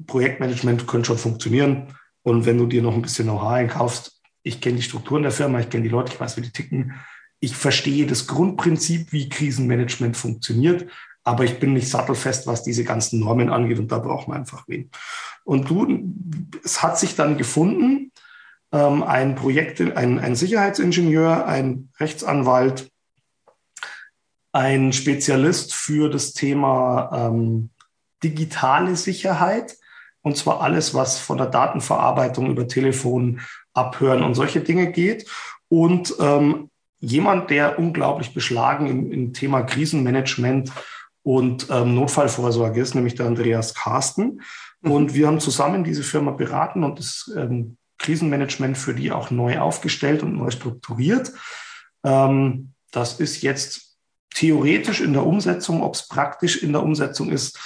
Projektmanagement 0.08 0.88
könnte 0.88 1.08
schon 1.08 1.18
funktionieren. 1.18 1.96
Und 2.24 2.46
wenn 2.46 2.58
du 2.58 2.66
dir 2.66 2.82
noch 2.82 2.94
ein 2.94 3.02
bisschen 3.02 3.26
Know-how 3.26 3.52
einkaufst, 3.52 4.22
ich 4.44 4.62
kenne 4.62 4.78
die 4.78 4.82
Strukturen 4.82 5.24
der 5.24 5.32
Firma, 5.32 5.60
ich 5.60 5.70
kenne 5.70 5.84
die 5.84 5.90
Leute, 5.90 6.14
ich 6.14 6.20
weiß, 6.20 6.38
wie 6.38 6.42
die 6.42 6.52
ticken. 6.52 6.94
Ich 7.40 7.56
verstehe 7.56 8.08
das 8.08 8.26
Grundprinzip, 8.26 9.12
wie 9.12 9.30
Krisenmanagement 9.30 10.18
funktioniert 10.18 10.88
aber 11.28 11.44
ich 11.44 11.60
bin 11.60 11.74
nicht 11.74 11.90
sattelfest, 11.90 12.48
was 12.48 12.64
diese 12.64 12.86
ganzen 12.86 13.20
Normen 13.20 13.50
angeht 13.50 13.80
und 13.80 13.92
da 13.92 14.00
braucht 14.00 14.30
man 14.30 14.38
einfach 14.38 14.66
wen. 14.70 14.90
Und 15.44 15.70
du, 15.70 16.14
es 16.64 16.82
hat 16.82 16.98
sich 16.98 17.18
dann 17.18 17.38
gefunden, 17.38 18.14
ähm, 18.72 19.04
ein 19.04 19.36
Projekt, 19.36 19.82
ein, 19.82 20.20
ein 20.20 20.38
Sicherheitsingenieur, 20.38 21.46
ein 21.46 21.90
Rechtsanwalt, 22.00 22.90
ein 24.54 24.94
Spezialist 24.94 25.74
für 25.76 26.10
das 26.10 26.32
Thema 26.32 27.10
ähm, 27.14 27.72
digitale 28.24 28.96
Sicherheit. 28.96 29.76
Und 30.22 30.38
zwar 30.38 30.62
alles, 30.62 30.94
was 30.94 31.20
von 31.20 31.38
der 31.38 31.48
Datenverarbeitung 31.48 32.50
über 32.50 32.70
Telefon, 32.70 33.42
Abhören 33.74 34.24
und 34.24 34.34
solche 34.34 34.62
Dinge 34.62 34.94
geht. 34.94 35.30
Und 35.68 36.16
ähm, 36.22 36.70
jemand, 37.00 37.50
der 37.50 37.78
unglaublich 37.78 38.34
beschlagen 38.34 38.88
im, 38.88 39.12
im 39.12 39.34
Thema 39.34 39.64
Krisenmanagement 39.64 40.72
und 41.28 41.68
ähm, 41.70 41.94
Notfallvorsorge 41.94 42.80
ist, 42.80 42.96
nämlich 42.96 43.16
der 43.16 43.26
Andreas 43.26 43.74
Carsten. 43.74 44.42
Mhm. 44.80 44.92
Und 44.92 45.14
wir 45.14 45.28
haben 45.28 45.42
zusammen 45.42 45.84
diese 45.84 46.02
Firma 46.02 46.32
beraten 46.32 46.86
und 46.86 47.00
das 47.00 47.30
ähm, 47.36 47.76
Krisenmanagement 47.98 48.78
für 48.78 48.94
die 48.94 49.12
auch 49.12 49.30
neu 49.30 49.60
aufgestellt 49.60 50.24
und 50.24 50.38
neu 50.38 50.52
strukturiert. 50.52 51.34
Ähm, 52.06 52.72
das 52.94 53.20
ist 53.20 53.42
jetzt 53.42 53.98
theoretisch 54.36 55.02
in 55.02 55.12
der 55.12 55.26
Umsetzung, 55.26 55.84
ob 55.84 55.96
es 55.96 56.08
praktisch 56.08 56.64
in 56.64 56.72
der 56.72 56.82
Umsetzung 56.82 57.30
ist, 57.30 57.60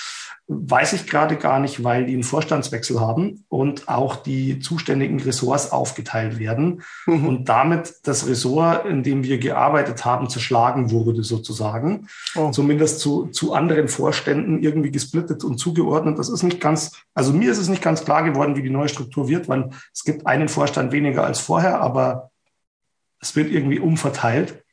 weiß 0.54 0.94
ich 0.94 1.08
gerade 1.08 1.38
gar 1.38 1.60
nicht, 1.60 1.84
weil 1.84 2.06
die 2.06 2.14
einen 2.14 2.24
Vorstandswechsel 2.24 3.00
haben 3.00 3.46
und 3.48 3.88
auch 3.88 4.18
die 4.18 4.60
zuständigen 4.60 5.22
Ressorts 5.22 5.72
aufgeteilt 5.72 6.40
werden 6.40 6.82
mhm. 7.06 7.26
und 7.26 7.50
damit 7.50 7.94
das 8.04 8.28
Ressort, 8.28 8.86
in 8.86 9.02
dem 9.02 9.24
wir 9.24 9.38
gearbeitet 9.38 10.04
haben, 10.04 10.30
zerschlagen 10.30 10.92
wurde 10.92 11.24
sozusagen. 11.24 12.08
Oh. 12.36 12.52
Zumindest 12.52 13.00
zu, 13.00 13.28
zu 13.28 13.54
anderen 13.54 13.88
Vorständen 13.88 14.62
irgendwie 14.62 14.92
gesplittet 14.92 15.46
und 15.46 15.58
zugeordnet. 15.58 16.20
Das 16.20 16.28
ist 16.28 16.44
nicht 16.44 16.60
ganz, 16.60 16.92
also 17.14 17.32
mir 17.32 17.50
ist 17.50 17.58
es 17.58 17.70
nicht 17.70 17.82
ganz 17.82 18.04
klar 18.04 18.24
geworden, 18.24 18.58
wie 18.58 18.64
die 18.64 18.70
neue 18.70 18.90
Struktur 18.90 19.30
wird, 19.30 19.48
weil 19.48 19.70
es 19.94 20.04
gibt 20.04 20.28
einen 20.28 20.50
Vorstand 20.50 20.92
weniger 20.92 21.24
als 21.24 21.40
vorher, 21.40 21.80
aber 21.80 22.32
es 23.22 23.38
wird 23.38 23.52
irgendwie 23.52 23.80
umverteilt. 23.80 24.66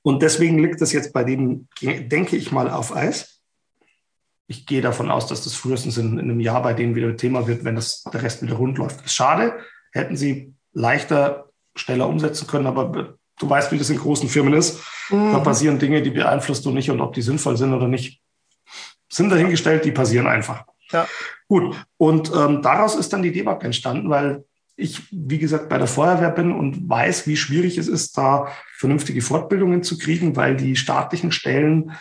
Und 0.00 0.22
deswegen 0.22 0.58
liegt 0.58 0.80
das 0.80 0.92
jetzt 0.92 1.12
bei 1.12 1.24
denen, 1.24 1.68
denke 1.82 2.36
ich 2.36 2.52
mal, 2.52 2.70
auf 2.70 2.96
Eis 2.96 3.41
ich 4.46 4.66
gehe 4.66 4.82
davon 4.82 5.10
aus, 5.10 5.26
dass 5.26 5.44
das 5.44 5.54
frühestens 5.54 5.96
in, 5.96 6.18
in, 6.18 6.30
einem 6.30 6.40
Jahr 6.40 6.62
bei 6.62 6.74
denen 6.74 6.94
wieder 6.94 7.16
Thema 7.16 7.46
wird, 7.46 7.64
wenn 7.64 7.74
das, 7.74 8.02
der 8.12 8.22
Rest 8.22 8.42
wieder 8.42 8.54
rund 8.54 8.78
läuft. 8.78 9.04
Ist 9.04 9.14
schade. 9.14 9.54
Hätten 9.92 10.16
sie 10.16 10.54
leichter, 10.72 11.50
schneller 11.74 12.08
umsetzen 12.08 12.46
können, 12.46 12.66
aber 12.66 13.16
du 13.38 13.50
weißt, 13.50 13.72
wie 13.72 13.78
das 13.78 13.90
in 13.90 13.98
großen 13.98 14.28
Firmen 14.28 14.54
ist. 14.54 14.80
Mhm. 15.10 15.32
Da 15.32 15.38
passieren 15.40 15.78
Dinge, 15.78 16.02
die 16.02 16.10
beeinflusst 16.10 16.64
du 16.64 16.70
nicht 16.70 16.90
und 16.90 17.00
ob 17.00 17.14
die 17.14 17.22
sinnvoll 17.22 17.56
sind 17.56 17.72
oder 17.72 17.88
nicht, 17.88 18.20
sind 19.08 19.30
dahingestellt, 19.30 19.84
die 19.84 19.92
passieren 19.92 20.26
einfach. 20.26 20.64
Ja. 20.90 21.06
Gut. 21.48 21.76
Und 21.96 22.32
ähm, 22.34 22.62
daraus 22.62 22.94
ist 22.94 23.12
dann 23.12 23.22
die 23.22 23.32
Debug 23.32 23.62
entstanden, 23.64 24.10
weil 24.10 24.44
ich, 24.76 25.02
wie 25.10 25.38
gesagt, 25.38 25.68
bei 25.68 25.78
der 25.78 25.86
Feuerwehr 25.86 26.30
bin 26.30 26.52
und 26.52 26.88
weiß, 26.88 27.26
wie 27.26 27.36
schwierig 27.36 27.78
es 27.78 27.88
ist, 27.88 28.16
da 28.16 28.48
vernünftige 28.76 29.20
Fortbildungen 29.20 29.82
zu 29.82 29.98
kriegen, 29.98 30.34
weil 30.34 30.56
die 30.56 30.76
staatlichen 30.76 31.30
Stellen 31.30 31.92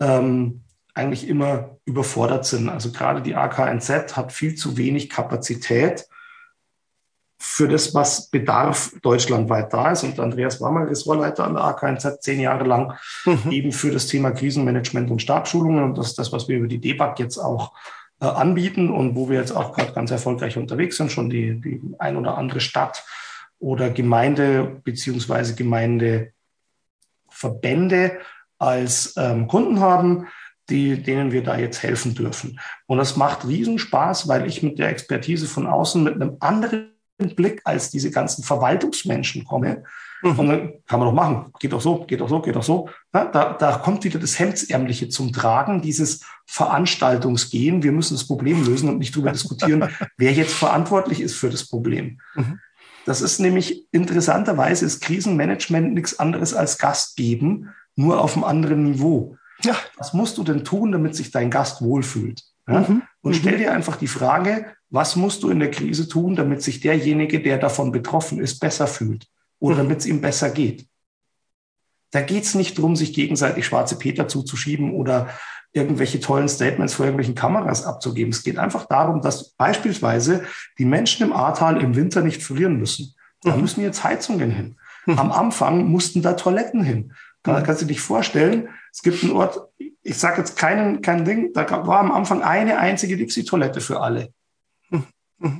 ähm, 0.00 0.62
eigentlich 0.94 1.28
immer 1.28 1.76
überfordert 1.84 2.46
sind. 2.46 2.68
Also 2.68 2.92
gerade 2.92 3.22
die 3.22 3.34
AKNZ 3.34 4.16
hat 4.16 4.32
viel 4.32 4.54
zu 4.54 4.76
wenig 4.76 5.08
Kapazität 5.08 6.06
für 7.42 7.68
das, 7.68 7.94
was 7.94 8.28
Bedarf 8.28 8.92
deutschlandweit 9.00 9.72
da 9.72 9.92
ist. 9.92 10.04
Und 10.04 10.20
Andreas 10.20 10.60
war 10.60 10.72
mal 10.72 10.84
Ressortleiter 10.84 11.44
an 11.44 11.54
der 11.54 11.64
AKNZ 11.64 12.20
zehn 12.20 12.38
Jahre 12.38 12.64
lang, 12.64 12.92
mhm. 13.24 13.50
eben 13.50 13.72
für 13.72 13.90
das 13.90 14.08
Thema 14.08 14.32
Krisenmanagement 14.32 15.10
und 15.10 15.22
Stabschulungen. 15.22 15.82
Und 15.82 15.96
das 15.96 16.08
ist 16.08 16.18
das, 16.18 16.32
was 16.32 16.48
wir 16.48 16.58
über 16.58 16.68
die 16.68 16.80
DEBAG 16.80 17.18
jetzt 17.18 17.38
auch 17.38 17.72
äh, 18.20 18.26
anbieten 18.26 18.90
und 18.90 19.16
wo 19.16 19.30
wir 19.30 19.40
jetzt 19.40 19.52
auch 19.52 19.72
gerade 19.72 19.92
ganz 19.92 20.10
erfolgreich 20.10 20.58
unterwegs 20.58 20.98
sind, 20.98 21.10
schon 21.10 21.30
die, 21.30 21.58
die 21.58 21.80
ein 21.98 22.18
oder 22.18 22.36
andere 22.36 22.60
Stadt 22.60 23.06
oder 23.58 23.88
Gemeinde 23.88 24.82
beziehungsweise 24.84 25.54
Gemeindeverbände 25.54 28.18
als 28.58 29.14
ähm, 29.16 29.48
Kunden 29.48 29.80
haben 29.80 30.28
die, 30.70 31.02
denen 31.02 31.32
wir 31.32 31.42
da 31.42 31.58
jetzt 31.58 31.82
helfen 31.82 32.14
dürfen. 32.14 32.60
Und 32.86 32.98
das 32.98 33.16
macht 33.16 33.46
Riesenspaß, 33.46 34.28
weil 34.28 34.46
ich 34.46 34.62
mit 34.62 34.78
der 34.78 34.88
Expertise 34.88 35.46
von 35.46 35.66
außen 35.66 36.02
mit 36.02 36.14
einem 36.14 36.36
anderen 36.40 36.90
Blick 37.36 37.60
als 37.64 37.90
diese 37.90 38.10
ganzen 38.10 38.42
Verwaltungsmenschen 38.42 39.44
komme. 39.44 39.84
Mhm. 40.22 40.38
Und 40.38 40.48
dann 40.48 40.72
kann 40.86 41.00
man 41.00 41.08
doch 41.08 41.14
machen. 41.14 41.52
Geht 41.58 41.72
doch 41.72 41.80
so, 41.80 42.04
geht 42.04 42.20
doch 42.20 42.28
so, 42.28 42.40
geht 42.40 42.56
doch 42.56 42.62
so. 42.62 42.88
Ja, 43.12 43.26
da, 43.26 43.54
da 43.54 43.72
kommt 43.78 44.04
wieder 44.04 44.18
das 44.18 44.38
Hemdsärmliche 44.38 45.08
zum 45.08 45.32
Tragen, 45.32 45.82
dieses 45.82 46.24
Veranstaltungsgehen. 46.46 47.82
Wir 47.82 47.92
müssen 47.92 48.14
das 48.14 48.26
Problem 48.26 48.64
lösen 48.64 48.88
und 48.88 48.98
nicht 48.98 49.14
darüber 49.14 49.32
diskutieren, 49.32 49.88
wer 50.16 50.32
jetzt 50.32 50.54
verantwortlich 50.54 51.20
ist 51.20 51.36
für 51.36 51.50
das 51.50 51.66
Problem. 51.66 52.20
Mhm. 52.34 52.60
Das 53.06 53.22
ist 53.22 53.40
nämlich 53.40 53.86
interessanterweise 53.92 54.84
ist 54.84 55.00
Krisenmanagement 55.02 55.94
nichts 55.94 56.18
anderes 56.18 56.52
als 56.54 56.78
Gast 56.78 57.16
geben, 57.16 57.70
nur 57.96 58.20
auf 58.20 58.34
einem 58.34 58.44
anderen 58.44 58.84
Niveau. 58.84 59.36
Ja. 59.64 59.76
Was 59.96 60.12
musst 60.12 60.38
du 60.38 60.44
denn 60.44 60.64
tun, 60.64 60.92
damit 60.92 61.14
sich 61.14 61.30
dein 61.30 61.50
Gast 61.50 61.82
wohlfühlt? 61.82 62.42
Ja? 62.68 62.80
Mhm. 62.80 63.02
Und 63.22 63.36
stell 63.36 63.54
mhm. 63.54 63.58
dir 63.58 63.72
einfach 63.72 63.96
die 63.96 64.06
Frage, 64.06 64.66
was 64.90 65.16
musst 65.16 65.42
du 65.42 65.50
in 65.50 65.60
der 65.60 65.70
Krise 65.70 66.08
tun, 66.08 66.36
damit 66.36 66.62
sich 66.62 66.80
derjenige, 66.80 67.40
der 67.40 67.58
davon 67.58 67.92
betroffen 67.92 68.40
ist, 68.40 68.58
besser 68.60 68.86
fühlt 68.86 69.26
oder 69.58 69.74
mhm. 69.74 69.78
damit 69.78 69.98
es 70.00 70.06
ihm 70.06 70.20
besser 70.20 70.50
geht? 70.50 70.86
Da 72.10 72.22
geht 72.22 72.44
es 72.44 72.54
nicht 72.54 72.76
darum, 72.76 72.96
sich 72.96 73.12
gegenseitig 73.12 73.66
schwarze 73.66 73.96
Peter 73.96 74.26
zuzuschieben 74.26 74.92
oder 74.92 75.28
irgendwelche 75.72 76.18
tollen 76.18 76.48
Statements 76.48 76.94
vor 76.94 77.06
irgendwelchen 77.06 77.36
Kameras 77.36 77.84
abzugeben. 77.84 78.32
Es 78.32 78.42
geht 78.42 78.58
einfach 78.58 78.86
darum, 78.86 79.20
dass 79.20 79.50
beispielsweise 79.50 80.42
die 80.78 80.84
Menschen 80.84 81.26
im 81.26 81.32
Ahrtal 81.32 81.80
im 81.80 81.94
Winter 81.94 82.22
nicht 82.22 82.42
frieren 82.42 82.76
müssen. 82.76 83.14
Da 83.42 83.54
mhm. 83.54 83.62
müssen 83.62 83.82
jetzt 83.82 84.02
Heizungen 84.02 84.50
hin. 84.50 84.76
Mhm. 85.06 85.18
Am 85.18 85.32
Anfang 85.32 85.86
mussten 85.86 86.22
da 86.22 86.32
Toiletten 86.32 86.82
hin. 86.82 87.12
Da 87.42 87.60
kannst 87.62 87.82
du 87.82 87.86
dich 87.86 88.00
vorstellen, 88.00 88.68
es 88.92 89.02
gibt 89.02 89.22
einen 89.22 89.32
Ort, 89.32 89.60
ich 90.02 90.18
sage 90.18 90.38
jetzt 90.38 90.58
keinen, 90.58 91.00
kein 91.00 91.24
Ding, 91.24 91.52
da 91.54 91.86
war 91.86 92.00
am 92.00 92.12
Anfang 92.12 92.42
eine 92.42 92.78
einzige 92.78 93.16
Dixie-Toilette 93.16 93.80
für 93.80 94.00
alle. 94.00 94.32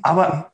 Aber 0.03 0.53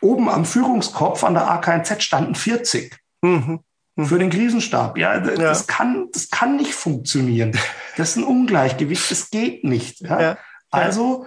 oben 0.00 0.28
am 0.28 0.44
Führungskopf 0.44 1.24
an 1.24 1.34
der 1.34 1.50
AKNZ 1.50 2.02
standen 2.02 2.34
40. 2.34 2.96
Mhm. 3.22 3.60
Für 4.00 4.18
den 4.18 4.30
Krisenstab. 4.30 4.96
Ja, 4.96 5.20
das, 5.20 5.38
ja. 5.38 5.64
Kann, 5.66 6.08
das 6.12 6.30
kann 6.30 6.56
nicht 6.56 6.74
funktionieren. 6.74 7.52
Das 7.98 8.10
ist 8.10 8.16
ein 8.16 8.24
Ungleichgewicht, 8.24 9.10
das 9.10 9.28
geht 9.30 9.64
nicht. 9.64 10.00
Ja? 10.00 10.20
ja. 10.20 10.38
Also 10.70 11.26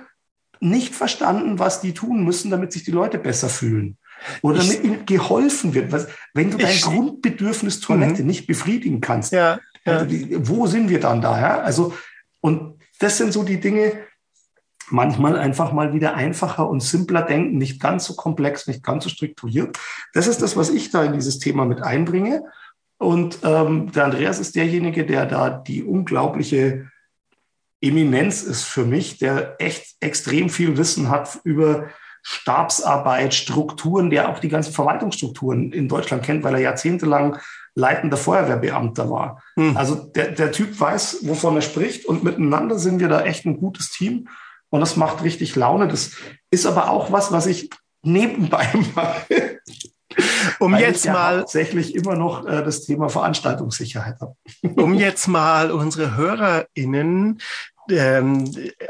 nicht 0.59 0.95
verstanden, 0.95 1.59
was 1.59 1.81
die 1.81 1.93
tun 1.93 2.23
müssen, 2.23 2.49
damit 2.49 2.73
sich 2.73 2.83
die 2.83 2.91
Leute 2.91 3.19
besser 3.19 3.49
fühlen. 3.49 3.99
Oder 4.41 4.59
ich, 4.59 4.83
ihnen 4.83 5.05
geholfen 5.05 5.73
wird. 5.73 5.91
Was, 5.91 6.07
wenn 6.33 6.51
du 6.51 6.57
dein 6.57 6.71
ich, 6.71 6.81
Grundbedürfnis 6.81 7.79
Toilette 7.79 8.21
mhm. 8.21 8.27
nicht 8.27 8.47
befriedigen 8.47 9.01
kannst, 9.01 9.31
ja, 9.31 9.59
ja. 9.85 10.05
Wo 10.39 10.65
sind 10.65 10.89
wir 10.89 10.99
dann 10.99 11.21
da? 11.21 11.39
Ja? 11.39 11.59
Also, 11.59 11.93
und 12.41 12.79
das 12.99 13.17
sind 13.17 13.33
so 13.33 13.43
die 13.43 13.59
Dinge, 13.59 13.93
manchmal 14.89 15.37
einfach 15.37 15.71
mal 15.71 15.93
wieder 15.93 16.15
einfacher 16.15 16.69
und 16.69 16.81
simpler 16.81 17.23
denken, 17.23 17.57
nicht 17.57 17.81
ganz 17.81 18.05
so 18.05 18.15
komplex, 18.15 18.67
nicht 18.67 18.83
ganz 18.83 19.03
so 19.03 19.09
strukturiert. 19.09 19.77
Das 20.13 20.27
ist 20.27 20.41
das, 20.41 20.55
was 20.55 20.69
ich 20.69 20.91
da 20.91 21.03
in 21.03 21.13
dieses 21.13 21.39
Thema 21.39 21.65
mit 21.65 21.81
einbringe. 21.81 22.43
Und 22.97 23.39
ähm, 23.43 23.91
der 23.91 24.05
Andreas 24.05 24.39
ist 24.39 24.55
derjenige, 24.55 25.05
der 25.05 25.25
da 25.25 25.49
die 25.49 25.83
unglaubliche 25.83 26.89
Eminenz 27.81 28.43
ist 28.43 28.63
für 28.63 28.85
mich, 28.85 29.17
der 29.17 29.55
echt 29.59 29.97
extrem 29.99 30.49
viel 30.49 30.77
Wissen 30.77 31.09
hat 31.09 31.39
über 31.43 31.89
Stabsarbeit, 32.27 33.35
Strukturen, 33.35 34.09
der 34.09 34.29
auch 34.29 34.39
die 34.39 34.49
ganzen 34.49 34.73
Verwaltungsstrukturen 34.73 35.71
in 35.71 35.87
Deutschland 35.87 36.23
kennt, 36.23 36.43
weil 36.43 36.55
er 36.55 36.61
jahrzehntelang 36.61 37.37
leitender 37.75 38.17
Feuerwehrbeamter 38.17 39.11
war. 39.11 39.43
Hm. 39.55 39.77
Also 39.77 39.95
der, 39.95 40.31
der 40.31 40.51
Typ 40.51 40.79
weiß, 40.79 41.19
wovon 41.21 41.55
er 41.55 41.61
spricht 41.61 42.05
und 42.07 42.23
miteinander 42.23 42.79
sind 42.79 42.99
wir 42.99 43.09
da 43.09 43.21
echt 43.21 43.45
ein 43.45 43.59
gutes 43.59 43.91
Team 43.91 44.27
und 44.69 44.79
das 44.79 44.95
macht 44.95 45.23
richtig 45.23 45.55
Laune. 45.55 45.87
Das 45.87 46.13
ist 46.49 46.65
aber 46.65 46.89
auch 46.89 47.11
was, 47.11 47.31
was 47.31 47.45
ich 47.45 47.69
nebenbei 48.01 48.67
mache. 48.95 49.59
Um 50.59 50.71
Weil 50.71 50.81
jetzt 50.81 51.05
ich 51.05 51.11
mal 51.11 51.41
tatsächlich 51.41 51.93
immer 51.93 52.15
noch 52.15 52.47
äh, 52.47 52.63
das 52.63 52.85
Thema 52.85 53.09
Veranstaltungssicherheit 53.09 54.19
habe. 54.19 54.35
Um 54.81 54.95
jetzt 54.95 55.27
mal 55.27 55.69
unsere 55.69 56.15
HörerInnen 56.15 57.39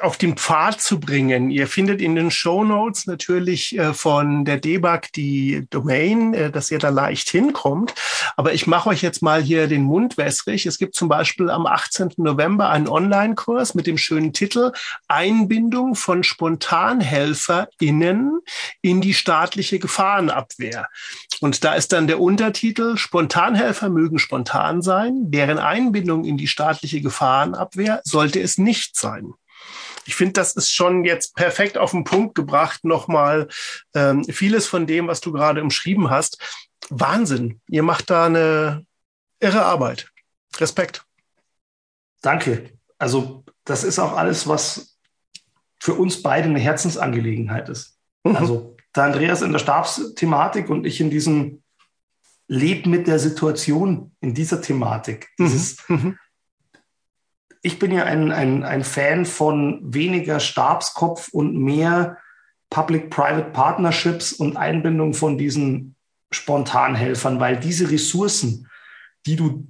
auf 0.02 0.18
den 0.18 0.38
Pfad 0.38 0.82
zu 0.82 1.00
bringen. 1.00 1.50
Ihr 1.50 1.68
findet 1.68 2.02
in 2.02 2.16
den 2.16 2.32
Show 2.32 2.64
Notes 2.64 3.08
natürlich 3.08 3.78
äh, 3.78 3.94
von 3.94 4.46
der 4.46 4.58
Debug 4.58 5.12
die 5.14 5.68
Domain, 5.70 6.34
äh, 6.34 6.52
dass 6.52 6.72
ihr 6.72 6.80
da 6.80 6.90
leicht 6.90 7.30
hinkommt. 7.30 7.94
Aber 8.38 8.54
ich 8.54 8.68
mache 8.68 8.90
euch 8.90 9.02
jetzt 9.02 9.22
mal 9.22 9.42
hier 9.42 9.68
den 9.68 9.84
Mund 9.84 10.18
wässrig. 10.18 10.66
Es 10.66 10.78
gibt 10.78 10.96
zum 10.96 11.10
Beispiel 11.10 11.50
am 11.50 11.66
18. 11.66 12.14
November 12.18 12.70
einen 12.70 12.88
Online-Kurs 12.88 13.76
mit 13.76 13.88
dem 13.88 13.98
schönen 13.98 14.32
Titel 14.34 14.72
Einbindung 15.08 15.96
von 15.96 16.24
SpontanhelferInnen 16.24 18.40
in 18.82 19.02
die 19.02 19.14
staatliche 19.14 19.80
Gefahrenabwehr. 19.80 20.88
Und 21.42 21.64
da 21.64 21.74
ist 21.74 21.92
dann 21.92 22.08
der 22.08 22.22
Untertitel 22.22 22.98
Spontanhelfer 22.98 23.90
mögen 23.90 24.20
spontan 24.20 24.82
sein, 24.82 25.32
deren 25.32 25.60
Einbindung 25.60 26.26
in 26.26 26.38
die 26.38 26.48
staatliche 26.48 27.02
Gefahrenabwehr 27.02 28.02
sollte 28.04 28.40
es 28.40 28.58
nicht 28.58 28.85
nicht 28.86 28.96
sein. 28.96 29.34
Ich 30.06 30.16
finde, 30.16 30.34
das 30.34 30.56
ist 30.56 30.72
schon 30.72 31.04
jetzt 31.04 31.36
perfekt 31.36 31.78
auf 31.78 31.92
den 31.92 32.04
Punkt 32.04 32.36
gebracht, 32.36 32.84
nochmal 32.84 33.48
ähm, 33.96 34.24
vieles 34.24 34.68
von 34.68 34.86
dem, 34.86 35.08
was 35.08 35.22
du 35.22 35.32
gerade 35.32 35.62
umschrieben 35.62 36.10
hast. 36.10 36.40
Wahnsinn. 36.90 37.62
Ihr 37.68 37.82
macht 37.82 38.10
da 38.10 38.28
eine 38.28 38.86
irre 39.40 39.66
Arbeit. 39.66 40.12
Respekt. 40.58 41.04
Danke. 42.22 42.72
Also 42.98 43.44
das 43.64 43.84
ist 43.84 44.00
auch 44.00 44.14
alles, 44.14 44.48
was 44.48 44.98
für 45.80 45.94
uns 45.94 46.22
beide 46.22 46.50
eine 46.50 46.60
Herzensangelegenheit 46.60 47.70
ist. 47.70 47.98
Mhm. 48.24 48.36
Also 48.36 48.76
der 48.96 49.06
Andreas 49.06 49.42
in 49.42 49.52
der 49.52 49.60
Stabsthematik 49.60 50.70
und 50.70 50.86
ich 50.86 51.02
in 51.02 51.10
diesem 51.10 51.64
Leb 52.48 52.86
mit 52.86 53.08
der 53.08 53.18
Situation, 53.18 54.16
in 54.22 54.36
dieser 54.36 54.62
Thematik. 54.62 55.30
Mhm. 55.38 55.46
Dieses, 55.46 55.90
mhm 55.90 56.20
ich 57.66 57.80
bin 57.80 57.92
ja 57.92 58.04
ein, 58.04 58.32
ein, 58.32 58.64
ein 58.64 58.84
Fan 58.84 59.26
von 59.26 59.80
weniger 59.82 60.40
Stabskopf 60.40 61.30
und 61.30 61.58
mehr 61.58 62.18
Public-Private 62.70 63.50
Partnerships 63.50 64.34
und 64.34 64.56
Einbindung 64.56 65.16
von 65.16 65.40
diesen 65.40 65.96
Spontanhelfern, 66.30 67.40
weil 67.40 67.58
diese 67.58 67.90
Ressourcen, 67.90 68.70
die 69.26 69.36
du 69.36 69.68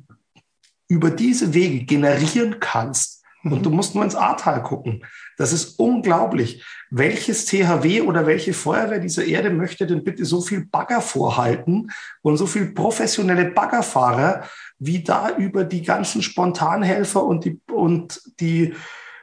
über 0.89 1.09
diese 1.09 1.53
Wege 1.53 1.85
generieren 1.85 2.59
kannst, 2.59 3.23
mhm. 3.43 3.53
und 3.53 3.65
du 3.65 3.69
musst 3.69 3.95
nur 3.95 4.03
ins 4.03 4.15
Ahrtal 4.15 4.61
gucken, 4.61 5.05
das 5.37 5.53
ist 5.53 5.79
unglaublich. 5.79 6.65
Welches 6.89 7.45
THW 7.45 8.01
oder 8.01 8.27
welche 8.27 8.53
Feuerwehr 8.53 8.99
dieser 8.99 9.23
Erde 9.23 9.51
möchte 9.51 9.87
denn 9.87 10.03
bitte 10.03 10.25
so 10.25 10.41
viel 10.41 10.65
Bagger 10.65 10.99
vorhalten 10.99 11.91
und 12.21 12.35
so 12.35 12.45
viel 12.45 12.73
professionelle 12.73 13.45
Baggerfahrer, 13.45 14.43
wie 14.79 15.03
da 15.03 15.35
über 15.35 15.63
die 15.63 15.83
ganzen 15.83 16.21
Spontanhelfer 16.21 17.23
und 17.23 17.45
die, 17.45 17.59
und 17.71 18.21
die 18.39 18.73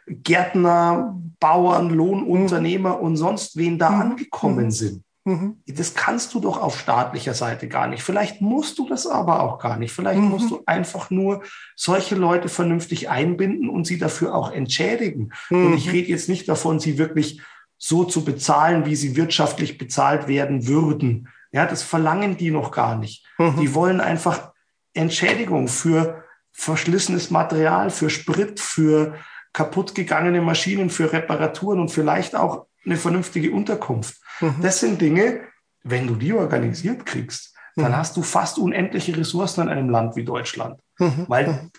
Gärtner, 0.06 1.18
Bauern, 1.38 1.90
Lohnunternehmer 1.90 3.00
und 3.00 3.16
sonst 3.16 3.56
wen 3.56 3.78
da 3.78 3.90
mhm. 3.90 4.00
angekommen 4.00 4.66
mhm. 4.66 4.70
sind. 4.70 5.04
Mhm. 5.24 5.58
Das 5.66 5.94
kannst 5.94 6.34
du 6.34 6.40
doch 6.40 6.60
auf 6.60 6.78
staatlicher 6.78 7.34
Seite 7.34 7.68
gar 7.68 7.86
nicht. 7.86 8.02
Vielleicht 8.02 8.40
musst 8.40 8.78
du 8.78 8.88
das 8.88 9.06
aber 9.06 9.40
auch 9.42 9.58
gar 9.58 9.76
nicht. 9.76 9.92
Vielleicht 9.92 10.20
mhm. 10.20 10.28
musst 10.28 10.50
du 10.50 10.62
einfach 10.66 11.10
nur 11.10 11.42
solche 11.76 12.16
Leute 12.16 12.48
vernünftig 12.48 13.08
einbinden 13.08 13.68
und 13.68 13.86
sie 13.86 13.98
dafür 13.98 14.34
auch 14.34 14.50
entschädigen. 14.50 15.32
Und 15.50 15.74
ich 15.74 15.92
rede 15.92 16.08
jetzt 16.08 16.28
nicht 16.28 16.48
davon, 16.48 16.80
sie 16.80 16.98
wirklich 16.98 17.40
so 17.78 18.04
zu 18.04 18.24
bezahlen, 18.24 18.84
wie 18.84 18.96
sie 18.96 19.14
wirtschaftlich 19.14 19.78
bezahlt 19.78 20.26
werden 20.26 20.66
würden. 20.66 21.28
Ja, 21.52 21.66
das 21.66 21.82
verlangen 21.84 22.36
die 22.36 22.50
noch 22.50 22.72
gar 22.72 22.96
nicht. 22.96 23.24
Die 23.38 23.74
wollen 23.74 24.00
einfach 24.00 24.51
Entschädigung 24.94 25.68
für 25.68 26.24
verschlissenes 26.52 27.30
Material, 27.30 27.90
für 27.90 28.10
Sprit, 28.10 28.60
für 28.60 29.14
kaputtgegangene 29.52 30.40
Maschinen, 30.40 30.90
für 30.90 31.12
Reparaturen 31.12 31.80
und 31.80 31.90
vielleicht 31.90 32.34
auch 32.34 32.66
eine 32.84 32.96
vernünftige 32.96 33.52
Unterkunft. 33.52 34.16
Mhm. 34.40 34.56
Das 34.60 34.80
sind 34.80 35.00
Dinge, 35.00 35.40
wenn 35.82 36.06
du 36.06 36.14
die 36.14 36.32
organisiert 36.32 37.06
kriegst, 37.06 37.54
dann 37.76 37.92
mhm. 37.92 37.96
hast 37.96 38.16
du 38.16 38.22
fast 38.22 38.58
unendliche 38.58 39.16
Ressourcen 39.16 39.62
in 39.62 39.68
einem 39.68 39.90
Land 39.90 40.16
wie 40.16 40.24
Deutschland, 40.24 40.80
mhm. 40.98 41.24
weil 41.28 41.48
mhm. 41.48 41.70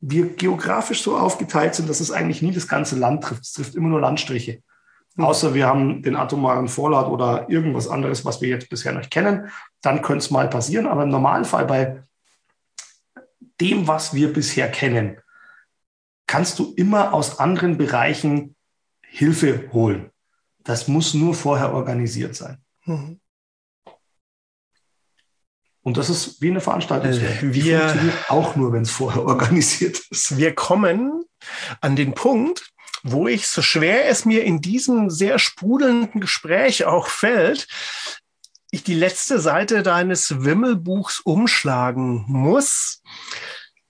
wir 0.00 0.26
geografisch 0.34 1.02
so 1.02 1.16
aufgeteilt 1.16 1.74
sind, 1.74 1.88
dass 1.88 2.00
es 2.00 2.10
eigentlich 2.10 2.42
nie 2.42 2.52
das 2.52 2.68
ganze 2.68 2.96
Land 2.96 3.24
trifft. 3.24 3.42
Es 3.42 3.52
trifft 3.52 3.74
immer 3.74 3.88
nur 3.88 4.00
Landstriche. 4.00 4.62
Mhm. 5.16 5.24
Außer 5.24 5.54
wir 5.54 5.66
haben 5.66 6.02
den 6.02 6.16
atomaren 6.16 6.68
Vorrat 6.68 7.08
oder 7.08 7.48
irgendwas 7.48 7.88
anderes, 7.88 8.24
was 8.24 8.40
wir 8.40 8.48
jetzt 8.48 8.68
bisher 8.68 8.92
noch 8.92 9.08
kennen. 9.10 9.48
Dann 9.80 10.02
könnte 10.02 10.24
es 10.24 10.30
mal 10.30 10.48
passieren. 10.48 10.86
Aber 10.86 11.02
im 11.02 11.10
Normalfall 11.10 11.66
bei 11.66 12.02
dem, 13.62 13.86
was 13.86 14.12
wir 14.12 14.32
bisher 14.32 14.70
kennen, 14.70 15.18
kannst 16.26 16.58
du 16.58 16.74
immer 16.76 17.14
aus 17.14 17.38
anderen 17.38 17.78
Bereichen 17.78 18.56
Hilfe 19.02 19.70
holen. 19.72 20.10
Das 20.64 20.88
muss 20.88 21.14
nur 21.14 21.34
vorher 21.34 21.72
organisiert 21.72 22.34
sein. 22.34 22.58
Mhm. 22.84 23.20
Und 25.82 25.96
das 25.96 26.10
ist 26.10 26.40
wie 26.40 26.50
eine 26.50 26.60
Veranstaltung. 26.60 27.10
Äh, 27.10 27.54
wir 27.54 28.12
auch 28.28 28.56
nur, 28.56 28.72
wenn 28.72 28.82
es 28.82 28.90
vorher 28.90 29.22
organisiert 29.26 30.00
ist. 30.10 30.36
Wir 30.36 30.54
kommen 30.54 31.24
an 31.80 31.96
den 31.96 32.14
Punkt, 32.14 32.72
wo 33.02 33.26
ich, 33.28 33.48
so 33.48 33.62
schwer 33.62 34.08
es 34.08 34.24
mir 34.24 34.44
in 34.44 34.60
diesem 34.60 35.10
sehr 35.10 35.38
sprudelnden 35.38 36.20
Gespräch 36.20 36.84
auch 36.84 37.08
fällt, 37.08 37.66
ich 38.72 38.82
die 38.82 38.94
letzte 38.94 39.38
Seite 39.38 39.84
deines 39.84 40.44
Wimmelbuchs 40.44 41.20
umschlagen 41.20 42.24
muss, 42.26 43.02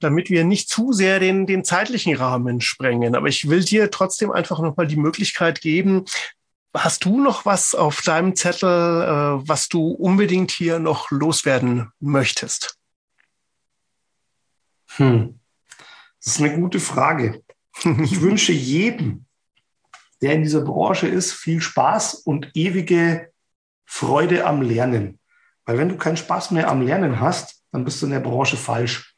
damit 0.01 0.29
wir 0.29 0.45
nicht 0.45 0.69
zu 0.69 0.93
sehr 0.93 1.21
den, 1.21 1.47
den 1.47 1.65
zeitlichen 1.65 2.15
Rahmen 2.17 2.61
sprengen. 2.61 3.15
Aber 3.15 3.29
ich 3.29 3.49
will 3.49 3.65
dir 3.65 3.91
trotzdem 3.91 4.31
einfach 4.31 4.59
nochmal 4.59 4.87
die 4.87 4.97
Möglichkeit 4.97 5.63
geben, 5.63 6.05
Hast 6.75 7.05
du 7.05 7.21
noch 7.23 7.45
was 7.45 7.75
auf 7.75 8.01
deinem 8.01 8.35
Zettel, 8.35 8.69
äh, 8.69 9.47
was 9.47 9.69
du 9.69 9.89
unbedingt 9.89 10.51
hier 10.51 10.79
noch 10.79 11.11
loswerden 11.11 11.93
möchtest? 12.01 12.79
Hm. 14.97 15.39
Das 16.25 16.35
ist 16.35 16.41
eine 16.41 16.59
gute 16.59 16.81
Frage. 16.81 17.43
Ich 17.85 18.21
wünsche 18.21 18.53
jedem, 18.53 19.25
der 20.21 20.35
in 20.35 20.43
dieser 20.43 20.61
Branche 20.61 21.09
ist, 21.09 21.33
viel 21.33 21.61
Spaß 21.61 22.15
und 22.15 22.51
ewige 22.55 23.32
Freude 23.85 24.47
am 24.47 24.63
Lernen. 24.63 25.19
Weil 25.65 25.79
wenn 25.79 25.89
du 25.89 25.97
keinen 25.97 26.17
Spaß 26.17 26.51
mehr 26.51 26.69
am 26.69 26.83
Lernen 26.83 27.21
hast, 27.21 27.63
dann 27.71 27.85
bist 27.85 28.01
du 28.03 28.07
in 28.07 28.13
der 28.13 28.21
Branche 28.21 28.57
falsch. 28.57 29.17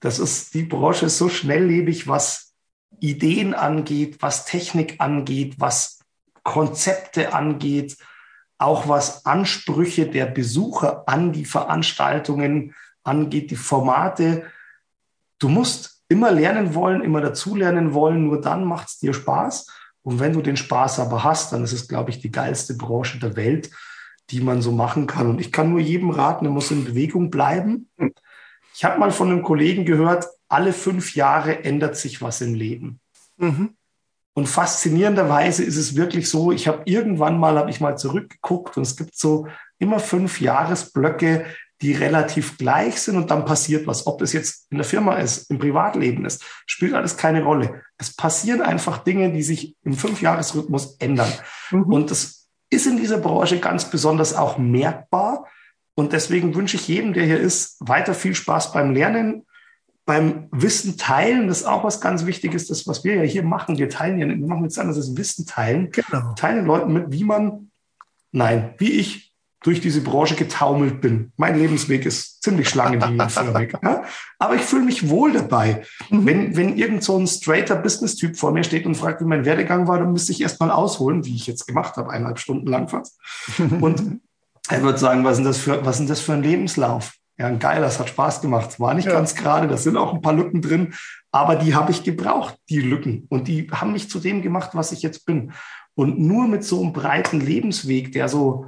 Das 0.00 0.18
ist, 0.18 0.54
die 0.54 0.64
Branche 0.64 1.06
ist 1.06 1.18
so 1.18 1.28
schnelllebig, 1.28 2.08
was 2.08 2.54
Ideen 3.00 3.54
angeht, 3.54 4.18
was 4.20 4.44
Technik 4.44 5.00
angeht, 5.00 5.56
was 5.58 6.00
Konzepte 6.42 7.32
angeht, 7.32 7.96
auch 8.58 8.88
was 8.88 9.26
Ansprüche 9.26 10.06
der 10.06 10.26
Besucher 10.26 11.08
an 11.08 11.32
die 11.32 11.44
Veranstaltungen 11.44 12.74
angeht, 13.02 13.50
die 13.50 13.56
Formate. 13.56 14.44
Du 15.38 15.48
musst 15.48 16.02
immer 16.08 16.30
lernen 16.30 16.74
wollen, 16.74 17.02
immer 17.02 17.20
dazulernen 17.20 17.94
wollen, 17.94 18.24
nur 18.24 18.40
dann 18.40 18.64
macht 18.64 18.88
es 18.88 18.98
dir 18.98 19.14
Spaß. 19.14 19.66
Und 20.04 20.20
wenn 20.20 20.34
du 20.34 20.42
den 20.42 20.56
Spaß 20.56 21.00
aber 21.00 21.24
hast, 21.24 21.52
dann 21.52 21.64
ist 21.64 21.72
es, 21.72 21.88
glaube 21.88 22.10
ich, 22.10 22.20
die 22.20 22.30
geilste 22.30 22.74
Branche 22.74 23.18
der 23.18 23.36
Welt, 23.36 23.70
die 24.30 24.40
man 24.40 24.62
so 24.62 24.70
machen 24.70 25.06
kann. 25.06 25.28
Und 25.28 25.40
ich 25.40 25.50
kann 25.50 25.70
nur 25.70 25.80
jedem 25.80 26.10
raten, 26.10 26.44
er 26.44 26.50
muss 26.50 26.70
in 26.70 26.84
Bewegung 26.84 27.30
bleiben. 27.30 27.88
Ich 28.74 28.84
habe 28.84 29.00
mal 29.00 29.10
von 29.10 29.30
einem 29.30 29.42
Kollegen 29.42 29.84
gehört, 29.84 30.26
alle 30.48 30.72
fünf 30.72 31.14
Jahre 31.14 31.64
ändert 31.64 31.96
sich 31.96 32.20
was 32.22 32.40
im 32.42 32.54
Leben. 32.54 33.00
Mhm. 33.38 33.74
Und 34.34 34.48
faszinierenderweise 34.48 35.64
ist 35.64 35.76
es 35.76 35.96
wirklich 35.96 36.28
so, 36.28 36.52
ich 36.52 36.68
habe 36.68 36.82
irgendwann 36.84 37.38
mal, 37.38 37.56
habe 37.56 37.70
ich 37.70 37.80
mal 37.80 37.96
zurückgeguckt 37.96 38.76
und 38.76 38.82
es 38.82 38.96
gibt 38.96 39.16
so 39.16 39.46
immer 39.78 40.00
fünf 40.00 40.40
Jahresblöcke, 40.40 41.46
die 41.84 41.92
relativ 41.92 42.56
gleich 42.56 42.98
sind 42.98 43.18
und 43.18 43.30
dann 43.30 43.44
passiert 43.44 43.86
was. 43.86 44.06
Ob 44.06 44.18
das 44.18 44.32
jetzt 44.32 44.66
in 44.70 44.78
der 44.78 44.86
Firma 44.86 45.16
ist, 45.16 45.50
im 45.50 45.58
Privatleben 45.58 46.24
ist, 46.24 46.42
spielt 46.64 46.94
alles 46.94 47.18
keine 47.18 47.44
Rolle. 47.44 47.82
Es 47.98 48.16
passieren 48.16 48.62
einfach 48.62 49.04
Dinge, 49.04 49.30
die 49.30 49.42
sich 49.42 49.76
im 49.82 49.92
Fünfjahresrhythmus 49.92 50.96
ändern. 50.98 51.30
Mhm. 51.70 51.82
Und 51.82 52.10
das 52.10 52.48
ist 52.70 52.86
in 52.86 52.96
dieser 52.96 53.18
Branche 53.18 53.60
ganz 53.60 53.90
besonders 53.90 54.34
auch 54.34 54.56
merkbar. 54.56 55.46
Und 55.94 56.14
deswegen 56.14 56.54
wünsche 56.54 56.78
ich 56.78 56.88
jedem, 56.88 57.12
der 57.12 57.26
hier 57.26 57.38
ist, 57.38 57.76
weiter 57.80 58.14
viel 58.14 58.34
Spaß 58.34 58.72
beim 58.72 58.94
Lernen, 58.94 59.44
beim 60.06 60.48
Wissen 60.52 60.96
teilen, 60.96 61.48
das 61.48 61.60
ist 61.60 61.66
auch 61.66 61.84
was 61.84 62.00
ganz 62.00 62.24
Wichtiges, 62.24 62.66
das, 62.68 62.86
was 62.86 63.04
wir 63.04 63.16
ja 63.16 63.22
hier 63.22 63.42
machen. 63.42 63.76
Wir 63.76 63.90
teilen 63.90 64.18
ja, 64.18 64.26
wir 64.26 64.36
machen 64.36 64.62
nichts 64.62 64.78
anderes 64.78 64.96
als 64.96 65.16
Wissen 65.18 65.44
teilen. 65.44 65.90
Genau. 65.90 66.32
Teilen 66.34 66.64
Leuten 66.64 66.94
mit, 66.94 67.12
wie 67.12 67.24
man, 67.24 67.70
nein, 68.32 68.74
wie 68.78 68.92
ich 68.92 69.23
durch 69.64 69.80
diese 69.80 70.02
Branche 70.02 70.34
getaumelt 70.36 71.00
bin. 71.00 71.32
Mein 71.38 71.58
Lebensweg 71.58 72.04
ist 72.04 72.42
ziemlich 72.42 72.68
schlangenlinienförmig. 72.68 73.72
ja? 73.82 74.04
Aber 74.38 74.56
ich 74.56 74.60
fühle 74.60 74.84
mich 74.84 75.08
wohl 75.08 75.32
dabei. 75.32 75.84
Mhm. 76.10 76.26
Wenn, 76.26 76.56
wenn 76.56 76.76
irgend 76.76 77.02
so 77.02 77.18
ein 77.18 77.26
straighter 77.26 77.76
Business-Typ 77.76 78.36
vor 78.36 78.52
mir 78.52 78.62
steht 78.62 78.84
und 78.84 78.94
fragt, 78.94 79.22
wie 79.22 79.24
mein 79.24 79.46
Werdegang 79.46 79.88
war, 79.88 79.98
dann 79.98 80.12
müsste 80.12 80.32
ich 80.32 80.42
erst 80.42 80.60
mal 80.60 80.70
ausholen, 80.70 81.24
wie 81.24 81.34
ich 81.34 81.46
jetzt 81.46 81.66
gemacht 81.66 81.96
habe, 81.96 82.10
eineinhalb 82.10 82.38
Stunden 82.38 82.66
lang 82.66 82.88
fast. 82.88 83.18
Und 83.80 84.20
er 84.68 84.82
wird 84.82 84.98
sagen, 84.98 85.24
was 85.24 85.38
ist 85.38 85.44
das 85.44 85.58
für, 85.58 85.84
was 85.84 85.98
ist 85.98 86.10
das 86.10 86.20
für 86.20 86.34
ein 86.34 86.42
Lebenslauf? 86.42 87.14
Ja, 87.38 87.46
ein 87.46 87.58
geiler, 87.58 87.86
das 87.86 87.98
hat 87.98 88.10
Spaß 88.10 88.42
gemacht. 88.42 88.78
War 88.78 88.92
nicht 88.92 89.06
ja. 89.06 89.12
ganz 89.12 89.34
gerade, 89.34 89.66
da 89.66 89.78
sind 89.78 89.96
auch 89.96 90.12
ein 90.12 90.20
paar 90.20 90.34
Lücken 90.34 90.60
drin, 90.60 90.94
aber 91.32 91.56
die 91.56 91.74
habe 91.74 91.90
ich 91.90 92.04
gebraucht, 92.04 92.56
die 92.68 92.80
Lücken. 92.80 93.26
Und 93.30 93.48
die 93.48 93.68
haben 93.72 93.92
mich 93.92 94.10
zu 94.10 94.20
dem 94.20 94.42
gemacht, 94.42 94.70
was 94.74 94.92
ich 94.92 95.02
jetzt 95.02 95.24
bin. 95.24 95.52
Und 95.94 96.18
nur 96.20 96.46
mit 96.48 96.64
so 96.64 96.82
einem 96.82 96.92
breiten 96.92 97.40
Lebensweg, 97.40 98.12
der 98.12 98.28
so, 98.28 98.66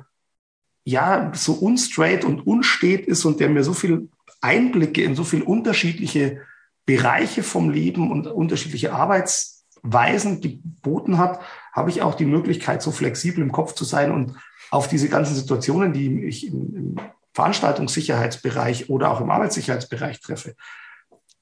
ja, 0.86 1.32
so 1.34 1.54
unstraight 1.54 2.24
und 2.24 2.46
unstet 2.46 3.06
ist 3.06 3.24
und 3.24 3.40
der 3.40 3.50
mir 3.50 3.64
so 3.64 3.74
viel 3.74 4.08
Einblicke 4.40 5.02
in 5.02 5.16
so 5.16 5.24
viele 5.24 5.44
unterschiedliche 5.44 6.42
Bereiche 6.86 7.42
vom 7.42 7.70
Leben 7.70 8.12
und 8.12 8.28
unterschiedliche 8.28 8.92
Arbeitsweisen 8.92 10.40
geboten 10.40 11.18
hat, 11.18 11.40
habe 11.72 11.90
ich 11.90 12.02
auch 12.02 12.14
die 12.14 12.24
Möglichkeit, 12.24 12.82
so 12.82 12.92
flexibel 12.92 13.42
im 13.42 13.50
Kopf 13.50 13.74
zu 13.74 13.84
sein 13.84 14.12
und 14.12 14.36
auf 14.70 14.86
diese 14.86 15.08
ganzen 15.08 15.34
Situationen, 15.34 15.92
die 15.92 16.24
ich 16.24 16.46
im, 16.46 16.76
im 16.76 16.96
Veranstaltungssicherheitsbereich 17.34 18.88
oder 18.88 19.10
auch 19.10 19.20
im 19.20 19.30
Arbeitssicherheitsbereich 19.30 20.20
treffe, 20.20 20.54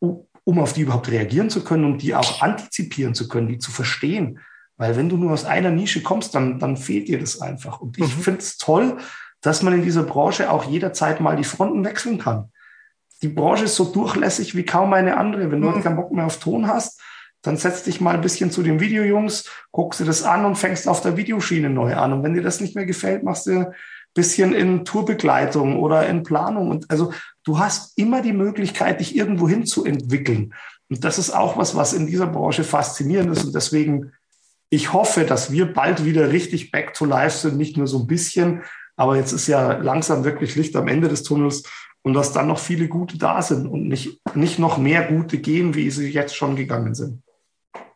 um 0.01 0.59
auf 0.59 0.73
die 0.73 0.81
überhaupt 0.81 1.11
reagieren 1.11 1.51
zu 1.51 1.63
können 1.63 1.85
und 1.85 2.01
die 2.01 2.15
auch 2.15 2.41
antizipieren 2.41 3.15
zu 3.15 3.29
können, 3.29 3.49
die 3.49 3.59
zu 3.59 3.71
verstehen. 3.71 4.41
Weil 4.79 4.97
wenn 4.97 5.11
du 5.11 5.19
nur 5.19 5.33
aus 5.33 5.45
einer 5.45 5.71
Nische 5.71 6.03
kommst, 6.03 6.35
dann, 6.35 6.59
dann 6.59 6.79
fehlt 6.79 7.09
dir 7.09 7.21
das 7.21 7.43
einfach. 7.43 7.81
Und 7.81 7.99
ich 7.99 8.17
mhm. 8.17 8.23
finde 8.23 8.41
es 8.41 8.57
toll, 8.57 8.97
dass 9.45 9.63
man 9.63 9.75
in 9.75 9.83
dieser 9.83 10.03
Branche 10.03 10.51
auch 10.51 10.65
jederzeit 10.65 11.21
mal 11.21 11.37
die 11.37 11.45
Fronten 11.45 11.85
wechseln 11.85 12.19
kann. 12.19 12.51
Die 13.23 13.29
Branche 13.29 13.65
ist 13.65 13.77
so 13.77 13.85
durchlässig 13.85 14.57
wie 14.57 14.65
kaum 14.65 14.93
eine 14.95 15.17
andere. 15.19 15.51
Wenn 15.51 15.61
du 15.61 15.69
mhm. 15.69 15.83
keinen 15.83 15.97
Bock 15.97 16.13
mehr 16.13 16.27
auf 16.27 16.39
Ton 16.39 16.67
hast, 16.67 17.01
dann 17.43 17.59
setz 17.59 17.83
dich 17.83 18.01
mal 18.01 18.15
ein 18.15 18.23
bisschen 18.23 18.51
zu 18.51 18.63
den 18.63 18.81
Videojungs, 18.81 19.51
guckst 19.71 20.01
dir 20.01 20.07
das 20.07 20.23
an 20.23 20.47
und 20.47 20.57
fängst 20.57 20.89
auf 20.89 21.03
der 21.03 21.19
Videoschiene 21.19 21.69
neu 21.69 21.95
an. 21.95 22.15
Und 22.15 22.23
wenn 22.23 22.33
dir 22.33 22.43
das 22.43 22.61
nicht 22.61 22.75
mehr 22.75 22.87
gefällt, 22.87 23.23
machst 23.23 23.47
du 23.47 23.71
bisschen 24.15 24.55
in 24.55 24.85
Tourbegleitung 24.85 25.79
oder 25.79 26.07
in 26.09 26.23
Planung. 26.23 26.71
Und 26.71 26.91
also 26.91 27.13
du 27.45 27.59
hast 27.59 27.99
immer 27.99 28.23
die 28.23 28.33
Möglichkeit, 28.33 29.01
dich 29.01 29.15
irgendwo 29.15 29.49
hin 29.49 29.67
zu 29.67 29.85
entwickeln. 29.85 30.55
Und 30.89 31.05
das 31.05 31.19
ist 31.19 31.31
auch 31.31 31.59
was, 31.59 31.75
was 31.75 31.93
in 31.93 32.07
dieser 32.07 32.29
Branche 32.29 32.65
faszinierend 32.65 33.33
ist. 33.37 33.45
Und 33.45 33.55
deswegen, 33.55 34.13
ich 34.71 34.93
hoffe, 34.93 35.25
dass 35.25 35.51
wir 35.51 35.73
bald 35.73 36.05
wieder 36.05 36.31
richtig 36.31 36.71
back 36.71 36.95
to 36.95 37.05
life 37.05 37.37
sind, 37.37 37.59
nicht 37.59 37.77
nur 37.77 37.89
so 37.89 37.99
ein 37.99 38.07
bisschen. 38.07 38.63
Aber 38.97 39.17
jetzt 39.17 39.33
ist 39.33 39.47
ja 39.47 39.73
langsam 39.73 40.25
wirklich 40.25 40.55
Licht 40.55 40.77
am 40.77 40.89
Ende 40.89 41.09
des 41.09 41.23
Tunnels 41.23 41.65
und 42.03 42.15
dass 42.15 42.33
dann 42.33 42.47
noch 42.47 42.59
viele 42.59 42.89
gute 42.89 43.19
da 43.19 43.43
sind 43.43 43.67
und 43.67 43.89
nicht, 43.89 44.21
nicht 44.35 44.59
noch 44.59 44.79
mehr 44.79 45.05
gute 45.05 45.39
gehen, 45.39 45.75
wie 45.75 45.91
sie 45.91 46.11
jetzt 46.11 46.37
schon 46.37 46.55
gegangen 46.55 46.95
sind. 46.95 47.23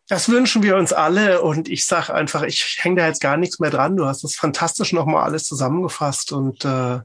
Das 0.09 0.31
wünschen 0.31 0.63
wir 0.63 0.77
uns 0.77 0.95
alle 0.95 1.43
und 1.43 1.69
ich 1.69 1.87
sage 1.87 2.15
einfach, 2.15 2.43
ich 2.43 2.79
hänge 2.81 2.97
da 2.97 3.07
jetzt 3.07 3.21
gar 3.21 3.37
nichts 3.37 3.59
mehr 3.59 3.71
dran. 3.71 3.97
Du 3.97 4.07
hast 4.07 4.25
das 4.25 4.35
fantastisch 4.35 4.95
nochmal 4.95 5.25
alles 5.25 5.45
zusammengefasst 5.45 6.33
und 6.33 6.65
äh, 6.65 7.01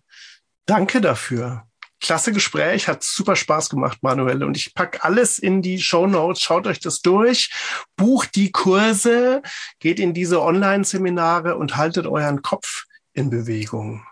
danke 0.65 1.01
dafür. 1.01 1.63
Klasse 1.99 2.31
Gespräch, 2.31 2.87
hat 2.87 3.03
super 3.03 3.35
Spaß 3.35 3.69
gemacht, 3.69 3.99
Manuel. 4.01 4.43
Und 4.43 4.55
ich 4.55 4.73
pack 4.73 5.05
alles 5.05 5.37
in 5.37 5.61
die 5.61 5.79
Show 5.79 6.07
Notes. 6.07 6.41
Schaut 6.41 6.65
euch 6.65 6.79
das 6.79 7.01
durch, 7.01 7.49
bucht 7.97 8.35
die 8.35 8.51
Kurse, 8.51 9.41
geht 9.79 9.99
in 9.99 10.13
diese 10.13 10.41
Online-Seminare 10.41 11.57
und 11.57 11.75
haltet 11.75 12.07
euren 12.07 12.41
Kopf 12.41 12.85
in 13.13 13.29
Bewegung. 13.29 14.03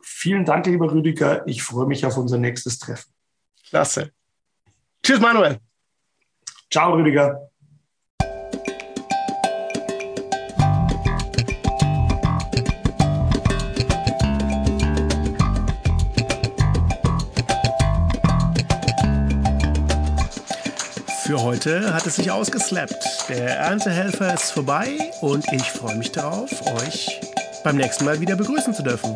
Vielen 0.00 0.44
Dank, 0.44 0.66
lieber 0.66 0.90
Rüdiger. 0.90 1.46
Ich 1.46 1.62
freue 1.62 1.86
mich 1.86 2.06
auf 2.06 2.16
unser 2.16 2.38
nächstes 2.38 2.78
Treffen. 2.78 3.12
Klasse. 3.68 4.12
Tschüss, 5.02 5.20
Manuel. 5.20 5.58
Ciao, 6.70 6.94
Rüdiger. 6.94 7.50
Für 21.24 21.42
heute 21.42 21.92
hat 21.92 22.06
es 22.06 22.16
sich 22.16 22.30
ausgeslappt. 22.30 23.28
Der 23.28 23.58
Erntehelfer 23.58 24.34
ist 24.34 24.52
vorbei 24.52 24.96
und 25.20 25.44
ich 25.52 25.72
freue 25.72 25.96
mich 25.96 26.12
darauf, 26.12 26.50
euch 26.66 27.20
beim 27.66 27.78
nächsten 27.78 28.04
Mal 28.04 28.20
wieder 28.20 28.36
begrüßen 28.36 28.74
zu 28.74 28.84
dürfen. 28.84 29.12